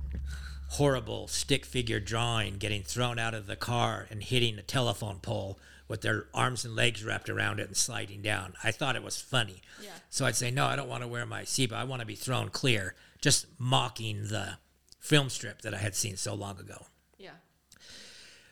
horrible 0.70 1.26
stick 1.26 1.64
figure 1.64 2.00
drawing 2.00 2.58
getting 2.58 2.82
thrown 2.82 3.18
out 3.18 3.34
of 3.34 3.46
the 3.46 3.56
car 3.56 4.06
and 4.10 4.22
hitting 4.22 4.58
a 4.58 4.62
telephone 4.62 5.18
pole 5.18 5.58
with 5.88 6.02
their 6.02 6.26
arms 6.34 6.64
and 6.64 6.74
legs 6.74 7.04
wrapped 7.04 7.28
around 7.28 7.60
it 7.60 7.68
and 7.68 7.76
sliding 7.76 8.20
down. 8.22 8.54
I 8.62 8.72
thought 8.72 8.96
it 8.96 9.02
was 9.02 9.20
funny. 9.20 9.62
Yeah. 9.82 9.90
So 10.10 10.26
I'd 10.26 10.36
say, 10.36 10.50
no, 10.50 10.66
I 10.66 10.76
don't 10.76 10.88
want 10.88 11.02
to 11.02 11.08
wear 11.08 11.24
my 11.24 11.42
seatbelt. 11.42 11.76
I 11.76 11.84
want 11.84 12.00
to 12.00 12.06
be 12.06 12.16
thrown 12.16 12.50
clear, 12.50 12.94
just 13.20 13.46
mocking 13.58 14.24
the 14.24 14.58
film 15.06 15.30
strip 15.30 15.62
that 15.62 15.72
I 15.72 15.78
had 15.78 15.94
seen 15.94 16.16
so 16.16 16.34
long 16.34 16.58
ago. 16.58 16.86
Yeah. 17.18 17.30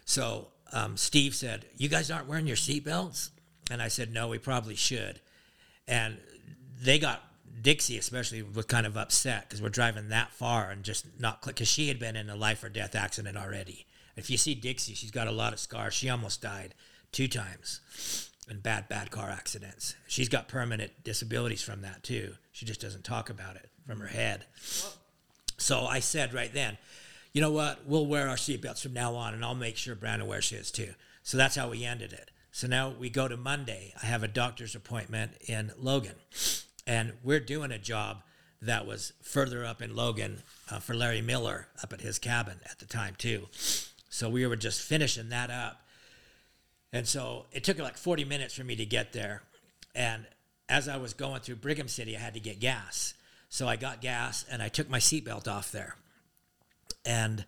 So 0.04 0.48
um, 0.72 0.96
Steve 0.96 1.34
said, 1.34 1.66
"You 1.76 1.88
guys 1.88 2.10
aren't 2.10 2.28
wearing 2.28 2.46
your 2.46 2.56
seatbelts," 2.56 3.30
and 3.70 3.82
I 3.82 3.88
said, 3.88 4.12
"No, 4.12 4.28
we 4.28 4.38
probably 4.38 4.76
should." 4.76 5.20
And 5.88 6.18
they 6.80 6.98
got 6.98 7.22
Dixie, 7.60 7.98
especially, 7.98 8.42
was 8.42 8.66
kind 8.66 8.86
of 8.86 8.96
upset 8.96 9.48
because 9.48 9.60
we're 9.60 9.68
driving 9.68 10.08
that 10.10 10.32
far 10.32 10.70
and 10.70 10.84
just 10.84 11.06
not 11.18 11.42
because 11.42 11.68
she 11.68 11.88
had 11.88 11.98
been 11.98 12.16
in 12.16 12.30
a 12.30 12.36
life 12.36 12.62
or 12.62 12.68
death 12.68 12.94
accident 12.94 13.36
already. 13.36 13.86
If 14.16 14.30
you 14.30 14.36
see 14.36 14.54
Dixie, 14.54 14.94
she's 14.94 15.10
got 15.10 15.26
a 15.26 15.32
lot 15.32 15.52
of 15.52 15.58
scars. 15.58 15.92
She 15.92 16.08
almost 16.08 16.40
died 16.40 16.74
two 17.10 17.26
times 17.26 18.30
in 18.48 18.60
bad, 18.60 18.88
bad 18.88 19.10
car 19.10 19.30
accidents. 19.30 19.96
She's 20.06 20.28
got 20.28 20.46
permanent 20.46 20.92
disabilities 21.02 21.62
from 21.62 21.82
that 21.82 22.04
too. 22.04 22.34
She 22.52 22.64
just 22.64 22.80
doesn't 22.80 23.04
talk 23.04 23.28
about 23.28 23.56
it 23.56 23.68
from 23.86 24.00
her 24.00 24.06
head. 24.06 24.44
So 25.56 25.86
I 25.86 26.00
said 26.00 26.34
right 26.34 26.52
then, 26.52 26.78
you 27.32 27.40
know 27.40 27.50
what? 27.50 27.86
We'll 27.86 28.06
wear 28.06 28.28
our 28.28 28.36
seatbelts 28.36 28.82
from 28.82 28.92
now 28.92 29.14
on, 29.14 29.34
and 29.34 29.44
I'll 29.44 29.54
make 29.54 29.76
sure 29.76 29.94
Brandon 29.94 30.28
wears 30.28 30.50
his 30.50 30.70
too. 30.70 30.94
So 31.22 31.36
that's 31.36 31.56
how 31.56 31.70
we 31.70 31.84
ended 31.84 32.12
it. 32.12 32.30
So 32.52 32.68
now 32.68 32.90
we 32.90 33.10
go 33.10 33.26
to 33.26 33.36
Monday. 33.36 33.92
I 34.00 34.06
have 34.06 34.22
a 34.22 34.28
doctor's 34.28 34.76
appointment 34.76 35.32
in 35.48 35.72
Logan, 35.76 36.14
and 36.86 37.14
we're 37.24 37.40
doing 37.40 37.72
a 37.72 37.78
job 37.78 38.22
that 38.62 38.86
was 38.86 39.12
further 39.22 39.64
up 39.64 39.82
in 39.82 39.96
Logan 39.96 40.42
uh, 40.70 40.78
for 40.78 40.94
Larry 40.94 41.20
Miller 41.20 41.66
up 41.82 41.92
at 41.92 42.00
his 42.00 42.18
cabin 42.18 42.60
at 42.70 42.78
the 42.78 42.86
time 42.86 43.14
too. 43.18 43.48
So 44.08 44.28
we 44.28 44.46
were 44.46 44.56
just 44.56 44.80
finishing 44.82 45.30
that 45.30 45.50
up, 45.50 45.84
and 46.92 47.08
so 47.08 47.46
it 47.52 47.64
took 47.64 47.78
like 47.78 47.96
40 47.96 48.24
minutes 48.24 48.54
for 48.54 48.62
me 48.62 48.76
to 48.76 48.86
get 48.86 49.12
there. 49.12 49.42
And 49.94 50.24
as 50.68 50.88
I 50.88 50.96
was 50.96 51.12
going 51.12 51.40
through 51.40 51.56
Brigham 51.56 51.88
City, 51.88 52.16
I 52.16 52.20
had 52.20 52.34
to 52.34 52.40
get 52.40 52.60
gas. 52.60 53.14
So 53.54 53.68
I 53.68 53.76
got 53.76 54.00
gas 54.00 54.44
and 54.50 54.60
I 54.60 54.66
took 54.66 54.90
my 54.90 54.98
seatbelt 54.98 55.46
off 55.46 55.70
there. 55.70 55.94
And 57.04 57.44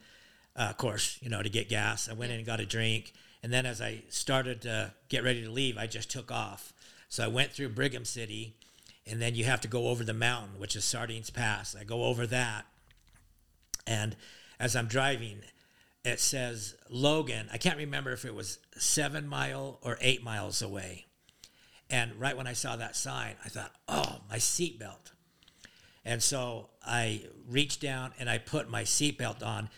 uh, 0.55 0.69
of 0.71 0.77
course, 0.77 1.19
you 1.21 1.29
know, 1.29 1.43
to 1.43 1.49
get 1.49 1.69
gas, 1.69 2.09
I 2.09 2.13
went 2.13 2.31
in 2.31 2.39
and 2.39 2.47
got 2.47 2.61
a 2.61 2.65
drink. 2.65 3.13
And 3.43 3.53
then 3.53 3.67
as 3.67 3.83
I 3.83 4.05
started 4.09 4.63
to 4.63 4.95
get 5.09 5.25
ready 5.25 5.43
to 5.43 5.51
leave, 5.51 5.77
I 5.77 5.89
just 5.89 6.09
took 6.09 6.31
off. 6.31 6.73
So 7.09 7.25
I 7.25 7.27
went 7.27 7.51
through 7.51 7.71
Brigham 7.71 8.05
City, 8.05 8.55
and 9.05 9.21
then 9.21 9.35
you 9.35 9.47
have 9.47 9.61
to 9.63 9.69
go 9.69 9.89
over 9.89 10.05
the 10.05 10.15
mountain, 10.15 10.61
which 10.61 10.77
is 10.77 10.85
Sardines 10.85 11.31
Pass. 11.31 11.75
I 11.75 11.83
go 11.83 12.05
over 12.05 12.25
that. 12.29 12.67
And 13.85 14.15
as 14.61 14.77
I'm 14.77 14.87
driving, 14.87 15.41
it 16.05 16.21
says 16.21 16.77
Logan. 16.89 17.49
I 17.53 17.59
can't 17.59 17.79
remember 17.79 18.13
if 18.13 18.25
it 18.25 18.33
was 18.33 18.61
seven 18.77 19.27
mile 19.27 19.81
or 19.83 19.99
eight 20.01 20.23
miles 20.23 20.63
away. 20.63 21.07
And 21.91 22.15
right 22.15 22.37
when 22.37 22.47
I 22.47 22.53
saw 22.53 22.77
that 22.77 22.95
sign, 22.95 23.35
I 23.45 23.49
thought, 23.49 23.73
oh, 23.89 24.21
my 24.31 24.37
seatbelt. 24.37 25.11
And 26.07 26.23
so 26.23 26.71
I 26.87 27.23
reached 27.49 27.81
down 27.83 28.13
and 28.19 28.31
I 28.31 28.39
put 28.39 28.71
my 28.71 28.85
seatbelt 28.85 29.45
on, 29.45 29.69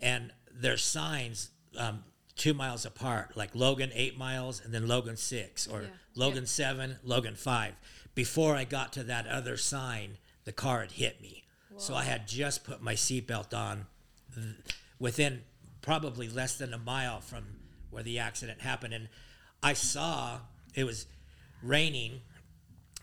and 0.00 0.32
there's 0.52 0.82
signs 0.82 1.50
um, 1.78 2.02
two 2.34 2.52
miles 2.54 2.84
apart, 2.84 3.36
like 3.36 3.54
Logan 3.54 3.90
eight 3.94 4.18
miles 4.18 4.60
and 4.62 4.74
then 4.74 4.88
Logan 4.88 5.16
six, 5.16 5.66
or 5.66 5.82
Yeah. 5.82 5.88
Logan 6.16 6.42
Yeah. 6.42 6.48
seven, 6.48 6.98
Logan 7.04 7.36
five. 7.36 7.74
Before 8.16 8.56
I 8.56 8.64
got 8.64 8.92
to 8.94 9.04
that 9.04 9.26
other 9.28 9.56
sign, 9.56 10.18
the 10.44 10.52
car 10.52 10.80
had 10.80 10.92
hit 10.92 11.20
me. 11.22 11.44
So 11.78 11.94
I 11.94 12.04
had 12.04 12.26
just 12.26 12.64
put 12.64 12.80
my 12.82 12.94
seatbelt 12.94 13.52
on 13.54 13.86
th- 14.34 14.56
within 14.98 15.44
probably 15.82 16.28
less 16.28 16.56
than 16.58 16.72
a 16.74 16.78
mile 16.78 17.20
from 17.20 17.44
where 17.90 18.02
the 18.02 18.18
accident 18.18 18.62
happened. 18.62 18.94
And 18.94 19.08
I 19.62 19.74
saw 19.74 20.40
it 20.74 20.84
was 20.84 21.06
raining 21.62 22.22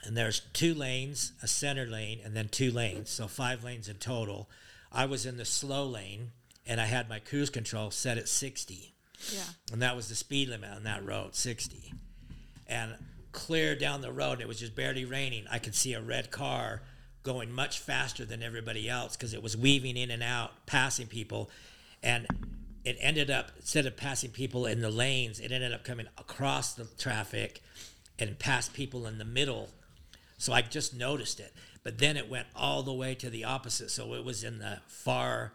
and 0.03 0.15
there's 0.17 0.41
two 0.53 0.73
lanes, 0.73 1.33
a 1.41 1.47
center 1.47 1.85
lane, 1.85 2.19
and 2.23 2.35
then 2.35 2.49
two 2.49 2.71
lanes, 2.71 3.09
so 3.09 3.27
five 3.27 3.63
lanes 3.63 3.87
in 3.87 3.95
total. 3.97 4.49
I 4.91 5.05
was 5.05 5.25
in 5.25 5.37
the 5.37 5.45
slow 5.45 5.85
lane, 5.85 6.31
and 6.65 6.79
I 6.79 6.85
had 6.85 7.09
my 7.09 7.19
cruise 7.19 7.49
control 7.49 7.91
set 7.91 8.17
at 8.17 8.27
60, 8.29 8.93
Yeah. 9.33 9.43
and 9.71 9.81
that 9.81 9.95
was 9.95 10.09
the 10.09 10.15
speed 10.15 10.49
limit 10.49 10.69
on 10.71 10.83
that 10.83 11.03
road, 11.05 11.35
60. 11.35 11.93
And 12.67 12.95
clear 13.31 13.75
down 13.75 14.01
the 14.01 14.11
road, 14.11 14.41
it 14.41 14.47
was 14.47 14.59
just 14.59 14.75
barely 14.75 15.05
raining. 15.05 15.45
I 15.49 15.59
could 15.59 15.75
see 15.75 15.93
a 15.93 16.01
red 16.01 16.31
car 16.31 16.81
going 17.23 17.51
much 17.51 17.79
faster 17.79 18.25
than 18.25 18.43
everybody 18.43 18.89
else 18.89 19.15
because 19.15 19.33
it 19.33 19.41
was 19.41 19.55
weaving 19.55 19.95
in 19.97 20.11
and 20.11 20.21
out, 20.23 20.65
passing 20.65 21.07
people, 21.07 21.49
and 22.01 22.27
it 22.83 22.97
ended 22.99 23.31
up 23.31 23.51
instead 23.57 23.85
of 23.85 23.95
passing 23.95 24.29
people 24.29 24.65
in 24.65 24.81
the 24.81 24.89
lanes, 24.91 25.39
it 25.39 25.51
ended 25.51 25.71
up 25.73 25.85
coming 25.85 26.07
across 26.17 26.73
the 26.73 26.83
traffic 26.97 27.61
and 28.19 28.37
past 28.37 28.73
people 28.73 29.07
in 29.07 29.17
the 29.17 29.25
middle 29.25 29.69
so 30.43 30.51
I 30.51 30.61
just 30.61 30.93
noticed 30.93 31.39
it. 31.39 31.53
But 31.83 31.99
then 31.99 32.17
it 32.17 32.29
went 32.29 32.47
all 32.53 32.83
the 32.83 32.91
way 32.91 33.15
to 33.15 33.29
the 33.29 33.45
opposite. 33.45 33.89
So 33.89 34.13
it 34.13 34.25
was 34.25 34.43
in 34.43 34.59
the 34.59 34.79
far 34.87 35.53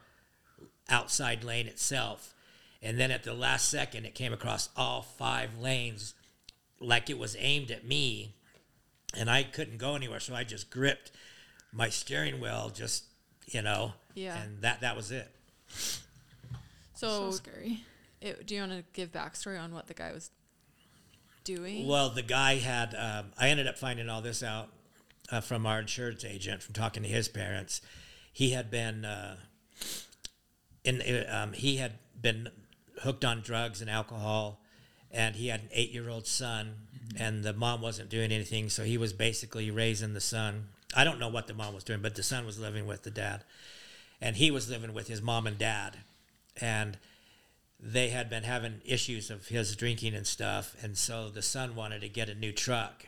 outside 0.89 1.45
lane 1.45 1.67
itself. 1.67 2.35
And 2.81 2.99
then 2.99 3.11
at 3.11 3.23
the 3.23 3.35
last 3.35 3.69
second, 3.69 4.07
it 4.07 4.15
came 4.15 4.33
across 4.33 4.71
all 4.79 5.03
five 5.03 5.59
lanes 5.59 6.15
like 6.81 7.11
it 7.11 7.19
was 7.19 7.37
aimed 7.39 7.71
at 7.71 7.85
me. 7.85 8.35
And 9.15 9.29
I 9.29 9.43
couldn't 9.43 9.77
go 9.77 9.95
anywhere. 9.95 10.21
So 10.21 10.35
I 10.35 10.43
just 10.43 10.71
gripped 10.71 11.11
my 11.71 11.91
steering 11.91 12.41
wheel, 12.41 12.73
just, 12.75 13.05
you 13.47 13.61
know. 13.61 13.93
Yeah. 14.15 14.41
And 14.41 14.63
that, 14.63 14.81
that 14.81 14.97
was 14.97 15.11
it. 15.11 15.31
So, 16.95 17.09
so 17.09 17.31
scary. 17.33 17.85
it, 18.23 18.47
do 18.47 18.55
you 18.55 18.63
want 18.63 18.73
to 18.73 18.85
give 18.95 19.13
backstory 19.13 19.63
on 19.63 19.75
what 19.75 19.87
the 19.87 19.93
guy 19.93 20.13
was 20.13 20.31
doing? 21.45 21.87
Well, 21.87 22.09
the 22.09 22.23
guy 22.23 22.55
had. 22.55 22.95
Um, 22.95 23.33
I 23.39 23.51
ended 23.51 23.67
up 23.67 23.77
finding 23.77 24.09
all 24.09 24.23
this 24.23 24.43
out 24.43 24.71
uh, 25.31 25.41
from 25.41 25.67
our 25.67 25.81
insurance 25.81 26.25
agent 26.25 26.63
from 26.63 26.75
talking 26.75 27.03
to 27.03 27.09
his 27.09 27.29
parents. 27.29 27.81
He 28.33 28.51
had 28.51 28.71
been 28.71 29.05
uh, 29.05 29.37
in. 30.85 31.03
Um, 31.31 31.53
he 31.53 31.77
had 31.77 31.95
been 32.21 32.49
hooked 33.03 33.25
on 33.25 33.41
drugs 33.41 33.81
and 33.81 33.91
alcohol, 33.91 34.61
and 35.11 35.37
he 35.37 35.49
had 35.49 35.61
an 35.61 35.69
eight-year-old 35.73 36.27
son, 36.27 36.75
and 37.17 37.45
the 37.45 37.53
mom 37.53 37.81
wasn't 37.81 38.11
doing 38.11 38.33
anything, 38.33 38.69
so 38.69 38.85
he 38.85 38.99
was 38.99 39.13
basically 39.13 39.71
raising 39.71 40.15
the 40.15 40.21
son. 40.21 40.69
I 40.97 41.05
don't 41.05 41.21
know 41.21 41.29
what 41.29 41.47
the 41.47 41.55
mom 41.55 41.75
was 41.75 41.85
doing, 41.85 42.01
but 42.01 42.15
the 42.15 42.23
son 42.23 42.47
was 42.47 42.59
living 42.59 42.87
with 42.87 43.03
the 43.03 43.11
dad, 43.11 43.45
and 44.21 44.37
he 44.37 44.51
was 44.51 44.71
living 44.71 44.93
with 44.93 45.09
his 45.09 45.23
mom 45.23 45.47
and 45.47 45.59
dad, 45.59 45.99
and 46.61 46.99
they 47.81 48.09
had 48.09 48.29
been 48.29 48.43
having 48.43 48.81
issues 48.85 49.31
of 49.31 49.49
his 49.49 49.77
drinking 49.77 50.15
and 50.15 50.27
stuff, 50.27 50.75
and 50.83 50.97
so 50.97 51.29
the 51.29 51.43
son 51.43 51.77
wanted 51.77 52.01
to 52.01 52.09
get 52.09 52.29
a 52.29 52.35
new 52.35 52.53
truck, 52.53 53.07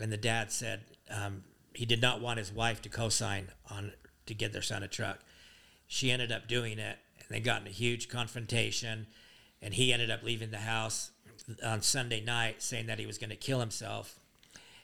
and 0.00 0.12
the 0.12 0.16
dad 0.16 0.52
said 0.52 0.82
um, 1.10 1.44
he 1.74 1.86
did 1.86 2.00
not 2.00 2.20
want 2.20 2.38
his 2.38 2.52
wife 2.52 2.82
to 2.82 2.88
co-sign 2.88 3.48
on 3.70 3.92
to 4.26 4.34
get 4.34 4.52
their 4.52 4.62
son 4.62 4.82
a 4.82 4.88
truck. 4.88 5.20
She 5.86 6.10
ended 6.10 6.32
up 6.32 6.48
doing 6.48 6.78
it, 6.78 6.98
and 7.18 7.28
they 7.28 7.40
got 7.40 7.60
in 7.60 7.66
a 7.68 7.70
huge 7.70 8.08
confrontation, 8.08 9.06
and 9.62 9.74
he 9.74 9.92
ended 9.92 10.10
up 10.10 10.22
leaving 10.22 10.50
the 10.50 10.58
house 10.58 11.10
on 11.64 11.82
Sunday 11.82 12.20
night 12.20 12.62
saying 12.62 12.86
that 12.86 12.98
he 12.98 13.06
was 13.06 13.18
going 13.18 13.30
to 13.30 13.36
kill 13.36 13.60
himself, 13.60 14.18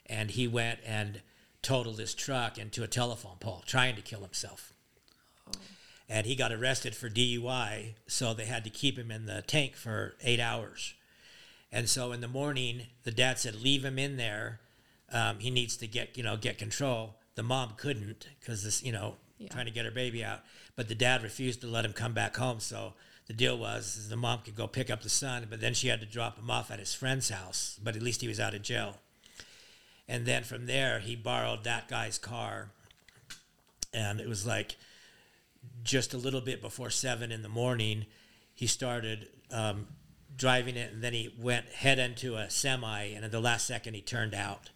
and 0.05 0.31
he 0.31 0.47
went 0.47 0.79
and 0.85 1.21
totaled 1.61 1.99
his 1.99 2.13
truck 2.13 2.57
into 2.57 2.83
a 2.83 2.87
telephone 2.87 3.37
pole, 3.39 3.63
trying 3.65 3.95
to 3.95 4.01
kill 4.01 4.21
himself 4.21 4.73
and 6.09 6.25
he 6.25 6.35
got 6.35 6.51
arrested 6.51 6.95
for 6.95 7.09
DUI. 7.09 7.93
So 8.07 8.33
they 8.33 8.45
had 8.45 8.63
to 8.65 8.69
keep 8.69 8.97
him 8.97 9.11
in 9.11 9.25
the 9.25 9.41
tank 9.41 9.75
for 9.75 10.15
eight 10.23 10.39
hours. 10.39 10.93
And 11.71 11.89
so 11.89 12.11
in 12.11 12.21
the 12.21 12.27
morning, 12.27 12.83
the 13.03 13.11
dad 13.11 13.39
said, 13.39 13.55
"Leave 13.55 13.83
him 13.83 13.97
in 13.97 14.17
there. 14.17 14.59
Um, 15.13 15.39
he 15.39 15.49
needs 15.49 15.77
to 15.77 15.87
get 15.87 16.17
you 16.17 16.23
know 16.23 16.37
get 16.37 16.57
control." 16.57 17.15
The 17.35 17.43
mom 17.43 17.73
couldn't 17.77 18.27
because 18.39 18.63
this 18.63 18.83
you 18.83 18.91
know 18.91 19.15
trying 19.49 19.65
to 19.65 19.71
get 19.71 19.85
her 19.85 19.91
baby 19.91 20.23
out, 20.23 20.41
but 20.75 20.87
the 20.87 20.95
dad 20.95 21.23
refused 21.23 21.61
to 21.61 21.67
let 21.67 21.85
him 21.85 21.93
come 21.93 22.13
back 22.13 22.35
home. 22.35 22.59
So 22.59 22.93
the 23.27 23.33
deal 23.33 23.57
was 23.57 23.95
is 23.95 24.09
the 24.09 24.15
mom 24.17 24.39
could 24.39 24.55
go 24.55 24.67
pick 24.67 24.89
up 24.89 25.01
the 25.01 25.09
son, 25.09 25.47
but 25.49 25.61
then 25.61 25.73
she 25.73 25.87
had 25.87 25.99
to 25.99 26.05
drop 26.05 26.37
him 26.37 26.51
off 26.51 26.71
at 26.71 26.79
his 26.79 26.93
friend's 26.93 27.29
house. 27.29 27.79
But 27.81 27.95
at 27.95 28.01
least 28.01 28.21
he 28.21 28.27
was 28.27 28.39
out 28.39 28.53
of 28.53 28.61
jail. 28.61 28.97
And 30.07 30.25
then 30.25 30.43
from 30.43 30.65
there, 30.65 30.99
he 30.99 31.15
borrowed 31.15 31.63
that 31.63 31.87
guy's 31.87 32.17
car, 32.17 32.71
and 33.93 34.19
it 34.19 34.27
was 34.27 34.45
like 34.45 34.75
just 35.83 36.13
a 36.13 36.17
little 36.17 36.41
bit 36.41 36.61
before 36.61 36.89
seven 36.89 37.31
in 37.31 37.41
the 37.41 37.49
morning, 37.49 38.05
he 38.53 38.67
started 38.67 39.27
um, 39.51 39.87
driving 40.35 40.75
it, 40.75 40.93
and 40.93 41.03
then 41.03 41.13
he 41.13 41.33
went 41.39 41.67
head 41.67 41.99
into 41.99 42.35
a 42.35 42.49
semi, 42.49 43.03
and 43.05 43.25
at 43.25 43.31
the 43.31 43.39
last 43.39 43.65
second, 43.67 43.93
he 43.93 44.01
turned 44.01 44.33
out. 44.33 44.69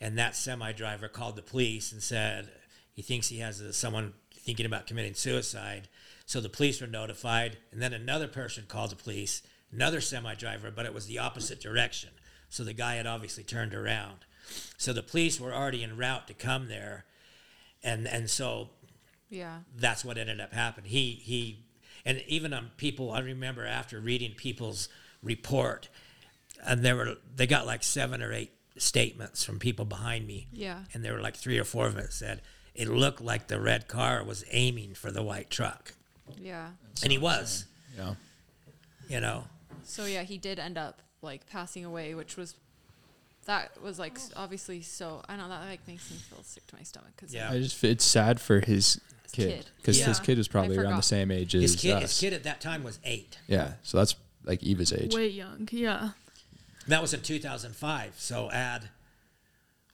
And 0.00 0.16
that 0.18 0.34
semi 0.34 0.72
driver 0.72 1.08
called 1.08 1.36
the 1.36 1.42
police 1.42 1.92
and 1.92 2.02
said 2.02 2.48
he 2.92 3.02
thinks 3.02 3.28
he 3.28 3.38
has 3.40 3.60
a, 3.60 3.72
someone 3.72 4.14
thinking 4.32 4.66
about 4.66 4.86
committing 4.86 5.14
suicide. 5.14 5.88
So 6.26 6.40
the 6.40 6.48
police 6.48 6.80
were 6.80 6.86
notified, 6.86 7.58
and 7.72 7.82
then 7.82 7.92
another 7.92 8.28
person 8.28 8.64
called 8.68 8.90
the 8.90 8.96
police, 8.96 9.42
another 9.72 10.00
semi 10.00 10.34
driver, 10.34 10.70
but 10.70 10.86
it 10.86 10.94
was 10.94 11.06
the 11.06 11.18
opposite 11.18 11.60
direction. 11.60 12.10
So 12.48 12.64
the 12.64 12.72
guy 12.72 12.94
had 12.94 13.06
obviously 13.06 13.44
turned 13.44 13.74
around. 13.74 14.24
So 14.78 14.92
the 14.92 15.02
police 15.02 15.38
were 15.38 15.54
already 15.54 15.82
en 15.84 15.96
route 15.96 16.26
to 16.28 16.34
come 16.34 16.68
there, 16.68 17.04
and 17.82 18.06
and 18.08 18.28
so 18.30 18.70
Yeah. 19.28 19.60
that's 19.76 20.04
what 20.04 20.18
ended 20.18 20.40
up 20.40 20.52
happening. 20.52 20.90
He 20.90 21.20
he, 21.22 21.64
and 22.04 22.22
even 22.26 22.52
on 22.52 22.70
people, 22.76 23.12
I 23.12 23.20
remember 23.20 23.66
after 23.66 24.00
reading 24.00 24.32
people's 24.34 24.88
report, 25.22 25.88
and 26.64 26.82
there 26.84 26.96
were 26.96 27.16
they 27.36 27.46
got 27.46 27.66
like 27.66 27.82
seven 27.84 28.22
or 28.22 28.32
eight 28.32 28.52
statements 28.80 29.44
from 29.44 29.58
people 29.58 29.84
behind 29.84 30.26
me. 30.26 30.46
Yeah. 30.52 30.80
and 30.94 31.04
there 31.04 31.12
were 31.12 31.20
like 31.20 31.36
three 31.36 31.58
or 31.58 31.64
four 31.64 31.86
of 31.86 31.94
them 31.94 32.02
that 32.04 32.12
said 32.12 32.40
it 32.74 32.88
looked 32.88 33.20
like 33.20 33.48
the 33.48 33.60
red 33.60 33.88
car 33.88 34.22
was 34.24 34.44
aiming 34.50 34.94
for 34.94 35.10
the 35.10 35.22
white 35.22 35.50
truck, 35.50 35.92
Yeah. 36.38 36.70
and 37.02 37.12
he 37.12 37.18
was. 37.18 37.66
Yeah. 37.96 38.14
You 39.08 39.20
know, 39.20 39.44
So 39.84 40.06
yeah, 40.06 40.22
he 40.22 40.38
did 40.38 40.58
end 40.58 40.78
up 40.78 41.02
like 41.20 41.46
passing 41.48 41.84
away, 41.84 42.14
which 42.14 42.36
was 42.36 42.54
that 43.46 43.80
was 43.82 43.98
like 43.98 44.16
s- 44.16 44.30
obviously 44.36 44.82
so. 44.82 45.22
I 45.28 45.36
know 45.36 45.48
that 45.48 45.64
like 45.68 45.86
makes 45.88 46.10
me 46.10 46.16
feel 46.18 46.42
sick 46.42 46.66
to 46.68 46.76
my 46.76 46.82
stomach 46.82 47.10
because 47.16 47.34
Yeah. 47.34 47.50
I 47.50 47.58
just 47.58 47.82
it's 47.82 48.04
sad 48.04 48.40
for 48.40 48.60
his 48.60 49.00
kid 49.32 49.48
kid. 49.56 49.66
because 49.78 49.98
his 49.98 50.18
Yeah. 50.18 50.24
kid 50.24 50.38
was 50.38 50.46
probably 50.48 50.76
around 50.78 50.96
the 50.96 51.02
same 51.02 51.30
age 51.30 51.54
as 51.54 51.62
his 51.62 51.76
kid, 51.76 51.94
us. 51.96 52.02
his 52.02 52.20
kid 52.20 52.32
at 52.32 52.44
that 52.44 52.60
time 52.60 52.82
was 52.84 52.98
eight. 53.04 53.38
Yeah, 53.48 53.74
so 53.82 53.96
that's 53.98 54.14
like 54.44 54.62
Eva's 54.62 54.92
age. 54.92 55.14
Way 55.14 55.28
young. 55.28 55.68
Yeah. 55.72 56.10
That 56.90 57.00
was 57.02 57.14
in 57.14 57.22
2005. 57.22 58.14
So 58.18 58.50
add, 58.50 58.90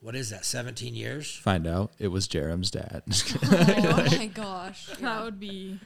what 0.01 0.17
is 0.17 0.31
that? 0.31 0.45
17 0.45 0.95
years. 0.95 1.37
Find 1.37 1.67
out 1.67 1.93
it 1.99 2.09
was 2.09 2.27
Jerem's 2.27 2.71
dad. 2.71 3.03
oh 3.45 4.07
my 4.17 4.27
gosh. 4.27 4.89
That 5.01 5.23
would 5.25 5.39
be. 5.39 5.79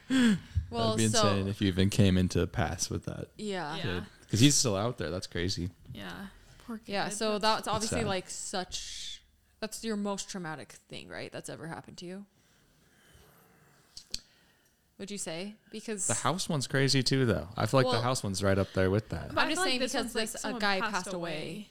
Well, 0.69 0.95
That'd 0.95 0.97
be 0.97 1.07
so 1.09 1.27
insane 1.27 1.47
if 1.49 1.61
you 1.61 1.67
even 1.67 1.89
came 1.89 2.17
into 2.17 2.47
pass 2.47 2.89
with 2.89 3.03
that 3.05 3.27
yeah. 3.37 3.75
Yeah. 3.75 4.01
because 4.21 4.39
he's 4.39 4.55
still 4.55 4.75
out 4.77 4.97
there. 4.97 5.09
That's 5.09 5.27
crazy. 5.27 5.69
Yeah. 5.93 6.11
Poor 6.65 6.77
kid. 6.77 6.93
Yeah, 6.93 7.09
so 7.09 7.39
that's 7.39 7.59
It's 7.59 7.67
obviously 7.67 7.99
sad. 7.99 8.07
like 8.07 8.29
such. 8.29 9.21
That's 9.59 9.83
your 9.83 9.97
most 9.97 10.29
traumatic 10.29 10.71
thing, 10.87 11.09
right? 11.09 11.29
That's 11.31 11.49
ever 11.49 11.67
happened 11.67 11.97
to 11.97 12.05
you. 12.05 12.25
Would 15.01 15.09
you 15.11 15.17
say? 15.17 15.55
Because 15.71 16.05
The 16.05 16.13
house 16.13 16.47
one's 16.47 16.67
crazy 16.67 17.01
too, 17.01 17.25
though. 17.25 17.47
I 17.57 17.65
feel 17.65 17.79
like 17.79 17.85
Well- 17.87 17.95
the 17.95 18.01
house 18.01 18.21
one's 18.23 18.41
right 18.43 18.57
up 18.57 18.71
there 18.73 18.89
with 18.91 19.09
that. 19.09 19.31
I'm 19.35 19.49
just 19.49 19.55
feel 19.55 19.57
like 19.61 19.67
saying 19.69 19.79
this 19.79 19.93
because 20.13 20.43
like 20.45 20.55
a 20.55 20.59
guy 20.59 20.79
passed 20.79 20.93
passed, 20.93 21.13
away, 21.13 21.31
away. 21.33 21.67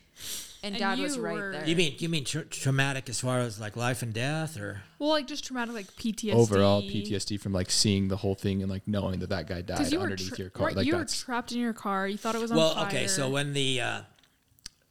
and, 0.65 0.75
And 0.75 0.81
dad 0.81 0.99
was 0.99 1.17
right 1.17 1.35
were- 1.37 1.53
there. 1.53 1.65
You 1.65 1.77
mean 1.77 1.95
you 2.01 2.09
mean 2.09 2.25
tra- 2.25 2.45
traumatic 2.45 3.09
as 3.09 3.21
far 3.21 3.39
as 3.39 3.61
like 3.61 3.77
life 3.77 4.03
and 4.03 4.13
death, 4.13 4.59
or 4.59 4.83
Well, 4.99 5.11
like 5.11 5.29
just 5.29 5.45
traumatic, 5.45 5.75
like 5.75 5.87
PTSD. 5.97 6.35
Overall 6.35 6.83
PTSD 6.83 7.37
from 7.41 7.53
like 7.53 7.71
seeing 7.71 8.09
the 8.09 8.17
whole 8.17 8.35
thing 8.35 8.63
and 8.63 8.71
like 8.71 8.83
knowing 8.89 9.21
that 9.21 9.29
that 9.29 9.47
guy 9.47 9.61
died 9.63 9.93
you 9.93 10.01
underneath 10.01 10.31
tra- 10.31 10.39
your 10.39 10.51
car. 10.51 10.67
right, 10.67 10.77
like 10.77 10.87
you 10.87 10.97
were 10.97 11.05
trapped 11.05 11.53
in 11.53 11.59
your 11.61 11.73
car. 11.73 12.09
You 12.09 12.19
thought 12.19 12.35
it 12.35 12.41
was 12.41 12.51
on 12.51 12.57
well, 12.57 12.75
fire. 12.75 12.87
okay. 12.89 13.07
So 13.07 13.31
when 13.31 13.53
the 13.53 13.81
uh, 13.81 14.01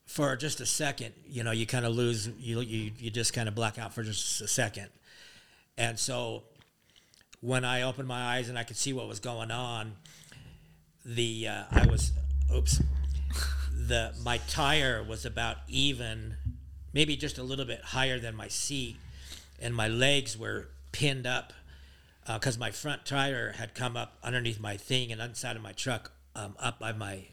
for 0.05 0.37
just 0.37 0.61
a 0.61 0.65
second, 0.65 1.13
you 1.27 1.43
know, 1.43 1.51
you 1.51 1.65
kind 1.67 1.85
of 1.85 1.93
lose, 1.93 2.29
you 2.39 2.61
you 2.61 2.91
you 2.97 3.09
just 3.11 3.33
kind 3.33 3.49
of 3.49 3.53
black 3.53 3.77
out 3.77 3.93
for 3.93 4.01
just 4.01 4.39
a 4.39 4.47
second, 4.47 4.87
and 5.77 5.99
so 5.99 6.43
when 7.41 7.63
I 7.63 7.81
opened 7.81 8.07
my 8.07 8.35
eyes 8.35 8.49
and 8.49 8.57
I 8.57 8.63
could 8.63 8.77
see 8.77 8.93
what 8.93 9.07
was 9.07 9.19
going 9.19 9.51
on, 9.51 9.93
the 11.05 11.47
uh, 11.47 11.63
I 11.71 11.85
was, 11.85 12.11
oops, 12.53 12.81
the 13.71 14.13
my 14.23 14.39
tire 14.49 15.03
was 15.03 15.25
about 15.25 15.57
even, 15.67 16.35
maybe 16.93 17.15
just 17.15 17.37
a 17.37 17.43
little 17.43 17.65
bit 17.65 17.81
higher 17.81 18.19
than 18.19 18.35
my 18.35 18.47
seat, 18.47 18.97
and 19.61 19.73
my 19.73 19.87
legs 19.87 20.37
were 20.37 20.69
pinned 20.91 21.25
up 21.25 21.53
because 22.31 22.59
my 22.59 22.69
front 22.69 23.05
tire 23.05 23.53
had 23.53 23.73
come 23.73 23.97
up 23.97 24.17
underneath 24.23 24.59
my 24.59 24.77
thing 24.77 25.11
and 25.11 25.19
inside 25.19 25.55
of 25.55 25.63
my 25.63 25.71
truck, 25.71 26.11
um, 26.35 26.55
up 26.59 26.79
by 26.79 26.91
my, 26.91 27.23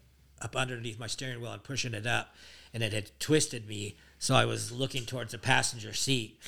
up 0.41 0.55
underneath 0.55 0.97
my 0.97 1.05
steering 1.05 1.39
wheel 1.39 1.51
and 1.51 1.63
pushing 1.63 1.93
it 1.93 2.07
up, 2.07 2.33
and 2.73 2.81
it 2.81 2.93
had 2.93 3.11
twisted 3.19 3.67
me. 3.67 3.95
So 4.17 4.33
I 4.33 4.45
was 4.45 4.71
looking 4.71 5.05
towards 5.05 5.33
the 5.33 5.37
passenger 5.37 5.93
seat, 5.93 6.39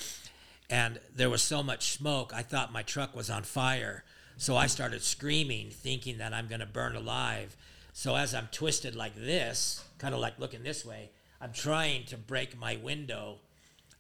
and 0.69 0.99
there 1.15 1.29
was 1.29 1.41
so 1.41 1.63
much 1.63 1.91
smoke. 1.93 2.31
I 2.33 2.43
thought 2.43 2.71
my 2.71 2.83
truck 2.83 3.15
was 3.15 3.29
on 3.29 3.43
fire. 3.43 4.03
So 4.37 4.55
I 4.55 4.67
started 4.67 5.01
screaming, 5.01 5.69
thinking 5.69 6.19
that 6.19 6.33
I'm 6.33 6.47
going 6.47 6.61
to 6.61 6.65
burn 6.65 6.95
alive. 6.95 7.57
So 7.91 8.15
as 8.15 8.33
I'm 8.33 8.47
twisted 8.51 8.95
like 8.95 9.15
this, 9.15 9.83
kind 9.97 10.13
of 10.13 10.21
like 10.21 10.39
looking 10.39 10.63
this 10.63 10.85
way, 10.85 11.09
I'm 11.41 11.51
trying 11.51 12.05
to 12.05 12.17
break 12.17 12.57
my 12.57 12.77
window 12.77 13.37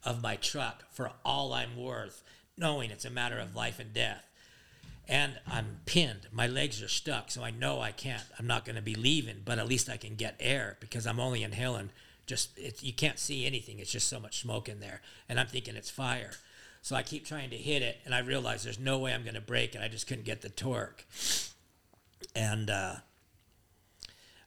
of 0.03 0.21
my 0.21 0.35
truck 0.37 0.83
for 0.91 1.11
all 1.25 1.53
I'm 1.53 1.75
worth, 1.75 2.23
knowing 2.57 2.91
it's 2.91 3.05
a 3.05 3.09
matter 3.09 3.37
of 3.39 3.55
life 3.55 3.79
and 3.79 3.93
death. 3.93 4.25
And 5.07 5.33
I'm 5.47 5.79
pinned. 5.85 6.27
My 6.31 6.45
legs 6.47 6.83
are 6.83 6.87
stuck, 6.87 7.31
so 7.31 7.43
I 7.43 7.51
know 7.51 7.81
I 7.81 7.91
can't. 7.91 8.23
I'm 8.37 8.47
not 8.47 8.63
going 8.63 8.75
to 8.75 8.81
be 8.81 8.95
leaving, 8.95 9.41
but 9.43 9.57
at 9.57 9.67
least 9.67 9.89
I 9.89 9.97
can 9.97 10.15
get 10.15 10.35
air 10.39 10.77
because 10.79 11.07
I'm 11.07 11.19
only 11.19 11.41
inhaling. 11.43 11.89
Just 12.27 12.59
you 12.83 12.93
can't 12.93 13.17
see 13.17 13.45
anything. 13.47 13.79
It's 13.79 13.91
just 13.91 14.07
so 14.07 14.19
much 14.19 14.39
smoke 14.39 14.69
in 14.69 14.79
there, 14.79 15.01
and 15.27 15.39
I'm 15.39 15.47
thinking 15.47 15.75
it's 15.75 15.89
fire. 15.89 16.31
So 16.81 16.95
I 16.95 17.03
keep 17.03 17.25
trying 17.25 17.49
to 17.51 17.57
hit 17.57 17.81
it, 17.81 17.97
and 18.05 18.15
I 18.15 18.19
realize 18.19 18.63
there's 18.63 18.79
no 18.79 18.97
way 18.97 19.13
I'm 19.13 19.23
going 19.23 19.35
to 19.35 19.41
break 19.41 19.75
it. 19.75 19.81
I 19.81 19.87
just 19.87 20.07
couldn't 20.07 20.25
get 20.25 20.41
the 20.41 20.49
torque, 20.49 21.05
and 22.35 22.69
uh, 22.69 22.95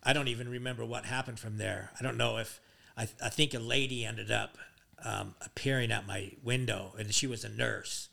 I 0.03 0.13
don't 0.13 0.29
even 0.29 0.49
remember 0.49 0.85
what 0.85 1.05
happened 1.05 1.39
from 1.39 1.59
there. 1.59 1.91
I 1.99 2.03
don't 2.03 2.17
know 2.17 2.39
if 2.39 2.61
I, 2.97 3.03
I 3.23 3.29
think 3.29 3.55
a 3.55 3.59
lady 3.59 4.05
ended 4.05 4.31
up 4.31 4.57
um, 5.05 5.35
appearing 5.45 5.93
at 5.93 6.07
my 6.07 6.33
window, 6.43 6.95
and 6.99 7.13
she 7.15 7.27
was 7.27 7.45
a 7.45 7.49
nurse, 7.49 8.09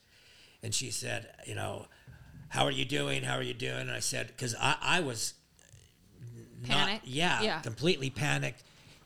and 0.61 0.73
she 0.75 0.91
said, 0.91 1.29
you 1.45 1.55
know, 1.55 1.87
how 2.49 2.65
are 2.65 2.71
you 2.71 2.85
doing? 2.85 3.23
How 3.23 3.35
are 3.37 3.43
you 3.43 3.53
doing? 3.53 3.81
And 3.81 3.91
I 3.91 3.99
said, 3.99 4.27
because 4.27 4.53
I, 4.59 4.75
I 4.81 4.99
was 4.99 5.33
not, 6.67 6.87
Panicked? 6.87 7.07
yeah, 7.07 7.41
Yeah. 7.41 7.59
completely 7.61 8.09
panicked, 8.09 8.63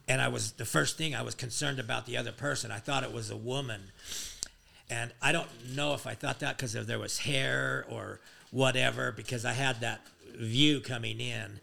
and 0.07 0.19
I 0.21 0.27
was 0.29 0.53
the 0.53 0.65
first 0.65 0.97
thing 0.97 1.13
I 1.13 1.21
was 1.21 1.35
concerned 1.35 1.79
about 1.79 2.05
the 2.07 2.17
other 2.17 2.31
person. 2.31 2.71
I 2.71 2.79
thought 2.79 3.03
it 3.03 3.13
was 3.13 3.29
a 3.29 3.37
woman, 3.37 3.91
and 4.93 5.11
I 5.21 5.31
don't 5.31 5.49
know 5.75 5.93
if 5.95 6.05
I 6.05 6.13
thought 6.13 6.39
that 6.41 6.57
because 6.57 6.73
there 6.73 6.99
was 6.99 7.19
hair 7.19 7.85
or 7.89 8.19
whatever, 8.51 9.11
because 9.11 9.43
I 9.43 9.53
had 9.53 9.81
that 9.81 10.01
view 10.37 10.81
coming 10.81 11.19
in. 11.19 11.59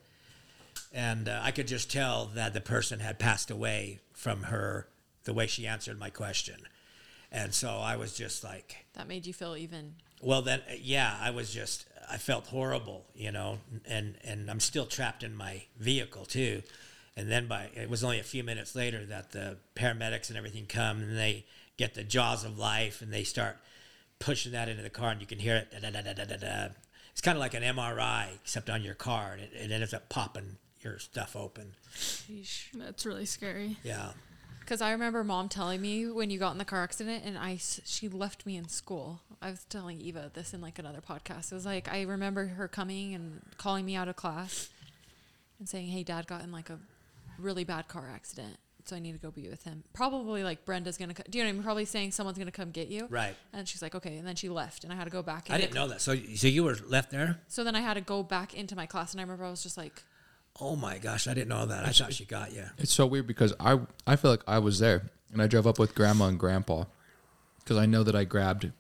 And 0.93 1.29
uh, 1.29 1.41
I 1.43 1.53
could 1.53 1.69
just 1.69 1.93
tell 1.93 2.27
that 2.35 2.53
the 2.55 2.61
person 2.61 2.99
had 2.99 3.21
passed 3.21 3.51
away 3.51 4.01
from 4.13 4.45
her 4.45 4.89
the 5.25 5.33
way 5.33 5.47
she 5.47 5.67
answered 5.67 5.99
my 5.99 6.11
question, 6.11 6.57
and 7.31 7.55
so 7.55 7.69
I 7.69 7.95
was 7.97 8.15
just 8.15 8.43
like, 8.43 8.85
that 8.95 9.07
made 9.07 9.27
you 9.27 9.33
feel 9.33 9.57
even. 9.57 9.95
well, 10.21 10.43
then 10.43 10.61
uh, 10.69 10.75
yeah, 10.81 11.17
I 11.21 11.31
was 11.31 11.55
just 11.55 11.87
I 12.11 12.17
felt 12.17 12.49
horrible, 12.49 13.05
you 13.15 13.31
know, 13.31 13.59
and 13.87 14.17
and 14.25 14.51
I'm 14.51 14.59
still 14.59 14.87
trapped 14.87 15.23
in 15.23 15.37
my 15.37 15.63
vehicle 15.79 16.25
too, 16.25 16.63
and 17.17 17.31
then 17.31 17.47
by 17.47 17.69
it 17.77 17.89
was 17.89 18.03
only 18.03 18.19
a 18.19 18.25
few 18.25 18.43
minutes 18.43 18.75
later 18.75 19.05
that 19.07 19.31
the 19.31 19.59
paramedics 19.77 20.29
and 20.29 20.37
everything 20.37 20.67
come 20.67 21.03
and 21.03 21.17
they 21.17 21.45
get 21.81 21.95
the 21.95 22.05
jaws 22.05 22.45
of 22.45 22.59
life 22.59 23.01
and 23.01 23.11
they 23.11 23.25
start 23.25 23.57
pushing 24.19 24.53
that 24.53 24.69
into 24.69 24.83
the 24.83 24.91
car 24.91 25.11
and 25.11 25.21
you 25.21 25.27
can 25.27 25.39
hear 25.39 25.57
it 25.57 25.73
da, 25.81 25.91
da, 25.91 26.37
da. 26.37 26.69
It's 27.11 27.23
kind 27.23 27.37
of 27.37 27.41
like 27.41 27.55
an 27.55 27.63
MRI, 27.63 28.35
except 28.35 28.69
on 28.69 28.83
your 28.83 28.95
car, 28.95 29.33
and 29.33 29.41
it, 29.41 29.51
it 29.55 29.73
ends 29.73 29.95
up 29.95 30.09
popping 30.11 30.59
your 30.83 30.99
stuff 30.99 31.35
open. 31.35 31.73
That's 32.75 33.05
really 33.07 33.25
scary. 33.25 33.79
Yeah. 33.83 34.11
Because 34.61 34.81
I 34.81 34.93
remember 34.93 35.25
mom 35.25 35.49
telling 35.49 35.81
me 35.81 36.07
when 36.07 36.31
you 36.31 36.39
got 36.39 36.53
in 36.53 36.59
the 36.59 36.65
car 36.65 36.83
accident, 36.85 37.25
and 37.25 37.37
I, 37.37 37.57
she 37.57 38.09
left 38.09 38.47
me 38.47 38.57
in 38.57 38.69
school. 38.69 39.21
I 39.43 39.51
was 39.51 39.65
telling 39.65 40.01
Eva 40.01 40.31
this 40.33 40.55
in 40.55 40.61
like 40.61 40.79
another 40.79 41.01
podcast. 41.01 41.51
It 41.51 41.55
was 41.55 41.67
like 41.67 41.93
I 41.93 42.03
remember 42.03 42.47
her 42.47 42.69
coming 42.69 43.15
and 43.15 43.41
calling 43.57 43.87
me 43.87 43.97
out 43.97 44.07
of 44.07 44.17
class 44.17 44.69
and 45.59 45.69
saying, 45.69 45.89
"Hey, 45.89 46.03
Dad 46.05 46.27
got 46.27 46.43
in 46.43 46.53
like 46.53 46.71
a 46.71 46.79
really 47.39 47.65
bad 47.65 47.89
car 47.89 48.09
accident, 48.15 48.59
so 48.85 48.97
I 48.97 48.99
need 48.99 49.13
to 49.13 49.19
go 49.19 49.31
be 49.31 49.49
with 49.49 49.65
him." 49.65 49.85
Probably 49.93 50.45
like 50.45 50.65
Brenda's 50.65 50.97
gonna. 50.97 51.15
Co- 51.15 51.25
do 51.29 51.39
you 51.39 51.45
know 51.45 51.49
what 51.49 51.51
I 51.51 51.55
mean? 51.55 51.63
Probably 51.63 51.85
saying 51.85 52.13
someone's 52.13 52.39
gonna 52.39 52.51
come 52.51 52.71
get 52.71 52.89
you. 52.89 53.07
Right. 53.11 53.37
And 53.53 53.69
she's 53.69 53.83
like, 53.83 53.95
"Okay," 53.95 54.17
and 54.17 54.27
then 54.27 54.37
she 54.37 54.49
left, 54.49 54.85
and 54.85 54.93
I 54.93 54.97
had 54.97 55.05
to 55.05 55.11
go 55.11 55.23
back. 55.23 55.49
I 55.51 55.59
didn't 55.59 55.75
know 55.75 55.89
that. 55.89 56.01
So, 56.01 56.17
so 56.35 56.47
you 56.47 56.65
were 56.65 56.77
left 56.87 57.11
there? 57.11 57.41
So 57.49 57.65
then 57.65 57.77
I 57.77 57.81
had 57.81 57.95
to 57.95 58.01
go 58.01 58.23
back 58.23 58.55
into 58.55 58.77
my 58.77 58.87
class, 58.87 59.13
and 59.13 59.21
I 59.21 59.25
remember 59.25 59.45
I 59.45 59.51
was 59.51 59.63
just 59.63 59.77
like, 59.77 60.03
Oh 60.59 60.77
my 60.77 60.99
gosh, 60.99 61.27
I 61.27 61.35
didn't 61.35 61.49
know 61.49 61.67
that. 61.67 61.87
I 61.87 61.91
thought 61.91 62.13
she 62.13 62.25
got 62.25 62.53
you. 62.53 62.65
It's 62.79 62.93
so 62.93 63.07
weird 63.07 63.27
because 63.27 63.55
I 63.61 63.81
I 64.07 64.17
feel 64.17 64.31
like 64.31 64.43
I 64.47 64.59
was 64.59 64.79
there 64.79 65.11
and 65.33 65.41
I 65.41 65.47
drove 65.47 65.67
up 65.67 65.79
with 65.79 65.95
grandma 65.95 66.27
and 66.27 66.39
grandpa 66.39 66.85
because 67.61 67.77
I 67.77 67.87
know 67.87 68.03
that 68.03 68.15
I 68.15 68.25
grabbed. 68.25 68.71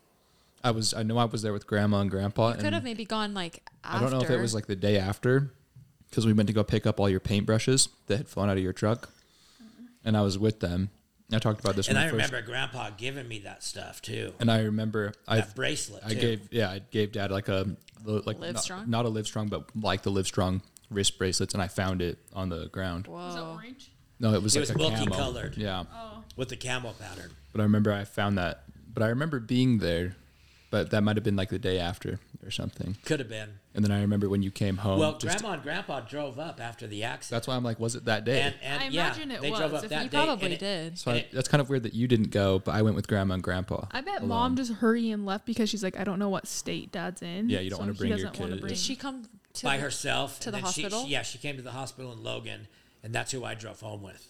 I 0.62 0.72
was 0.72 0.92
I 0.92 1.02
know 1.02 1.16
I 1.18 1.24
was 1.24 1.42
there 1.42 1.52
with 1.52 1.66
grandma 1.66 2.00
and 2.00 2.10
grandpa. 2.10 2.48
You 2.48 2.54
could 2.56 2.66
and 2.66 2.74
have 2.74 2.84
maybe 2.84 3.04
gone 3.04 3.34
like. 3.34 3.62
After. 3.84 3.96
I 3.96 4.00
don't 4.00 4.18
know 4.18 4.24
if 4.24 4.30
it 4.30 4.40
was 4.40 4.54
like 4.54 4.66
the 4.66 4.76
day 4.76 4.98
after 4.98 5.52
because 6.08 6.26
we 6.26 6.32
went 6.32 6.48
to 6.48 6.52
go 6.52 6.64
pick 6.64 6.86
up 6.86 7.00
all 7.00 7.08
your 7.08 7.20
paintbrushes 7.20 7.88
that 8.08 8.16
had 8.18 8.28
flown 8.28 8.50
out 8.50 8.56
of 8.56 8.62
your 8.62 8.72
truck, 8.72 9.08
and 10.04 10.16
I 10.16 10.20
was 10.22 10.38
with 10.38 10.60
them. 10.60 10.90
I 11.32 11.38
talked 11.38 11.60
about 11.60 11.76
this 11.76 11.86
And 11.86 11.96
when 11.96 12.02
I 12.04 12.08
I 12.08 12.10
first, 12.10 12.26
remember 12.32 12.46
Grandpa 12.46 12.90
giving 12.96 13.28
me 13.28 13.38
that 13.40 13.62
stuff 13.62 14.02
too. 14.02 14.32
and 14.40 14.50
I 14.50 14.62
remember 14.62 15.12
I 15.28 15.42
bracelet. 15.42 16.02
I 16.04 16.14
too. 16.14 16.20
gave 16.20 16.48
yeah 16.52 16.70
I 16.70 16.78
gave 16.90 17.12
dad 17.12 17.30
like 17.30 17.48
a 17.48 17.76
like 18.04 18.38
Live 18.40 18.54
not, 18.54 18.62
Strong? 18.64 18.90
not 18.90 19.04
a 19.04 19.08
live 19.08 19.26
strong 19.26 19.46
but 19.48 19.64
like 19.76 20.02
the 20.02 20.10
live 20.10 20.26
strong 20.26 20.62
wrist 20.90 21.18
bracelets 21.18 21.54
and 21.54 21.62
I 21.62 21.68
found 21.68 22.02
it 22.02 22.18
on 22.32 22.48
the 22.48 22.66
ground. 22.68 23.06
Whoa. 23.06 23.28
Is 23.28 23.34
that 23.36 23.42
orange? 23.44 23.92
No, 24.18 24.34
it 24.34 24.42
was 24.42 24.56
It 24.56 24.60
like 24.60 24.68
was 24.68 24.70
a 24.70 24.74
camo. 24.90 24.90
multicolored. 25.06 25.56
Yeah. 25.56 25.84
Oh. 25.94 26.24
with 26.36 26.48
the 26.48 26.56
camel 26.56 26.94
pattern. 26.98 27.30
But 27.52 27.60
I 27.60 27.64
remember 27.64 27.92
I 27.92 28.04
found 28.04 28.36
that. 28.38 28.64
But 28.92 29.02
I 29.04 29.08
remember 29.08 29.38
being 29.38 29.78
there, 29.78 30.16
but 30.70 30.90
that 30.90 31.02
might 31.02 31.16
have 31.16 31.24
been 31.24 31.36
like 31.36 31.48
the 31.48 31.58
day 31.58 31.78
after 31.78 32.18
or 32.44 32.50
something. 32.50 32.96
Could 33.04 33.18
have 33.20 33.28
been. 33.28 33.50
And 33.74 33.84
then 33.84 33.90
I 33.92 34.00
remember 34.00 34.28
when 34.28 34.42
you 34.42 34.50
came 34.50 34.78
home. 34.78 34.98
well, 35.00 35.18
just- 35.18 35.38
Grandma 35.40 35.54
and 35.54 35.62
Grandpa 35.62 36.00
drove 36.00 36.38
up 36.38 36.60
after 36.60 36.86
the 36.86 37.02
accident. 37.04 37.36
that's 37.36 37.46
why 37.48 37.56
I'm 37.56 37.62
like, 37.64 37.78
was 37.80 37.96
it 37.96 38.04
that 38.06 38.24
day? 38.24 38.40
and, 38.42 38.54
and 38.62 38.82
I 38.82 38.88
yeah, 38.88 39.06
imagine 39.06 39.30
it 39.32 39.40
they 39.42 39.50
drove 39.50 39.72
was. 39.72 39.78
up 39.80 39.84
If 39.84 39.90
that 39.90 40.04
You 40.04 40.10
day. 40.10 40.16
probably 40.24 40.44
and 40.46 40.54
it- 40.54 40.60
did. 40.60 40.98
so 40.98 41.10
I, 41.12 41.26
that's 41.32 41.48
kind 41.48 41.60
of 41.60 41.68
weird 41.68 41.82
that 41.82 41.94
you 41.94 42.06
didn't 42.08 42.30
go, 42.30 42.58
but 42.60 42.72
I 42.74 42.82
went 42.82 42.96
with 42.96 43.08
grandma 43.08 43.34
and 43.34 43.42
grandpa. 43.42 43.86
I 43.90 44.00
bet 44.00 44.18
alone. 44.18 44.28
mom 44.28 44.56
just 44.56 44.72
hurried 44.74 45.12
and 45.12 45.26
left 45.26 45.44
because 45.46 45.68
she's 45.68 45.82
like, 45.82 45.98
I 45.98 46.04
don't 46.04 46.18
know 46.18 46.28
what 46.28 46.46
state 46.46 46.92
dad's 46.92 47.20
in. 47.22 47.48
Yeah, 47.50 47.60
you 47.60 47.70
don't 47.70 47.78
so 47.78 47.82
wanna 47.82 47.94
bring 47.94 48.08
your 48.10 48.18
doesn't 48.18 48.32
kid. 48.34 48.60
bring- 48.60 48.68
Did 48.68 48.78
she 48.78 48.94
come 48.96 49.28
to 49.54 49.64
by 49.64 49.76
the- 49.76 49.82
herself 49.82 50.38
to 50.40 50.46
the 50.50 50.52
then 50.52 50.60
she- 50.72 50.82
hospital? 50.82 51.04
She, 51.04 51.10
yeah, 51.10 51.22
she 51.22 51.38
came 51.38 51.56
to 51.56 51.62
the 51.62 51.72
hospital 51.72 52.12
in 52.12 52.22
Logan, 52.22 52.68
and 53.02 53.12
that's 53.12 53.32
who 53.32 53.44
I 53.44 53.54
drove 53.54 53.80
home 53.80 54.02
with. 54.02 54.26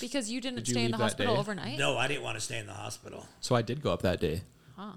because 0.00 0.30
you 0.30 0.40
didn't 0.40 0.56
Did 0.58 0.68
you 0.68 0.74
stay 0.74 0.84
in 0.84 0.90
the 0.92 0.96
hospital 0.96 1.34
day? 1.34 1.40
overnight? 1.40 1.78
No, 1.78 1.96
I 1.98 2.06
didn't 2.08 2.22
want 2.22 2.36
to 2.36 2.40
stay 2.40 2.58
in 2.58 2.66
the 2.66 2.72
hospital. 2.74 3.26
So 3.40 3.54
I 3.54 3.62
did 3.62 3.80
go 3.82 3.92
up 3.92 4.02
that 4.02 4.20
day. 4.20 4.42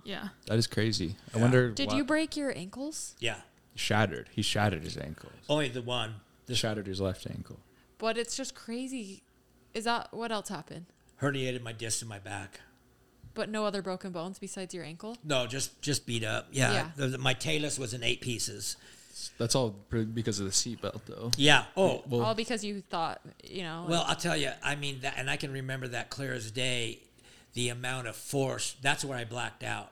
Yeah. 0.04 0.30
That 0.48 0.58
is 0.58 0.68
crazy. 0.68 1.16
I 1.34 1.38
wonder. 1.38 1.72
Did 1.72 1.88
what- 1.88 1.98
you 1.98 2.04
break 2.04 2.36
your 2.38 2.56
ankles? 2.56 3.16
Yeah, 3.20 3.42
shattered? 3.76 4.30
He 4.32 4.42
shattered 4.42 4.84
his 4.84 4.98
ankle. 4.98 5.30
only 5.50 5.70
the 5.70 5.82
one. 5.82 6.16
Shattered 6.52 6.86
his 6.88 7.02
left 7.02 7.26
ankle. 7.28 7.60
But 7.98 8.18
it's 8.18 8.38
just 8.38 8.54
crazy. 8.54 9.24
Is 9.74 9.86
that 9.86 10.14
what 10.14 10.32
else 10.32 10.50
happened? 10.50 10.86
Herniated 11.22 11.62
my 11.64 11.72
disc 11.72 12.02
in 12.02 12.08
my 12.08 12.20
back. 12.20 12.60
But 13.34 13.50
no 13.50 13.66
other 13.66 13.82
broken 13.82 14.12
bones 14.12 14.38
besides 14.40 14.74
your 14.74 14.84
ankle? 14.84 15.18
No, 15.24 15.48
just 15.48 15.82
just 15.82 16.06
beat 16.06 16.24
up. 16.24 16.48
Yeah, 16.52 16.72
Yeah. 16.72 16.90
The, 16.96 17.08
the- 17.08 17.18
my 17.18 17.34
talus 17.34 17.78
was 17.80 17.94
in 17.94 18.04
eight 18.04 18.22
pieces. 18.22 18.78
That's 19.38 19.56
all 19.56 19.72
pr- 19.90 20.00
because 20.02 20.40
of 20.40 20.46
the 20.46 20.52
seatbelt, 20.52 21.02
though. 21.06 21.32
Yeah. 21.38 21.66
Oh, 21.78 22.04
Well, 22.08 22.22
All 22.22 22.36
because 22.36 22.64
you 22.66 22.82
thought, 22.82 23.22
you 23.44 23.64
know. 23.64 23.86
Well, 23.88 24.04
I'll 24.08 24.16
tell 24.16 24.36
you. 24.36 24.52
I 24.62 24.76
mean, 24.76 25.00
that, 25.02 25.16
and 25.18 25.30
I 25.30 25.38
can 25.38 25.52
remember 25.54 25.88
that 25.90 26.10
clear 26.10 26.34
as 26.34 26.52
day. 26.52 27.00
The 27.56 27.70
amount 27.70 28.08
of 28.08 28.16
force. 28.16 28.76
That's 28.82 29.04
where 29.04 29.18
I 29.18 29.26
blacked 29.26 29.64
out. 29.64 29.92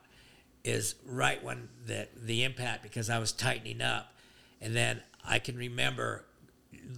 Is 0.62 0.94
right 1.04 1.42
when 1.44 1.68
the 1.84 2.08
the 2.16 2.44
impact 2.44 2.82
because 2.82 3.10
I 3.10 3.18
was 3.18 3.32
tightening 3.32 3.82
up, 3.82 4.14
and 4.62 4.74
then 4.74 5.02
I 5.22 5.38
can 5.38 5.56
remember, 5.58 6.24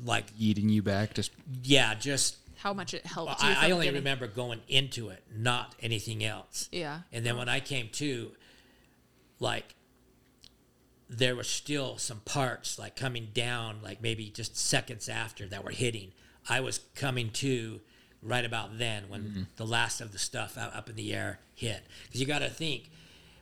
like, 0.05 0.32
yeeting 0.36 0.70
you 0.70 0.82
back. 0.82 1.14
Just 1.14 1.32
yeah, 1.64 1.94
just. 1.94 2.36
how 2.59 2.72
much 2.72 2.94
it 2.94 3.05
helped 3.06 3.40
Well, 3.43 3.51
you. 3.51 3.56
I, 3.56 3.66
I 3.68 3.70
only 3.72 3.86
getting- 3.86 4.01
remember 4.01 4.26
going 4.28 4.60
into 4.68 5.09
it, 5.09 5.24
not 5.34 5.74
anything 5.80 6.22
else. 6.22 6.68
Yeah. 6.70 7.01
And 7.12 7.26
then 7.26 7.36
when 7.36 7.48
I 7.48 7.59
came 7.60 7.88
to, 7.94 8.32
like, 9.40 9.74
there 11.09 11.34
were 11.36 11.44
still 11.44 11.98
some 11.98 12.20
parts 12.20 12.78
like 12.78 12.97
coming 12.97 13.28
down, 13.34 13.80
like 13.82 14.01
maybe 14.02 14.28
just 14.30 14.56
seconds 14.56 15.09
after 15.09 15.47
that 15.47 15.64
were 15.64 15.70
hitting. 15.70 16.12
I 16.48 16.60
was 16.60 16.80
coming 16.94 17.30
to 17.30 17.80
right 18.22 18.44
about 18.44 18.78
then 18.78 19.05
when 19.09 19.22
mm-hmm. 19.22 19.43
the 19.56 19.66
last 19.66 20.01
of 20.01 20.12
the 20.12 20.18
stuff 20.18 20.56
out, 20.59 20.74
up 20.74 20.88
in 20.88 20.97
the 20.97 21.14
air 21.14 21.38
hit. 21.55 21.82
Because 22.06 22.20
you 22.20 22.26
got 22.26 22.40
to 22.40 22.48
think, 22.48 22.90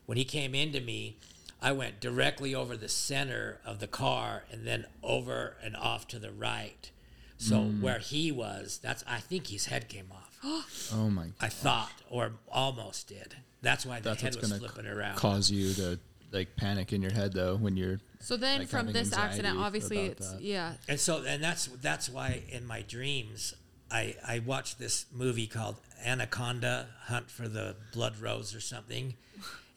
when 0.07 0.19
he 0.19 0.25
came 0.25 0.55
into 0.55 0.81
me, 0.81 1.17
I 1.63 1.73
went 1.73 2.01
directly 2.01 2.55
over 2.55 2.77
the 2.77 2.89
center 2.89 3.59
of 3.65 3.81
the 3.81 3.87
car 3.87 4.45
and 4.53 4.67
then 4.67 4.85
over 5.03 5.57
and 5.63 5.75
off 5.77 6.07
to 6.09 6.19
the 6.19 6.31
right. 6.31 6.91
So 7.39 7.57
mm. 7.57 7.81
where 7.81 7.99
he 7.99 8.31
was, 8.31 8.79
that's 8.83 9.03
I 9.07 9.19
think 9.19 9.49
his 9.49 9.67
head 9.67 9.89
came 9.89 10.07
off. 10.13 10.39
oh 10.95 11.11
my. 11.11 11.29
I 11.41 11.49
thought, 11.49 11.93
or 12.11 12.33
almost 12.51 13.09
did. 13.09 13.37
That's 13.63 13.87
why 13.87 14.01
the 14.01 14.11
That's 14.11 14.23
head 14.23 14.35
what's 14.35 14.51
was 14.51 14.59
gonna 14.59 14.73
flipping 14.73 14.91
around. 14.91 15.17
cause 15.17 15.51
you 15.51 15.73
to 15.75 15.99
like 16.33 16.55
panic 16.57 16.93
in 16.93 17.01
your 17.01 17.13
head 17.13 17.33
though 17.33 17.57
when 17.57 17.77
you're 17.77 17.99
So 18.21 18.37
then 18.37 18.61
like, 18.61 18.69
from 18.69 18.93
this 18.93 19.13
accident, 19.13 19.59
obviously 19.59 20.07
it's, 20.07 20.33
that. 20.33 20.43
yeah. 20.43 20.75
And 20.89 21.01
so, 21.01 21.23
and 21.27 21.43
that's 21.43 21.67
that's 21.81 22.09
why 22.09 22.43
in 22.51 22.67
my 22.67 22.83
dreams, 22.83 23.55
I 23.95 24.17
I 24.27 24.39
watched 24.41 24.79
this 24.79 25.07
movie 25.13 25.47
called 25.47 25.77
Anaconda: 26.05 26.89
Hunt 27.05 27.31
for 27.31 27.49
the 27.49 27.77
Blood 27.93 28.21
Rose 28.21 28.55
or 28.55 28.61
something, 28.61 29.15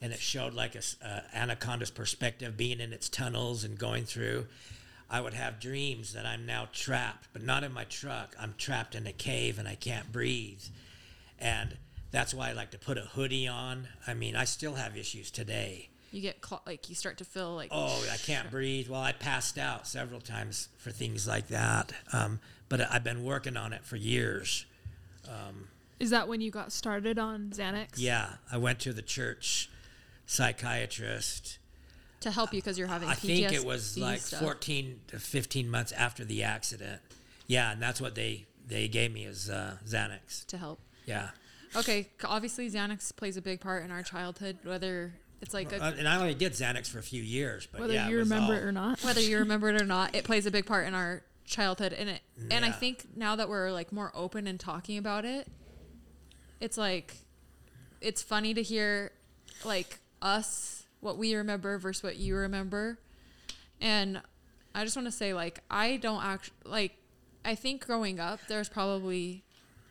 and 0.02 0.12
it 0.12 0.18
showed 0.18 0.54
like 0.54 0.74
a 0.74 0.82
uh, 1.02 1.20
anaconda's 1.32 1.90
perspective, 1.90 2.56
being 2.56 2.80
in 2.80 2.92
its 2.92 3.08
tunnels 3.08 3.62
and 3.62 3.78
going 3.78 4.04
through. 4.04 4.46
I 5.08 5.22
would 5.22 5.34
have 5.34 5.60
dreams 5.60 6.12
that 6.12 6.26
I'm 6.26 6.44
now 6.44 6.68
trapped, 6.72 7.28
but 7.32 7.42
not 7.42 7.64
in 7.64 7.72
my 7.72 7.84
truck. 7.84 8.36
I'm 8.38 8.54
trapped 8.58 8.94
in 8.94 9.06
a 9.06 9.12
cave 9.12 9.58
and 9.58 9.66
I 9.66 9.76
can't 9.76 10.10
breathe, 10.12 10.64
and 11.38 11.76
that's 12.10 12.34
why 12.34 12.50
I 12.50 12.52
like 12.52 12.72
to 12.72 12.78
put 12.78 12.98
a 12.98 13.02
hoodie 13.02 13.46
on. 13.46 13.86
I 14.06 14.14
mean, 14.14 14.34
I 14.34 14.44
still 14.44 14.74
have 14.74 14.96
issues 14.96 15.30
today. 15.30 15.90
You 16.10 16.22
get, 16.22 16.44
cl- 16.44 16.62
like, 16.66 16.88
you 16.88 16.94
start 16.94 17.18
to 17.18 17.24
feel 17.24 17.54
like, 17.54 17.68
Oh, 17.70 18.02
I 18.10 18.16
can't 18.16 18.50
breathe. 18.50 18.88
Well, 18.88 19.02
I 19.02 19.12
passed 19.12 19.58
out 19.58 19.86
several 19.86 20.22
times 20.22 20.68
for 20.78 20.90
things 20.90 21.28
like 21.28 21.48
that. 21.48 21.92
Um, 22.14 22.40
but 22.68 22.80
I've 22.92 23.04
been 23.04 23.24
working 23.24 23.56
on 23.56 23.72
it 23.72 23.84
for 23.84 23.96
years. 23.96 24.64
Is 26.00 26.10
that 26.10 26.28
when 26.28 26.40
you 26.40 26.50
got 26.52 26.70
started 26.72 27.18
on 27.18 27.50
Xanax? 27.50 27.94
Yeah, 27.96 28.34
I 28.52 28.56
went 28.56 28.78
to 28.80 28.92
the 28.92 29.02
church 29.02 29.68
psychiatrist. 30.26 31.58
to 32.20 32.30
help 32.30 32.52
you 32.52 32.58
because 32.60 32.78
you're 32.78 32.88
having 32.88 33.08
I 33.08 33.14
think 33.14 33.52
it 33.52 33.64
was 33.64 33.96
like 33.98 34.20
stuff. 34.20 34.40
14 34.40 35.00
to 35.08 35.18
15 35.18 35.68
months 35.70 35.92
after 35.92 36.24
the 36.24 36.42
accident. 36.44 37.00
Yeah, 37.46 37.72
and 37.72 37.82
that's 37.82 38.00
what 38.00 38.14
they 38.14 38.46
they 38.66 38.86
gave 38.88 39.12
me 39.12 39.24
as 39.24 39.48
uh, 39.50 39.76
Xanax. 39.86 40.46
to 40.46 40.58
help. 40.58 40.78
Yeah, 41.06 41.30
Okay, 41.76 42.08
obviously 42.24 42.70
Xanax 42.70 43.14
plays 43.16 43.36
a 43.36 43.42
big 43.42 43.60
part 43.60 43.82
in 43.84 43.90
our 43.90 44.02
childhood, 44.02 44.58
whether 44.62 45.12
it's 45.40 45.52
like 45.54 45.72
a, 45.72 45.82
and 45.82 46.06
I 46.08 46.16
only 46.20 46.34
did 46.34 46.52
Xanax 46.52 46.86
for 46.88 46.98
a 46.98 47.02
few 47.02 47.22
years, 47.22 47.66
but 47.70 47.80
Whether 47.80 47.94
yeah, 47.94 48.08
you 48.08 48.16
it 48.16 48.20
was 48.20 48.28
remember 48.30 48.52
all- 48.54 48.58
it 48.58 48.62
or 48.64 48.72
not. 48.72 49.02
whether 49.04 49.20
you 49.20 49.38
remember 49.38 49.68
it 49.70 49.80
or 49.80 49.84
not, 49.86 50.14
it 50.14 50.24
plays 50.24 50.44
a 50.46 50.50
big 50.50 50.66
part 50.66 50.86
in 50.86 50.94
our 50.94 51.22
childhood. 51.48 51.92
And 51.92 52.10
it, 52.10 52.20
and 52.50 52.64
I 52.64 52.70
think 52.70 53.06
now 53.16 53.36
that 53.36 53.48
we're 53.48 53.70
like 53.72 53.92
more 53.92 54.12
open 54.14 54.46
and 54.46 54.58
talking 54.58 54.98
about 54.98 55.24
it, 55.24 55.48
it's 56.60 56.76
like, 56.76 57.14
it's 58.00 58.22
funny 58.22 58.54
to 58.54 58.62
hear 58.62 59.12
like 59.64 59.98
us 60.22 60.84
what 61.00 61.16
we 61.16 61.34
remember 61.34 61.78
versus 61.78 62.02
what 62.02 62.16
you 62.16 62.36
remember, 62.36 62.98
and 63.80 64.20
I 64.74 64.84
just 64.84 64.96
want 64.96 65.06
to 65.06 65.12
say 65.12 65.32
like 65.32 65.60
I 65.70 65.96
don't 65.96 66.22
act 66.22 66.50
like 66.64 66.96
I 67.44 67.54
think 67.54 67.86
growing 67.86 68.18
up 68.20 68.40
there's 68.48 68.68
probably 68.68 69.44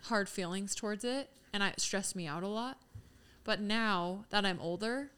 hard 0.04 0.30
feelings 0.30 0.76
towards 0.76 1.04
it, 1.04 1.30
and 1.54 1.64
I, 1.64 1.70
it 1.70 1.82
stressed 1.82 2.16
me 2.16 2.28
out 2.28 2.44
a 2.44 2.48
lot. 2.48 2.78
But 3.44 3.62
now 3.62 4.26
that 4.30 4.46
I'm 4.46 4.60
older, 4.60 5.12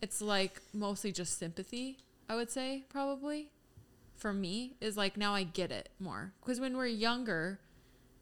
it's 0.00 0.20
like 0.20 0.60
mostly 0.72 1.12
just 1.12 1.38
sympathy 1.38 1.98
i 2.28 2.34
would 2.34 2.50
say 2.50 2.84
probably 2.88 3.50
for 4.16 4.32
me 4.32 4.74
is 4.80 4.96
like 4.96 5.16
now 5.16 5.34
i 5.34 5.42
get 5.42 5.70
it 5.70 5.88
more 5.98 6.32
because 6.40 6.60
when 6.60 6.76
we're 6.76 6.86
younger 6.86 7.60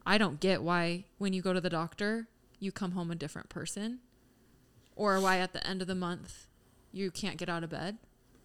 i 0.05 0.17
don't 0.17 0.39
get 0.39 0.61
why 0.61 1.05
when 1.17 1.33
you 1.33 1.41
go 1.41 1.53
to 1.53 1.61
the 1.61 1.69
doctor 1.69 2.27
you 2.59 2.71
come 2.71 2.91
home 2.91 3.11
a 3.11 3.15
different 3.15 3.49
person 3.49 3.99
or 4.95 5.19
why 5.19 5.37
at 5.37 5.53
the 5.53 5.65
end 5.67 5.81
of 5.81 5.87
the 5.87 5.95
month 5.95 6.47
you 6.91 7.11
can't 7.11 7.37
get 7.37 7.49
out 7.49 7.63
of 7.63 7.69
bed 7.69 7.97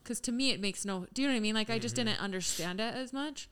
because 0.02 0.20
to 0.20 0.32
me 0.32 0.51
it 0.51 0.60
makes 0.60 0.85
no 0.85 1.06
do 1.12 1.22
you 1.22 1.28
know 1.28 1.35
what 1.35 1.39
i 1.39 1.40
mean 1.40 1.55
like 1.55 1.70
i 1.70 1.78
just 1.78 1.94
didn't 1.94 2.20
understand 2.20 2.81
it 2.81 2.94
as 2.94 3.12
much 3.12 3.48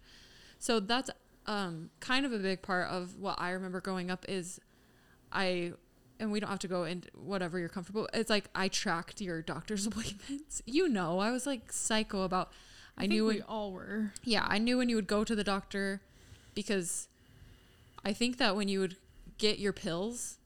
so 0.58 0.80
that's 0.80 1.10
um, 1.46 1.88
kind 2.00 2.26
of 2.26 2.32
a 2.32 2.38
big 2.38 2.60
part 2.60 2.88
of 2.88 3.18
what 3.18 3.40
i 3.40 3.50
remember 3.50 3.80
growing 3.80 4.10
up 4.10 4.24
is 4.28 4.60
i 5.32 5.72
and 6.20 6.32
we 6.32 6.40
don't 6.40 6.50
have 6.50 6.58
to 6.60 6.68
go 6.68 6.84
in 6.84 7.04
whatever 7.14 7.58
you're 7.58 7.68
comfortable. 7.68 8.08
It's 8.12 8.30
like 8.30 8.48
I 8.54 8.68
tracked 8.68 9.20
your 9.20 9.42
doctor's 9.42 9.86
appointments. 9.86 10.62
You 10.66 10.88
know, 10.88 11.18
I 11.18 11.30
was 11.30 11.46
like 11.46 11.72
psycho 11.72 12.22
about. 12.22 12.52
I, 12.98 13.04
I, 13.04 13.06
knew 13.06 13.24
we 13.24 13.34
when, 13.36 13.42
all 13.42 13.72
were. 13.72 14.12
yeah, 14.24 14.44
I 14.48 14.58
knew 14.58 14.78
when 14.78 14.88
you 14.88 14.96
would 14.96 15.06
go 15.06 15.24
to 15.24 15.34
the 15.34 15.44
doctor 15.44 16.00
because 16.54 17.08
I 18.04 18.12
think 18.12 18.38
that 18.38 18.56
when 18.56 18.68
you 18.68 18.80
would 18.80 18.96
get 19.38 19.58
your 19.58 19.72
pills, 19.72 20.38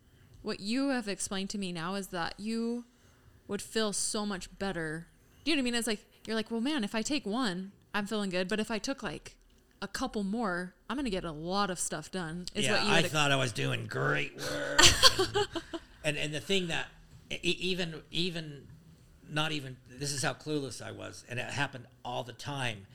what 0.43 0.61
you 0.61 0.91
have 0.91 1.09
explained 1.09 1.51
to 1.51 1.59
me 1.59 1.73
now 1.73 1.95
is 1.95 2.09
that 2.09 2.35
you 2.39 2.85
would 3.49 3.63
feel 3.63 3.93
so 3.93 4.27
much 4.27 4.57
better. 4.59 5.07
Do 5.45 5.51
you 5.51 5.57
know 5.57 5.61
what 5.61 5.63
I 5.63 5.71
mean? 5.71 5.75
It's 5.75 5.87
like 5.87 6.05
you're 6.27 6.37
like, 6.37 6.51
well, 6.51 6.61
man, 6.61 6.85
if 6.85 6.95
I 6.95 7.03
take 7.03 7.25
one, 7.27 7.73
I'm 7.95 8.07
feeling 8.07 8.31
good, 8.31 8.49
but 8.49 8.61
if 8.61 8.71
I 8.71 8.79
took 8.79 9.03
like 9.03 9.37
a 9.81 9.89
couple 9.89 10.23
more, 10.23 10.75
I'm 10.89 10.97
gonna 10.97 11.11
get 11.11 11.25
a 11.25 11.33
lot 11.33 11.71
of 11.71 11.79
stuff 11.79 12.11
done. 12.11 12.47
Is 12.55 12.65
yeah, 12.65 12.73
what 12.73 12.85
you 12.85 12.93
I 12.93 13.03
would 13.03 13.11
thought 13.11 13.33
I 13.33 13.37
was 13.37 13.53
doing 13.53 13.87
great 13.87 14.37
work. 14.37 14.81
and, 15.19 15.47
and 16.05 16.17
and 16.17 16.35
the 16.35 16.41
thing 16.41 16.69
that 16.69 16.87
even 17.43 18.03
even 18.11 18.69
not 19.33 19.53
even 19.53 19.77
this 19.89 20.13
is 20.13 20.23
how 20.23 20.35
clueless 20.35 20.83
I 20.83 20.93
was, 20.93 21.25
and 21.29 21.39
it 21.39 21.47
happened 21.47 21.87
all 22.05 22.23
the 22.23 22.33
time. 22.33 22.87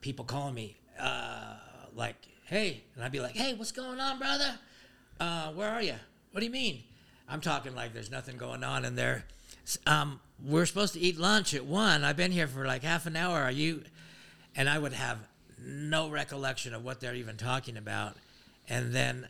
People 0.00 0.24
calling 0.24 0.54
me 0.54 0.76
uh, 0.98 1.54
like, 1.94 2.16
"Hey," 2.46 2.82
and 2.94 3.04
I'd 3.04 3.12
be 3.12 3.20
like, 3.20 3.36
"Hey, 3.36 3.54
what's 3.54 3.72
going 3.72 4.00
on, 4.00 4.18
brother? 4.18 4.58
Uh, 5.20 5.52
where 5.52 5.68
are 5.68 5.82
you? 5.82 5.94
What 6.32 6.40
do 6.40 6.46
you 6.46 6.52
mean?" 6.52 6.82
I'm 7.28 7.40
talking 7.40 7.74
like 7.74 7.94
there's 7.94 8.10
nothing 8.10 8.36
going 8.36 8.64
on 8.64 8.84
in 8.84 8.94
there. 8.94 9.24
Um, 9.86 10.20
we're 10.44 10.66
supposed 10.66 10.94
to 10.94 11.00
eat 11.00 11.18
lunch 11.18 11.54
at 11.54 11.64
one. 11.64 12.04
I've 12.04 12.16
been 12.16 12.32
here 12.32 12.46
for 12.46 12.66
like 12.66 12.82
half 12.82 13.06
an 13.06 13.16
hour. 13.16 13.40
Are 13.42 13.50
you? 13.50 13.84
And 14.54 14.68
I 14.68 14.78
would 14.78 14.92
have 14.92 15.18
no 15.58 16.10
recollection 16.10 16.74
of 16.74 16.84
what 16.84 17.00
they're 17.00 17.14
even 17.14 17.36
talking 17.36 17.76
about. 17.76 18.16
And 18.68 18.92
then, 18.92 19.28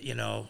you 0.00 0.14
know, 0.14 0.48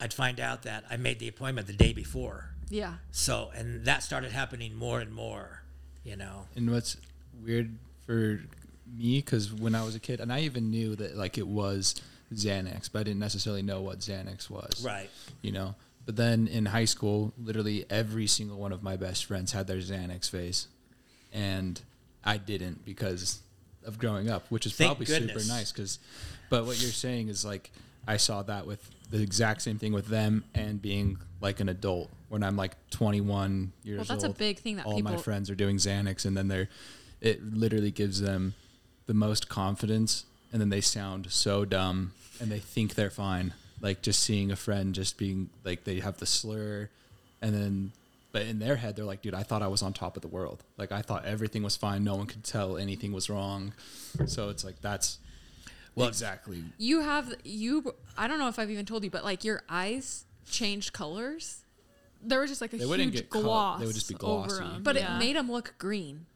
I'd 0.00 0.12
find 0.12 0.40
out 0.40 0.62
that 0.62 0.84
I 0.90 0.96
made 0.96 1.18
the 1.18 1.28
appointment 1.28 1.66
the 1.66 1.72
day 1.72 1.92
before. 1.92 2.51
Yeah. 2.72 2.94
So, 3.10 3.50
and 3.54 3.84
that 3.84 4.02
started 4.02 4.32
happening 4.32 4.74
more 4.74 5.00
and 5.00 5.12
more, 5.12 5.62
you 6.04 6.16
know. 6.16 6.46
And 6.56 6.70
what's 6.70 6.96
weird 7.44 7.76
for 8.06 8.40
me, 8.96 9.18
because 9.18 9.52
when 9.52 9.74
I 9.74 9.84
was 9.84 9.94
a 9.94 10.00
kid, 10.00 10.20
and 10.20 10.32
I 10.32 10.40
even 10.40 10.70
knew 10.70 10.96
that 10.96 11.16
like 11.16 11.36
it 11.36 11.46
was 11.46 11.94
Xanax, 12.32 12.88
but 12.90 13.00
I 13.00 13.02
didn't 13.02 13.20
necessarily 13.20 13.62
know 13.62 13.82
what 13.82 13.98
Xanax 13.98 14.48
was. 14.48 14.82
Right. 14.84 15.10
You 15.42 15.52
know. 15.52 15.74
But 16.06 16.16
then 16.16 16.48
in 16.48 16.66
high 16.66 16.86
school, 16.86 17.32
literally 17.40 17.84
every 17.88 18.26
single 18.26 18.56
one 18.56 18.72
of 18.72 18.82
my 18.82 18.96
best 18.96 19.26
friends 19.26 19.52
had 19.52 19.66
their 19.66 19.76
Xanax 19.76 20.28
phase, 20.30 20.66
and 21.32 21.80
I 22.24 22.38
didn't 22.38 22.84
because 22.84 23.40
of 23.84 23.98
growing 23.98 24.30
up, 24.30 24.46
which 24.48 24.64
is 24.66 24.74
Thank 24.74 24.88
probably 24.88 25.06
goodness. 25.06 25.44
super 25.44 25.54
nice. 25.54 25.72
Because, 25.72 25.98
but 26.48 26.64
what 26.64 26.80
you're 26.80 26.90
saying 26.90 27.28
is 27.28 27.44
like 27.44 27.70
I 28.06 28.16
saw 28.16 28.42
that 28.42 28.66
with 28.66 28.90
the 29.10 29.22
exact 29.22 29.62
same 29.62 29.78
thing 29.78 29.92
with 29.92 30.06
them 30.06 30.44
and 30.54 30.80
being 30.80 31.18
like 31.40 31.60
an 31.60 31.68
adult 31.68 32.10
when 32.28 32.42
I'm 32.42 32.56
like 32.56 32.76
21 32.90 33.72
years 33.84 33.98
old. 33.98 34.08
Well, 34.08 34.16
that's 34.16 34.24
a 34.24 34.38
big 34.38 34.58
thing 34.58 34.76
that 34.76 34.86
all 34.86 35.00
my 35.00 35.16
friends 35.16 35.50
are 35.50 35.54
doing 35.54 35.76
Xanax, 35.76 36.24
and 36.24 36.36
then 36.36 36.48
they're 36.48 36.68
it 37.20 37.54
literally 37.54 37.90
gives 37.90 38.20
them 38.20 38.54
the 39.06 39.14
most 39.14 39.48
confidence, 39.48 40.24
and 40.52 40.60
then 40.60 40.70
they 40.70 40.80
sound 40.80 41.30
so 41.30 41.64
dumb, 41.64 42.12
and 42.40 42.50
they 42.50 42.58
think 42.58 42.94
they're 42.94 43.10
fine. 43.10 43.54
Like 43.80 44.02
just 44.02 44.20
seeing 44.22 44.50
a 44.50 44.56
friend 44.56 44.94
just 44.94 45.18
being 45.18 45.50
like 45.64 45.84
they 45.84 46.00
have 46.00 46.18
the 46.18 46.26
slur, 46.26 46.88
and 47.40 47.54
then. 47.54 47.92
But 48.32 48.46
in 48.46 48.60
their 48.60 48.76
head, 48.76 48.96
they're 48.96 49.04
like, 49.04 49.20
dude, 49.20 49.34
I 49.34 49.42
thought 49.42 49.60
I 49.60 49.66
was 49.66 49.82
on 49.82 49.92
top 49.92 50.16
of 50.16 50.22
the 50.22 50.28
world. 50.28 50.64
Like, 50.78 50.90
I 50.90 51.02
thought 51.02 51.26
everything 51.26 51.62
was 51.62 51.76
fine. 51.76 52.02
No 52.02 52.14
one 52.14 52.26
could 52.26 52.42
tell 52.42 52.78
anything 52.78 53.12
was 53.12 53.28
wrong. 53.28 53.74
So 54.24 54.48
it's 54.48 54.64
like, 54.64 54.80
that's 54.80 55.18
Well, 55.94 56.08
exactly. 56.08 56.64
You 56.78 57.00
have 57.00 57.34
you. 57.44 57.94
I 58.16 58.26
don't 58.26 58.38
know 58.38 58.48
if 58.48 58.58
I've 58.58 58.70
even 58.70 58.86
told 58.86 59.04
you, 59.04 59.10
but 59.10 59.24
like 59.24 59.44
your 59.44 59.62
eyes 59.68 60.24
changed 60.48 60.92
colors, 60.92 61.64
There 62.24 62.40
was 62.40 62.50
just 62.50 62.60
like 62.60 62.72
a 62.72 62.76
They 62.76 62.86
huge 62.86 63.12
get 63.14 63.30
col- 63.30 63.42
gloss. 63.42 63.80
they 63.80 63.86
would 63.86 63.94
just 63.94 64.08
be 64.08 64.14
over 64.20 64.46
glossy. 64.46 64.62
'em, 64.64 64.82
but 64.84 64.94
yeah. 64.96 65.16
it 65.16 65.18
made 65.18 65.34
them 65.36 65.50
look 65.50 65.74
green. 65.78 66.26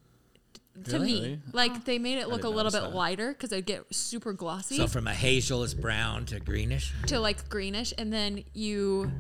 To 0.84 0.98
Really? 0.98 1.20
me, 1.20 1.40
like 1.52 1.84
they 1.86 1.98
made 1.98 2.18
it 2.18 2.28
look 2.28 2.44
a 2.44 2.48
little 2.50 2.70
bit 2.70 2.82
that. 2.82 2.94
lighter 2.94 3.28
because 3.32 3.48
they'd 3.48 3.64
get 3.64 3.82
super 3.94 4.34
glossy 4.34 4.76
So 4.76 4.86
from 4.88 5.06
a 5.06 5.14
hazel's 5.14 5.72
brown 5.72 6.26
to 6.26 6.38
greenish. 6.40 6.92
to 7.06 7.18
like 7.18 7.48
greenish, 7.48 7.94
and 7.96 8.12
then 8.12 8.44
you 8.52 9.10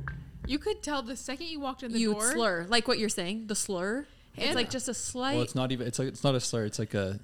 You 0.46 0.58
could 0.58 0.82
tell 0.82 1.02
the 1.02 1.16
second 1.16 1.46
you 1.46 1.58
walked 1.60 1.82
in 1.82 1.92
the 1.92 1.98
you 1.98 2.12
door. 2.12 2.32
slur 2.32 2.66
like 2.68 2.86
what 2.86 2.98
you're 2.98 3.08
saying, 3.08 3.46
the 3.46 3.54
slur. 3.54 4.06
It's 4.36 4.46
And- 4.48 4.54
like 4.54 4.68
just 4.70 4.86
a 4.88 4.92
slight, 4.94 5.34
Well, 5.34 5.42
it's 5.44 5.54
not 5.54 5.72
even. 5.72 5.86
It's 5.86 5.98
like 5.98 6.08
it's 6.08 6.22
not 6.22 6.34
a 6.34 6.40
slur. 6.40 6.66
It's 6.66 6.78
like 6.78 6.92
a. 6.92 7.18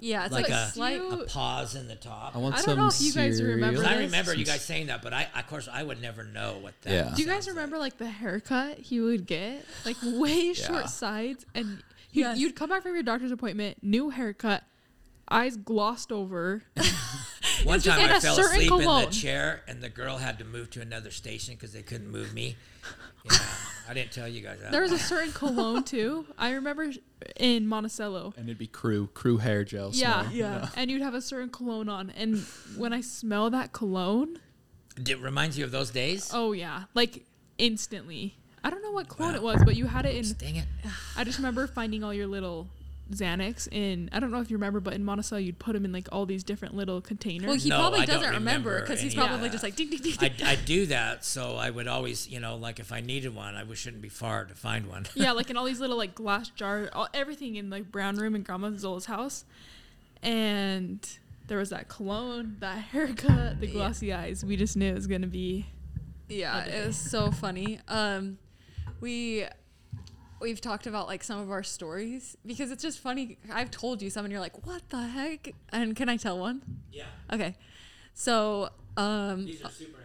yeah, 0.00 0.24
it's 0.24 0.32
Like 0.32 0.48
like, 0.48 0.52
a- 0.52 0.64
a 0.64 0.66
slight. 0.68 1.00
A 1.00 1.24
pause 1.26 1.74
in 1.76 1.86
the 1.88 1.94
top. 1.96 2.34
I 2.34 2.38
want 2.38 2.54
I 2.54 2.58
don't 2.58 2.64
some 2.66 2.76
know 2.78 2.88
if 2.88 3.00
you 3.00 3.12
guys 3.12 3.42
remember 3.42 3.82
cereal. 3.82 3.98
I 4.00 4.02
remember 4.04 4.34
you 4.34 4.44
guys 4.44 4.64
saying 4.64 4.86
that, 4.88 5.02
but 5.02 5.12
I, 5.12 5.28
of 5.36 5.46
course, 5.46 5.68
I 5.72 5.82
would 5.82 6.00
never 6.02 6.24
know 6.24 6.58
what 6.60 6.74
that. 6.82 6.92
Yeah. 6.92 7.12
Do 7.14 7.22
you 7.22 7.28
guys 7.28 7.46
remember 7.48 7.78
like 7.78 7.98
the 7.98 8.08
haircut 8.08 8.78
he 8.78 9.00
would 9.00 9.26
get? 9.26 9.64
Like 9.84 9.96
way 10.02 10.46
Yeah. 10.56 10.66
short 10.66 10.88
sides 10.88 11.44
and 11.54 11.82
you'd, 12.12 12.22
Yes. 12.22 12.38
you'd 12.38 12.56
come 12.56 12.70
back 12.70 12.82
from 12.82 12.94
your 12.94 13.02
doctor's 13.02 13.30
appointment, 13.32 13.78
new 13.82 14.10
haircut, 14.10 14.64
eyes 15.30 15.56
glossed 15.56 16.10
over. 16.10 16.62
One 17.64 17.78
time 17.80 18.00
I 18.10 18.20
fell 18.20 18.34
certain 18.36 18.52
asleep 18.62 18.72
in 18.72 18.78
the 18.86 19.06
chair, 19.10 19.62
and 19.68 19.82
the 19.82 19.90
girl 19.90 20.16
had 20.16 20.38
to 20.38 20.44
move 20.44 20.70
to 20.70 20.80
another 20.80 21.10
station 21.10 21.54
because 21.54 21.72
they 21.74 21.82
couldn't 21.82 22.10
move 22.10 22.32
me. 22.34 22.56
Yeah, 23.30 23.38
I 23.90 23.94
didn't 23.94 24.12
tell 24.12 24.28
you 24.28 24.40
guys 24.40 24.60
that. 24.60 24.70
There 24.70 24.82
was 24.82 24.92
a 24.92 24.98
certain 24.98 25.32
cologne 25.32 25.82
too. 25.82 26.24
I 26.38 26.52
remember 26.52 26.92
in 27.36 27.66
Monticello. 27.66 28.32
And 28.36 28.46
it'd 28.48 28.56
be 28.56 28.68
crew, 28.68 29.08
crew 29.14 29.38
hair 29.38 29.64
gel. 29.64 29.90
Yeah, 29.92 30.22
smell. 30.22 30.32
yeah. 30.32 30.68
And 30.76 30.90
you'd 30.92 31.02
have 31.02 31.14
a 31.14 31.20
certain 31.20 31.50
cologne 31.50 31.88
on. 31.88 32.10
And 32.10 32.38
when 32.76 32.92
I 32.92 33.00
smell 33.00 33.50
that 33.50 33.72
cologne, 33.72 34.38
It 34.96 35.18
reminds 35.20 35.58
you 35.58 35.64
of 35.64 35.72
those 35.72 35.90
days. 35.90 36.30
oh 36.32 36.52
yeah, 36.52 36.84
like 36.94 37.24
instantly. 37.58 38.36
I 38.62 38.70
don't 38.70 38.82
know 38.82 38.92
what 38.92 39.08
cologne 39.08 39.32
Wow. 39.32 39.38
it 39.38 39.42
was, 39.42 39.64
but 39.64 39.74
you 39.74 39.86
had 39.86 40.06
it 40.06 40.14
in. 40.14 40.34
Dang 40.38 40.56
it! 40.56 40.66
I 41.16 41.24
just 41.24 41.38
remember 41.38 41.66
finding 41.66 42.04
all 42.04 42.14
your 42.14 42.26
little 42.28 42.68
Xanax 43.10 43.66
in. 43.72 44.08
I 44.12 44.20
don't 44.20 44.30
know 44.30 44.40
if 44.40 44.50
you 44.50 44.56
remember, 44.56 44.80
but 44.80 44.94
in 44.94 45.04
Monticello, 45.04 45.40
you'd 45.40 45.58
put 45.58 45.72
them 45.72 45.84
in 45.84 45.92
like 45.92 46.08
all 46.12 46.26
these 46.26 46.44
different 46.44 46.74
little 46.74 47.00
containers. 47.00 47.46
well, 47.48 47.56
he 47.56 47.68
No, 47.68 47.78
probably 47.78 48.00
I 48.00 48.06
doesn't 48.06 48.22
remember 48.22 48.70
remember 48.70 48.80
because 48.80 49.00
he's 49.00 49.14
probably 49.14 49.48
that. 49.48 49.52
just 49.52 49.64
like 49.64 49.76
ding 49.76 49.90
ding 49.90 50.00
ding. 50.00 50.14
I, 50.20 50.28
ding. 50.28 50.46
I 50.46 50.54
do 50.56 50.86
that, 50.86 51.24
so 51.24 51.56
I 51.56 51.70
would 51.70 51.88
always, 51.88 52.28
you 52.28 52.40
know, 52.40 52.56
like 52.56 52.78
if 52.80 52.92
I 52.92 53.00
needed 53.00 53.34
one, 53.34 53.54
I 53.56 53.64
shouldn't 53.74 54.02
be 54.02 54.08
far 54.08 54.44
to 54.44 54.54
find 54.54 54.86
one. 54.86 55.06
yeah, 55.14 55.32
like 55.40 55.50
in 55.50 55.56
all 55.56 55.64
these 55.64 55.80
little 55.80 55.96
like 55.96 56.14
glass 56.14 56.48
jars, 56.50 56.88
all, 56.92 57.08
everything 57.12 57.56
in 57.56 57.68
like 57.70 57.90
brown 57.90 58.16
room 58.16 58.34
in 58.34 58.42
Grandma 58.42 58.70
Zola's 58.76 59.06
house, 59.06 59.44
and 60.22 61.06
there 61.46 61.58
was 61.58 61.70
that 61.70 61.88
cologne, 61.88 62.56
that 62.60 62.78
haircut, 62.92 63.60
the 63.60 63.66
glossy 63.66 64.12
eyes. 64.12 64.44
We 64.44 64.56
just 64.56 64.76
knew 64.76 64.90
it 64.90 64.94
was 64.94 65.06
gonna 65.06 65.26
be. 65.26 65.66
Yeah, 66.28 66.64
it 66.64 66.86
was 66.86 66.96
so 66.96 67.30
funny. 67.32 67.80
Um, 67.88 68.38
we 69.00 69.44
we've 70.40 70.60
talked 70.60 70.86
about 70.86 71.06
like 71.06 71.22
some 71.22 71.38
of 71.40 71.50
our 71.50 71.62
stories 71.62 72.36
because 72.46 72.70
it's 72.70 72.82
just 72.82 72.98
funny. 73.00 73.38
I've 73.52 73.70
told 73.70 74.02
you 74.02 74.10
some, 74.10 74.24
and 74.24 74.32
you're 74.32 74.40
like, 74.40 74.66
"What 74.66 74.88
the 74.90 75.02
heck?" 75.02 75.54
And 75.70 75.94
can 75.94 76.08
I 76.08 76.16
tell 76.16 76.38
one? 76.38 76.62
Yeah, 76.92 77.04
Okay, 77.32 77.54
so 78.14 78.70
um, 78.96 79.46
these 79.46 79.62
are 79.64 79.70
super. 79.70 79.99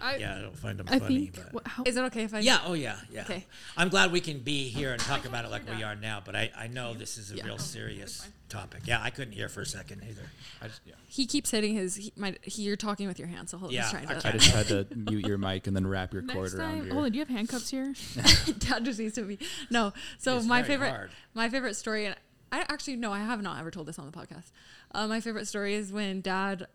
I- 0.00 0.16
yeah, 0.16 0.36
I 0.36 0.40
don't 0.42 0.56
find 0.58 0.78
them 0.78 0.86
I 0.90 0.98
funny, 0.98 1.26
think. 1.26 1.34
but 1.46 1.52
What, 1.54 1.66
how, 1.66 1.82
is 1.84 1.96
it 1.96 2.00
okay 2.04 2.24
if 2.24 2.34
I? 2.34 2.40
yeah, 2.40 2.60
oh 2.64 2.74
yeah, 2.74 2.96
yeah. 3.10 3.22
Okay. 3.22 3.44
I'm 3.76 3.88
glad 3.88 4.12
we 4.12 4.20
can 4.20 4.38
be 4.40 4.68
here 4.68 4.92
and 4.92 5.00
talk 5.00 5.24
about 5.24 5.44
it 5.44 5.50
like 5.50 5.62
we 5.68 5.82
are 5.82 5.94
now, 5.96 6.22
but 6.24 6.34
I, 6.36 6.50
I 6.56 6.66
know 6.68 6.94
this 6.94 7.18
is 7.18 7.30
a 7.32 7.42
real 7.44 7.58
serious 7.58 8.26
topic. 8.48 8.82
Yeah, 8.84 9.00
I 9.02 9.10
couldn't 9.10 9.32
hear 9.34 9.48
for 9.48 9.60
a 9.62 9.66
second 9.66 10.02
either. 10.08 10.22
I 10.62 10.68
just, 10.68 10.80
yeah. 10.86 10.94
He 11.06 11.26
keeps 11.26 11.50
hitting 11.50 11.74
his. 11.74 11.96
He, 11.96 12.12
my, 12.16 12.34
he, 12.42 12.62
you're 12.62 12.76
talking 12.76 13.06
with 13.08 13.18
your 13.18 13.28
hands, 13.28 13.50
so 13.50 13.58
hold 13.58 13.72
Yeah, 13.72 13.82
he's 13.82 13.90
trying 13.92 14.06
I 14.08 14.14
to. 14.14 14.28
I 14.28 14.32
just 14.32 14.50
had 14.50 14.66
to 14.68 14.86
mute 14.96 15.26
your 15.26 15.38
mic 15.38 15.66
and 15.66 15.74
then 15.76 15.86
wrap 15.86 16.12
your 16.12 16.22
cord 16.22 16.36
next 16.44 16.54
around 16.54 16.76
time, 16.76 16.84
your. 16.86 16.94
hold 16.94 17.06
on. 17.06 17.12
Do 17.12 17.18
you 17.18 17.24
have 17.24 17.28
handcuffs 17.34 17.70
here? 17.70 17.94
Dad 18.58 18.84
just 18.84 18.98
needs 18.98 19.14
to 19.16 19.22
be. 19.22 19.38
No, 19.70 19.92
so 20.18 20.36
It's 20.38 20.46
my 20.46 20.62
favorite, 20.62 20.90
hard. 20.90 21.10
my 21.34 21.48
favorite 21.48 21.74
story, 21.76 22.06
and 22.06 22.16
I 22.52 22.60
actually 22.68 22.96
no, 22.96 23.12
I 23.12 23.18
have 23.20 23.42
not 23.42 23.58
ever 23.60 23.70
told 23.70 23.86
this 23.86 23.98
on 23.98 24.06
the 24.10 24.12
podcast. 24.16 24.50
Uh, 24.92 25.06
my 25.06 25.20
favorite 25.20 25.46
story 25.46 25.74
is 25.74 25.92
when 25.92 26.20
Dad 26.20 26.66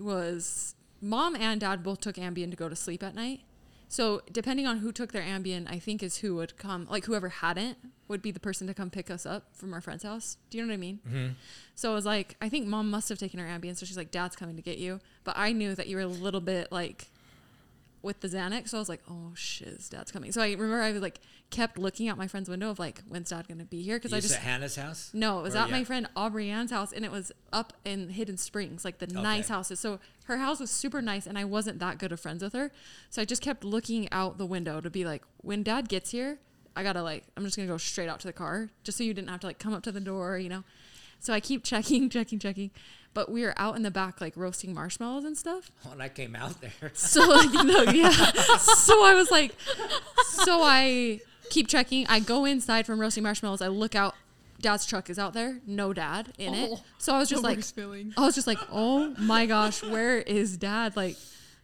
was 0.00 0.74
mom 1.00 1.36
and 1.36 1.60
dad 1.60 1.82
both 1.82 2.00
took 2.00 2.16
Ambien 2.16 2.50
to 2.50 2.56
go 2.56 2.68
to 2.68 2.76
sleep 2.76 3.02
at 3.02 3.14
night. 3.14 3.40
So 3.88 4.20
depending 4.30 4.66
on 4.66 4.78
who 4.78 4.92
took 4.92 5.12
their 5.12 5.22
Ambien, 5.22 5.70
I 5.70 5.78
think 5.78 6.02
is 6.02 6.18
who 6.18 6.36
would 6.36 6.58
come. 6.58 6.86
Like 6.90 7.06
whoever 7.06 7.30
hadn't 7.30 7.78
would 8.06 8.20
be 8.20 8.30
the 8.30 8.40
person 8.40 8.66
to 8.66 8.74
come 8.74 8.90
pick 8.90 9.10
us 9.10 9.24
up 9.24 9.44
from 9.52 9.72
our 9.72 9.80
friend's 9.80 10.02
house. 10.02 10.36
Do 10.50 10.58
you 10.58 10.64
know 10.64 10.68
what 10.68 10.74
I 10.74 10.78
mean? 10.78 11.00
Mm-hmm. 11.06 11.26
So 11.74 11.92
I 11.92 11.94
was 11.94 12.04
like 12.04 12.36
I 12.40 12.48
think 12.48 12.66
mom 12.66 12.90
must 12.90 13.08
have 13.08 13.18
taken 13.18 13.40
her 13.40 13.46
Ambien, 13.46 13.76
so 13.76 13.86
she's 13.86 13.96
like, 13.96 14.10
"Dad's 14.10 14.36
coming 14.36 14.56
to 14.56 14.62
get 14.62 14.78
you." 14.78 15.00
But 15.24 15.36
I 15.38 15.52
knew 15.52 15.74
that 15.74 15.86
you 15.86 15.96
were 15.96 16.02
a 16.02 16.06
little 16.06 16.40
bit 16.40 16.70
like 16.70 17.10
with 18.02 18.20
the 18.20 18.28
Xanax, 18.28 18.68
so 18.68 18.78
I 18.78 18.80
was 18.80 18.88
like, 18.88 19.02
"Oh 19.10 19.32
shiz, 19.34 19.88
Dad's 19.88 20.12
coming." 20.12 20.32
So 20.32 20.40
I 20.40 20.50
remember 20.52 20.80
I 20.80 20.92
was 20.92 21.02
like 21.02 21.20
kept 21.50 21.78
looking 21.78 22.08
out 22.08 22.18
my 22.18 22.28
friend's 22.28 22.48
window 22.48 22.70
of 22.70 22.78
like, 22.78 23.02
"When's 23.08 23.30
Dad 23.30 23.48
gonna 23.48 23.64
be 23.64 23.82
here?" 23.82 23.96
Because 23.96 24.12
I 24.12 24.20
just 24.20 24.34
at 24.34 24.40
Hannah's 24.42 24.76
house? 24.76 25.10
no, 25.12 25.40
it 25.40 25.42
was 25.42 25.54
Or 25.54 25.58
at 25.58 25.70
my 25.70 25.84
friend 25.84 26.08
Aubrey 26.14 26.50
Ann's 26.50 26.70
house, 26.70 26.92
and 26.92 27.04
it 27.04 27.10
was 27.10 27.32
up 27.52 27.72
in 27.84 28.10
Hidden 28.10 28.36
Springs, 28.36 28.84
like 28.84 28.98
the 28.98 29.06
nice 29.06 29.48
houses. 29.48 29.80
So 29.80 29.98
her 30.24 30.38
house 30.38 30.60
was 30.60 30.70
super 30.70 31.00
nice, 31.02 31.26
and 31.26 31.38
I 31.38 31.44
wasn't 31.44 31.78
that 31.80 31.98
good 31.98 32.12
of 32.12 32.20
friends 32.20 32.42
with 32.42 32.52
her. 32.52 32.70
So 33.10 33.22
I 33.22 33.24
just 33.24 33.42
kept 33.42 33.64
looking 33.64 34.10
out 34.12 34.38
the 34.38 34.46
window 34.46 34.80
to 34.80 34.90
be 34.90 35.04
like, 35.04 35.22
when 35.38 35.62
Dad 35.62 35.88
gets 35.88 36.10
here, 36.10 36.38
I 36.76 36.82
gotta 36.82 37.02
like, 37.02 37.24
I'm 37.36 37.44
just 37.44 37.56
gonna 37.56 37.68
go 37.68 37.78
straight 37.78 38.08
out 38.08 38.20
to 38.20 38.26
the 38.26 38.32
car, 38.32 38.70
just 38.84 38.98
so 38.98 39.04
you 39.04 39.14
didn't 39.14 39.28
have 39.28 39.40
to 39.40 39.46
like 39.46 39.58
come 39.58 39.74
up 39.74 39.82
to 39.84 39.92
the 39.92 40.00
door, 40.00 40.38
you 40.38 40.48
know. 40.48 40.64
So 41.20 41.32
I 41.32 41.40
keep 41.40 41.64
checking, 41.64 42.08
checking, 42.10 42.38
checking. 42.38 42.70
But 43.14 43.30
we 43.30 43.42
were 43.42 43.54
out 43.56 43.76
in 43.76 43.82
the 43.82 43.90
back 43.90 44.20
like 44.20 44.36
roasting 44.36 44.74
marshmallows 44.74 45.24
and 45.24 45.36
stuff. 45.36 45.70
When 45.88 46.00
I 46.00 46.08
came 46.08 46.36
out 46.36 46.60
there, 46.60 46.90
So 46.94 47.28
like 47.28 47.52
no, 47.52 47.82
yeah. 47.92 48.10
So 48.10 49.04
I 49.04 49.14
was 49.14 49.30
like, 49.30 49.54
so 50.24 50.62
I 50.62 51.20
keep 51.50 51.68
checking. 51.68 52.06
I 52.08 52.20
go 52.20 52.44
inside 52.44 52.86
from 52.86 53.00
roasting 53.00 53.22
marshmallows. 53.22 53.62
I 53.62 53.68
look 53.68 53.94
out. 53.94 54.14
Dad's 54.60 54.86
truck 54.86 55.08
is 55.08 55.18
out 55.20 55.34
there. 55.34 55.60
No 55.66 55.92
dad 55.92 56.32
in 56.36 56.52
it. 56.52 56.70
Oh, 56.72 56.82
So 56.98 57.14
I 57.14 57.18
was 57.18 57.28
just 57.28 57.44
like, 57.44 57.58
worst 57.58 57.76
feeling. 57.76 58.12
I 58.16 58.22
was 58.22 58.34
just 58.34 58.48
like, 58.48 58.58
oh 58.72 59.14
my 59.16 59.46
gosh, 59.46 59.84
where 59.84 60.18
is 60.18 60.56
dad? 60.56 60.96
Like, 60.96 61.16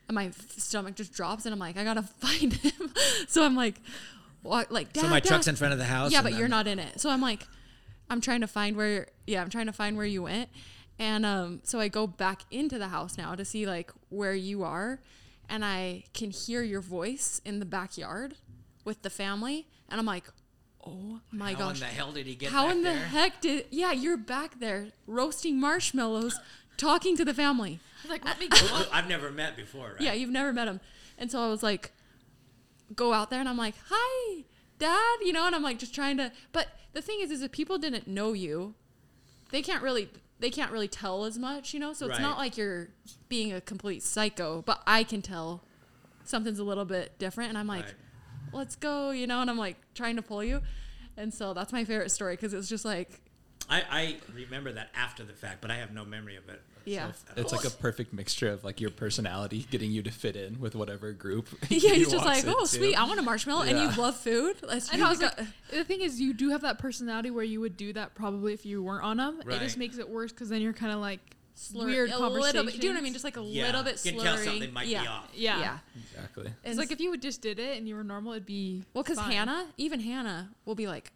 and 0.08 0.14
my 0.14 0.30
stomach 0.56 0.94
just 0.94 1.12
drops, 1.12 1.44
and 1.44 1.52
I'm 1.52 1.58
like, 1.58 1.76
I 1.76 1.82
gotta 1.84 2.02
find 2.02 2.52
him. 2.52 2.92
so 3.26 3.42
I'm 3.44 3.56
like, 3.56 3.80
what? 4.42 4.70
Like, 4.70 4.92
dad, 4.92 5.02
so 5.02 5.08
my 5.08 5.20
dad. 5.20 5.28
truck's 5.28 5.48
in 5.48 5.56
front 5.56 5.72
of 5.72 5.78
the 5.78 5.86
house. 5.86 6.12
Yeah, 6.12 6.18
and 6.18 6.24
but 6.24 6.34
you're 6.34 6.48
not 6.48 6.66
in 6.66 6.78
it. 6.78 7.00
So 7.00 7.10
I'm 7.10 7.20
like, 7.20 7.46
I'm 8.08 8.20
trying 8.20 8.42
to 8.42 8.46
find 8.46 8.76
where. 8.76 9.08
Yeah, 9.26 9.42
I'm 9.42 9.50
trying 9.50 9.66
to 9.66 9.72
find 9.72 9.96
where 9.96 10.06
you 10.06 10.22
went, 10.22 10.50
and 10.98 11.26
um, 11.26 11.60
so 11.64 11.80
I 11.80 11.88
go 11.88 12.06
back 12.06 12.42
into 12.50 12.78
the 12.78 12.88
house 12.88 13.18
now 13.18 13.34
to 13.34 13.44
see 13.44 13.66
like 13.66 13.90
where 14.08 14.34
you 14.34 14.62
are, 14.62 15.00
and 15.48 15.64
I 15.64 16.04
can 16.12 16.30
hear 16.30 16.62
your 16.62 16.80
voice 16.80 17.40
in 17.44 17.58
the 17.58 17.66
backyard 17.66 18.34
with 18.84 19.02
the 19.02 19.10
family, 19.10 19.66
and 19.88 19.98
I'm 19.98 20.06
like, 20.06 20.24
oh 20.86 21.20
my 21.32 21.52
How 21.52 21.58
gosh, 21.58 21.80
How 21.80 21.86
in 21.86 21.90
the 21.90 21.96
hell 21.96 22.12
did 22.12 22.26
he 22.26 22.34
get 22.34 22.50
how 22.50 22.66
back 22.66 22.76
in 22.76 22.82
the 22.82 22.92
heck 22.94 23.40
did? 23.40 23.66
Yeah, 23.70 23.92
you're 23.92 24.16
back 24.16 24.60
there 24.60 24.88
roasting 25.06 25.58
marshmallows, 25.58 26.38
talking 26.76 27.16
to 27.16 27.24
the 27.24 27.34
family. 27.34 27.80
I 28.00 28.02
was 28.02 28.10
like, 28.10 28.24
let 28.24 28.38
me 28.38 28.48
go. 28.48 28.58
Who 28.58 28.84
I've 28.92 29.08
never 29.08 29.30
met 29.30 29.56
before, 29.56 29.92
right? 29.92 30.00
Yeah, 30.00 30.12
you've 30.12 30.30
never 30.30 30.52
met 30.52 30.68
him. 30.68 30.80
And 31.18 31.30
so 31.30 31.40
I 31.40 31.48
was 31.48 31.62
like, 31.62 31.92
go 32.94 33.12
out 33.12 33.30
there 33.30 33.40
and 33.40 33.48
I'm 33.48 33.56
like, 33.56 33.74
hi, 33.88 34.44
dad, 34.78 35.16
you 35.22 35.32
know, 35.32 35.46
and 35.46 35.54
I'm 35.54 35.62
like 35.62 35.78
just 35.78 35.94
trying 35.94 36.16
to 36.18 36.30
but 36.52 36.68
the 36.92 37.02
thing 37.02 37.20
is 37.20 37.30
is 37.30 37.42
if 37.42 37.50
people 37.50 37.78
didn't 37.78 38.06
know 38.06 38.32
you, 38.32 38.74
they 39.50 39.62
can't 39.62 39.82
really 39.82 40.08
they 40.44 40.50
can't 40.50 40.70
really 40.70 40.88
tell 40.88 41.24
as 41.24 41.38
much, 41.38 41.72
you 41.72 41.80
know? 41.80 41.94
So 41.94 42.04
it's 42.04 42.18
Right. 42.18 42.20
not 42.20 42.36
like 42.36 42.58
you're 42.58 42.90
being 43.30 43.54
a 43.54 43.62
complete 43.62 44.02
psycho, 44.02 44.60
but 44.60 44.82
I 44.86 45.02
can 45.02 45.22
tell 45.22 45.64
something's 46.22 46.58
a 46.58 46.64
little 46.64 46.84
bit 46.84 47.18
different 47.18 47.48
and 47.48 47.56
I'm 47.56 47.66
like, 47.66 47.86
Right. 47.86 47.94
let's 48.52 48.76
go, 48.76 49.10
you 49.10 49.26
know, 49.26 49.40
and 49.40 49.48
I'm 49.48 49.56
like 49.56 49.78
trying 49.94 50.16
to 50.16 50.22
pull 50.22 50.44
you. 50.44 50.60
And 51.16 51.32
so 51.32 51.54
that's 51.54 51.72
my 51.72 51.84
favorite 51.86 52.10
story 52.10 52.34
because 52.34 52.52
it's 52.52 52.68
just 52.68 52.84
like 52.84 53.22
I, 53.70 53.84
I 53.90 54.16
remember 54.34 54.70
that 54.72 54.90
after 54.94 55.24
the 55.24 55.32
fact, 55.32 55.62
but 55.62 55.70
I 55.70 55.76
have 55.76 55.94
no 55.94 56.04
memory 56.04 56.36
of 56.36 56.46
it. 56.50 56.60
Yeah. 56.85 57.09
at 57.09 57.39
It's 57.39 57.52
like 57.52 57.65
a 57.65 57.70
perfect 57.70 58.12
mixture 58.12 58.51
of 58.51 58.65
like 58.65 58.81
your 58.81 58.90
personality 58.90 59.66
getting 59.70 59.90
you 59.90 60.02
to 60.02 60.11
fit 60.11 60.36
in 60.36 60.61
with 60.61 60.74
whatever 60.74 61.12
group. 61.12 61.48
yeah, 61.69 61.93
he's 61.93 62.11
just 62.11 62.24
like, 62.24 62.44
oh, 62.47 62.51
into. 62.61 62.66
sweet, 62.66 62.94
I 62.94 63.05
want 63.05 63.19
a 63.19 63.23
marshmallow, 63.23 63.62
and 63.62 63.78
you 63.78 63.90
love 64.01 64.16
food. 64.16 64.56
Let's 64.62 64.93
I 64.93 64.97
know. 64.97 65.06
I 65.06 65.11
was 65.11 65.23
like, 65.23 65.36
the 65.70 65.85
thing 65.85 66.01
is, 66.01 66.20
you 66.20 66.35
do 66.35 66.51
have 66.51 66.62
that 66.62 66.78
personality 66.78 67.31
where 67.31 67.44
you 67.44 67.61
would 67.61 67.77
do 67.77 67.93
that 67.94 68.15
probably 68.15 68.52
if 68.52 68.65
you 68.66 68.82
weren't 68.82 69.05
on 69.05 69.16
them. 69.16 69.40
It 69.47 69.59
just 69.61 69.78
makes 69.78 69.98
it 69.98 70.09
worse 70.09 70.32
because 70.32 70.48
then 70.48 70.61
you're 70.62 70.73
kind 70.73 70.93
of 70.93 71.01
like 71.01 71.20
slur- 71.55 71.86
weird 71.86 72.11
a 72.11 72.12
conversations. 72.16 72.55
little 72.55 72.65
bit. 72.73 72.81
Do 72.81 72.86
you 72.86 72.93
know 72.93 72.97
what 72.97 73.01
I 73.01 73.05
mean? 73.05 73.12
Just 73.12 73.24
like 73.24 73.36
a 73.36 73.43
Yeah, 73.43 73.66
little 73.66 73.82
bit 73.82 73.93
you 74.05 74.12
slurring. 74.12 74.19
can 74.19 74.36
tell 74.36 74.44
something 74.44 74.73
might 74.73 74.85
be 74.86 74.90
yeah. 74.90 75.09
off. 75.09 75.31
Yeah. 75.35 75.59
Yeah. 75.61 75.78
Exactly. 76.12 76.47
It's 76.47 76.56
And 76.65 76.78
like 76.78 76.90
if 76.93 77.01
you 77.01 77.11
would 77.11 77.23
just 77.23 77.40
did 77.40 77.59
it 77.59 77.78
and 77.78 77.89
you 77.89 77.94
were 77.94 78.05
normal, 78.05 78.32
it'd 78.32 78.47
be 78.47 78.82
well, 78.94 79.02
because. 79.05 79.19
Hannah, 79.19 79.66
even 79.77 80.01
Hannah, 80.01 80.51
will 80.65 80.74
be 80.74 80.86
like, 80.86 81.12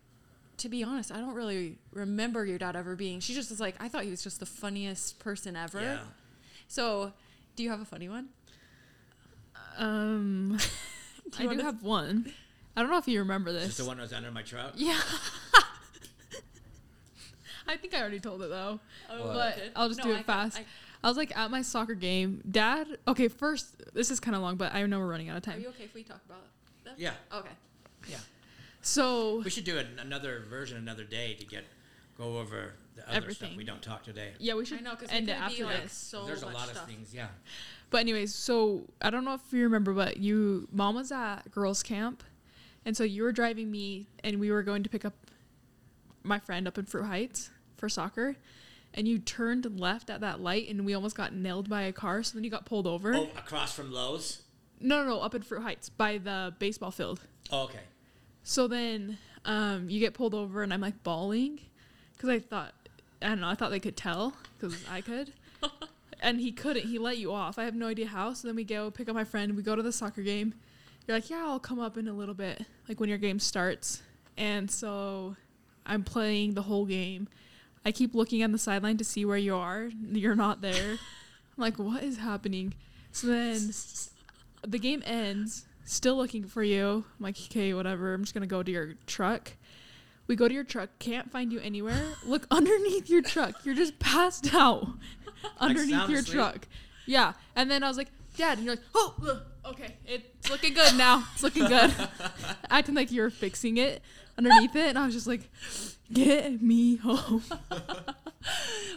to 0.58 0.68
be 0.68 0.82
honest, 0.84 1.10
I 1.12 1.18
don't 1.18 1.34
really 1.34 1.78
remember 1.92 2.44
your 2.44 2.58
dad 2.58 2.76
ever 2.76 2.94
being. 2.96 3.20
She 3.20 3.34
just 3.34 3.50
was 3.50 3.60
like, 3.60 3.74
I 3.80 3.88
thought 3.88 4.04
he 4.04 4.10
was 4.10 4.22
just 4.22 4.40
the 4.40 4.46
funniest 4.46 5.18
person 5.18 5.56
ever. 5.56 5.80
Yeah. 5.80 5.98
So, 6.68 7.12
do 7.56 7.62
you 7.62 7.70
have 7.70 7.80
a 7.80 7.84
funny 7.84 8.08
one? 8.08 8.28
Um, 9.76 10.58
I 11.38 11.42
do 11.42 11.46
wanna- 11.48 11.62
have 11.64 11.82
one. 11.82 12.32
I 12.76 12.82
don't 12.82 12.90
know 12.90 12.98
if 12.98 13.08
you 13.08 13.18
remember 13.20 13.52
this. 13.52 13.66
Just 13.66 13.78
the 13.78 13.84
one 13.86 13.96
that 13.96 14.04
was 14.04 14.12
under 14.12 14.30
my 14.30 14.42
truck. 14.42 14.72
Yeah. 14.76 15.00
I 17.66 17.76
think 17.76 17.92
I 17.94 18.00
already 18.00 18.20
told 18.20 18.40
it 18.42 18.48
though. 18.50 18.80
Oh, 19.10 19.32
but 19.32 19.58
I'll 19.76 19.88
just 19.88 19.98
No, 19.98 20.04
do 20.04 20.10
I 20.10 20.14
it 20.14 20.16
can- 20.18 20.24
fast. 20.24 20.58
I- 20.58 20.64
I, 21.04 21.08
was 21.08 21.16
like 21.16 21.36
at 21.36 21.50
my 21.50 21.62
soccer 21.62 21.94
game. 21.94 22.42
Dad, 22.50 22.98
okay, 23.06 23.28
first, 23.28 23.94
this 23.94 24.10
is 24.10 24.18
kind 24.18 24.34
of 24.34 24.42
long, 24.42 24.56
but 24.56 24.74
I 24.74 24.84
know 24.86 24.98
we're 24.98 25.06
running 25.06 25.28
out 25.28 25.36
of 25.36 25.44
time. 25.44 25.58
Are 25.58 25.60
you 25.60 25.68
okay 25.68 25.84
if 25.84 25.94
we 25.94 26.02
talk 26.02 26.20
about 26.26 26.42
that? 26.84 26.94
Yeah. 26.98 27.12
Okay. 27.32 27.48
Yeah. 28.08 28.16
So, 28.88 29.42
We 29.44 29.50
should 29.50 29.64
do 29.64 29.76
an, 29.76 29.98
another 30.00 30.44
version 30.48 30.78
another 30.78 31.04
day 31.04 31.34
to 31.34 31.44
get 31.44 31.64
go 32.16 32.38
over 32.38 32.72
the 32.96 33.08
other 33.14 33.30
stuff 33.32 33.50
we 33.54 33.62
don't 33.62 33.82
talk 33.82 34.02
today. 34.02 34.32
yeah, 34.38 34.54
we 34.54 34.64
should 34.64 34.78
I 34.78 34.82
know 34.82 34.92
because 34.96 35.10
end 35.12 35.28
it 35.28 35.32
it 35.32 35.40
after 35.40 35.56
be 35.58 35.64
like 35.64 35.82
this. 35.82 35.92
so 35.92 36.24
There's 36.24 36.42
a 36.42 36.46
lot 36.46 36.68
stuff. 36.68 36.82
of 36.82 36.88
things. 36.88 37.14
Yeah. 37.14 37.28
But 37.90 37.98
anyways, 37.98 38.34
so 38.34 38.84
I 39.02 39.10
don't 39.10 39.24
know 39.26 39.34
if 39.34 39.52
you 39.52 39.62
remember, 39.64 39.92
but 39.92 40.16
you, 40.16 40.68
mom 40.72 40.94
was 40.94 41.12
at 41.12 41.50
girls' 41.50 41.82
camp, 41.82 42.22
and 42.86 42.96
so 42.96 43.04
you 43.04 43.22
were 43.22 43.30
driving 43.32 43.70
me, 43.70 44.08
and 44.24 44.40
we 44.40 44.50
were 44.50 44.62
going 44.62 44.82
to 44.82 44.88
pick 44.88 45.04
up 45.04 45.14
my 46.22 46.38
friend 46.38 46.66
up 46.66 46.78
in 46.78 46.86
Fruit 46.86 47.04
Heights 47.04 47.50
for 47.76 47.88
soccer, 47.90 48.36
and 48.94 49.06
you 49.06 49.18
turned 49.18 49.78
left 49.78 50.08
at 50.10 50.20
that 50.22 50.40
light, 50.40 50.68
and 50.68 50.84
we 50.86 50.94
almost 50.94 51.14
got 51.14 51.34
nailed 51.34 51.68
by 51.68 51.82
a 51.82 51.92
car. 51.92 52.22
So 52.22 52.34
then 52.34 52.42
you 52.44 52.50
got 52.50 52.64
pulled 52.64 52.86
over. 52.86 53.14
Oh, 53.14 53.28
across 53.36 53.74
from 53.74 53.92
Lowe's. 53.92 54.42
No, 54.80 55.02
no, 55.02 55.08
no, 55.10 55.20
up 55.20 55.34
in 55.34 55.42
Fruit 55.42 55.62
Heights 55.62 55.88
by 55.90 56.18
the 56.18 56.54
baseball 56.58 56.90
field. 56.90 57.20
Oh, 57.52 57.64
okay. 57.64 57.80
So 58.48 58.66
then 58.66 59.18
um, 59.44 59.90
you 59.90 60.00
get 60.00 60.14
pulled 60.14 60.34
over, 60.34 60.62
and 60.62 60.72
I'm 60.72 60.80
like 60.80 61.02
bawling 61.02 61.60
because 62.14 62.30
I 62.30 62.38
thought, 62.38 62.72
I 63.20 63.28
don't 63.28 63.42
know, 63.42 63.48
I 63.48 63.54
thought 63.54 63.70
they 63.70 63.78
could 63.78 63.94
tell 63.94 64.32
because 64.58 64.74
I 64.90 65.02
could. 65.02 65.34
and 66.20 66.40
he 66.40 66.50
couldn't. 66.50 66.86
He 66.86 66.98
let 66.98 67.18
you 67.18 67.30
off. 67.30 67.58
I 67.58 67.64
have 67.64 67.74
no 67.74 67.88
idea 67.88 68.06
how. 68.06 68.32
So 68.32 68.48
then 68.48 68.56
we 68.56 68.64
go 68.64 68.90
pick 68.90 69.06
up 69.06 69.14
my 69.14 69.24
friend. 69.24 69.54
We 69.54 69.62
go 69.62 69.76
to 69.76 69.82
the 69.82 69.92
soccer 69.92 70.22
game. 70.22 70.54
You're 71.06 71.18
like, 71.18 71.28
yeah, 71.28 71.44
I'll 71.44 71.60
come 71.60 71.78
up 71.78 71.98
in 71.98 72.08
a 72.08 72.12
little 72.14 72.32
bit, 72.34 72.64
like 72.88 73.00
when 73.00 73.10
your 73.10 73.18
game 73.18 73.38
starts. 73.38 74.00
And 74.38 74.70
so 74.70 75.36
I'm 75.84 76.02
playing 76.02 76.54
the 76.54 76.62
whole 76.62 76.86
game. 76.86 77.28
I 77.84 77.92
keep 77.92 78.14
looking 78.14 78.42
on 78.42 78.52
the 78.52 78.58
sideline 78.58 78.96
to 78.96 79.04
see 79.04 79.26
where 79.26 79.36
you 79.36 79.56
are. 79.56 79.90
You're 80.10 80.34
not 80.34 80.62
there. 80.62 80.92
I'm 80.92 80.98
like, 81.58 81.78
what 81.78 82.02
is 82.02 82.16
happening? 82.16 82.72
So 83.12 83.26
then 83.26 83.72
the 84.66 84.78
game 84.78 85.02
ends, 85.04 85.66
still 85.92 86.16
looking 86.16 86.44
for 86.44 86.62
you. 86.62 87.04
I'm 87.18 87.22
like, 87.24 87.36
okay, 87.46 87.74
whatever. 87.74 88.14
I'm 88.14 88.22
just 88.22 88.34
gonna 88.34 88.46
go 88.46 88.62
to 88.62 88.70
your 88.70 88.94
truck. 89.06 89.52
We 90.26 90.36
go 90.36 90.46
to 90.46 90.52
your 90.54 90.64
truck, 90.64 90.90
can't 90.98 91.30
find 91.30 91.52
you 91.52 91.60
anywhere. 91.60 92.02
Look 92.24 92.46
underneath 92.50 93.08
your 93.08 93.22
truck. 93.22 93.64
You're 93.64 93.74
just 93.74 93.98
passed 93.98 94.54
out 94.54 94.86
underneath 95.58 95.90
sound 95.90 96.10
your 96.10 96.20
asleep? 96.20 96.34
truck. 96.36 96.68
Yeah. 97.06 97.32
And 97.56 97.70
then 97.70 97.82
I 97.82 97.88
was 97.88 97.96
like, 97.96 98.08
Dad, 98.36 98.58
and 98.58 98.66
you're 98.66 98.76
like, 98.76 98.84
oh, 98.94 99.14
ugh, 99.26 99.42
okay, 99.72 99.96
it's 100.06 100.48
looking 100.50 100.74
good 100.74 100.96
now. 100.96 101.24
It's 101.34 101.42
looking 101.42 101.66
good. 101.66 101.92
Acting 102.70 102.94
like 102.94 103.10
you're 103.10 103.30
fixing 103.30 103.78
it 103.78 104.02
underneath 104.36 104.76
it, 104.76 104.90
and 104.90 104.98
I 104.98 105.04
was 105.06 105.14
just 105.14 105.26
like, 105.26 105.50
get 106.12 106.62
me 106.62 106.96
home. 106.96 107.42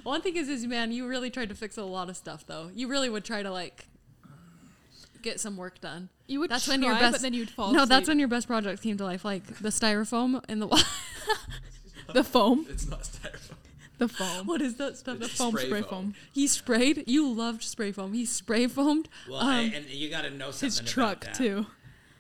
One 0.04 0.22
thing 0.22 0.36
is, 0.36 0.48
is 0.48 0.68
man, 0.68 0.92
you 0.92 1.08
really 1.08 1.32
tried 1.32 1.50
to 1.50 1.56
fix 1.56 1.78
a 1.78 1.84
lot 1.84 2.10
of 2.10 2.18
stuff 2.18 2.46
though. 2.46 2.70
You 2.76 2.88
really 2.88 3.10
would 3.10 3.24
try 3.26 3.42
to 3.42 3.50
like 3.50 3.88
get 5.22 5.40
some 5.40 5.58
work 5.58 5.80
done. 5.82 6.10
You 6.28 6.40
would 6.40 6.50
That's 6.50 6.66
try, 6.66 6.74
when 6.76 6.84
your 6.84 6.94
best. 6.96 7.12
but 7.14 7.22
then 7.22 7.34
you'd 7.34 7.50
fall. 7.50 7.72
no, 7.74 7.86
that's 7.86 8.08
when 8.08 8.18
your 8.20 8.28
best 8.28 8.48
projects 8.48 8.82
came 8.82 8.98
to 8.98 9.04
life, 9.04 9.26
like 9.26 9.46
the 9.60 9.70
styrofoam 9.70 10.44
in 10.50 10.60
the 10.60 10.68
wa- 10.68 10.80
the 12.14 12.24
foam, 12.24 12.66
It's 12.70 12.88
not 12.90 13.02
styrofoam. 13.04 13.56
the 13.98 14.08
foam, 14.08 14.48
What 14.48 14.62
is 14.62 14.76
that 14.76 14.98
stuff? 14.98 15.20
the 15.20 15.28
foam 15.28 15.52
spray 15.52 15.66
spray 15.66 15.82
foam. 15.82 15.90
foam. 15.90 16.16
He 16.34 16.48
sprayed. 16.48 17.04
You 17.08 17.32
loved 17.32 17.64
spray 17.64 17.92
foam. 17.92 18.14
He 18.14 18.26
spray 18.26 18.68
foamed. 18.68 19.10
Well, 19.30 19.40
um, 19.40 19.48
I, 19.48 19.62
and 19.76 19.86
you 19.90 20.10
got 20.10 20.22
to 20.24 20.30
know 20.30 20.52
something 20.52 20.68
His 20.68 20.80
about 20.80 20.88
truck 20.90 21.22
that. 21.26 21.34
too. 21.36 21.66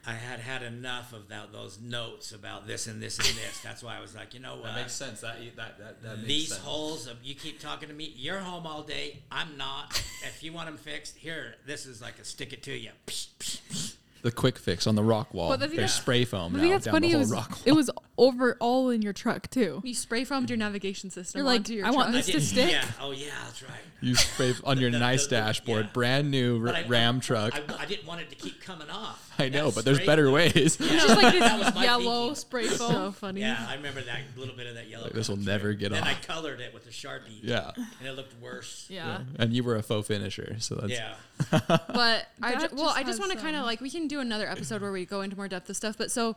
I 0.06 0.14
had 0.14 0.40
had 0.40 0.64
enough 0.64 1.14
of 1.14 1.30
that, 1.30 1.52
those 1.54 1.80
notes 1.80 2.32
about 2.32 2.66
this 2.66 2.88
and 2.88 3.02
this 3.02 3.18
and 3.18 3.28
this. 3.28 3.60
That's 3.64 3.84
why 3.84 3.98
I 3.98 4.02
was 4.02 4.16
like, 4.16 4.34
you 4.34 4.40
know 4.40 4.56
what? 4.58 4.74
Makes 4.76 4.94
sense. 4.94 5.22
That 5.22 5.38
that 5.58 5.78
that, 5.78 6.02
that 6.04 6.24
These 6.26 6.58
holes, 6.58 7.08
of, 7.08 7.18
you 7.24 7.36
keep 7.36 7.60
talking 7.60 7.88
to 7.90 7.94
me. 7.94 8.12
You're 8.16 8.40
home 8.40 8.66
all 8.66 8.82
day. 8.84 9.20
I'm 9.32 9.58
not. 9.58 9.92
if 10.24 10.42
you 10.44 10.54
want 10.54 10.68
them 10.68 10.78
fixed, 10.78 11.18
here, 11.18 11.56
this 11.68 11.86
is 11.86 12.02
like 12.02 12.18
a 12.20 12.26
stick 12.26 12.52
it 12.52 12.64
to 12.64 12.72
you. 12.76 12.90
Psh, 13.06 13.28
psh, 13.40 13.60
psh. 13.70 13.96
The 14.24 14.32
quick 14.32 14.60
fix 14.60 14.86
on 14.86 14.94
the 14.94 15.02
rock 15.04 15.34
wall. 15.34 15.50
But 15.50 15.62
the 15.62 15.68
There's 15.68 15.80
that- 15.96 16.02
spray 16.02 16.26
foam 16.26 16.54
The 16.54 16.60
now 16.62 16.70
that's 16.70 16.86
down 16.86 16.92
funny 16.94 17.08
the 17.08 17.14
whole 17.14 17.20
was 17.22 17.32
rock 17.32 17.50
wall. 17.50 17.60
it 17.66 17.72
was 17.72 17.90
over 18.20 18.56
all 18.60 18.92
in 18.92 19.02
your 19.02 19.14
truck 19.14 19.50
too. 19.50 19.82
you 19.84 19.96
spray 19.96 20.26
foamed 20.26 20.48
your 20.52 20.58
navigation 20.58 21.10
system. 21.10 21.40
You're 21.40 21.46
like, 21.48 21.62
onto 21.62 21.74
your 21.74 21.88
I 21.88 21.90
want 21.90 22.12
this 22.12 22.28
I 22.30 22.34
to 22.34 22.38
did- 22.38 22.46
stick. 22.46 22.70
Yeah. 22.72 22.86
Oh, 23.02 23.10
yeah, 23.14 23.30
that's 23.46 23.64
right. 23.64 23.72
You 24.00 24.14
spray 24.14 24.54
on 24.64 24.78
your 24.80 24.92
The- 24.92 25.00
nice 25.00 25.24
the- 25.24 25.30
the- 25.30 25.36
dashboard, 25.42 25.86
yeah. 25.86 25.92
brand 25.92 26.30
new 26.30 26.64
But 26.64 26.76
r- 26.76 26.82
I- 26.84 26.88
Ram 26.88 27.20
truck. 27.20 27.56
I, 27.56 27.64
I 27.82 27.86
didn't 27.88 28.06
want 28.06 28.22
it 28.22 28.30
to 28.30 28.36
keep 28.36 28.62
coming 28.62 28.92
off. 28.92 29.31
I 29.40 29.50
know, 29.50 29.68
That 29.70 29.76
but 29.76 29.86
there's 29.86 30.00
better 30.06 30.26
foam. 30.26 30.34
ways. 30.34 30.54
It's 30.56 30.78
just 30.78 31.08
like 31.22 31.40
That 31.40 31.58
was 31.58 31.68
this 31.68 31.76
my 31.76 31.84
yellow 31.86 32.20
thinking. 32.28 32.36
spray 32.36 32.68
so 32.68 33.12
funny. 33.12 33.42
Yeah, 33.42 33.66
I 33.68 33.76
remember 33.76 34.02
that 34.02 34.20
little 34.36 34.56
bit 34.56 34.68
of 34.68 34.76
that 34.76 34.88
yellow. 34.90 35.06
Like, 35.06 35.14
this 35.14 35.30
will 35.30 35.36
coming 35.36 35.46
never 35.48 35.64
through. 35.74 35.76
get 35.78 35.92
then 35.92 36.04
I 36.04 36.14
colored 36.16 36.60
it 36.60 36.74
with 36.74 36.86
a 36.86 36.90
sharpie. 36.90 37.40
yeah. 37.42 37.72
and 37.76 38.08
it 38.08 38.12
looked 38.12 38.40
worse. 38.42 38.86
Yeah. 38.90 39.22
And 39.40 39.54
you 39.54 39.64
were 39.64 39.76
a 39.78 39.82
faux 39.84 40.08
finisher, 40.08 40.58
so 40.60 40.76
that's 40.76 40.92
Yeah. 40.92 41.16
But 41.68 42.28
I 42.42 42.56
That 42.56 42.70
ju- 42.72 42.76
well, 42.76 42.90
I 42.96 43.04
just 43.04 43.20
want 43.20 43.32
to 43.32 43.38
kind 43.38 43.56
of 43.56 43.64
like 43.66 43.82
we 43.82 43.90
can 43.90 44.08
do 44.08 44.20
another 44.20 44.48
episode 44.48 44.82
where 44.82 44.92
we 44.92 45.06
go 45.06 45.22
into 45.22 45.36
more 45.36 45.48
depth 45.48 45.70
of 45.70 45.76
stuff. 45.78 45.98
But 45.98 46.12
so, 46.12 46.36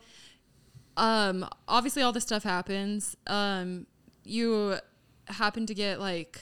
um, 0.97 1.49
obviously 1.67 2.03
all 2.03 2.13
this 2.13 2.23
stuff 2.25 2.43
happens. 2.45 3.17
Um, 3.27 3.87
you 4.25 4.77
happen 5.27 5.67
to 5.67 5.75
get 5.75 6.01
like, 6.01 6.41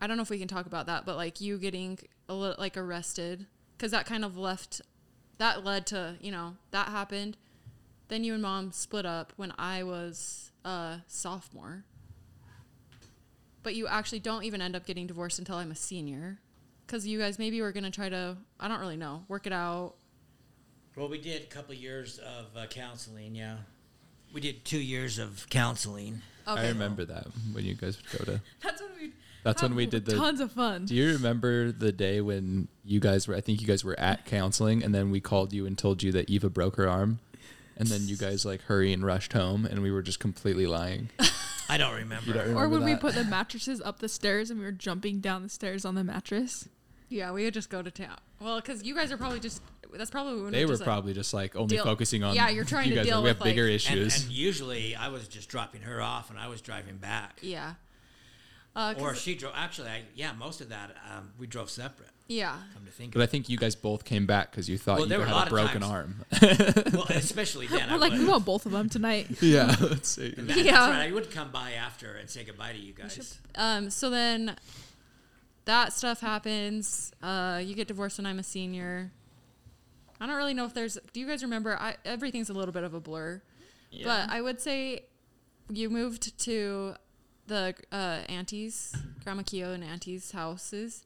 I 0.00 0.06
don't 0.06 0.16
know 0.16 0.22
if 0.22 0.30
we 0.30 0.38
can 0.38 0.48
talk 0.48 0.66
about 0.66 0.86
that, 0.86 1.06
but 1.06 1.16
like 1.16 1.40
you 1.40 1.58
getting 1.58 1.98
a 2.28 2.34
little 2.34 2.56
like 2.58 2.76
arrested 2.76 3.46
because 3.76 3.92
that 3.92 4.04
kind 4.06 4.24
of 4.24 4.36
left, 4.36 4.80
that 5.38 5.64
led 5.64 5.86
to 5.86 6.16
you 6.20 6.30
know 6.30 6.56
that 6.70 6.88
happened. 6.88 7.36
Then 8.08 8.22
you 8.24 8.34
and 8.34 8.42
mom 8.42 8.70
split 8.72 9.04
up 9.04 9.32
when 9.36 9.52
I 9.58 9.82
was 9.82 10.52
a 10.64 10.98
sophomore. 11.08 11.84
but 13.62 13.74
you 13.74 13.88
actually 13.88 14.20
don't 14.20 14.44
even 14.44 14.62
end 14.62 14.76
up 14.76 14.86
getting 14.86 15.08
divorced 15.08 15.40
until 15.40 15.56
I'm 15.56 15.72
a 15.72 15.76
senior. 15.76 16.38
Because 16.86 17.04
you 17.04 17.18
guys 17.18 17.36
maybe 17.36 17.60
were 17.60 17.72
going 17.72 17.82
to 17.82 17.90
try 17.90 18.08
to, 18.08 18.36
I 18.60 18.68
don't 18.68 18.78
really 18.78 18.96
know, 18.96 19.24
work 19.26 19.44
it 19.48 19.52
out. 19.52 19.94
Well, 20.94 21.08
we 21.08 21.18
did 21.20 21.42
a 21.42 21.46
couple 21.46 21.74
years 21.74 22.18
of 22.18 22.56
uh, 22.56 22.66
counseling. 22.66 23.34
Yeah, 23.34 23.56
we 24.32 24.40
did 24.40 24.64
two 24.64 24.78
years 24.78 25.18
of 25.18 25.46
counseling. 25.50 26.22
Okay. 26.46 26.60
I 26.60 26.68
remember 26.68 27.04
that 27.06 27.26
when 27.52 27.64
you 27.64 27.74
guys 27.74 27.98
would 27.98 28.18
go 28.26 28.32
to. 28.32 28.40
That's 28.62 28.80
when 28.80 28.90
we. 29.00 29.12
That's 29.46 29.62
when 29.62 29.74
we 29.74 29.86
did 29.86 30.04
the. 30.04 30.16
tons 30.16 30.40
of 30.40 30.52
fun. 30.52 30.84
Do 30.86 30.94
you 30.94 31.12
remember 31.12 31.72
the 31.72 31.92
day 31.92 32.20
when 32.20 32.68
you 32.84 33.00
guys 33.00 33.26
were? 33.28 33.34
I 33.34 33.40
think 33.40 33.60
you 33.60 33.66
guys 33.66 33.84
were 33.84 33.98
at 33.98 34.24
counseling, 34.26 34.82
and 34.82 34.94
then 34.94 35.10
we 35.10 35.20
called 35.20 35.52
you 35.52 35.66
and 35.66 35.78
told 35.78 36.02
you 36.02 36.12
that 36.12 36.28
Eva 36.28 36.50
broke 36.50 36.76
her 36.76 36.88
arm, 36.88 37.20
and 37.76 37.88
then 37.88 38.08
you 38.08 38.16
guys 38.16 38.44
like 38.44 38.62
hurry 38.62 38.92
and 38.92 39.04
rushed 39.06 39.32
home, 39.32 39.64
and 39.64 39.82
we 39.82 39.90
were 39.90 40.02
just 40.02 40.18
completely 40.20 40.66
lying. 40.66 41.10
I 41.68 41.78
don't 41.78 41.94
remember. 41.94 42.32
Don't 42.32 42.42
remember 42.48 42.60
Or 42.64 42.68
when 42.68 42.84
we 42.84 42.94
put 42.96 43.14
the 43.14 43.24
mattresses 43.24 43.80
up 43.80 43.98
the 43.98 44.08
stairs 44.08 44.50
and 44.50 44.58
we 44.60 44.64
were 44.66 44.70
jumping 44.72 45.18
down 45.20 45.42
the 45.42 45.48
stairs 45.48 45.84
on 45.84 45.96
the 45.96 46.04
mattress. 46.04 46.68
Yeah, 47.08 47.32
we 47.32 47.44
would 47.44 47.54
just 47.54 47.70
go 47.70 47.82
to 47.82 47.90
town. 47.90 48.16
Well, 48.40 48.56
because 48.60 48.84
you 48.84 48.94
guys 48.94 49.10
are 49.10 49.16
probably 49.16 49.40
just, 49.40 49.62
that's 49.92 50.10
probably 50.10 50.42
when 50.42 50.52
They 50.52 50.64
were 50.64 50.72
just, 50.72 50.80
like- 50.82 50.86
probably 50.86 51.12
just 51.12 51.34
like 51.34 51.56
only 51.56 51.74
deal- 51.76 51.84
focusing 51.84 52.22
on. 52.22 52.34
Yeah, 52.36 52.50
you're 52.50 52.64
trying 52.64 52.88
you 52.88 52.94
to 52.94 53.00
guys. 53.00 53.06
deal 53.06 53.22
we 53.22 53.28
have 53.28 53.38
with, 53.38 53.46
like- 53.46 53.50
bigger 53.54 53.64
And, 53.64 53.72
issues. 53.74 54.22
and 54.24 54.32
usually, 54.32 54.94
I 54.94 55.08
was 55.08 55.26
just 55.28 55.48
dropping 55.48 55.82
her 55.82 56.00
off, 56.00 56.30
and 56.30 56.38
I 56.38 56.46
was 56.48 56.60
driving 56.60 56.96
back. 56.98 57.38
yeah. 57.42 57.74
Uh, 58.76 58.92
'cause- 58.94 59.02
Or 59.02 59.14
she 59.14 59.34
drove. 59.34 59.54
Actually, 59.56 59.88
I, 59.88 60.02
yeah, 60.14 60.32
most 60.34 60.60
of 60.60 60.68
that 60.68 60.94
um, 61.10 61.32
we 61.38 61.46
drove 61.46 61.70
separate. 61.70 62.10
yeah. 62.28 62.58
Come 62.74 62.84
to 62.84 62.90
think 62.92 63.14
but 63.14 63.20
I 63.20 63.24
of 63.24 63.30
think 63.30 63.48
you 63.48 63.56
guys 63.56 63.74
both 63.74 64.04
came 64.04 64.26
back 64.26 64.50
because 64.50 64.68
you 64.68 64.76
thought 64.76 64.96
Well, 64.98 65.04
you 65.06 65.08
there 65.08 65.18
were 65.20 65.24
had 65.26 65.34
lot 65.34 65.46
a 65.46 65.50
broken 65.50 65.80
times. 65.80 65.92
arm. 65.92 66.24
Well, 66.92 67.06
especially 67.10 67.66
then. 67.68 67.88
I 67.88 67.94
We're 67.94 67.98
like, 68.00 68.12
would. 68.12 68.20
we 68.20 68.26
want 68.26 68.44
both 68.44 68.66
of 68.66 68.72
them 68.72 68.88
tonight. 68.90 69.28
yeah, 69.40 69.74
let's 69.80 70.10
see. 70.10 70.30
That- 70.36 70.56
Yeah. 70.58 70.72
That's 70.72 70.90
right. 70.90 71.08
I 71.08 71.12
would 71.12 71.30
come 71.30 71.50
by 71.50 71.72
after 71.72 72.12
and 72.16 72.28
say 72.28 72.44
goodbye 72.44 72.72
to 72.72 72.78
you 72.78 72.92
guys. 72.92 73.38
Um, 73.54 73.88
so 73.90 74.10
then 74.10 74.56
that 75.64 75.92
stuff 75.94 76.20
happens. 76.20 77.12
Uh, 77.22 77.62
you 77.64 77.74
get 77.74 77.88
divorced 77.88 78.18
when 78.18 78.26
I'm 78.26 78.38
a 78.38 78.42
senior. 78.44 79.10
I 80.20 80.26
don't 80.26 80.36
really 80.36 80.54
know 80.54 80.64
if 80.66 80.74
there's. 80.74 80.98
Do 81.12 81.20
you 81.20 81.26
guys 81.26 81.42
remember? 81.42 81.76
I, 81.80 81.96
everything's 82.04 82.50
a 82.50 82.54
little 82.54 82.72
bit 82.72 82.84
of 82.84 82.92
a 82.94 83.00
blur. 83.00 83.40
yeah. 83.90 84.04
But 84.04 84.30
I 84.34 84.40
would 84.42 84.60
say 84.60 85.04
you 85.70 85.90
moved 85.90 86.38
to 86.44 86.94
the 87.46 87.74
uh, 87.92 88.20
aunties, 88.28 88.94
Grandma 89.24 89.42
Keo 89.44 89.72
and 89.72 89.82
auntie's 89.84 90.32
houses. 90.32 91.04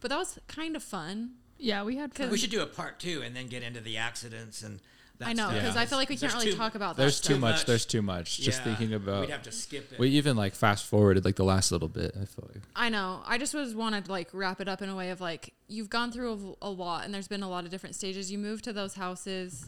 But 0.00 0.10
that 0.10 0.18
was 0.18 0.38
kind 0.48 0.74
of 0.76 0.82
fun. 0.82 1.32
Yeah, 1.58 1.84
we 1.84 1.96
had 1.96 2.12
fun. 2.14 2.30
We 2.30 2.38
should 2.38 2.50
do 2.50 2.62
a 2.62 2.66
part 2.66 2.98
two 2.98 3.22
and 3.24 3.36
then 3.36 3.46
get 3.46 3.62
into 3.62 3.80
the 3.80 3.96
accidents 3.98 4.62
and. 4.62 4.80
That 5.18 5.28
I 5.28 5.32
know 5.34 5.50
stuff. 5.50 5.54
because 5.60 5.76
I 5.76 5.84
feel 5.86 5.98
like 5.98 6.08
we 6.08 6.16
can't 6.16 6.32
really 6.32 6.50
too- 6.50 6.56
talk 6.56 6.74
about 6.74 6.96
There's 6.96 7.20
that. 7.20 7.26
too 7.28 7.34
stuff. 7.34 7.40
much, 7.42 7.52
much. 7.58 7.66
There's 7.66 7.84
too 7.86 8.02
much. 8.02 8.38
Just 8.38 8.58
Yeah, 8.60 8.64
thinking 8.74 8.94
about. 8.94 9.20
We'd 9.20 9.30
have 9.30 9.42
to 9.42 9.52
skip 9.52 9.92
it. 9.92 9.98
we 9.98 10.08
even 10.08 10.36
like 10.36 10.54
fast 10.54 10.86
forwarded 10.86 11.24
like 11.24 11.36
the 11.36 11.44
last 11.44 11.70
little 11.70 11.86
bit. 11.86 12.12
I 12.20 12.24
feel 12.24 12.48
like. 12.52 12.62
I 12.74 12.88
know. 12.88 13.22
I 13.24 13.38
just 13.38 13.54
was 13.54 13.72
wanted 13.74 14.06
to 14.06 14.10
like 14.10 14.30
wrap 14.32 14.60
it 14.60 14.66
up 14.68 14.82
in 14.82 14.88
a 14.88 14.96
way 14.96 15.10
of 15.10 15.20
like 15.20 15.52
you've 15.68 15.90
gone 15.90 16.10
through 16.10 16.56
a, 16.62 16.66
a 16.68 16.70
lot 16.70 17.04
and 17.04 17.14
there's 17.14 17.28
been 17.28 17.42
a 17.44 17.48
lot 17.48 17.64
of 17.64 17.70
different 17.70 17.94
stages. 17.94 18.32
You 18.32 18.38
moved 18.38 18.64
to 18.64 18.72
those 18.72 18.94
houses. 18.94 19.66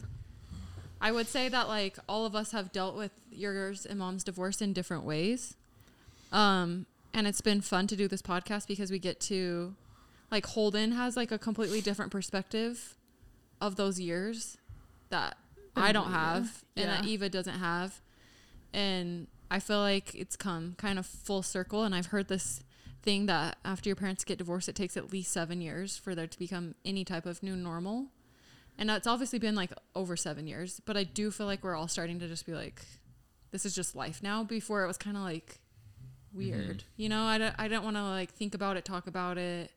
I 0.99 1.11
would 1.11 1.27
say 1.27 1.47
that 1.47 1.67
like 1.69 1.99
all 2.09 2.25
of 2.25 2.35
us 2.35 2.51
have 2.51 2.71
dealt 2.73 2.97
with 2.97 3.11
yours 3.31 3.85
and 3.85 3.99
mom's 3.99 4.23
divorce 4.25 4.61
in 4.61 4.73
different 4.73 5.03
ways. 5.03 5.55
Um 6.31 6.85
and 7.13 7.25
it's 7.27 7.41
been 7.41 7.61
fun 7.61 7.87
to 7.87 7.95
do 7.95 8.07
this 8.07 8.21
podcast 8.21 8.67
because 8.67 8.91
we 8.91 8.99
get 8.99 9.19
to 9.21 9.73
like 10.31 10.45
Holden 10.47 10.91
has 10.91 11.15
like 11.15 11.31
a 11.31 11.37
completely 11.37 11.79
different 11.79 12.11
perspective 12.11 12.97
of 13.61 13.77
those 13.77 13.99
years 13.99 14.57
that 15.09 15.37
I 15.75 15.91
don't 15.91 16.11
have 16.11 16.63
and 16.75 16.89
that 16.89 17.05
Eva 17.05 17.29
doesn't 17.29 17.59
have. 17.59 18.01
And 18.73 19.27
I 19.49 19.59
feel 19.59 19.79
like 19.79 20.13
it's 20.13 20.35
come 20.35 20.75
kind 20.77 20.99
of 20.99 21.05
full 21.05 21.41
circle 21.41 21.83
and 21.83 21.95
I've 21.95 22.07
heard 22.07 22.27
this 22.27 22.61
thing 23.01 23.27
that 23.27 23.57
after 23.63 23.87
your 23.87 23.95
parents 23.95 24.23
get 24.23 24.37
divorced 24.37 24.67
it 24.67 24.75
takes 24.75 24.97
at 24.97 25.13
least 25.13 25.31
7 25.31 25.61
years 25.61 25.95
for 25.95 26.15
there 26.15 26.27
to 26.27 26.39
become 26.39 26.75
any 26.83 27.05
type 27.05 27.25
of 27.25 27.41
new 27.41 27.55
normal. 27.55 28.07
And 28.77 28.89
that's 28.89 29.07
obviously 29.07 29.39
been 29.39 29.55
like 29.55 29.71
over 29.95 30.17
7 30.17 30.47
years, 30.47 30.81
but 30.85 30.97
I 30.97 31.03
do 31.03 31.31
feel 31.31 31.45
like 31.45 31.63
we're 31.63 31.75
all 31.75 31.87
starting 31.87 32.19
to 32.19 32.27
just 32.27 32.45
be 32.45 32.53
like 32.53 32.81
this 33.51 33.65
is 33.65 33.73
just 33.73 33.95
life 33.95 34.21
now 34.21 34.43
before 34.43 34.83
it 34.83 34.87
was 34.87 34.97
kind 34.97 35.15
of 35.15 35.23
like 35.23 35.59
weird. 36.35 36.79
Mm-hmm. 36.79 37.01
You 37.01 37.09
know, 37.09 37.23
I 37.23 37.37
don't, 37.37 37.55
I 37.57 37.67
don't 37.67 37.83
want 37.83 37.95
to 37.95 38.03
like 38.03 38.31
think 38.33 38.53
about 38.55 38.77
it, 38.77 38.85
talk 38.85 39.07
about 39.07 39.37
it. 39.37 39.71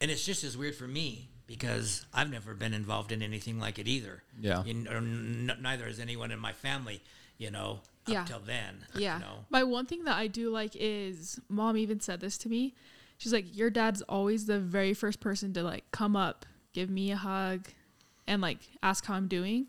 And 0.00 0.10
it's 0.10 0.24
just 0.24 0.44
as 0.44 0.56
weird 0.56 0.74
for 0.74 0.86
me 0.86 1.28
because 1.46 2.04
I've 2.12 2.30
never 2.30 2.54
been 2.54 2.74
involved 2.74 3.10
in 3.10 3.22
anything 3.22 3.58
like 3.58 3.78
it 3.78 3.88
either. 3.88 4.22
Yeah. 4.40 4.62
In, 4.64 4.86
or 4.86 4.98
n- 4.98 5.50
neither 5.60 5.86
has 5.86 5.98
anyone 5.98 6.30
in 6.30 6.38
my 6.38 6.52
family, 6.52 7.00
you 7.38 7.50
know, 7.50 7.80
up 8.06 8.12
Yeah. 8.12 8.24
till 8.24 8.40
then. 8.40 8.84
Yeah. 8.94 9.14
You 9.18 9.24
know? 9.24 9.34
My 9.50 9.64
one 9.64 9.86
thing 9.86 10.04
that 10.04 10.16
I 10.16 10.26
do 10.26 10.50
like 10.50 10.72
is 10.74 11.40
mom 11.48 11.76
even 11.76 12.00
said 12.00 12.20
this 12.20 12.36
to 12.38 12.48
me. 12.48 12.74
She's 13.16 13.32
like, 13.32 13.56
Your 13.56 13.70
dad's 13.70 14.02
always 14.02 14.46
the 14.46 14.60
very 14.60 14.94
first 14.94 15.20
person 15.20 15.52
to 15.54 15.62
like 15.62 15.84
come 15.90 16.14
up, 16.14 16.44
give 16.74 16.90
me 16.90 17.10
a 17.10 17.16
hug, 17.16 17.68
and 18.26 18.42
like 18.42 18.58
ask 18.82 19.06
how 19.06 19.14
I'm 19.14 19.26
doing. 19.26 19.66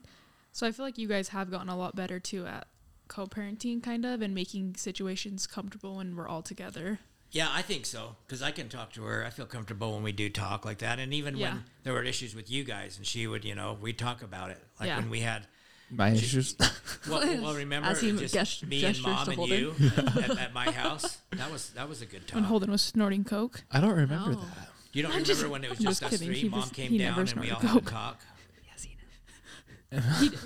So 0.52 0.68
I 0.68 0.72
feel 0.72 0.84
like 0.86 0.98
you 0.98 1.08
guys 1.08 1.30
have 1.30 1.50
gotten 1.50 1.70
a 1.70 1.78
lot 1.78 1.96
better 1.96 2.20
too 2.20 2.46
at 2.46 2.68
co 3.10 3.26
parenting 3.28 3.84
kind 3.84 4.06
of 4.06 4.22
and 4.22 4.34
making 4.34 4.76
situations 4.76 5.46
comfortable 5.46 5.98
when 5.98 6.16
we're 6.16 6.28
all 6.30 6.42
together. 6.42 7.00
Yeah, 7.32 7.50
I 7.52 7.62
think 7.62 7.86
so 7.86 8.16
because 8.26 8.42
I 8.42 8.52
can 8.52 8.70
talk 8.70 8.94
to 8.94 9.04
her. 9.04 9.24
I 9.26 9.30
feel 9.30 9.46
comfortable 9.46 9.94
when 9.94 10.02
we 10.04 10.12
do 10.14 10.30
talk 10.30 10.64
like 10.66 10.78
that, 10.80 10.98
and 11.00 11.14
even 11.14 11.36
Yeah. 11.38 11.50
when 11.56 11.64
there 11.84 11.94
were 11.94 12.04
issues 12.04 12.34
with 12.34 12.50
you 12.50 12.64
guys, 12.64 12.98
and 12.98 13.06
she 13.06 13.28
would, 13.28 13.44
you 13.46 13.54
know, 13.54 13.78
we 13.80 13.92
talk 13.94 14.24
about 14.24 14.50
it. 14.50 14.64
Like 14.80 14.88
Yeah. 14.88 14.98
when 14.98 15.10
we 15.12 15.20
had, 15.20 15.46
My 15.92 16.10
issues. 16.12 16.56
well, 17.10 17.20
well 17.42 17.54
remember 17.54 17.88
As 17.90 18.02
he 18.02 18.12
just 18.14 18.34
gest- 18.34 18.66
me 18.66 18.84
and 18.86 19.00
mom 19.04 19.30
and 19.30 19.48
you 19.48 19.76
at, 19.98 20.38
at 20.40 20.54
my 20.54 20.72
house. 20.72 21.18
That 21.32 21.52
was 21.52 21.70
that 21.72 21.88
was 21.90 22.02
a 22.02 22.06
good 22.08 22.28
time. 22.28 22.38
When. 22.42 22.44
Holden 22.46 22.72
was 22.72 22.82
snorting 22.82 23.24
coke. 23.24 23.64
I 23.72 23.80
don't 23.80 23.96
remember 23.96 24.32
No. 24.32 24.40
that. 24.42 24.70
You 24.94 25.04
don't 25.04 25.12
I'm 25.12 25.18
remember 25.24 25.34
just- 25.34 25.48
when 25.50 25.64
it 25.64 25.70
was 25.70 25.80
I'm 25.80 25.86
just, 25.86 26.02
just 26.02 26.14
us 26.14 26.20
kidding. 26.20 26.28
three? 26.34 26.40
He 26.42 26.50
Mom 26.50 26.62
just- 26.62 26.74
came 26.74 26.98
down 26.98 27.20
and 27.20 27.30
we 27.40 27.48
snorted 27.48 27.52
all 27.54 27.60
had 27.60 27.70
a 27.70 27.74
coke. 27.74 27.92
talk. 27.92 28.20
Yes, 28.72 28.84
he 28.84 30.30
did. 30.30 30.44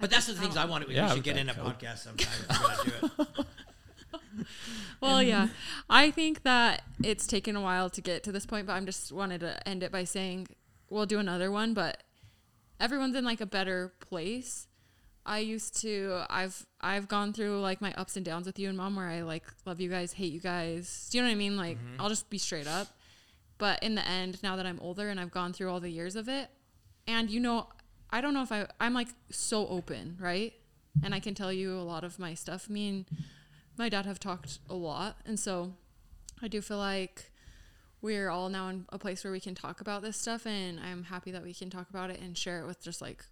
But 0.00 0.10
that's 0.10 0.26
the 0.26 0.34
things 0.34 0.56
I 0.56 0.64
wanted. 0.64 0.88
We 0.88 0.94
Yeah, 0.94 1.12
should 1.14 1.24
get 1.24 1.36
in 1.36 1.48
a 1.48 1.52
had 1.54 1.64
podcast 1.64 1.98
sometime. 1.98 2.28
if 2.50 2.60
we're 2.60 2.68
gonna 2.68 3.00
do 3.16 3.22
it. 3.40 3.46
Well, 5.00 5.22
yeah. 5.22 5.48
I 5.88 6.10
think 6.10 6.42
that 6.42 6.82
it's 7.04 7.26
taken 7.26 7.54
a 7.54 7.60
while 7.60 7.88
to 7.90 8.00
get 8.00 8.24
to 8.24 8.32
this 8.32 8.46
point, 8.46 8.66
but 8.66 8.72
I'm 8.72 8.84
just 8.86 9.12
wanted 9.12 9.40
to 9.40 9.66
end 9.68 9.82
it 9.84 9.92
by 9.92 10.02
saying 10.04 10.48
we'll 10.90 11.06
do 11.06 11.20
another 11.20 11.52
one, 11.52 11.72
but 11.72 12.02
everyone's 12.80 13.14
in 13.14 13.24
like 13.24 13.40
a 13.40 13.46
better 13.46 13.92
place. 14.00 14.66
I 15.24 15.38
used 15.40 15.80
to 15.82 16.22
I've 16.30 16.66
I've 16.80 17.06
gone 17.06 17.32
through 17.32 17.60
like 17.60 17.80
my 17.80 17.92
ups 17.94 18.16
and 18.16 18.24
downs 18.24 18.46
with 18.46 18.58
you 18.58 18.68
and 18.68 18.76
mom 18.76 18.96
where 18.96 19.06
I 19.08 19.22
like 19.22 19.44
love 19.66 19.80
you 19.80 19.88
guys, 19.90 20.14
hate 20.14 20.32
you 20.32 20.40
guys. 20.40 21.08
Do 21.12 21.18
you 21.18 21.22
know 21.22 21.28
what 21.28 21.32
I 21.34 21.36
mean? 21.38 21.56
Like 21.56 21.78
I'll 22.00 22.08
just 22.08 22.28
be 22.30 22.38
straight 22.38 22.66
up. 22.66 22.88
But 23.58 23.82
in 23.82 23.94
the 23.94 24.06
end, 24.06 24.42
now 24.42 24.56
that 24.56 24.66
I'm 24.66 24.80
older 24.80 25.10
and 25.10 25.20
I've 25.20 25.30
gone 25.32 25.52
through 25.52 25.70
all 25.70 25.80
the 25.80 25.90
years 25.90 26.16
of 26.16 26.28
it, 26.28 26.48
and 27.06 27.28
you 27.30 27.40
know, 27.40 27.68
I 28.10 28.20
don't 28.20 28.34
know 28.34 28.42
if 28.42 28.52
I 28.52 28.66
I'm 28.80 28.94
like 28.94 29.08
so 29.30 29.66
open, 29.68 30.16
right? 30.20 30.52
And 31.02 31.14
I 31.14 31.20
can 31.20 31.34
tell 31.34 31.52
you 31.52 31.78
a 31.78 31.82
lot 31.82 32.04
of 32.04 32.18
my 32.18 32.34
stuff. 32.34 32.68
Me 32.68 32.88
and 32.88 33.04
my 33.76 33.88
dad 33.88 34.06
have 34.06 34.18
talked 34.18 34.58
a 34.68 34.74
lot, 34.74 35.18
and 35.24 35.38
so 35.38 35.74
I 36.42 36.48
do 36.48 36.60
feel 36.60 36.78
like 36.78 37.30
we're 38.00 38.28
all 38.30 38.48
now 38.48 38.68
in 38.68 38.84
a 38.90 38.98
place 38.98 39.24
where 39.24 39.32
we 39.32 39.40
can 39.40 39.54
talk 39.54 39.80
about 39.80 40.02
this 40.02 40.16
stuff, 40.16 40.46
and 40.46 40.80
I'm 40.80 41.04
happy 41.04 41.30
that 41.32 41.42
we 41.42 41.54
can 41.54 41.70
talk 41.70 41.90
about 41.90 42.10
it 42.10 42.20
and 42.20 42.36
share 42.36 42.60
it 42.60 42.66
with 42.66 42.82
just 42.82 43.00
like 43.00 43.24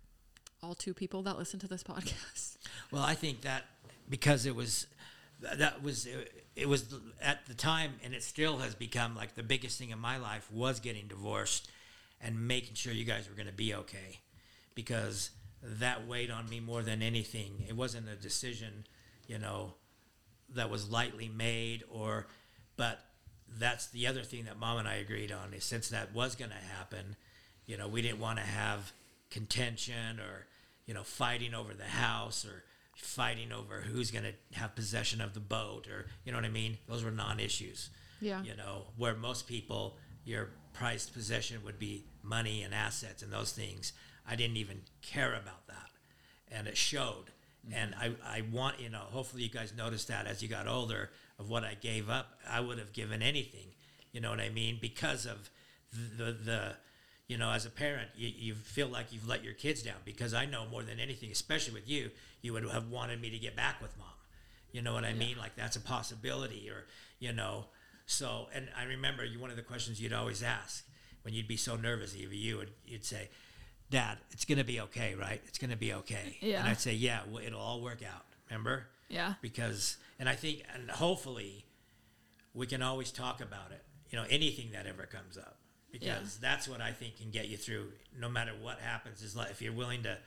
all 0.63 0.75
two 0.75 0.95
people 0.95 1.23
that 1.23 1.39
listen 1.39 1.61
to 1.61 1.69
this 1.69 1.83
podcast. 1.85 2.57
Well, 2.91 3.03
I 3.03 3.15
think 3.15 3.43
that 3.43 3.65
because 4.09 4.47
it 4.47 4.55
was 4.55 4.87
that 5.41 5.83
was 5.83 6.09
it 6.55 6.69
was 6.69 6.95
at 7.21 7.47
the 7.47 7.55
time, 7.55 7.95
and 8.03 8.15
it 8.15 8.23
still 8.23 8.59
has 8.59 8.75
become 8.75 9.15
like 9.15 9.35
the 9.35 9.43
biggest 9.43 9.79
thing 9.79 9.91
in 9.91 9.99
my 9.99 10.17
life 10.17 10.51
was 10.51 10.81
getting 10.81 11.07
divorced 11.07 11.69
and 12.21 12.49
making 12.49 12.75
sure 12.75 12.93
you 12.93 13.05
guys 13.05 13.29
were 13.29 13.35
going 13.35 13.47
to 13.47 13.53
be 13.53 13.75
okay, 13.75 14.21
because 14.77 15.31
that 15.61 16.07
weighed 16.07 16.31
on 16.31 16.49
me 16.49 16.61
more 16.61 16.83
than 16.83 17.03
anything. 17.03 17.65
It 17.69 17.75
wasn't 17.75 18.09
a 18.09 18.15
decision, 18.15 18.87
you 19.27 19.39
know, 19.39 19.75
that 20.55 20.71
was 20.71 20.89
lightly 20.89 21.29
made, 21.29 21.83
or 21.91 22.29
but 22.77 23.01
that's 23.59 23.89
the 23.89 24.07
other 24.07 24.23
thing 24.23 24.45
that 24.45 24.61
mom 24.61 24.79
and 24.79 24.87
I 24.87 24.97
agreed 24.97 25.33
on 25.33 25.53
is 25.55 25.65
since 25.65 25.89
that 25.89 26.15
was 26.15 26.37
going 26.37 26.53
to 26.53 26.77
happen, 26.77 27.17
you 27.65 27.77
know, 27.77 27.89
we 27.89 28.03
didn't 28.03 28.21
want 28.21 28.39
to 28.39 28.45
have 28.45 28.93
contention 29.31 30.21
or 30.21 30.47
you 30.87 30.95
know 30.95 31.03
fighting 31.03 31.53
over 31.53 31.75
the 31.75 31.85
house 31.85 32.47
or 32.47 32.63
fighting 32.95 33.53
over 33.53 33.81
who's 33.81 34.11
going 34.11 34.25
to 34.25 34.59
have 34.59 34.75
possession 34.75 35.21
of 35.21 35.35
the 35.35 35.41
boat 35.41 35.89
or 35.89 36.07
you 36.25 36.33
know 36.33 36.39
what 36.39 36.45
I 36.45 36.51
mean. 36.51 36.79
Those 36.89 37.03
were 37.03 37.11
non-issues. 37.11 37.91
Yeah. 38.21 38.43
You 38.43 38.57
know, 38.57 38.85
where 38.97 39.15
most 39.15 39.47
people 39.47 39.97
your 40.25 40.51
prized 40.73 41.13
possession 41.13 41.63
would 41.65 41.79
be 41.79 42.05
money 42.23 42.63
and 42.63 42.75
assets 42.75 43.23
and 43.23 43.33
those 43.33 43.53
things. 43.53 43.93
I 44.29 44.37
didn't 44.37 44.57
even 44.57 44.83
care 45.03 45.35
about 45.35 45.67
that, 45.69 45.91
and 46.51 46.67
it 46.67 46.77
showed. 46.77 47.31
Mm-hmm. 47.67 47.75
And 47.75 47.95
I, 47.95 48.13
I 48.25 48.43
want 48.53 48.81
you 48.81 48.89
know. 48.89 49.05
Hopefully, 49.11 49.43
you 49.43 49.51
guys 49.51 49.73
noticed 49.77 50.09
that 50.09 50.27
as 50.27 50.43
you 50.43 50.49
got 50.49 50.69
older 50.69 51.11
of 51.39 51.49
what 51.49 51.65
I 51.65 51.75
gave 51.75 52.09
up. 52.09 52.39
I 52.49 52.61
would 52.61 52.79
have 52.79 52.93
given 52.93 53.23
anything. 53.23 53.69
You 54.13 54.21
know 54.21 54.31
what 54.31 54.41
I 54.41 54.49
mean? 54.49 54.79
Because 54.81 55.27
of 55.27 55.51
the 55.93 56.33
the, 56.33 56.77
you 57.29 57.37
know, 57.37 57.51
as 57.51 57.67
a 57.67 57.71
parent, 57.71 58.09
you, 58.17 58.31
you 58.35 58.55
feel 58.55 58.89
like 58.89 59.13
you've 59.13 59.29
let 59.29 59.45
your 59.45 59.55
kids 59.55 59.83
down. 59.83 59.97
Because 60.05 60.33
I 60.33 60.47
know 60.47 60.65
more 60.71 60.83
than 60.83 60.99
anything, 61.01 61.31
especially 61.31 61.75
with 61.75 61.89
you, 61.89 62.11
you 62.41 62.53
would 62.53 62.65
have 62.71 62.91
wanted 62.91 63.21
me 63.21 63.31
to 63.31 63.39
get 63.39 63.55
back 63.57 63.83
with 63.83 63.97
mom. 63.99 64.09
You 64.73 64.83
know 64.83 64.95
what 64.95 65.05
I 65.05 65.13
mean? 65.13 65.37
Like 65.39 65.57
that's 65.57 65.77
a 65.77 65.81
possibility, 65.81 66.69
or 66.71 66.87
you 67.19 67.33
know, 67.33 67.67
So, 68.07 68.47
and 68.55 68.69
I 68.79 68.85
remember 68.85 69.25
you 69.25 69.41
one 69.41 69.51
of 69.51 69.57
the 69.57 69.63
questions 69.63 70.01
you'd 70.01 70.13
always 70.13 70.43
ask 70.43 70.85
when 71.23 71.35
you'd 71.35 71.49
be 71.49 71.57
so 71.57 71.77
nervous, 71.77 72.15
either 72.17 72.35
you 72.35 72.57
would 72.57 72.71
you'd 72.87 73.05
say, 73.05 73.29
"Dad, 73.91 74.19
it's 74.31 74.45
gonna 74.45 74.65
be 74.65 74.81
okay, 74.81 75.15
right? 75.15 75.41
It's 75.47 75.59
gonna 75.59 75.77
be 75.77 75.93
okay." 75.95 76.39
Yeah. 76.41 76.61
And 76.61 76.69
I'd 76.69 76.81
say, 76.81 76.95
"Yeah, 76.95 77.23
well, 77.29 77.43
it'll 77.45 77.61
all 77.61 77.81
work 77.83 78.03
out." 78.03 78.25
Remember? 78.51 78.87
Yeah. 79.09 79.35
Because, 79.41 79.97
and 80.19 80.29
I 80.29 80.35
think, 80.35 80.63
and 80.75 80.91
hopefully, 80.91 81.65
we 82.55 82.67
can 82.67 82.83
always 82.83 83.11
talk 83.13 83.41
about 83.41 83.73
it. 83.73 83.85
You 84.11 84.19
know, 84.19 84.27
anything 84.31 84.71
that 84.73 84.87
ever 84.87 85.05
comes 85.07 85.37
up, 85.37 85.59
because 85.93 86.07
Yeah. 86.35 86.41
that's 86.41 86.69
what 86.69 86.81
I 86.81 86.93
think 86.93 87.17
can 87.19 87.31
get 87.31 87.49
you 87.49 87.57
through. 87.57 87.93
No 88.17 88.29
matter 88.29 88.53
what 88.55 88.81
happens, 88.81 89.23
is 89.23 89.35
like 89.37 89.51
if 89.51 89.61
you're 89.61 89.73
willing 89.73 90.03
to 90.05 90.19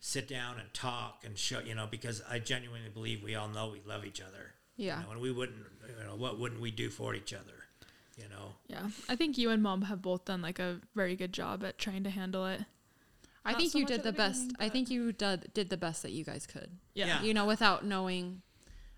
sit 0.00 0.28
down 0.28 0.58
and 0.60 0.72
talk 0.72 1.24
and 1.24 1.36
show, 1.38 1.58
you 1.60 1.74
know, 1.74 1.86
because 1.86 2.22
I 2.28 2.38
genuinely 2.38 2.88
believe 2.88 3.22
we 3.22 3.34
all 3.34 3.48
know 3.48 3.68
we 3.68 3.80
love 3.84 4.04
each 4.04 4.20
other. 4.20 4.54
Yeah. 4.76 5.00
You 5.00 5.06
know, 5.06 5.10
and 5.12 5.20
we 5.20 5.32
wouldn't, 5.32 5.66
you 5.88 6.04
know, 6.04 6.14
what 6.14 6.38
wouldn't 6.38 6.60
we 6.60 6.70
do 6.70 6.88
for 6.90 7.14
each 7.14 7.32
other? 7.34 7.64
You 8.16 8.28
know. 8.28 8.54
Yeah. 8.68 8.90
I 9.08 9.16
think 9.16 9.36
you 9.38 9.50
and 9.50 9.62
mom 9.62 9.82
have 9.82 10.02
both 10.02 10.24
done 10.24 10.42
like 10.42 10.58
a 10.58 10.80
very 10.94 11.16
good 11.16 11.32
job 11.32 11.64
at 11.64 11.78
trying 11.78 12.04
to 12.04 12.10
handle 12.10 12.46
it. 12.46 12.62
I 13.44 13.52
Not 13.52 13.60
think 13.60 13.72
so 13.72 13.78
you 13.78 13.86
did 13.86 14.02
the 14.02 14.12
the 14.12 14.16
best. 14.16 14.52
I 14.58 14.68
think 14.68 14.90
you 14.90 15.12
did 15.12 15.52
did 15.54 15.70
the 15.70 15.76
best 15.76 16.02
that 16.02 16.12
you 16.12 16.24
guys 16.24 16.46
could. 16.46 16.70
Yeah. 16.94 17.06
Yeah. 17.06 17.22
You 17.22 17.34
know, 17.34 17.46
without 17.46 17.84
knowing. 17.84 18.42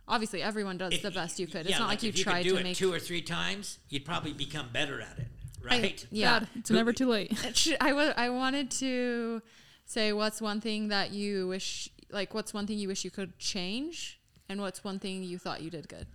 Obviously, 0.08 0.42
everyone 0.42 0.76
does 0.76 0.92
If 0.92 1.02
the 1.02 1.12
best 1.12 1.38
you 1.38 1.46
could. 1.46 1.66
yeah, 1.66 1.70
it's 1.70 1.78
not 1.78 1.86
like 1.86 1.98
like, 1.98 2.02
you 2.02 2.08
if 2.08 2.18
you 2.18 2.24
tried 2.24 2.42
could 2.42 2.48
do 2.48 2.54
to 2.54 2.60
it 2.60 2.64
make. 2.64 2.76
two 2.76 2.92
or 2.92 2.98
three 2.98 3.22
times, 3.22 3.78
you'd 3.88 4.04
probably 4.04 4.32
become 4.32 4.68
better 4.72 5.00
at 5.00 5.18
it, 5.20 5.28
I- 5.62 5.80
right? 5.80 6.06
yeah. 6.10 6.40
Dad, 6.40 6.48
it's 6.56 6.70
never 6.70 6.92
too 6.92 7.08
late. 7.08 7.32
It 7.44 7.56
should- 7.56 7.76
I 7.80 7.92
wa- 7.92 8.14
I 8.16 8.28
wanted 8.30 8.72
to 8.72 9.40
say 9.86 10.12
what's 10.12 10.40
one 10.40 10.60
thing 10.60 10.88
that 10.88 11.12
you 11.12 11.46
wish 11.46 11.88
like 12.10 12.34
what's 12.34 12.52
one 12.52 12.66
thing 12.66 12.78
you 12.78 12.88
wish 12.88 13.04
you 13.04 13.10
could 13.12 13.38
change 13.38 14.18
and 14.48 14.60
what's 14.60 14.82
one 14.82 14.98
thing 14.98 15.22
you 15.22 15.38
thought 15.38 15.62
you 15.62 15.70
did 15.70 15.88
good. 15.88 16.08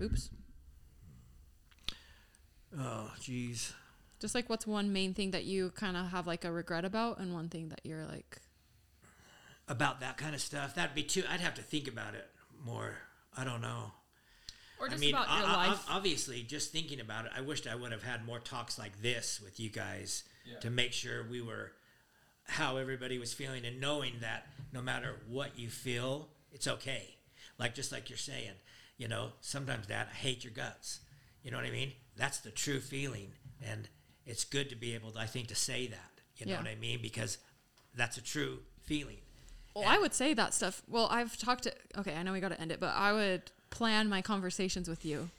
Oops. 0.00 0.30
Oh, 2.78 3.10
jeez. 3.20 3.72
Just 4.24 4.34
like 4.34 4.48
what's 4.48 4.66
one 4.66 4.90
main 4.90 5.12
thing 5.12 5.32
that 5.32 5.44
you 5.44 5.68
kind 5.72 5.98
of 5.98 6.06
have 6.06 6.26
like 6.26 6.46
a 6.46 6.50
regret 6.50 6.86
about 6.86 7.18
and 7.18 7.34
one 7.34 7.50
thing 7.50 7.68
that 7.68 7.82
you're 7.84 8.06
like 8.06 8.38
About 9.68 10.00
that 10.00 10.16
kind 10.16 10.34
of 10.34 10.40
stuff, 10.40 10.74
that'd 10.76 10.94
be 10.94 11.02
too. 11.02 11.24
I'd 11.28 11.40
have 11.40 11.52
to 11.56 11.60
think 11.62 11.88
about 11.88 12.14
it 12.14 12.26
more. 12.64 12.96
I 13.36 13.44
don't 13.44 13.60
know. 13.60 13.92
Or 14.80 14.88
just 14.88 14.98
I 14.98 15.00
mean, 15.04 15.14
about 15.14 15.28
your 15.28 15.46
o- 15.46 15.50
o- 15.50 15.56
life. 15.56 15.84
obviously, 15.90 16.42
just 16.42 16.72
thinking 16.72 17.00
about 17.00 17.26
it, 17.26 17.32
I 17.36 17.42
wished 17.42 17.66
I 17.66 17.74
would 17.74 17.92
have 17.92 18.02
had 18.02 18.24
more 18.24 18.38
talks 18.38 18.78
like 18.78 19.02
this 19.02 19.42
with 19.44 19.60
you 19.60 19.68
guys 19.68 20.24
to 20.60 20.70
make 20.70 20.94
sure 20.94 21.26
we 21.30 21.42
were 21.42 21.72
how 22.44 22.78
everybody 22.78 23.18
was 23.18 23.34
feeling 23.34 23.66
and 23.66 23.78
knowing 23.78 24.14
that 24.22 24.46
no 24.72 24.80
matter 24.80 25.16
what 25.28 25.58
you 25.58 25.68
feel, 25.68 26.30
it's 26.50 26.66
okay. 26.66 27.16
Like 27.58 27.74
just 27.74 27.92
like 27.92 28.08
you're 28.08 28.16
saying, 28.16 28.52
you 28.96 29.06
know, 29.06 29.32
sometimes 29.42 29.88
that 29.88 30.08
I 30.12 30.14
hate 30.16 30.44
your 30.44 30.52
guts. 30.54 31.00
You 31.42 31.50
know 31.50 31.58
what 31.58 31.66
I 31.66 31.70
mean? 31.70 31.92
That's 32.16 32.38
the 32.38 32.50
true 32.50 32.80
feeling, 32.80 33.32
and 33.62 33.86
it's 34.26 34.44
good 34.44 34.68
to 34.70 34.76
be 34.76 34.94
able, 34.94 35.10
to, 35.12 35.18
I 35.20 35.26
think, 35.26 35.48
to 35.48 35.54
say 35.54 35.86
that. 35.88 36.10
You 36.36 36.46
know 36.46 36.52
Yeah. 36.52 36.58
what 36.58 36.68
I 36.68 36.74
mean? 36.74 37.00
Because 37.02 37.38
that's 37.94 38.16
a 38.16 38.22
true 38.22 38.58
feeling. 38.84 39.18
Well, 39.74 39.84
I 39.86 39.98
would 39.98 40.14
say 40.14 40.34
that 40.34 40.54
stuff. 40.54 40.82
Well, 40.88 41.08
I've 41.10 41.36
talked 41.36 41.64
to 41.64 41.72
Okay, 41.98 42.14
I 42.14 42.22
know 42.22 42.32
we 42.32 42.40
got 42.40 42.50
to 42.50 42.60
end 42.60 42.70
it, 42.72 42.78
but 42.80 42.94
I 42.94 43.12
would 43.12 43.50
plan 43.70 44.08
my 44.08 44.22
conversations 44.22 44.88
with 44.88 45.04
you 45.04 45.30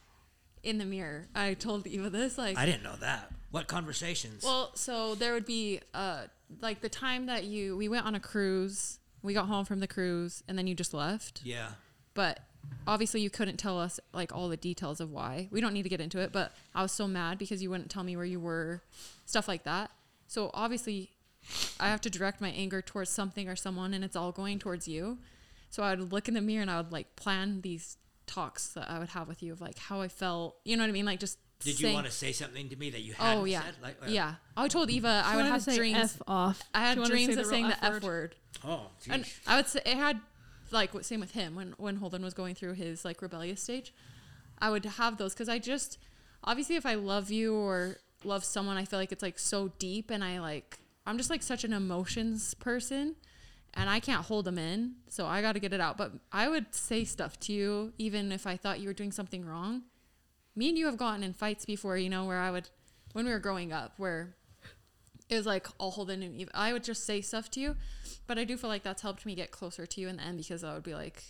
in 0.63 0.77
the 0.77 0.83
mirror. 0.85 1.27
I 1.33 1.53
told 1.53 1.87
Eva 1.87 2.09
this 2.09 2.37
like 2.37 2.57
I 2.57 2.65
didn't 2.65 2.83
know 2.83 2.95
that. 2.97 3.31
What 3.51 3.67
conversations? 3.67 4.43
Well, 4.43 4.71
so 4.75 5.15
there 5.15 5.31
would 5.33 5.45
be 5.45 5.79
uh 5.93 6.23
like 6.61 6.81
the 6.81 6.89
time 6.89 7.27
that 7.27 7.45
you 7.45 7.77
we 7.77 7.87
went 7.87 8.05
on 8.05 8.13
a 8.15 8.19
cruise, 8.19 8.99
we 9.21 9.33
got 9.33 9.45
home 9.47 9.63
from 9.63 9.79
the 9.79 9.87
cruise 9.87 10.43
and 10.49 10.57
then 10.57 10.67
you 10.67 10.75
just 10.75 10.93
left. 10.93 11.41
yeah. 11.43 11.69
But 12.13 12.39
obviously 12.87 13.21
you 13.21 13.29
couldn't 13.29 13.57
tell 13.57 13.79
us 13.79 13.99
like 14.13 14.33
all 14.33 14.49
the 14.49 14.57
details 14.57 14.99
of 14.99 15.11
why. 15.11 15.47
We 15.51 15.61
don't 15.61 15.73
need 15.73 15.83
to 15.83 15.89
get 15.89 16.01
into 16.01 16.19
it, 16.19 16.31
but 16.31 16.53
I 16.73 16.81
was 16.81 16.91
so 16.91 17.07
mad 17.07 17.37
because 17.37 17.61
you 17.63 17.69
wouldn't 17.69 17.89
tell 17.89 18.03
me 18.03 18.15
where 18.15 18.25
you 18.25 18.39
were, 18.39 18.81
stuff 19.25 19.47
like 19.47 19.63
that. 19.63 19.91
So 20.27 20.51
obviously 20.53 21.09
I 21.79 21.87
have 21.89 22.01
to 22.01 22.09
direct 22.09 22.41
my 22.41 22.49
anger 22.49 22.81
towards 22.81 23.09
something 23.09 23.47
or 23.47 23.55
someone 23.55 23.93
and 23.93 24.03
it's 24.03 24.15
all 24.15 24.31
going 24.31 24.59
towards 24.59 24.87
you. 24.87 25.17
So 25.69 25.83
I 25.83 25.91
would 25.95 26.11
look 26.11 26.27
in 26.27 26.33
the 26.33 26.41
mirror 26.41 26.61
and 26.61 26.71
I 26.71 26.77
would 26.77 26.91
like 26.91 27.15
plan 27.15 27.61
these 27.61 27.97
talks 28.27 28.69
that 28.69 28.89
I 28.89 28.97
would 28.99 29.09
have 29.09 29.27
with 29.27 29.43
you 29.43 29.51
of 29.53 29.61
like 29.61 29.77
how 29.77 30.01
I 30.01 30.07
felt. 30.07 30.55
You 30.63 30.77
know 30.77 30.83
what 30.83 30.89
I 30.89 30.93
mean? 30.93 31.05
Like 31.05 31.19
just 31.19 31.37
Did 31.59 31.79
you 31.79 31.93
want 31.93 32.05
to 32.05 32.11
say 32.11 32.31
something 32.31 32.69
to 32.69 32.75
me 32.75 32.89
that 32.91 33.01
you 33.01 33.13
hadn't 33.13 33.41
Oh 33.41 33.45
yeah, 33.45 33.63
said? 33.63 33.75
Like, 33.81 33.97
uh, 34.01 34.05
yeah. 34.09 34.35
I 34.57 34.67
told 34.67 34.89
Eva 34.89 35.23
I 35.25 35.35
would 35.35 35.43
wanted 35.43 35.47
to 35.47 35.53
have 35.53 35.63
say 35.63 35.75
dreams. 35.77 35.97
F 35.97 36.21
off. 36.27 36.61
I 36.73 36.79
had 36.81 36.93
She 36.93 36.99
wanted 36.99 37.09
to 37.09 37.15
dreams 37.15 37.35
say 37.35 37.41
of 37.41 37.47
saying 37.47 37.65
real 37.65 37.75
the 37.81 37.85
F 37.85 38.03
word, 38.03 38.35
Oh, 38.63 38.87
and. 39.09 39.25
I 39.45 39.57
would 39.57 39.67
say 39.67 39.81
it 39.85 39.97
had 39.97 40.19
like 40.75 40.91
same 41.03 41.19
with 41.19 41.31
him 41.31 41.55
when 41.55 41.73
when 41.77 41.95
Holden 41.95 42.23
was 42.23 42.33
going 42.33 42.53
through 42.53 42.73
his 42.73 43.03
like 43.03 43.21
rebellious 43.21 43.61
stage. 43.61 43.93
I 44.59 44.69
would 44.69 44.85
have 44.85 45.17
those 45.17 45.33
because 45.33 45.49
I 45.49 45.59
just 45.59 45.97
obviously 46.43 46.75
if 46.75 46.85
I 46.85 46.95
love 46.95 47.31
you 47.31 47.55
or 47.55 47.97
love 48.23 48.43
someone, 48.43 48.77
I 48.77 48.85
feel 48.85 48.99
like 48.99 49.11
it's 49.11 49.23
like 49.23 49.39
so 49.39 49.71
deep, 49.79 50.11
and 50.11 50.23
I 50.23 50.39
like 50.39 50.79
I'm 51.05 51.17
just 51.17 51.29
like 51.29 51.43
such 51.43 51.63
an 51.63 51.73
emotions 51.73 52.53
person, 52.53 53.15
and 53.73 53.89
I 53.89 53.99
can't 53.99 54.25
hold 54.25 54.45
them 54.45 54.57
in, 54.57 54.95
so 55.07 55.25
I 55.25 55.41
got 55.41 55.53
to 55.53 55.59
get 55.59 55.73
it 55.73 55.81
out. 55.81 55.97
But 55.97 56.13
I 56.31 56.47
would 56.47 56.73
say 56.75 57.03
stuff 57.03 57.39
to 57.41 57.53
you 57.53 57.93
even 57.97 58.31
if 58.31 58.45
I 58.45 58.57
thought 58.57 58.79
you 58.79 58.87
were 58.87 58.93
doing 58.93 59.11
something 59.11 59.45
wrong. 59.45 59.83
Me 60.55 60.69
and 60.69 60.77
you 60.77 60.85
have 60.85 60.97
gotten 60.97 61.23
in 61.23 61.33
fights 61.33 61.65
before, 61.65 61.97
you 61.97 62.09
know, 62.09 62.25
where 62.25 62.39
I 62.39 62.51
would 62.51 62.69
when 63.13 63.25
we 63.25 63.31
were 63.31 63.39
growing 63.39 63.71
up, 63.71 63.93
where 63.97 64.35
it 65.29 65.35
was 65.35 65.45
like 65.45 65.67
I'll 65.79 65.91
hold 65.91 66.09
in 66.09 66.21
and 66.23 66.35
Eva- 66.35 66.51
I 66.53 66.73
would 66.73 66.83
just 66.83 67.05
say 67.05 67.21
stuff 67.21 67.49
to 67.51 67.59
you, 67.59 67.75
but 68.27 68.37
I 68.37 68.43
do 68.43 68.57
feel 68.57 68.69
like 68.69 68.83
that's 68.83 69.01
helped 69.01 69.25
me 69.25 69.35
get 69.35 69.51
closer 69.51 69.85
to 69.85 70.01
you 70.01 70.07
in 70.07 70.17
the 70.17 70.23
end 70.23 70.37
because 70.37 70.63
I 70.63 70.73
would 70.73 70.83
be 70.83 70.93
like, 70.93 71.23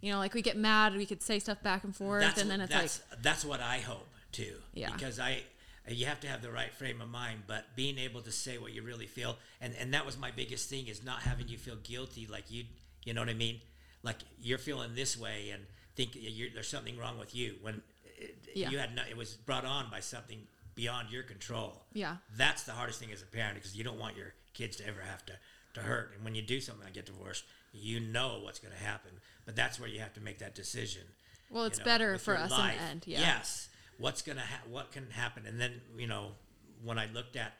you 0.00 0.12
know, 0.12 0.18
like 0.18 0.34
we 0.34 0.42
get 0.42 0.56
mad, 0.56 0.96
we 0.96 1.06
could 1.06 1.22
say 1.22 1.38
stuff 1.38 1.62
back 1.62 1.84
and 1.84 1.94
forth, 1.94 2.22
that's 2.22 2.40
and 2.40 2.50
then 2.50 2.60
what, 2.60 2.70
it's 2.70 2.74
like, 2.74 2.82
that's, 2.82 3.22
that's 3.22 3.44
what 3.44 3.60
I 3.60 3.78
hope 3.78 4.06
too. 4.32 4.54
Yeah. 4.74 4.92
Because 4.92 5.18
I, 5.20 5.42
you 5.88 6.06
have 6.06 6.20
to 6.20 6.26
have 6.28 6.42
the 6.42 6.50
right 6.50 6.72
frame 6.74 7.00
of 7.00 7.08
mind, 7.08 7.44
but 7.46 7.64
being 7.74 7.98
able 7.98 8.20
to 8.22 8.30
say 8.32 8.58
what 8.58 8.72
you 8.72 8.82
really 8.82 9.06
feel, 9.06 9.36
and 9.60 9.74
and 9.80 9.94
that 9.94 10.04
was 10.04 10.18
my 10.18 10.30
biggest 10.30 10.68
thing 10.68 10.86
is 10.86 11.04
not 11.04 11.20
having 11.20 11.48
you 11.48 11.58
feel 11.58 11.76
guilty, 11.82 12.26
like 12.30 12.50
you, 12.50 12.64
you 13.04 13.14
know 13.14 13.20
what 13.22 13.30
I 13.30 13.34
mean, 13.34 13.60
like 14.02 14.16
you're 14.42 14.58
feeling 14.58 14.94
this 14.94 15.18
way 15.18 15.50
and 15.50 15.62
think 15.96 16.10
you're, 16.14 16.50
there's 16.52 16.68
something 16.68 16.98
wrong 16.98 17.18
with 17.18 17.34
you 17.34 17.54
when 17.62 17.82
it, 18.18 18.36
Yeah. 18.54 18.70
you 18.70 18.78
had 18.78 18.94
not, 18.94 19.08
it 19.08 19.16
was 19.16 19.34
brought 19.34 19.64
on 19.64 19.90
by 19.90 20.00
something 20.00 20.38
beyond 20.78 21.10
your 21.10 21.24
control. 21.24 21.82
Yeah. 21.92 22.18
That's 22.36 22.62
the 22.62 22.70
hardest 22.70 23.00
thing 23.00 23.10
as 23.12 23.20
a 23.20 23.26
parent 23.26 23.56
because 23.56 23.76
you 23.76 23.82
don't 23.82 23.98
want 23.98 24.16
your 24.16 24.32
kids 24.54 24.76
to 24.76 24.86
ever 24.86 25.00
have 25.00 25.26
to, 25.26 25.32
to 25.74 25.80
hurt. 25.80 26.12
And 26.14 26.24
when 26.24 26.36
you 26.36 26.42
do 26.42 26.60
something 26.60 26.84
like 26.84 26.94
get 26.94 27.06
divorced, 27.06 27.42
you 27.72 27.98
know 27.98 28.38
what's 28.44 28.60
going 28.60 28.72
to 28.72 28.84
happen. 28.84 29.10
But 29.44 29.56
that's 29.56 29.80
where 29.80 29.88
you 29.88 29.98
have 29.98 30.14
to 30.14 30.20
make 30.20 30.38
that 30.38 30.54
decision. 30.54 31.02
well, 31.50 31.64
you 31.64 31.66
it's 31.66 31.80
know, 31.80 31.84
better 31.84 32.16
for 32.16 32.36
us 32.36 32.52
in 32.52 32.56
the 32.58 32.82
end, 32.90 33.02
yeah. 33.08 33.18
Yes. 33.18 33.68
What's 33.98 34.22
gonna 34.22 34.42
ha- 34.42 34.62
what 34.70 34.92
can 34.92 35.10
happen? 35.10 35.42
And 35.48 35.60
then 35.60 35.80
you 35.96 36.06
know 36.06 36.28
when 36.84 36.96
I 36.96 37.08
looked 37.12 37.34
at 37.34 37.54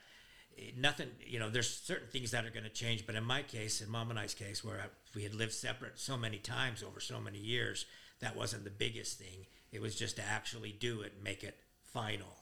eh, 0.56 0.70
nothing, 0.76 1.08
you 1.26 1.40
know, 1.40 1.50
there's 1.50 1.68
certain 1.68 2.06
things 2.06 2.30
that 2.30 2.44
are 2.44 2.50
going 2.50 2.62
to 2.62 2.70
change. 2.70 3.04
But 3.04 3.16
in 3.16 3.24
my 3.24 3.42
case, 3.42 3.80
in 3.80 3.90
mom 3.90 4.10
and 4.10 4.18
I's 4.20 4.34
case, 4.34 4.62
where 4.62 4.76
I, 4.76 4.84
we 5.16 5.24
had 5.24 5.34
lived 5.34 5.52
separate 5.52 5.98
so 5.98 6.16
many 6.16 6.38
times 6.38 6.84
over 6.84 7.00
so 7.00 7.18
many 7.20 7.38
years, 7.38 7.86
that 8.20 8.36
wasn't 8.36 8.62
the 8.62 8.70
biggest 8.70 9.18
thing. 9.18 9.46
It 9.72 9.82
was 9.82 9.96
just 9.96 10.14
to 10.16 10.22
actually 10.22 10.70
do 10.70 11.00
it 11.00 11.14
and 11.16 11.24
make 11.24 11.42
it 11.42 11.56
final. 11.92 12.37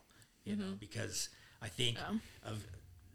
You 0.47 0.55
Mm-hmm. 0.55 0.61
know, 0.63 0.77
because 0.81 1.29
I 1.61 1.69
think 1.69 1.99
of 2.45 2.65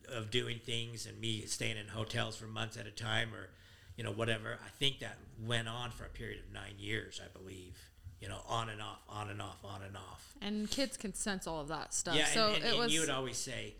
of 0.09 0.29
doing 0.29 0.59
things 0.59 1.05
and 1.05 1.19
me 1.19 1.45
staying 1.45 1.77
in 1.77 1.87
hotels 1.87 2.35
for 2.35 2.45
months 2.45 2.75
at 2.77 2.85
a 2.85 2.91
time 2.91 3.29
or 3.33 3.47
you 3.95 4.03
know 4.03 4.11
whatever 4.11 4.57
i 4.65 4.69
think 4.77 4.99
that 4.99 5.15
went 5.45 5.69
on 5.69 5.89
for 5.91 6.03
a 6.03 6.09
period 6.09 6.39
of 6.45 6.51
nine 6.53 6.73
years 6.77 7.21
i 7.23 7.37
believe 7.37 7.77
you 8.19 8.27
know 8.27 8.39
on 8.47 8.67
and 8.67 8.81
off 8.81 8.99
on 9.07 9.29
and 9.29 9.41
off 9.41 9.63
on 9.63 9.81
and 9.83 9.95
off 9.95 10.33
And 10.41 10.69
kids 10.69 10.97
can 10.97 11.13
sense 11.13 11.47
all 11.47 11.61
of 11.61 11.69
that 11.69 11.93
stuff. 11.93 12.15
yeah 12.15 12.25
so 12.25 12.47
and, 12.47 12.55
and, 12.57 12.65
it 12.65 12.69
and 12.71 12.79
was 12.79 12.93
you 12.93 12.99
would 12.99 13.09
always 13.09 13.37
say 13.37 13.75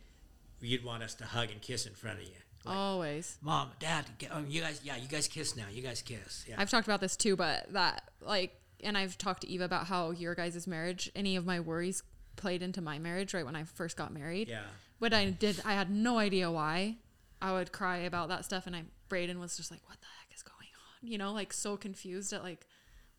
you'd 0.62 0.86
want 0.86 1.04
us 1.04 1.14
to 1.16 1.26
hug 1.26 1.50
and 1.52 1.62
kiss 1.62 1.86
in 1.86 1.94
front 1.94 2.20
of 2.20 2.24
you 2.24 2.32
like, 2.64 2.78
always. 2.78 3.38
mom 3.42 3.72
dad 3.80 4.06
oh, 4.34 4.44
you 4.48 4.62
guys 4.62 4.80
yeah 4.86 4.96
you 4.96 5.10
guys 5.10 5.28
kiss 5.28 5.58
now 5.58 5.66
you 5.70 5.82
guys 5.82 6.02
kiss 6.02 6.46
yeah 6.48 6.56
I've 6.58 6.70
talked 6.70 6.88
about 6.88 7.02
this 7.02 7.18
too, 7.18 7.36
but 7.36 7.74
that 7.74 8.04
like, 8.22 8.54
and 8.84 8.98
I've 8.98 9.18
talked 9.18 9.42
to 9.42 9.50
Eva 9.50 9.66
about 9.66 9.88
how 9.88 10.12
your 10.12 10.34
guys' 10.36 10.66
marriage, 10.68 11.12
any 11.16 11.36
of 11.36 11.46
my 11.46 11.60
worries 11.60 12.04
played 12.42 12.62
into 12.62 12.82
my 12.82 12.98
marriage 13.00 13.34
right 13.34 13.46
when 13.46 13.56
I 13.56 13.64
first 13.64 13.96
got 13.96 14.12
married. 14.14 14.48
yeah 14.50 14.64
What 15.00 15.14
I 15.14 15.30
did, 15.30 15.62
I 15.64 15.74
had 15.74 15.90
no 15.90 16.18
idea 16.18 16.52
why. 16.52 16.98
I 17.42 17.54
would 17.54 17.72
cry 17.72 17.98
about 18.12 18.28
that 18.30 18.46
stuff, 18.46 18.68
and 18.68 18.76
I 18.76 18.84
Braden 19.10 19.40
was 19.40 19.58
just 19.58 19.72
like, 19.72 19.82
"What 19.88 20.00
the 20.02 20.08
heck 20.20 20.30
is 20.36 20.44
going 20.44 20.70
on?" 20.86 21.08
You 21.12 21.18
know, 21.18 21.32
like 21.34 21.52
so 21.54 21.78
confused 21.78 22.34
at 22.34 22.44
like, 22.44 22.68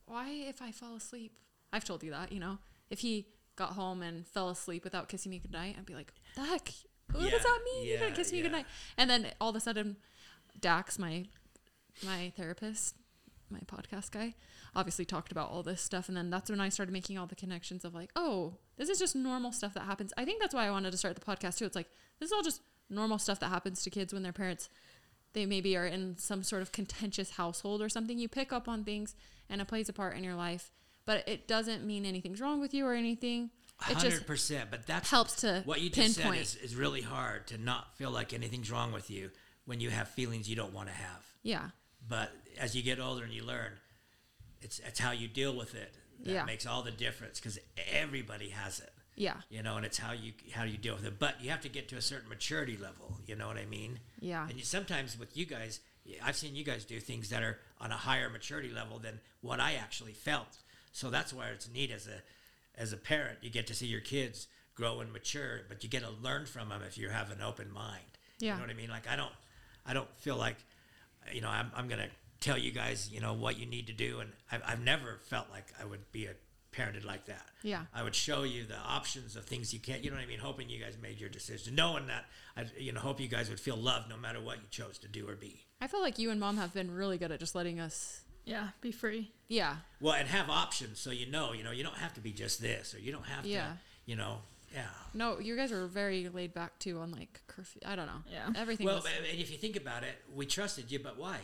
why 0.07 0.29
if 0.53 0.61
I 0.63 0.71
fall 0.71 0.95
asleep? 0.97 1.33
I've 1.73 1.85
told 1.85 2.03
you 2.05 2.11
that, 2.13 2.31
you 2.33 2.39
know, 2.41 2.59
if 2.91 3.01
he 3.01 3.27
got 3.57 3.71
home 3.71 4.01
and 4.03 4.27
fell 4.27 4.49
asleep 4.51 4.85
without 4.85 5.09
kissing 5.09 5.31
me 5.31 5.39
goodnight, 5.39 5.75
I'd 5.79 5.87
be 5.87 5.95
like, 5.95 6.13
"The 6.37 6.43
heck? 6.45 6.69
What 7.13 7.25
Yeah, 7.25 7.31
does 7.31 7.43
that 7.43 7.61
mean? 7.65 7.85
you 7.87 7.93
yeah, 7.95 7.99
didn't 8.01 8.15
kiss 8.17 8.31
me 8.33 8.39
yeah. 8.39 8.43
goodnight?" 8.45 8.67
And 8.97 9.09
then 9.11 9.27
all 9.41 9.51
of 9.51 9.57
a 9.57 9.61
sudden, 9.61 9.97
Dax, 10.61 10.99
my 10.99 11.27
my 12.05 12.33
therapist, 12.37 12.95
my 13.51 13.61
podcast 13.67 14.11
guy, 14.13 14.35
obviously 14.75 15.05
talked 15.05 15.33
about 15.33 15.51
all 15.51 15.63
this 15.63 15.81
stuff. 15.81 16.09
And 16.09 16.17
then 16.17 16.31
that's 16.31 16.51
when 16.51 16.61
I 16.61 16.69
started 16.69 16.93
making 16.93 17.19
all 17.19 17.27
the 17.27 17.35
connections 17.35 17.85
of 17.85 17.95
like, 17.95 18.11
oh, 18.17 18.55
this 18.77 18.89
is 18.89 18.99
just 18.99 19.15
normal 19.15 19.53
stuff 19.53 19.75
that 19.75 19.83
happens. 19.83 20.13
I 20.17 20.25
think 20.25 20.41
that's 20.41 20.55
why 20.55 20.67
I 20.67 20.71
wanted 20.71 20.93
to 20.93 20.97
start 20.97 21.15
the 21.15 21.21
podcast 21.21 21.59
too. 21.59 21.65
It's 21.67 21.77
like, 21.77 21.89
this 22.19 22.29
is 22.29 22.33
all 22.33 22.43
just 22.43 22.63
normal 22.89 23.19
stuff 23.19 23.41
that 23.41 23.49
happens 23.49 23.83
to 23.83 23.91
kids 23.91 24.13
when 24.13 24.23
their 24.23 24.33
parents, 24.33 24.69
they 25.35 25.47
maybe 25.47 25.77
are 25.77 25.87
in 25.87 26.17
some 26.19 26.43
sort 26.43 26.63
of 26.63 26.73
contentious 26.73 27.33
household 27.33 27.83
or 27.83 27.89
something. 27.89 28.19
You 28.19 28.29
pick 28.29 28.53
up 28.53 28.69
on 28.69 28.85
things 28.85 29.15
and 29.51 29.61
it 29.61 29.69
plays 29.69 29.89
a 29.89 29.93
part 29.93 30.17
in 30.17 30.25
your 30.25 30.35
life, 30.35 30.71
but 31.05 31.29
it 31.29 31.47
doesn't 31.47 31.85
mean 31.85 32.07
anything's 32.07 32.41
wrong 32.41 32.61
with 32.61 32.73
you 32.73 32.87
or 32.87 32.95
anything. 32.95 33.51
It 33.89 33.95
just 33.95 34.05
Hundred 34.05 34.27
percent. 34.27 34.71
But 34.71 34.87
that 34.87 35.07
helps 35.07 35.37
to 35.41 35.63
what 35.65 35.81
you 35.81 35.91
just 35.91 36.17
pinpoint. 36.19 36.47
said 36.47 36.61
is, 36.63 36.71
is 36.73 36.77
really 36.77 37.01
hard 37.01 37.49
to 37.49 37.59
not 37.59 37.97
feel 37.97 38.11
like 38.11 38.33
anything's 38.33 38.71
wrong 38.71 38.93
with 38.93 39.11
you 39.11 39.31
when 39.65 39.81
you 39.81 39.91
have 39.91 40.09
feelings 40.09 40.49
you 40.49 40.57
don't 40.57 40.73
want 40.73 40.89
to 40.89 40.95
have. 40.95 41.27
yeah. 41.43 41.71
But 42.09 42.33
as 42.59 42.75
you 42.75 42.83
get 42.83 42.99
older 42.99 43.23
and 43.23 43.33
you 43.33 43.45
learn, 43.45 43.71
it's 44.63 44.79
it's 44.81 44.99
how 45.01 45.11
you 45.13 45.29
deal 45.29 45.55
with 45.57 45.75
it 45.75 45.95
that 46.21 46.33
Yeah. 46.33 46.45
makes 46.45 46.67
all 46.67 46.83
the 46.83 46.91
difference 46.91 47.39
because 47.41 47.59
everybody 47.93 48.51
has 48.51 48.81
it. 48.81 48.93
Yeah. 49.17 49.37
You 49.51 49.63
know, 49.63 49.77
and 49.77 49.85
it's 49.85 49.99
how 49.99 50.13
you 50.13 50.33
how 50.53 50.65
you 50.65 50.79
deal 50.79 50.95
with 50.95 51.05
it. 51.05 51.19
But 51.19 51.43
you 51.43 51.51
have 51.51 51.61
to 51.63 51.69
get 51.69 51.89
to 51.91 51.97
a 51.97 52.03
certain 52.03 52.29
maturity 52.29 52.77
level. 52.77 53.19
You 53.27 53.37
know 53.37 53.47
what 53.47 53.59
I 53.59 53.67
mean? 53.67 53.99
Yeah. 54.21 54.49
And 54.49 54.57
you, 54.59 54.65
sometimes 54.65 55.19
with 55.19 55.37
you 55.37 55.45
guys, 55.45 55.81
I've 56.25 56.37
seen 56.37 56.55
you 56.57 56.65
guys 56.65 56.85
do 56.85 56.99
things 57.01 57.29
that 57.31 57.43
are 57.43 57.59
on 57.81 57.91
a 57.93 57.97
higher 57.97 58.31
maturity 58.31 58.71
level 58.71 58.99
than 58.99 59.21
what 59.43 59.61
I 59.61 59.75
actually 59.75 60.13
felt. 60.15 60.59
So 60.93 61.11
that's 61.11 61.33
why 61.33 61.49
it's 61.49 61.69
neat 61.69 61.91
as 61.91 62.07
a 62.07 62.23
as 62.81 62.93
a 62.93 62.97
parent. 62.97 63.39
You 63.43 63.51
get 63.51 63.67
to 63.67 63.75
see 63.75 63.87
your 63.87 64.01
kids 64.01 64.47
grow 64.75 65.01
and 65.01 65.13
mature, 65.13 65.61
but 65.69 65.83
you 65.85 65.91
get 65.91 66.03
to 66.03 66.11
learn 66.11 66.47
from 66.47 66.71
them 66.71 66.81
if 66.87 66.97
you 66.97 67.11
have 67.11 67.31
an 67.31 67.43
open 67.43 67.71
mind. 67.71 68.05
Yeah. 68.39 68.53
You 68.53 68.61
know 68.61 68.67
what 68.67 68.71
I 68.71 68.75
mean? 68.75 68.91
Like 68.91 69.07
I 69.09 69.17
don't 69.17 69.33
I 69.85 69.93
don't 69.93 70.09
feel 70.19 70.37
like 70.37 70.57
you 71.33 71.41
know 71.43 71.49
I'm 71.51 71.71
I'm 71.77 71.87
gonna 71.89 72.09
tell 72.43 72.59
you 72.59 72.71
guys 72.73 73.09
you 73.11 73.21
know 73.21 73.33
what 73.33 73.59
you 73.59 73.67
need 73.67 73.87
to 73.87 73.93
do, 73.93 74.21
and 74.21 74.33
I've, 74.51 74.63
I've 74.67 74.85
never 74.85 75.19
felt 75.29 75.47
like 75.51 75.67
I 75.81 75.85
would 75.85 76.11
be 76.13 76.27
a 76.27 76.35
parented 76.75 77.05
like 77.05 77.27
that. 77.27 77.45
Yeah. 77.63 77.83
I 77.95 78.03
would 78.03 78.15
show 78.15 78.45
you 78.45 78.65
the 78.65 78.79
options 78.79 79.37
of 79.37 79.45
things 79.45 79.75
you 79.75 79.79
can't. 79.81 80.03
You 80.03 80.11
know 80.11 80.17
what 80.17 80.23
I 80.25 80.27
mean? 80.27 80.39
Hoping 80.39 80.71
you 80.71 80.81
guys 80.83 80.97
made 81.03 81.21
your 81.21 81.29
decision, 81.29 81.75
knowing 81.75 82.07
that 82.07 82.25
I, 82.57 82.65
you 82.79 82.93
know, 82.93 83.01
hope 83.01 83.21
you 83.21 83.29
guys 83.29 83.51
would 83.51 83.61
feel 83.61 83.77
loved 83.77 84.09
no 84.09 84.17
matter 84.17 84.41
what 84.41 84.57
you 84.57 84.65
chose 84.71 84.97
to 84.99 85.09
do 85.09 85.29
or 85.29 85.35
be. 85.37 85.65
I 85.81 85.87
feel 85.87 86.01
like 86.01 86.19
you 86.19 86.31
and 86.31 86.41
mom 86.41 86.57
have 86.57 86.73
been 86.73 86.91
really 86.91 87.19
good 87.19 87.31
at 87.33 87.41
just 87.41 87.55
letting 87.55 87.79
us. 87.81 88.23
Yeah, 88.45 88.69
be 88.81 88.91
free. 88.91 89.31
Yeah. 89.49 89.77
Well, 90.01 90.15
and 90.15 90.27
have 90.29 90.49
options 90.51 90.99
so 90.99 91.11
you 91.11 91.27
know. 91.31 91.53
You 91.53 91.63
know, 91.63 91.71
you 91.73 91.85
don't 91.85 91.97
have 91.99 92.15
to 92.15 92.21
be 92.21 92.33
just 92.33 92.61
this, 92.61 92.95
or 92.95 92.99
you 93.01 93.13
don't 93.13 93.27
have 93.27 93.45
Yeah. 93.47 93.61
to. 93.67 93.73
You 94.07 94.17
know, 94.17 94.39
yeah. 94.75 94.87
No, 95.15 95.39
you 95.39 95.55
guys 95.57 95.71
were 95.71 95.87
very 95.87 96.29
laid 96.29 96.55
back 96.55 96.79
too 96.79 96.99
on 96.99 97.13
like 97.13 97.41
curfew. 97.47 97.83
I 97.87 97.95
don't 97.97 98.07
know. 98.07 98.23
Yeah. 98.33 98.49
Everything 98.57 98.87
Well, 98.87 98.97
was. 98.97 99.05
and 99.07 99.39
if 99.39 99.51
you 99.51 99.59
think 99.59 99.77
about 99.77 100.03
it, 100.03 100.15
we 100.35 100.47
trusted 100.47 100.91
you, 100.91 100.99
but 100.99 101.19
why? 101.19 101.37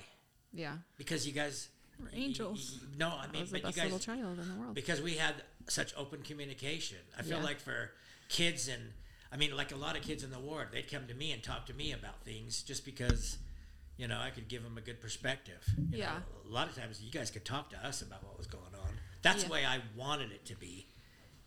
Yeah. 0.53 0.77
Because 0.97 1.27
you 1.27 1.33
guys. 1.33 1.69
We're 1.99 2.07
y- 2.07 2.13
y- 2.15 2.19
angels. 2.27 2.79
no, 2.97 3.09
I 3.09 3.25
I 3.25 3.27
mean, 3.33 3.41
was 3.43 3.51
the 3.51 3.59
but 3.61 3.63
you 3.63 3.75
best 3.75 3.77
little 3.79 3.99
guys 3.99 4.05
child 4.05 4.39
in 4.39 4.49
the 4.49 4.55
world. 4.55 4.75
because 4.75 5.01
we 5.03 5.15
had 5.15 5.35
such 5.69 5.93
open 5.97 6.23
communication. 6.23 6.99
I 7.19 7.23
feel 7.23 7.39
Yeah. 7.39 7.45
like 7.45 7.59
for 7.61 7.91
kids 8.29 8.69
and 8.69 8.93
I 9.33 9.37
mean, 9.37 9.55
like 9.57 9.73
a 9.73 9.77
lot 9.77 9.97
of 9.97 10.03
kids 10.03 10.23
in 10.25 10.31
the 10.31 10.39
ward, 10.39 10.69
they'd 10.73 10.91
come 10.91 11.07
to 11.09 11.15
me 11.15 11.33
and 11.33 11.43
talk 11.43 11.67
to 11.67 11.75
me 11.75 11.93
about 11.93 12.25
things 12.25 12.63
just 12.63 12.85
because, 12.87 13.37
you 13.99 14.07
know, 14.09 14.19
I 14.19 14.31
could 14.31 14.49
give 14.49 14.63
them 14.63 14.79
a 14.79 14.81
good 14.81 15.01
perspective. 15.03 15.63
You 15.91 15.99
Yeah. 15.99 16.21
Know, 16.45 16.51
a 16.51 16.53
lot 16.53 16.69
of 16.69 16.75
times 16.77 17.03
you 17.03 17.11
guys 17.11 17.31
could 17.31 17.45
talk 17.45 17.69
to 17.71 17.87
us 17.87 18.01
about 18.01 18.23
what 18.25 18.39
was 18.39 18.47
going 18.47 18.75
on. 18.75 18.99
That's 19.23 19.43
Yeah. 19.43 19.49
the 19.49 19.53
way 19.53 19.67
I 19.67 19.83
wanted 19.97 20.31
it 20.33 20.47
to 20.47 20.55
be. 20.55 20.87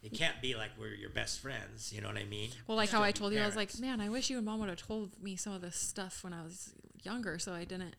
It 0.04 0.14
can't 0.14 0.42
be 0.42 0.54
like 0.56 0.72
we're 0.78 0.94
your 0.94 1.10
best 1.12 1.40
friends. 1.40 1.92
You 1.94 2.02
know 2.02 2.08
what 2.10 2.18
I 2.18 2.26
mean? 2.26 2.52
Well, 2.68 2.76
like 2.78 2.90
Still 2.90 3.00
how 3.00 3.06
I 3.06 3.10
be 3.14 3.18
told 3.18 3.34
you, 3.34 3.42
I 3.42 3.46
was 3.46 3.56
like, 3.56 3.80
man, 3.80 4.02
I 4.02 4.10
wish 4.10 4.30
you 4.30 4.38
and 4.38 4.46
mom 4.46 4.60
would 4.60 4.70
have 4.70 4.78
told 4.80 5.20
me 5.24 5.36
some 5.38 5.54
of 5.54 5.62
this 5.62 5.76
stuff 5.78 6.24
when 6.24 6.34
I 6.34 6.44
was 6.44 6.74
younger, 7.04 7.40
so 7.40 7.54
I 7.54 7.64
didn't 7.66 7.96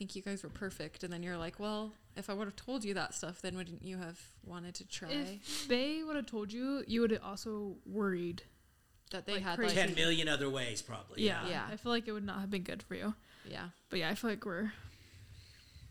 think 0.00 0.16
you 0.16 0.22
guys 0.22 0.42
were 0.42 0.48
perfect. 0.48 1.04
And 1.04 1.12
then 1.12 1.22
you're 1.22 1.36
like, 1.36 1.60
well, 1.60 1.92
if 2.16 2.30
I 2.30 2.32
would 2.32 2.46
have 2.46 2.56
told 2.56 2.84
you 2.84 2.94
that 2.94 3.12
stuff, 3.12 3.42
then 3.42 3.54
wouldn't 3.54 3.82
you 3.84 3.98
have 3.98 4.18
wanted 4.46 4.74
to 4.76 4.88
try? 4.88 5.10
If 5.10 5.68
they 5.68 6.02
would 6.02 6.16
have 6.16 6.24
told 6.24 6.50
you, 6.54 6.82
you 6.86 7.02
would 7.02 7.10
have 7.10 7.22
also 7.22 7.76
worried. 7.84 8.42
that 9.10 9.26
they 9.26 9.34
like 9.34 9.42
had 9.42 9.58
crazy. 9.58 9.76
like, 9.76 9.86
ten 9.88 9.94
million 9.94 10.26
other 10.26 10.48
ways, 10.48 10.80
probably. 10.80 11.22
Yeah. 11.22 11.46
Yeah. 11.46 11.64
I 11.70 11.76
feel 11.76 11.92
like 11.92 12.08
it 12.08 12.12
would 12.12 12.24
not 12.24 12.40
have 12.40 12.50
been 12.50 12.62
good 12.62 12.82
for 12.82 12.94
you. 12.94 13.12
yeah. 13.46 13.68
But 13.90 13.98
yeah, 13.98 14.08
I 14.08 14.14
feel 14.14 14.30
like 14.30 14.46
we're. 14.46 14.72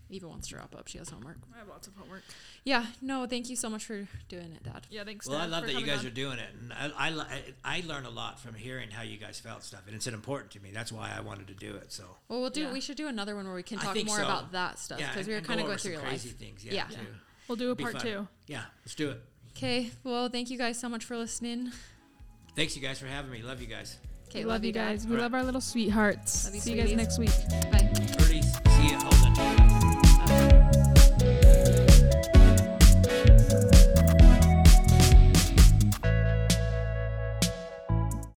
Eva 0.10 0.28
wants 0.28 0.48
to 0.48 0.56
wrap 0.56 0.74
up. 0.76 0.88
She 0.88 0.98
has 0.98 1.10
homework. 1.10 1.38
I 1.56 1.60
have 1.60 1.68
lots 1.68 1.88
of 1.88 1.96
homework. 1.96 2.24
Yeah. 2.64 2.86
No, 3.02 3.26
thank 3.28 3.50
you 3.50 3.56
so 3.56 3.70
much 3.70 3.86
for 3.86 4.08
doing 4.28 4.52
it, 4.56 4.64
Dad. 4.64 4.88
Yeah, 4.90 5.04
thanks. 5.04 5.28
Well, 5.28 5.38
I 5.38 5.46
love 5.46 5.66
that 5.68 5.80
you 5.80 5.86
guys 5.86 6.00
on. 6.00 6.08
are 6.08 6.10
doing 6.10 6.40
it, 6.40 6.50
and 6.60 6.74
I, 6.74 6.92
I, 6.98 7.10
li- 7.12 7.54
I 7.64 7.84
learn 7.88 8.06
a 8.06 8.10
lot 8.10 8.40
from 8.40 8.56
hearing 8.56 8.90
how 8.90 9.04
you 9.04 9.18
guys 9.18 9.40
felt 9.40 9.64
stuff, 9.64 9.82
and 9.86 9.96
it's 9.96 10.08
important 10.08 10.52
to 10.54 10.60
me. 10.60 10.72
That's 10.74 10.92
why 10.92 11.12
I 11.16 11.22
wanted 11.22 11.48
to 11.48 11.54
do 11.54 11.76
it. 11.76 11.92
So 11.94 12.04
Well, 12.28 12.42
we'll 12.42 12.50
do. 12.50 12.62
Yeah. 12.64 12.74
We 12.74 12.82
should 12.82 12.98
do 12.98 13.08
another 13.08 13.36
one 13.36 13.46
where 13.46 13.56
we 13.56 13.64
can 13.64 13.78
talk 13.80 13.96
more 14.06 14.18
so. 14.18 14.24
about 14.24 14.52
that 14.54 14.80
stuff 14.80 14.98
because 14.98 15.18
and- 15.18 15.28
we 15.28 15.34
were 15.36 15.42
kind 15.42 15.60
of 15.60 15.66
go 15.66 15.70
going 15.70 15.78
through 15.80 15.92
some 15.92 15.92
your 15.94 16.02
life. 16.02 16.10
crazy 16.10 16.30
things. 16.30 16.66
Yeah, 16.66 16.74
Yeah. 16.74 16.84
too. 16.98 17.06
We'll 17.48 17.56
do 17.56 17.72
a 17.72 17.76
Be 17.76 17.84
part 17.84 18.00
two. 18.00 18.28
Yeah, 18.48 18.64
let's 18.84 18.96
do 18.96 19.12
it. 19.12 19.22
Okay. 19.52 19.92
Well, 20.04 20.30
thank 20.30 20.50
you 20.50 20.58
guys 20.58 20.80
so 20.80 20.90
much 20.90 21.06
for 21.06 21.18
listening. 21.18 21.72
Thanks, 22.56 22.76
you 22.76 22.82
guys, 22.82 23.00
for 23.00 23.08
having 23.08 23.32
me. 23.32 23.42
Love 23.42 23.62
you 23.62 23.68
guys. 23.68 23.98
Okay. 24.28 24.40
we 24.44 24.46
love 24.46 24.64
you 24.64 24.72
Dad. 24.72 24.90
guys. 24.90 25.06
We 25.08 25.12
Alright. 25.14 25.24
love 25.24 25.34
our 25.34 25.44
little 25.44 25.62
sweethearts. 25.62 26.46
Love 26.46 26.56
you, 26.56 26.62
See 26.62 26.74
you 26.76 26.82
guys 26.84 26.94
next 26.94 27.18
week. 27.18 27.32
Bye. 27.72 27.90
Birdies, 28.18 28.54
see 28.54 28.90
you. 28.90 28.98
Hold 28.98 29.40
on. 29.40 29.69